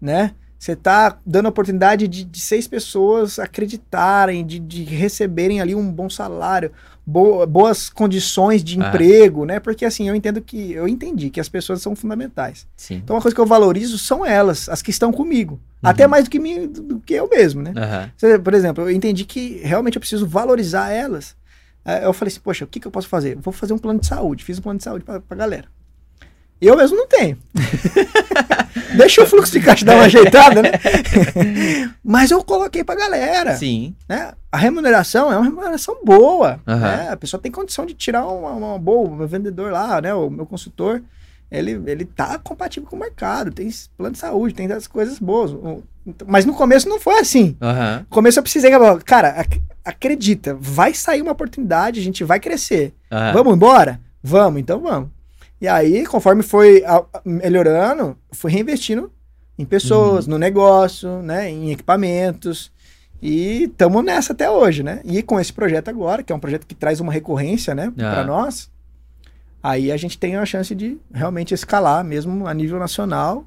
né? 0.01 0.35
Você 0.59 0.75
tá 0.75 1.17
dando 1.25 1.47
a 1.47 1.49
oportunidade 1.51 2.09
de, 2.09 2.25
de 2.25 2.41
seis 2.41 2.67
pessoas 2.67 3.39
acreditarem, 3.39 4.45
de, 4.45 4.59
de 4.59 4.83
receberem 4.83 5.61
ali 5.61 5.75
um 5.75 5.91
bom 5.93 6.11
salário, 6.11 6.73
bo- 7.07 7.47
boas 7.47 7.89
condições 7.89 8.65
de 8.65 8.81
Ah. 8.81 8.89
emprego, 8.89 9.45
né? 9.45 9.61
Porque 9.61 9.85
assim, 9.85 10.09
eu 10.09 10.15
entendo 10.17 10.41
que, 10.41 10.73
eu 10.73 10.89
entendi 10.89 11.31
que 11.31 11.39
as 11.41 11.49
pessoas 11.49 11.81
são 11.81 11.95
fundamentais. 11.95 12.67
Sim. 12.77 12.97
Então, 12.97 13.15
uma 13.15 13.23
coisa 13.23 13.35
que 13.35 13.41
eu 13.41 13.47
valorizo 13.47 13.97
são 13.99 14.27
elas, 14.27 14.69
as 14.69 14.83
que 14.83 14.91
estão 14.91 15.13
comigo. 15.13 15.55
Uhum. 15.55 15.91
Até 15.91 16.07
mais 16.09 16.25
do 16.25 16.31
que, 16.31 16.41
mim, 16.41 16.67
do, 16.67 16.83
do 16.83 16.99
que 17.01 17.15
eu 17.15 17.29
mesmo, 17.29 17.63
né? 17.63 17.73
Aham. 17.77 18.11
Você- 18.17 18.39
Por 18.39 18.53
exemplo, 18.55 18.85
eu 18.85 18.91
entendi 18.91 19.25
que 19.25 19.61
realmente 19.63 19.95
eu 19.97 20.01
preciso 20.01 20.27
valorizar 20.27 20.91
elas. 20.91 21.37
Eu 22.03 22.13
falei 22.13 22.31
assim, 22.33 22.41
poxa, 22.41 22.65
o 22.67 22.69
que, 22.69 22.81
que 22.81 22.87
eu 22.87 22.91
posso 22.91 23.09
fazer? 23.09 23.35
Vou 23.37 23.51
fazer 23.53 23.73
um 23.73 23.79
plano 23.79 23.99
de 24.01 24.07
saúde. 24.07 24.45
Fiz 24.45 24.59
um 24.59 24.63
plano 24.63 24.77
de 24.79 24.85
saúde 24.85 25.05
pra, 25.07 25.21
pra 25.21 25.37
galera. 25.37 25.67
Eu 26.61 26.77
mesmo 26.77 26.97
não 26.97 27.07
tenho. 27.07 27.39
Deixa 28.97 29.23
o 29.23 29.27
fluxo 29.27 29.53
de 29.53 29.61
caixa 29.61 29.85
dar 29.85 29.95
uma 29.97 30.05
ajeitada, 30.05 30.63
né? 30.63 30.71
Mas 32.03 32.31
eu 32.31 32.43
coloquei 32.43 32.83
pra 32.83 32.95
galera. 32.97 33.55
Sim. 33.57 33.95
Né? 34.09 34.33
A 34.51 34.57
remuneração 34.57 35.33
é 35.33 35.37
uma 35.37 35.45
remuneração 35.45 35.97
boa. 36.05 36.61
Aham. 36.67 36.81
né? 36.81 37.09
A 37.11 37.17
pessoa 37.17 37.41
tem 37.41 37.53
condição 37.53 37.87
de 37.87 37.95
tirar 37.95 38.27
uma, 38.27 38.51
uma 38.51 38.79
boa. 38.79 39.09
O 39.09 39.15
meu 39.15 39.29
vendedor 39.29 39.71
lá, 39.73 40.01
né? 40.01 40.13
O 40.15 40.29
meu 40.31 40.47
consultor, 40.47 41.03
ele, 41.51 41.81
ele 41.87 42.05
tá 42.05 42.39
compatível 42.39 42.89
com 42.89 42.97
o 42.97 43.01
mercado. 43.01 43.51
Tem 43.53 43.69
plano 43.97 44.13
de 44.15 44.19
saúde, 44.19 44.55
tem 44.55 44.71
as 44.73 44.87
coisas 44.87 45.19
boas. 45.19 45.53
O- 45.53 45.83
Mas 46.27 46.45
no 46.45 46.55
começo 46.55 46.89
não 46.89 46.99
foi 46.99 47.19
assim. 47.21 47.57
Aham. 47.61 48.01
No 48.01 48.07
começo 48.07 48.39
eu 48.39 48.43
precisei, 48.43 48.71
cara, 49.05 49.29
ac- 49.41 49.61
acredita, 49.85 50.57
vai 50.59 50.93
sair 50.95 51.23
uma 51.23 51.33
oportunidade, 51.33 52.01
a 52.01 52.03
gente 52.03 52.25
vai 52.25 52.41
crescer. 52.41 52.93
Aham. 53.13 53.33
Vamos 53.33 53.55
embora? 53.55 54.01
Vamos, 54.23 54.61
então 54.61 54.81
vamos. 54.81 55.11
E 55.61 55.67
aí, 55.67 56.07
conforme 56.07 56.43
foi 56.43 56.83
melhorando, 57.25 58.17
fui 58.33 58.51
reinvestindo 58.51 59.11
em 59.59 59.65
pessoas, 59.65 60.27
Uhum. 60.27 60.33
no 60.33 60.39
negócio, 60.39 61.21
né, 61.23 61.51
em 61.51 61.73
equipamentos. 61.73 62.71
E 63.21 63.65
estamos 63.65 64.05
nessa 64.05 64.33
até 64.33 64.49
hoje, 64.49 64.85
né? 64.85 65.01
E 65.05 65.21
com 65.23 65.41
esse 65.41 65.53
projeto 65.53 65.89
agora, 65.89 66.23
que 66.23 66.33
é 66.33 66.37
um 66.37 66.39
projeto 66.39 66.65
que 66.67 66.75
traz 66.77 67.01
uma 67.01 67.13
recorrência, 67.13 67.75
né, 67.75 67.93
Ah. 67.99 68.11
para 68.13 68.25
nós, 68.25 68.71
aí 69.61 69.91
a 69.91 69.97
gente 69.97 70.17
tem 70.17 70.37
a 70.37 70.47
chance 70.47 70.73
de 70.75 70.97
realmente 71.13 71.53
escalar 71.53 72.05
mesmo 72.05 72.47
a 72.47 72.55
nível 72.55 72.79
nacional 72.79 73.45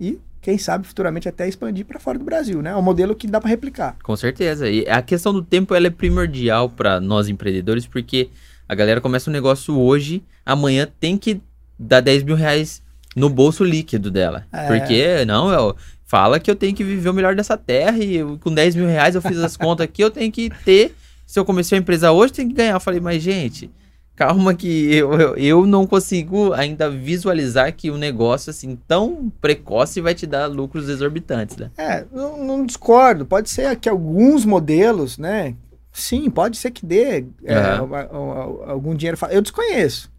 e 0.00 0.18
quem 0.40 0.58
sabe 0.58 0.86
futuramente 0.86 1.28
até 1.28 1.48
expandir 1.48 1.86
para 1.86 2.00
fora 2.00 2.18
do 2.18 2.24
Brasil, 2.24 2.60
né? 2.60 2.70
É 2.70 2.76
um 2.76 2.82
modelo 2.82 3.14
que 3.14 3.28
dá 3.28 3.40
para 3.40 3.48
replicar. 3.48 3.96
Com 4.02 4.16
certeza. 4.16 4.68
E 4.68 4.86
a 4.88 5.00
questão 5.00 5.32
do 5.32 5.40
tempo 5.42 5.72
ela 5.74 5.86
é 5.86 5.90
primordial 5.90 6.68
para 6.68 7.00
nós 7.00 7.28
empreendedores, 7.28 7.86
porque 7.86 8.28
a 8.68 8.74
galera 8.74 9.00
começa 9.00 9.30
um 9.30 9.32
negócio 9.32 9.78
hoje, 9.78 10.22
amanhã 10.44 10.88
tem 11.00 11.16
que 11.16 11.40
dar 11.78 12.00
10 12.00 12.22
mil 12.22 12.36
reais 12.36 12.82
no 13.16 13.28
bolso 13.28 13.62
líquido 13.64 14.10
dela. 14.10 14.46
É. 14.52 14.66
Porque, 14.66 15.24
não, 15.24 15.52
eu, 15.52 15.76
fala 16.04 16.38
que 16.40 16.50
eu 16.50 16.56
tenho 16.56 16.74
que 16.74 16.84
viver 16.84 17.08
o 17.08 17.14
melhor 17.14 17.34
dessa 17.34 17.56
terra 17.56 17.98
e 17.98 18.16
eu- 18.16 18.38
com 18.42 18.52
10 18.52 18.74
mil 18.74 18.86
reais 18.86 19.14
eu 19.14 19.22
fiz 19.22 19.38
as 19.38 19.56
contas 19.56 19.84
aqui, 19.84 20.02
eu 20.02 20.10
tenho 20.10 20.30
que 20.32 20.50
ter. 20.64 20.94
Se 21.26 21.38
eu 21.38 21.44
comecei 21.44 21.78
a 21.78 21.80
empresa 21.80 22.12
hoje, 22.12 22.32
tem 22.32 22.48
que 22.48 22.54
ganhar. 22.54 22.74
Eu 22.74 22.80
falei, 22.80 23.00
mas 23.00 23.22
gente, 23.22 23.70
calma 24.14 24.54
que 24.54 24.94
eu, 24.94 25.12
eu, 25.14 25.36
eu 25.36 25.66
não 25.66 25.86
consigo 25.86 26.52
ainda 26.52 26.88
visualizar 26.90 27.72
que 27.72 27.90
um 27.90 27.96
negócio 27.96 28.50
assim 28.50 28.78
tão 28.86 29.32
precoce 29.40 30.00
vai 30.00 30.14
te 30.14 30.26
dar 30.26 30.46
lucros 30.46 30.88
exorbitantes, 30.88 31.56
né? 31.56 31.70
É, 31.76 32.04
não, 32.12 32.44
não 32.44 32.66
discordo. 32.66 33.24
Pode 33.24 33.48
ser 33.50 33.74
que 33.76 33.88
alguns 33.88 34.44
modelos, 34.44 35.18
né? 35.18 35.54
Sim, 35.94 36.28
pode 36.28 36.56
ser 36.56 36.72
que 36.72 36.84
dê 36.84 37.24
é, 37.44 37.56
algum 38.66 38.96
dinheiro. 38.96 39.16
Eu 39.30 39.40
desconheço. 39.40 40.12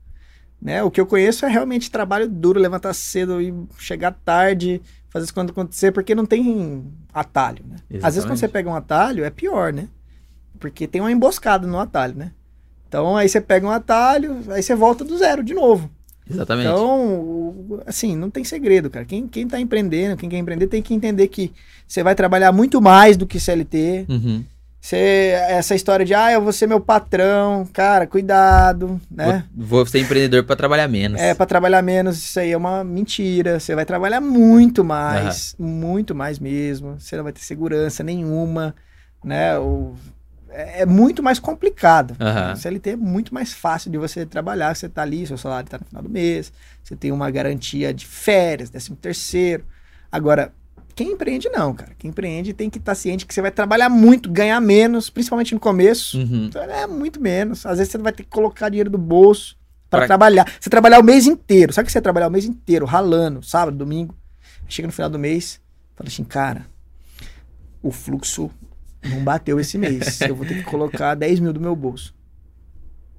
Né? 0.61 0.81
O 0.81 0.89
que 0.89 1.01
eu 1.01 1.05
conheço 1.05 1.45
é 1.45 1.49
realmente 1.49 1.91
trabalho 1.91 2.29
duro, 2.29 2.61
levantar 2.61 2.93
cedo 2.93 3.41
e 3.41 3.53
chegar 3.77 4.17
tarde, 4.23 4.81
fazer 5.09 5.25
as 5.25 5.31
coisas 5.31 5.51
acontecer, 5.51 5.91
porque 5.91 6.15
não 6.15 6.25
tem 6.25 6.85
atalho. 7.13 7.65
Né? 7.67 7.75
Às 8.01 8.15
vezes 8.15 8.25
quando 8.25 8.37
você 8.37 8.47
pega 8.47 8.69
um 8.69 8.73
atalho, 8.73 9.25
é 9.25 9.29
pior, 9.29 9.73
né? 9.73 9.89
Porque 10.59 10.87
tem 10.87 11.01
uma 11.01 11.11
emboscada 11.11 11.67
no 11.67 11.77
atalho, 11.77 12.15
né? 12.15 12.31
Então 12.87 13.17
aí 13.17 13.27
você 13.27 13.41
pega 13.41 13.67
um 13.67 13.71
atalho, 13.71 14.39
aí 14.49 14.63
você 14.63 14.73
volta 14.73 15.03
do 15.03 15.17
zero 15.17 15.43
de 15.43 15.53
novo. 15.53 15.91
Exatamente. 16.27 16.69
Então, 16.69 17.81
assim, 17.85 18.15
não 18.15 18.29
tem 18.29 18.45
segredo, 18.45 18.89
cara. 18.89 19.05
Quem, 19.05 19.27
quem 19.27 19.45
tá 19.45 19.59
empreendendo, 19.59 20.15
quem 20.15 20.29
quer 20.29 20.37
empreender, 20.37 20.67
tem 20.67 20.81
que 20.81 20.93
entender 20.93 21.27
que 21.27 21.51
você 21.85 22.01
vai 22.01 22.15
trabalhar 22.15 22.53
muito 22.53 22.81
mais 22.81 23.17
do 23.17 23.27
que 23.27 23.39
CLT. 23.39 24.05
Uhum. 24.07 24.43
Você, 24.85 25.33
essa 25.49 25.73
história 25.73 26.05
de, 26.05 26.13
ah, 26.13 26.31
eu 26.31 26.39
vou 26.39 26.53
ser 26.53 26.67
meu 26.67 26.79
patrão, 26.79 27.67
cara, 27.73 28.05
cuidado, 28.05 29.01
né? 29.09 29.43
Vou, 29.51 29.65
vou 29.79 29.85
ser 29.87 29.97
empreendedor 29.97 30.43
para 30.43 30.55
trabalhar 30.55 30.87
menos. 30.87 31.19
É, 31.19 31.33
pra 31.33 31.47
trabalhar 31.47 31.81
menos, 31.81 32.17
isso 32.17 32.39
aí 32.39 32.51
é 32.51 32.57
uma 32.57 32.83
mentira. 32.83 33.59
Você 33.59 33.73
vai 33.73 33.83
trabalhar 33.83 34.21
muito 34.21 34.83
mais, 34.83 35.55
muito 35.57 36.13
mais 36.13 36.37
mesmo. 36.37 36.99
Você 36.99 37.17
não 37.17 37.23
vai 37.23 37.33
ter 37.33 37.39
segurança 37.39 38.03
nenhuma, 38.03 38.75
né? 39.23 39.57
O, 39.57 39.95
é, 40.49 40.81
é 40.81 40.85
muito 40.85 41.23
mais 41.23 41.39
complicado. 41.39 42.15
Aham. 42.19 42.53
O 42.53 42.55
CLT 42.55 42.91
é 42.91 42.95
muito 42.95 43.33
mais 43.33 43.53
fácil 43.53 43.89
de 43.89 43.97
você 43.97 44.23
trabalhar. 44.23 44.75
Você 44.75 44.87
tá 44.87 45.01
ali, 45.01 45.25
seu 45.25 45.35
salário 45.35 45.67
tá 45.67 45.79
no 45.79 45.85
final 45.85 46.03
do 46.03 46.09
mês, 46.11 46.53
você 46.83 46.95
tem 46.95 47.11
uma 47.11 47.31
garantia 47.31 47.91
de 47.91 48.05
férias, 48.05 48.69
décimo 48.69 48.95
terceiro. 48.95 49.65
Agora, 50.11 50.53
quem 50.95 51.11
empreende 51.11 51.49
não, 51.49 51.73
cara. 51.73 51.91
Quem 51.97 52.09
empreende 52.09 52.53
tem 52.53 52.69
que 52.69 52.77
estar 52.77 52.95
ciente 52.95 53.25
que 53.25 53.33
você 53.33 53.41
vai 53.41 53.51
trabalhar 53.51 53.89
muito, 53.89 54.31
ganhar 54.31 54.59
menos, 54.61 55.09
principalmente 55.09 55.53
no 55.53 55.59
começo. 55.59 56.17
Uhum. 56.17 56.45
Então, 56.45 56.63
é 56.63 56.87
muito 56.87 57.21
menos. 57.21 57.65
Às 57.65 57.77
vezes 57.77 57.91
você 57.91 57.97
vai 57.97 58.13
ter 58.13 58.23
que 58.23 58.29
colocar 58.29 58.69
dinheiro 58.69 58.89
do 58.89 58.97
bolso 58.97 59.57
para 59.89 59.99
Pra- 59.99 60.07
trabalhar. 60.07 60.51
Você 60.59 60.69
trabalhar 60.69 60.99
o 60.99 61.03
mês 61.03 61.27
inteiro. 61.27 61.73
Sabe 61.73 61.85
que 61.85 61.91
você 61.91 61.97
vai 61.99 62.03
trabalhar 62.03 62.27
o 62.27 62.31
mês 62.31 62.45
inteiro, 62.45 62.85
ralando, 62.85 63.43
sábado, 63.43 63.75
domingo. 63.77 64.15
Chega 64.67 64.87
no 64.87 64.93
final 64.93 65.09
do 65.09 65.19
mês, 65.19 65.59
fala 65.95 66.07
assim, 66.07 66.23
cara, 66.23 66.65
o 67.83 67.91
fluxo 67.91 68.49
não 69.03 69.23
bateu 69.23 69.59
esse 69.59 69.77
mês. 69.77 70.19
Eu 70.27 70.35
vou 70.35 70.45
ter 70.45 70.55
que 70.55 70.63
colocar 70.63 71.13
10 71.13 71.39
mil 71.39 71.53
do 71.53 71.59
meu 71.59 71.75
bolso. 71.75 72.15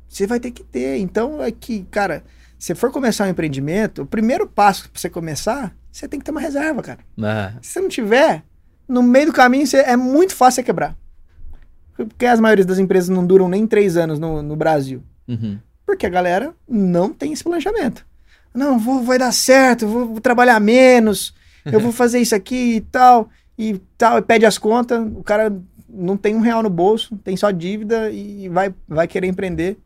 Você 0.08 0.26
vai 0.26 0.40
ter 0.40 0.50
que 0.50 0.64
ter. 0.64 0.98
Então 0.98 1.42
é 1.42 1.50
que, 1.50 1.84
cara, 1.90 2.24
se 2.58 2.74
for 2.74 2.90
começar 2.90 3.26
um 3.26 3.30
empreendimento, 3.30 4.02
o 4.02 4.06
primeiro 4.06 4.46
passo 4.46 4.88
para 4.90 5.00
você 5.00 5.10
começar, 5.10 5.76
você 5.98 6.08
tem 6.08 6.18
que 6.20 6.24
ter 6.24 6.30
uma 6.30 6.40
reserva, 6.40 6.82
cara. 6.82 6.98
Ah, 7.22 7.52
Se 7.62 7.70
você 7.72 7.80
não 7.80 7.88
tiver, 7.88 8.42
no 8.88 9.02
meio 9.02 9.26
do 9.26 9.32
caminho 9.32 9.66
você- 9.66 9.78
é 9.78 9.96
muito 9.96 10.34
fácil 10.34 10.56
você 10.56 10.62
quebrar. 10.62 10.96
Porque 11.96 12.26
as 12.26 12.38
maiores 12.40 12.66
das 12.66 12.78
empresas 12.78 13.08
não 13.08 13.26
duram 13.26 13.48
nem 13.48 13.66
três 13.66 13.96
anos 13.96 14.18
no, 14.18 14.42
no 14.42 14.56
Brasil. 14.56 15.02
uhum. 15.28 15.58
Porque 15.86 16.04
a 16.04 16.10
galera 16.10 16.52
não 16.68 17.12
tem 17.12 17.32
esse 17.32 17.44
planejamento. 17.44 18.04
Não, 18.52 18.76
vou, 18.76 19.02
vai 19.04 19.18
dar 19.18 19.30
certo, 19.32 19.86
vou, 19.86 20.06
vou 20.08 20.20
trabalhar 20.20 20.58
menos, 20.58 21.32
eu 21.64 21.78
vou 21.78 21.92
fazer 21.92 22.18
isso 22.18 22.34
aqui 22.34 22.76
e 22.76 22.80
tal, 22.80 23.30
e 23.56 23.80
tal, 23.96 24.18
e 24.18 24.22
pede 24.22 24.44
as 24.44 24.58
contas, 24.58 25.00
o 25.14 25.22
cara 25.22 25.56
não 25.88 26.16
tem 26.16 26.34
um 26.34 26.40
real 26.40 26.60
no 26.62 26.68
bolso, 26.68 27.16
tem 27.18 27.36
só 27.36 27.50
dívida 27.52 28.10
e 28.10 28.48
vai, 28.48 28.74
vai 28.88 29.06
querer 29.06 29.28
empreender. 29.28 29.78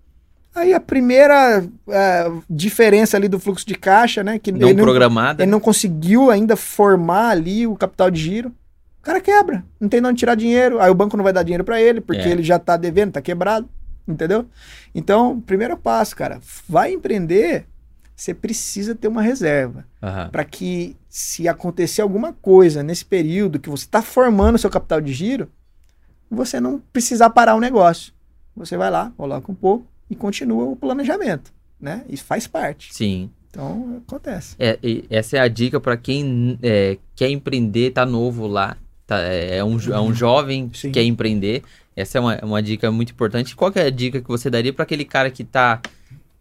Aí 0.55 0.75
a 0.75 0.81
primeira 0.81 1.65
é, 1.89 2.31
diferença 2.49 3.17
ali 3.17 3.29
do 3.29 3.39
fluxo 3.39 3.65
de 3.67 3.75
caixa, 3.77 4.25
né? 4.25 4.39
Que 4.39 4.51
Não 4.51 4.69
ele 4.69 4.75
não, 4.79 4.85
programada. 4.85 5.43
ele 5.43 5.51
não 5.51 5.61
conseguiu 5.61 6.31
ainda 6.31 6.57
formar 6.57 7.29
ali 7.31 7.67
o 7.67 7.77
capital 7.77 8.11
de 8.11 8.21
giro. 8.21 8.49
O 8.99 9.03
cara 9.03 9.21
quebra, 9.21 9.65
não 9.81 9.89
tem 9.89 10.05
onde 10.05 10.19
tirar 10.19 10.35
dinheiro, 10.35 10.79
aí 10.81 10.91
o 10.91 10.95
banco 10.95 11.17
não 11.17 11.25
vai 11.25 11.33
dar 11.33 11.43
dinheiro 11.43 11.65
para 11.65 11.81
ele, 11.81 12.01
porque 12.03 12.21
É. 12.21 12.29
ele 12.29 12.43
já 12.43 12.59
tá 12.59 12.77
devendo, 12.77 13.13
tá 13.13 13.23
quebrado, 13.23 13.67
entendeu? 14.07 14.45
Então, 14.95 15.41
primeiro 15.41 15.75
passo, 15.77 16.15
cara, 16.15 16.39
vai 16.69 16.93
empreender, 16.93 17.65
você 18.15 18.35
precisa 18.35 18.95
ter 18.95 19.09
uma 19.09 19.23
reserva 19.23 19.87
Aham. 20.03 20.29
para 20.31 20.45
que 20.45 20.97
se 21.09 21.49
acontecer 21.49 22.03
alguma 22.03 22.35
coisa 22.35 22.83
nesse 22.83 23.05
período 23.05 23.59
que 23.59 23.71
você 23.71 23.85
está 23.87 24.03
formando 24.03 24.59
seu 24.59 24.69
capital 24.69 25.01
de 25.01 25.13
giro, 25.15 25.49
você 26.31 26.61
não 26.61 26.83
precisar 26.93 27.31
parar 27.31 27.55
o 27.55 27.61
negócio. 27.61 28.13
Você 28.55 28.77
vai 28.77 28.91
lá, 28.91 29.13
coloca 29.17 29.51
um 29.51 29.55
pouco 29.55 29.87
e 30.11 30.17
continua 30.17 30.65
o 30.65 30.77
planejamento, 30.77 31.53
né? 31.81 32.05
Isso 32.09 32.25
faz 32.25 32.47
parte. 32.47 32.93
Sim. 32.93 33.31
Então, 33.49 34.03
acontece. 34.07 34.55
É, 34.59 34.79
essa 35.09 35.37
é 35.37 35.41
a 35.41 35.49
dica 35.49 35.81
para 35.81 35.97
quem 35.97 36.59
é, 36.63 36.99
quer 37.17 37.31
empreender, 37.31 37.93
tá 37.93 38.05
novo 38.05 38.47
lá. 38.47 38.77
Tá, 39.07 39.21
é, 39.21 39.59
é 39.59 39.65
um, 39.65 39.79
é 39.93 40.01
um 40.01 40.15
jovem 40.15 40.69
que 40.69 40.79
Sim. 40.79 40.93
quer 40.93 41.03
empreender. 41.05 41.63
Essa 41.97 42.19
é 42.19 42.21
uma, 42.21 42.39
uma 42.43 42.63
dica 42.63 42.91
muito 42.91 43.13
importante. 43.13 43.57
Qual 43.57 43.73
é 43.75 43.83
a 43.83 43.91
dica 43.91 44.21
que 44.21 44.29
você 44.29 44.49
daria 44.49 44.73
para 44.73 44.83
aquele 44.85 45.05
cara 45.05 45.31
que 45.31 45.43
tá 45.43 45.81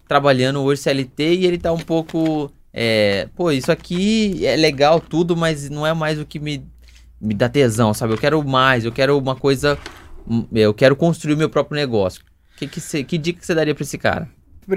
trabalhando 0.07 0.61
hoje 0.61 0.81
CLT 0.81 1.35
e 1.35 1.45
ele 1.45 1.57
tá 1.59 1.71
um 1.71 1.79
pouco. 1.79 2.51
é, 2.73 3.27
pô, 3.35 3.51
isso 3.51 3.71
aqui 3.71 4.45
é 4.45 4.55
legal 4.55 4.99
tudo, 4.99 5.37
mas 5.37 5.69
não 5.69 5.85
é 5.85 5.93
mais 5.93 6.19
o 6.19 6.25
que 6.25 6.39
me, 6.39 6.63
me 7.21 7.33
dá 7.35 7.47
tesão, 7.47 7.93
sabe? 7.93 8.13
Eu 8.13 8.17
quero 8.17 8.43
mais, 8.47 8.85
eu 8.85 8.91
quero 8.91 9.17
uma 9.17 9.35
coisa. 9.35 9.77
hum, 10.27 10.45
Eu 10.51 10.73
quero 10.73 10.95
construir 10.95 11.35
o 11.35 11.37
meu 11.37 11.49
próprio 11.49 11.75
negócio. 11.75 12.23
Que, 12.59 12.67
que, 12.67 12.81
cê- 12.81 13.03
que 13.03 13.17
dica 13.17 13.39
que 13.39 13.45
você 13.45 13.55
daria 13.55 13.73
para 13.73 13.83
esse 13.83 13.97
cara? 13.97 14.29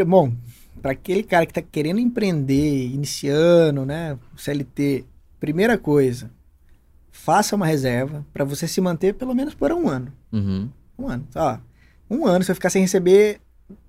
Bom, 0.07 0.33
para 0.81 0.93
aquele 0.93 1.23
cara 1.23 1.45
que 1.45 1.51
está 1.51 1.61
querendo 1.61 1.99
empreender, 2.01 2.87
iniciando, 2.87 3.85
né, 3.85 4.17
CLT, 4.37 5.05
primeira 5.41 5.77
coisa, 5.77 6.31
faça 7.11 7.55
uma 7.57 7.67
reserva 7.67 8.25
para 8.33 8.45
você 8.45 8.67
se 8.69 8.81
manter 8.81 9.15
pelo 9.15 9.35
menos 9.35 9.53
por 9.55 9.73
um 9.73 9.89
ano. 9.89 10.13
Uhum. 10.33 10.69
Um 10.99 11.09
ano. 11.09 11.27
Ó, 11.35 11.59
um 12.09 12.25
ano, 12.27 12.45
se 12.45 12.51
eu 12.51 12.55
ficar 12.55 12.71
sem 12.71 12.83
receber 12.83 13.41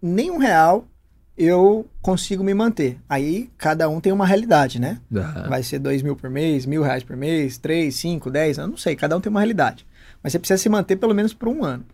nenhum 0.02 0.38
real, 0.40 0.86
eu 1.38 1.86
consigo 2.02 2.44
me 2.44 2.54
manter. 2.54 2.98
Aí 3.08 3.50
cada 3.58 3.88
um 3.88 4.02
tem 4.02 4.12
uma 4.12 4.26
realidade, 4.26 4.80
né? 4.80 5.00
Aham. 5.16 5.50
Vai 5.50 5.64
ser 5.64 5.80
dois 5.80 6.02
mil 6.02 6.16
por 6.16 6.30
mês, 6.30 6.66
mil 6.66 6.82
reais 6.84 7.04
por 7.04 7.16
mês, 7.16 7.58
três, 7.58 7.96
cinco, 7.96 8.30
dez, 8.32 8.58
eu 8.58 8.68
não 8.68 8.76
sei, 8.78 8.96
cada 8.96 9.16
um 9.16 9.22
tem 9.22 9.30
uma 9.30 9.40
realidade. 9.40 9.86
Mas 10.22 10.32
você 10.34 10.40
precisa 10.40 10.58
se 10.58 10.68
manter 10.70 10.96
pelo 10.96 11.14
menos 11.14 11.34
por 11.34 11.48
um 11.48 11.64
ano. 11.64 11.86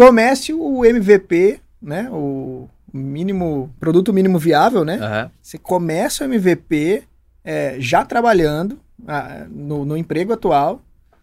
Comece 0.00 0.54
o 0.54 0.82
MVP, 0.82 1.60
né? 1.82 2.08
O 2.10 2.66
mínimo, 2.90 3.70
produto 3.78 4.14
mínimo 4.14 4.38
viável, 4.38 4.82
né? 4.82 4.94
Aham. 4.94 5.30
Você 5.42 5.58
começa 5.58 6.24
o 6.24 6.26
MVP 6.26 7.02
é, 7.44 7.76
já 7.78 8.02
trabalhando 8.02 8.80
ah, 9.06 9.44
no, 9.50 9.84
no 9.84 9.98
emprego 9.98 10.32
atual, 10.32 10.80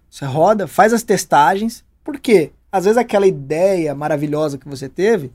você 0.08 0.26
roda, 0.26 0.68
faz 0.68 0.94
as 0.94 1.02
testagens, 1.02 1.84
por 2.04 2.20
quê? 2.20 2.52
Às 2.72 2.86
vezes 2.86 2.99
aquela 2.99 3.26
ideia 3.26 3.95
maravilhosa 3.95 4.60
que 4.60 4.70
você 4.70 4.88
teve, 4.88 5.32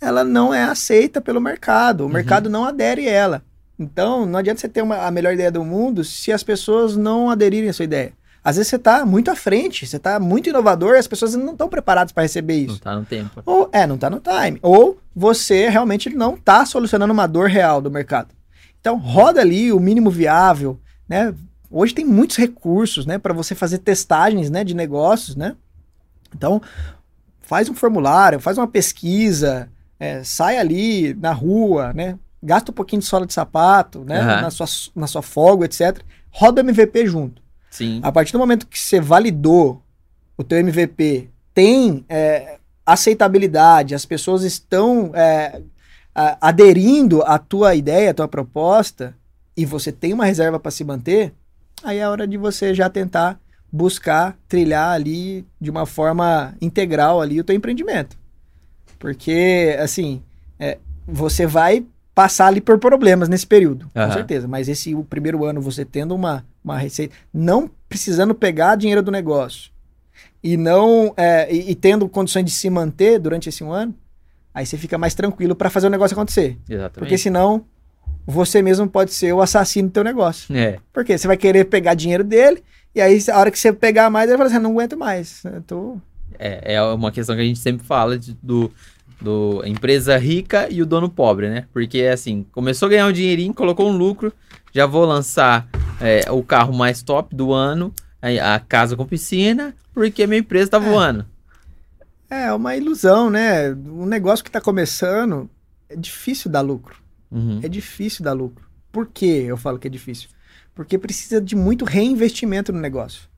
ela 0.00 0.24
não 0.24 0.54
é 0.54 0.64
aceita 0.64 1.20
pelo 1.20 1.38
mercado, 1.38 2.06
o 2.06 2.08
mercado 2.08 2.48
não 2.48 2.64
adere 2.64 3.06
a 3.06 3.12
ela. 3.12 3.42
Então, 3.78 4.24
não 4.24 4.38
adianta 4.38 4.62
você 4.62 4.70
ter 4.70 4.80
uma, 4.80 5.06
a 5.06 5.10
melhor 5.10 5.34
ideia 5.34 5.50
do 5.50 5.62
mundo 5.62 6.02
se 6.02 6.32
as 6.32 6.42
pessoas 6.42 6.96
não 6.96 7.28
aderirem 7.28 7.68
à 7.68 7.74
sua 7.74 7.84
ideia. 7.84 8.14
Às 8.46 8.54
vezes 8.54 8.70
você 8.70 8.76
está 8.76 9.04
muito 9.04 9.28
à 9.28 9.34
frente, 9.34 9.84
você 9.84 9.96
está 9.96 10.20
muito 10.20 10.48
inovador 10.48 10.94
e 10.94 10.98
as 10.98 11.08
pessoas 11.08 11.34
não 11.34 11.50
estão 11.50 11.68
preparadas 11.68 12.12
para 12.12 12.22
receber 12.22 12.54
isso. 12.54 12.74
Não 12.74 12.78
tá 12.78 12.94
no 12.94 13.04
tempo. 13.04 13.42
Ou, 13.44 13.68
é, 13.72 13.88
não 13.88 13.98
tá 13.98 14.08
no 14.08 14.20
time. 14.20 14.60
Ou 14.62 15.00
você 15.12 15.68
realmente 15.68 16.08
não 16.10 16.36
tá 16.36 16.64
solucionando 16.64 17.12
uma 17.12 17.26
dor 17.26 17.48
real 17.48 17.80
do 17.80 17.90
mercado. 17.90 18.28
Então, 18.80 18.98
roda 18.98 19.40
ali 19.40 19.72
o 19.72 19.80
mínimo 19.80 20.12
viável, 20.12 20.78
né? 21.08 21.34
Hoje 21.68 21.92
tem 21.92 22.04
muitos 22.04 22.36
recursos, 22.36 23.04
né, 23.04 23.18
para 23.18 23.34
você 23.34 23.52
fazer 23.52 23.78
testagens, 23.78 24.48
né, 24.48 24.62
de 24.62 24.74
negócios, 24.74 25.34
né? 25.34 25.56
Então, 26.32 26.62
faz 27.40 27.68
um 27.68 27.74
formulário, 27.74 28.38
faz 28.38 28.56
uma 28.56 28.68
pesquisa, 28.68 29.68
é, 29.98 30.22
sai 30.22 30.56
ali 30.56 31.14
na 31.14 31.32
rua, 31.32 31.92
né? 31.92 32.16
Gasta 32.40 32.70
um 32.70 32.74
pouquinho 32.74 33.02
de 33.02 33.08
sola 33.08 33.26
de 33.26 33.34
sapato, 33.34 34.04
né? 34.04 34.20
Aham. 34.20 34.42
Na, 34.42 34.50
sua, 34.50 34.66
na 34.94 35.08
sua 35.08 35.22
folga, 35.22 35.64
etc. 35.64 36.00
Roda 36.30 36.62
o 36.62 36.64
MVP 36.64 37.08
junto. 37.08 37.44
Sim. 37.76 38.00
A 38.02 38.10
partir 38.10 38.32
do 38.32 38.38
momento 38.38 38.66
que 38.66 38.78
você 38.78 38.98
validou 38.98 39.82
o 40.34 40.42
teu 40.42 40.58
MVP, 40.58 41.28
tem 41.52 42.06
é, 42.08 42.56
aceitabilidade, 42.86 43.94
as 43.94 44.06
pessoas 44.06 44.44
estão 44.44 45.10
é, 45.14 45.60
aderindo 46.40 47.22
à 47.22 47.38
tua 47.38 47.74
ideia, 47.74 48.12
à 48.12 48.14
tua 48.14 48.26
proposta, 48.26 49.14
e 49.54 49.66
você 49.66 49.92
tem 49.92 50.14
uma 50.14 50.24
reserva 50.24 50.58
para 50.58 50.70
se 50.70 50.84
manter, 50.84 51.34
aí 51.84 51.98
é 51.98 52.08
hora 52.08 52.26
de 52.26 52.38
você 52.38 52.74
já 52.74 52.88
tentar 52.88 53.38
buscar 53.70 54.38
trilhar 54.48 54.92
ali 54.92 55.44
de 55.60 55.70
uma 55.70 55.84
forma 55.84 56.54
integral 56.62 57.20
ali 57.20 57.38
o 57.40 57.44
teu 57.44 57.54
empreendimento. 57.54 58.16
Porque, 58.98 59.76
assim, 59.78 60.22
é, 60.58 60.78
você 61.06 61.46
vai 61.46 61.84
passar 62.16 62.46
ali 62.46 62.62
por 62.62 62.78
problemas 62.78 63.28
nesse 63.28 63.46
período, 63.46 63.90
com 63.92 64.00
Aham. 64.00 64.10
certeza. 64.14 64.48
Mas 64.48 64.70
esse 64.70 64.94
o 64.94 65.04
primeiro 65.04 65.44
ano 65.44 65.60
você 65.60 65.84
tendo 65.84 66.14
uma, 66.14 66.46
uma 66.64 66.78
receita, 66.78 67.14
não 67.32 67.70
precisando 67.90 68.34
pegar 68.34 68.74
dinheiro 68.74 69.02
do 69.02 69.10
negócio 69.12 69.70
e 70.42 70.56
não 70.56 71.12
é, 71.14 71.46
e, 71.54 71.72
e 71.72 71.74
tendo 71.74 72.08
condições 72.08 72.46
de 72.46 72.50
se 72.52 72.70
manter 72.70 73.18
durante 73.18 73.50
esse 73.50 73.62
um 73.62 73.70
ano, 73.70 73.94
aí 74.54 74.64
você 74.64 74.78
fica 74.78 74.96
mais 74.96 75.14
tranquilo 75.14 75.54
para 75.54 75.68
fazer 75.68 75.88
o 75.88 75.90
negócio 75.90 76.14
acontecer. 76.14 76.56
Exatamente. 76.66 76.98
Porque 77.00 77.18
senão 77.18 77.66
você 78.26 78.62
mesmo 78.62 78.88
pode 78.88 79.12
ser 79.12 79.34
o 79.34 79.42
assassino 79.42 79.88
do 79.88 79.92
teu 79.92 80.02
negócio. 80.02 80.56
É. 80.56 80.78
Porque 80.94 81.18
você 81.18 81.26
vai 81.26 81.36
querer 81.36 81.66
pegar 81.66 81.92
dinheiro 81.92 82.24
dele 82.24 82.64
e 82.94 83.00
aí 83.02 83.22
a 83.30 83.38
hora 83.38 83.50
que 83.50 83.58
você 83.58 83.74
pegar 83.74 84.08
mais, 84.08 84.30
ele 84.30 84.38
fala 84.38 84.48
assim, 84.48 84.58
não 84.58 84.70
aguento 84.72 84.96
mais. 84.96 85.44
Eu 85.44 85.60
tô 85.60 85.98
É, 86.38 86.76
é 86.76 86.82
uma 86.82 87.12
questão 87.12 87.36
que 87.36 87.42
a 87.42 87.44
gente 87.44 87.58
sempre 87.58 87.86
fala 87.86 88.18
de- 88.18 88.34
do, 88.42 88.72
do 89.20 89.62
empresa 89.64 90.16
rica 90.16 90.68
e 90.70 90.82
o 90.82 90.86
dono 90.86 91.08
pobre, 91.08 91.48
né? 91.48 91.66
Porque 91.72 92.02
assim, 92.02 92.46
começou 92.52 92.86
a 92.86 92.90
ganhar 92.90 93.06
um 93.06 93.12
dinheirinho, 93.12 93.54
colocou 93.54 93.88
um 93.88 93.96
lucro, 93.96 94.32
já 94.72 94.86
vou 94.86 95.04
lançar 95.04 95.68
é, 96.00 96.30
o 96.30 96.42
carro 96.42 96.72
mais 96.74 97.02
top 97.02 97.34
do 97.34 97.52
ano, 97.52 97.92
a 98.42 98.58
casa 98.58 98.96
com 98.96 99.06
piscina, 99.06 99.74
porque 99.94 100.26
minha 100.26 100.40
empresa 100.40 100.72
tá 100.72 100.78
voando. 100.78 101.24
É 102.28 102.52
uma 102.52 102.76
ilusão, 102.76 103.30
né? 103.30 103.72
Um 103.72 104.04
negócio 104.04 104.44
que 104.44 104.48
está 104.48 104.60
começando 104.60 105.48
é 105.88 105.96
difícil 105.96 106.50
dar 106.50 106.60
lucro. 106.60 106.96
Uhum. 107.30 107.60
É 107.62 107.68
difícil 107.68 108.24
dar 108.24 108.32
lucro. 108.32 108.66
Por 108.90 109.06
que 109.06 109.26
eu 109.26 109.56
falo 109.56 109.78
que 109.78 109.86
é 109.86 109.90
difícil? 109.90 110.28
Porque 110.74 110.98
precisa 110.98 111.40
de 111.40 111.54
muito 111.54 111.84
reinvestimento 111.84 112.72
no 112.72 112.80
negócio. 112.80 113.28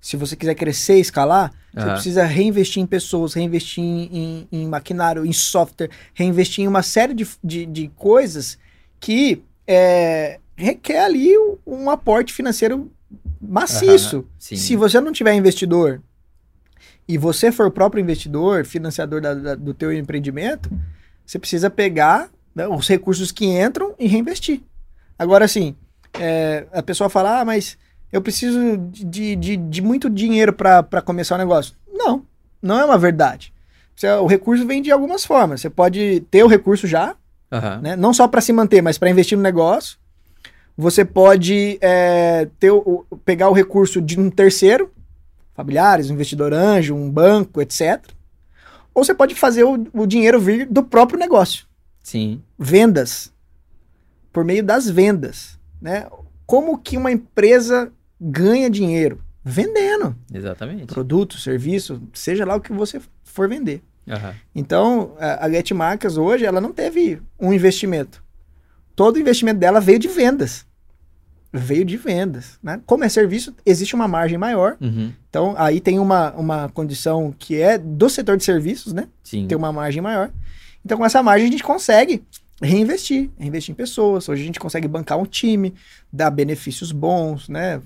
Se 0.00 0.16
você 0.16 0.34
quiser 0.34 0.54
crescer 0.54 0.96
e 0.96 1.00
escalar, 1.00 1.52
você 1.72 1.80
Aham. 1.80 1.92
precisa 1.92 2.24
reinvestir 2.24 2.82
em 2.82 2.86
pessoas, 2.86 3.34
reinvestir 3.34 3.82
em, 3.84 4.08
em- 4.12 4.48
em 4.50 4.66
maquinário, 4.66 5.26
em 5.26 5.32
software, 5.32 5.90
reinvestir 6.14 6.64
em 6.64 6.68
uma 6.68 6.82
série 6.82 7.12
de, 7.14 7.28
de, 7.44 7.66
de 7.66 7.88
coisas 7.96 8.58
que 8.98 9.42
é, 9.66 10.40
requer 10.56 11.04
ali 11.04 11.32
um- 11.66 11.90
aporte 11.90 12.32
financeiro 12.32 12.90
maciço. 13.40 14.24
Sim. 14.38 14.56
Se 14.56 14.74
você 14.76 15.00
não 15.00 15.12
tiver 15.12 15.34
investidor 15.34 16.00
e 17.06 17.18
você 17.18 17.52
for 17.52 17.66
o 17.66 17.70
próprio 17.70 18.00
investidor, 18.00 18.64
financiador 18.64 19.20
da- 19.20 19.34
da- 19.34 19.54
do 19.54 19.74
teu 19.74 19.92
empreendimento, 19.92 20.70
você 21.26 21.38
precisa 21.38 21.68
pegar 21.68 22.30
né, 22.54 22.66
os 22.66 22.88
recursos 22.88 23.30
que 23.30 23.44
entram 23.46 23.94
e 23.98 24.06
reinvestir. 24.08 24.60
Agora, 25.18 25.44
assim, 25.44 25.76
é, 26.18 26.66
a 26.72 26.82
pessoa 26.82 27.08
fala, 27.10 27.40
ah, 27.40 27.44
mas 27.44 27.76
eu 28.12 28.20
preciso 28.22 28.76
de, 28.78 29.36
de, 29.36 29.56
de 29.56 29.82
muito 29.82 30.08
dinheiro 30.10 30.52
para 30.52 31.02
começar 31.02 31.34
o 31.36 31.38
negócio. 31.38 31.74
Não, 31.92 32.24
não 32.60 32.78
é 32.78 32.84
uma 32.84 32.98
verdade. 32.98 33.52
O 34.22 34.26
recurso 34.26 34.66
vem 34.66 34.80
de 34.80 34.90
algumas 34.90 35.24
formas. 35.26 35.60
Você 35.60 35.68
pode 35.68 36.20
ter 36.30 36.42
o 36.42 36.46
recurso 36.48 36.86
já, 36.86 37.14
Aham. 37.52 37.80
né? 37.82 37.96
Não 37.96 38.14
só 38.14 38.26
para 38.26 38.40
se 38.40 38.50
manter, 38.52 38.80
mas 38.82 38.96
para 38.96 39.10
investir 39.10 39.36
no 39.36 39.42
negócio. 39.44 39.98
Você 40.76 41.04
pode 41.04 41.76
é, 41.82 42.48
ter 42.58 42.70
o- 42.70 43.04
pegar 43.26 43.50
o 43.50 43.52
recurso 43.52 44.00
de 44.00 44.18
um 44.18 44.30
terceiro, 44.30 44.90
familiares, 45.54 46.08
um 46.08 46.14
investidor 46.14 46.54
anjo, 46.54 46.94
um 46.94 47.10
banco, 47.10 47.60
etc. 47.60 48.02
Ou 48.94 49.04
você 49.04 49.12
pode 49.12 49.34
fazer 49.34 49.64
o, 49.64 49.86
o 49.92 50.06
dinheiro 50.06 50.40
vir 50.40 50.66
do 50.66 50.82
próprio 50.82 51.18
negócio. 51.18 51.66
Sim. 52.02 52.40
Vendas. 52.58 53.30
Por 54.32 54.42
meio 54.44 54.64
das 54.64 54.88
vendas. 54.88 55.58
Né? 55.82 56.06
Como 56.46 56.78
que 56.78 56.96
uma 56.96 57.12
empresa 57.12 57.92
ganha 58.20 58.68
dinheiro? 58.68 59.22
Vendendo. 59.42 60.14
Exatamente. 60.32 60.86
Produto, 60.86 61.38
serviço, 61.38 62.02
seja 62.12 62.44
lá 62.44 62.54
o 62.54 62.60
que 62.60 62.72
você 62.72 63.00
for 63.24 63.48
vender. 63.48 63.82
Aham. 64.08 64.34
Então, 64.54 65.14
a 65.18 65.46
a 65.46 65.50
Get 65.50 65.70
Marcas 65.70 66.16
hoje, 66.16 66.44
ela 66.44 66.60
não 66.60 66.72
teve 66.72 67.22
um 67.38 67.52
investimento. 67.52 68.22
Todo 68.94 69.16
o 69.16 69.20
investimento 69.20 69.58
dela 69.58 69.80
veio 69.80 69.98
de 69.98 70.08
vendas. 70.08 70.66
Veio 71.52 71.84
de 71.84 71.96
vendas. 71.96 72.58
Né? 72.62 72.80
Como 72.86 73.02
é 73.02 73.08
serviço, 73.08 73.54
existe 73.64 73.94
uma 73.94 74.06
margem 74.06 74.36
maior. 74.36 74.76
Uhum. 74.80 75.12
Então, 75.28 75.54
aí 75.56 75.80
tem 75.80 75.98
uma, 75.98 76.32
uma 76.32 76.68
condição 76.68 77.34
que 77.38 77.60
é 77.60 77.78
do 77.78 78.08
setor 78.10 78.36
de 78.36 78.44
serviços, 78.44 78.92
né? 78.92 79.08
Sim. 79.22 79.46
Tem 79.46 79.56
uma 79.56 79.72
margem 79.72 80.02
maior. 80.02 80.30
Então, 80.84 80.98
com 80.98 81.04
essa 81.04 81.22
margem, 81.22 81.48
a 81.48 81.50
gente 81.50 81.62
consegue 81.62 82.22
reinvestir. 82.60 83.30
Reinvestir 83.38 83.72
em 83.72 83.76
pessoas. 83.76 84.28
Hoje 84.28 84.42
a 84.42 84.46
gente 84.46 84.60
consegue 84.60 84.86
bancar 84.86 85.18
um 85.18 85.24
time, 85.24 85.74
dar 86.12 86.30
benefícios 86.30 86.92
bons, 86.92 87.48
né? 87.48 87.80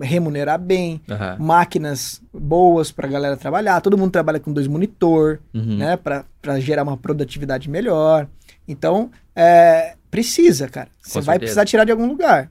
Remunerar 0.00 0.58
bem, 0.58 1.00
Aham. 1.10 1.36
máquinas 1.40 2.20
boas 2.32 2.90
pra 2.92 3.08
galera 3.08 3.36
trabalhar. 3.36 3.80
Todo 3.80 3.98
mundo 3.98 4.10
trabalha 4.12 4.38
com 4.40 4.52
dois 4.52 4.66
monitor, 4.66 5.40
Uhum. 5.54 5.76
né? 5.78 5.96
Pra 5.96 6.24
gerar 6.60 6.82
uma 6.82 6.96
produtividade 6.96 7.68
melhor. 7.70 8.26
Então, 8.66 9.10
é, 9.34 9.94
precisa, 10.10 10.68
cara. 10.68 10.88
Você 11.02 11.20
vai 11.20 11.38
precisar 11.38 11.64
tirar 11.64 11.84
de 11.84 11.90
algum 11.92 12.06
lugar. 12.06 12.50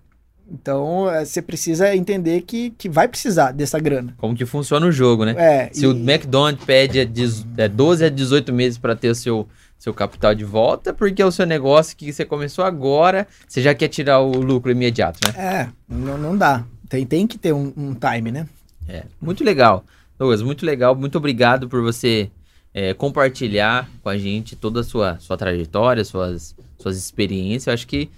Então, 0.49 1.11
é, 1.11 1.25
você 1.25 1.41
precisa 1.41 1.93
entender 1.95 2.41
que, 2.41 2.69
que 2.77 2.87
vai 2.87 3.07
precisar 3.07 3.51
dessa 3.51 3.77
grana. 3.79 4.13
Como 4.17 4.33
que 4.35 4.45
funciona 4.45 4.85
o 4.85 4.91
jogo, 4.91 5.25
né? 5.25 5.35
É, 5.37 5.69
Se 5.73 5.83
e- 5.83 5.87
o 5.87 5.91
McDonald's 5.91 6.63
pede 6.65 7.01
a 7.01 7.03
dez- 7.05 7.45
é, 7.57 7.67
12 7.67 8.05
a 8.05 8.09
18 8.09 8.53
meses 8.53 8.77
para 8.77 8.95
ter 8.95 9.09
o 9.09 9.15
seu, 9.15 9.45
seu 9.77 9.93
capital 9.93 10.33
de 10.33 10.45
volta, 10.45 10.93
porque 10.93 11.21
é 11.21 11.25
o 11.25 11.31
seu 11.33 11.45
negócio 11.45 11.97
que 11.97 12.13
você 12.13 12.23
começou 12.23 12.63
agora, 12.63 13.27
você 13.45 13.61
já 13.61 13.75
quer 13.75 13.89
tirar 13.89 14.21
o 14.21 14.31
lucro 14.39 14.71
imediato, 14.71 15.19
né? 15.27 15.33
É, 15.37 15.67
não, 15.89 16.17
não 16.17 16.37
dá. 16.37 16.63
Tem, 16.89 17.05
tem 17.05 17.27
que 17.27 17.37
ter 17.37 17.53
um, 17.53 17.73
um 17.75 17.93
time, 17.93 18.31
né? 18.31 18.47
É, 18.87 19.03
muito 19.21 19.43
legal. 19.43 19.83
Douglas, 20.17 20.41
muito 20.41 20.65
legal. 20.65 20.95
Muito 20.95 21.17
obrigado 21.17 21.67
por 21.67 21.81
você 21.81 22.29
é, 22.73 22.93
compartilhar 22.93 23.89
com 24.01 24.09
a 24.09 24.17
gente 24.17 24.55
toda 24.55 24.81
a 24.81 24.83
sua, 24.83 25.19
sua 25.19 25.37
trajetória, 25.37 26.03
suas, 26.03 26.55
suas 26.77 26.97
experiências. 26.97 27.67
Eu 27.67 27.73
acho 27.73 27.87
que 27.87 28.09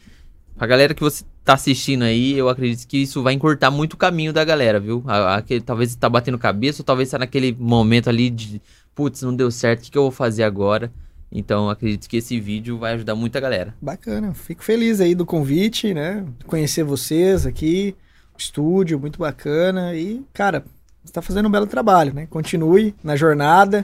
a 0.57 0.67
galera 0.67 0.93
que 0.93 1.01
você 1.01 1.23
tá 1.43 1.53
assistindo 1.53 2.03
aí, 2.03 2.37
eu 2.37 2.49
acredito 2.49 2.85
que 2.87 2.97
isso 2.97 3.23
vai 3.23 3.33
encurtar 3.33 3.71
muito 3.71 3.93
o 3.93 3.97
caminho 3.97 4.33
da 4.33 4.43
galera, 4.43 4.79
viu? 4.79 5.03
A, 5.07 5.37
a, 5.37 5.41
que 5.41 5.59
talvez 5.61 5.95
tá 5.95 6.09
batendo 6.09 6.37
cabeça, 6.37 6.81
ou 6.81 6.85
talvez 6.85 7.09
tá 7.09 7.17
naquele 7.17 7.55
momento 7.57 8.09
ali 8.09 8.29
de, 8.29 8.61
putz, 8.93 9.21
não 9.21 9.35
deu 9.35 9.49
certo, 9.49 9.79
o 9.79 9.83
que, 9.83 9.91
que 9.91 9.97
eu 9.97 10.03
vou 10.03 10.11
fazer 10.11 10.43
agora? 10.43 10.91
Então, 11.31 11.69
acredito 11.69 12.09
que 12.09 12.17
esse 12.17 12.39
vídeo 12.39 12.77
vai 12.77 12.93
ajudar 12.93 13.15
muito 13.15 13.35
a 13.37 13.39
galera. 13.39 13.73
Bacana. 13.81 14.33
Fico 14.33 14.63
feliz 14.63 14.99
aí 14.99 15.15
do 15.15 15.25
convite, 15.25 15.93
né? 15.93 16.25
Conhecer 16.45 16.83
vocês 16.83 17.45
aqui, 17.45 17.95
estúdio, 18.41 18.99
muito 18.99 19.19
bacana. 19.19 19.95
E, 19.95 20.23
cara, 20.33 20.65
você 21.03 21.13
tá 21.13 21.21
fazendo 21.21 21.47
um 21.47 21.51
belo 21.51 21.67
trabalho, 21.67 22.13
né? 22.13 22.27
Continue 22.27 22.95
na 23.03 23.15
jornada. 23.15 23.83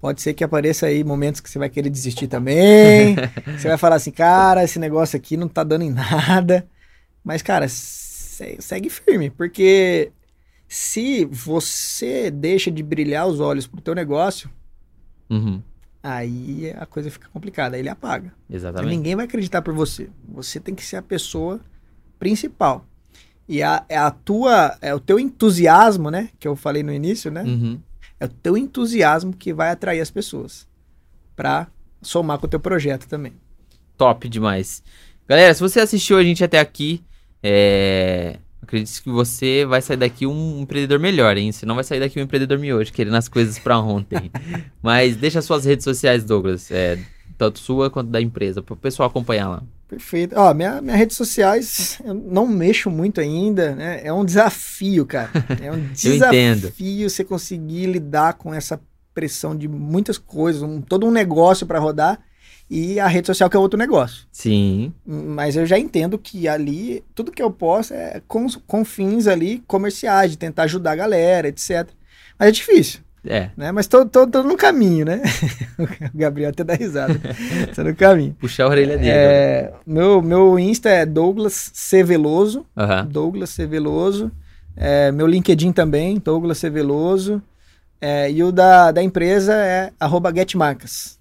Pode 0.00 0.22
ser 0.22 0.34
que 0.34 0.44
apareça 0.44 0.86
aí 0.86 1.04
momentos 1.04 1.40
que 1.40 1.50
você 1.50 1.58
vai 1.58 1.68
querer 1.70 1.90
desistir 1.90 2.28
também. 2.28 3.22
você 3.56 3.68
vai 3.68 3.78
falar 3.78 3.96
assim, 3.96 4.10
cara, 4.12 4.64
esse 4.64 4.78
negócio 4.78 5.16
aqui 5.16 5.36
não 5.36 5.48
tá 5.48 5.64
dando 5.64 5.82
em 5.84 5.90
nada. 5.90 6.66
Mas, 7.24 7.42
cara, 7.42 7.68
se- 7.68 8.56
segue 8.60 8.90
firme, 8.90 9.30
porque 9.30 10.12
se 10.68 11.24
você 11.26 12.30
deixa 12.30 12.70
de 12.70 12.82
brilhar 12.82 13.26
os 13.28 13.40
olhos 13.40 13.66
pro 13.66 13.80
teu 13.80 13.94
negócio, 13.94 14.50
Uhum, 15.30 15.62
aí 16.02 16.70
a 16.78 16.86
coisa 16.86 17.10
fica 17.10 17.28
complicada, 17.28 17.76
aí 17.76 17.82
ele 17.82 17.88
apaga. 17.88 18.32
exatamente. 18.48 18.96
Ninguém 18.96 19.16
vai 19.16 19.24
acreditar 19.26 19.62
por 19.62 19.74
você. 19.74 20.08
Você 20.28 20.58
tem 20.60 20.74
que 20.74 20.84
ser 20.84 20.96
a 20.96 21.02
pessoa 21.02 21.60
principal. 22.18 22.86
E 23.50 23.64
a, 23.64 23.84
é 23.88 23.98
a 23.98 24.12
tua, 24.12 24.78
é 24.80 24.94
o 24.94 25.00
teu 25.00 25.18
entusiasmo, 25.18 26.08
né? 26.08 26.28
Que 26.38 26.46
eu 26.46 26.54
falei 26.54 26.84
no 26.84 26.92
início, 26.92 27.32
né? 27.32 27.42
Uhum. 27.42 27.80
É 28.20 28.26
o 28.26 28.28
teu 28.28 28.56
entusiasmo 28.56 29.32
que 29.32 29.52
vai 29.52 29.70
atrair 29.70 30.00
as 30.00 30.08
pessoas 30.08 30.68
pra 31.34 31.66
somar 32.00 32.38
com 32.38 32.46
o 32.46 32.48
teu 32.48 32.60
projeto 32.60 33.08
também. 33.08 33.32
Top 33.98 34.28
demais. 34.28 34.84
Galera, 35.28 35.52
se 35.52 35.60
você 35.60 35.80
assistiu 35.80 36.16
a 36.16 36.22
gente 36.22 36.44
até 36.44 36.60
aqui, 36.60 37.02
é... 37.42 38.36
acredito 38.62 39.02
que 39.02 39.10
você 39.10 39.64
vai 39.64 39.82
sair 39.82 39.96
daqui 39.96 40.28
um 40.28 40.60
empreendedor 40.60 41.00
melhor, 41.00 41.36
hein? 41.36 41.50
Você 41.50 41.66
não 41.66 41.74
vai 41.74 41.82
sair 41.82 41.98
daqui 41.98 42.20
um 42.20 42.22
empreendedor 42.22 42.56
miojo, 42.56 42.92
querendo 42.92 43.16
as 43.16 43.26
coisas 43.26 43.58
pra 43.58 43.80
ontem. 43.80 44.30
Mas 44.80 45.16
deixa 45.16 45.42
suas 45.42 45.64
redes 45.64 45.82
sociais, 45.82 46.22
Douglas. 46.22 46.70
É, 46.70 47.04
tanto 47.36 47.58
sua 47.58 47.90
quanto 47.90 48.10
da 48.10 48.20
empresa, 48.20 48.62
pro 48.62 48.76
pessoal 48.76 49.08
acompanhar 49.08 49.48
lá. 49.48 49.62
Perfeito. 49.90 50.34
Ó, 50.38 50.54
minha, 50.54 50.80
minhas 50.80 50.98
redes 50.98 51.16
sociais, 51.16 51.98
eu 52.04 52.14
não 52.14 52.46
mexo 52.46 52.88
muito 52.88 53.20
ainda, 53.20 53.74
né? 53.74 54.00
É 54.04 54.12
um 54.12 54.24
desafio, 54.24 55.04
cara. 55.04 55.30
É 55.60 55.70
um 55.72 55.80
desafio 55.92 57.10
você 57.10 57.24
conseguir 57.24 57.86
lidar 57.86 58.34
com 58.34 58.54
essa 58.54 58.80
pressão 59.12 59.56
de 59.56 59.66
muitas 59.66 60.16
coisas, 60.16 60.62
um- 60.62 60.80
todo 60.80 61.04
um 61.06 61.10
negócio 61.10 61.66
pra 61.66 61.80
rodar 61.80 62.20
e 62.70 63.00
a 63.00 63.08
rede 63.08 63.26
social 63.26 63.50
que 63.50 63.56
é 63.56 63.60
outro 63.60 63.76
negócio. 63.76 64.28
Sim, 64.30 64.92
Mas 65.04 65.56
eu 65.56 65.66
já 65.66 65.76
entendo 65.76 66.16
que 66.16 66.46
ali, 66.46 67.02
tudo 67.12 67.32
que 67.32 67.42
eu 67.42 67.50
posso 67.50 67.92
é 67.92 68.22
com, 68.28 68.46
com 68.68 68.84
fins 68.84 69.26
ali 69.26 69.60
comerciais, 69.66 70.30
de 70.30 70.38
tentar 70.38 70.62
ajudar 70.62 70.92
a 70.92 70.96
galera, 70.96 71.48
etc. 71.48 71.88
Mas 72.38 72.48
é 72.48 72.52
difícil, 72.52 73.00
é. 73.26 73.50
né? 73.56 73.70
Mas 73.72 73.86
tô, 73.86 74.04
tô, 74.06 74.26
tô 74.26 74.42
no 74.42 74.56
caminho, 74.56 75.04
né? 75.04 75.22
o 75.78 75.86
Gabriel 76.16 76.50
até 76.50 76.64
dá 76.64 76.74
risada. 76.74 77.18
tô 77.74 77.84
no 77.84 77.94
caminho. 77.94 78.34
Puxar 78.38 78.64
a 78.64 78.68
orelha 78.68 78.96
dele. 78.96 79.10
É, 79.10 79.72
meu, 79.86 80.22
meu 80.22 80.58
Insta 80.58 80.88
é 80.88 81.04
Douglas 81.06 81.70
C. 81.74 82.02
Veloso. 82.02 82.64
Aham. 82.76 83.06
Douglas 83.06 83.50
C. 83.50 83.66
Veloso. 83.66 84.30
É, 84.76 85.12
meu 85.12 85.26
LinkedIn 85.26 85.72
também, 85.72 86.18
Douglas 86.18 86.58
C. 86.58 86.70
Veloso. 86.70 87.42
É, 88.00 88.30
e 88.30 88.42
o 88.42 88.50
da, 88.50 88.90
da 88.90 89.02
empresa 89.02 89.54
é 89.54 89.92
arroba 90.00 90.32
getmarcas. 90.34 91.18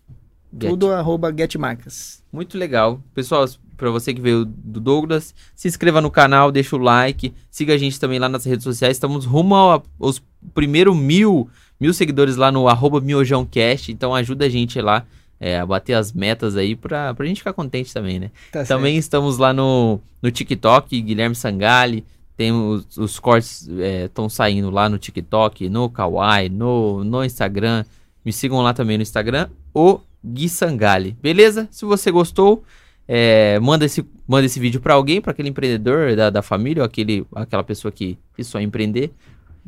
Get. 0.57 0.69
Tudo 0.69 0.91
arroba 0.93 1.33
getmarcas. 1.35 2.23
Muito 2.31 2.57
legal. 2.57 3.01
Pessoal, 3.13 3.45
pra 3.75 3.89
você 3.91 4.13
que 4.13 4.21
veio 4.21 4.45
do 4.45 4.79
Douglas, 4.79 5.33
se 5.55 5.67
inscreva 5.67 5.99
no 5.99 6.09
canal, 6.09 6.51
deixa 6.51 6.75
o 6.75 6.79
like, 6.79 7.33
siga 7.51 7.73
a 7.73 7.77
gente 7.77 7.99
também 7.99 8.17
lá 8.17 8.29
nas 8.29 8.45
redes 8.45 8.63
sociais. 8.63 8.95
Estamos 8.95 9.25
rumo 9.25 9.55
ao- 9.55 9.83
aos 9.99 10.21
primeiros 10.53 10.95
mil, 10.97 11.49
mil 11.79 11.93
seguidores 11.93 12.35
lá 12.35 12.51
no 12.51 12.67
arroba 12.67 12.99
miojãocast, 12.99 13.91
então 13.91 14.13
ajuda 14.13 14.45
a 14.45 14.49
gente 14.49 14.79
lá 14.81 15.05
é, 15.39 15.59
a 15.59 15.65
bater 15.65 15.93
as 15.93 16.11
metas 16.11 16.57
aí 16.57 16.75
pra, 16.75 17.13
pra 17.13 17.25
gente 17.25 17.37
ficar 17.37 17.53
contente 17.53 17.93
também, 17.93 18.19
né? 18.19 18.31
Tá 18.51 18.65
Também 18.65 18.97
estamos 18.97 19.37
lá 19.37 19.53
no, 19.53 19.99
no 20.21 20.29
TikTok, 20.29 20.99
Guilherme 21.01 21.35
Sangali. 21.35 22.03
Tem 22.35 22.51
os, 22.51 22.97
os 22.97 23.19
cortes 23.19 23.67
estão 24.05 24.29
saindo 24.29 24.69
lá 24.69 24.89
no 24.89 24.97
TikTok, 24.97 25.69
no 25.69 25.89
Kawaii, 25.89 26.49
no, 26.49 27.03
no 27.03 27.23
Instagram. 27.23 27.85
Me 28.23 28.31
sigam 28.31 28.61
lá 28.61 28.73
também 28.73 28.97
no 28.97 29.03
Instagram, 29.03 29.49
o 29.73 29.99
Gui 30.23 30.49
Sangali. 30.49 31.17
Beleza? 31.21 31.67
Se 31.71 31.85
você 31.85 32.11
gostou, 32.11 32.63
é, 33.07 33.59
manda, 33.59 33.85
esse, 33.85 34.05
manda 34.27 34.45
esse 34.45 34.59
vídeo 34.59 34.79
para 34.79 34.93
alguém, 34.93 35.19
para 35.21 35.31
aquele 35.31 35.49
empreendedor 35.49 36.15
da, 36.15 36.29
da 36.29 36.41
família, 36.41 36.83
ou 36.83 36.85
aquele, 36.85 37.25
aquela 37.33 37.63
pessoa 37.63 37.91
que, 37.91 38.17
que 38.35 38.43
só 38.43 38.59
empreender. 38.59 39.11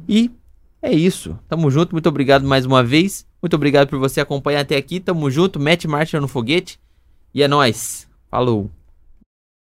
E 0.07 0.31
é 0.81 0.91
isso. 0.91 1.37
Tamo 1.47 1.69
junto. 1.69 1.93
Muito 1.93 2.09
obrigado 2.09 2.45
mais 2.45 2.65
uma 2.65 2.83
vez. 2.83 3.25
Muito 3.41 3.55
obrigado 3.55 3.89
por 3.89 3.99
você 3.99 4.19
acompanhar 4.19 4.61
até 4.61 4.75
aqui. 4.75 4.99
Tamo 4.99 5.29
junto. 5.29 5.59
Mete 5.59 5.87
marcha 5.87 6.19
no 6.19 6.27
foguete. 6.27 6.79
E 7.33 7.43
é 7.43 7.47
nóis. 7.47 8.07
Falou. 8.29 8.69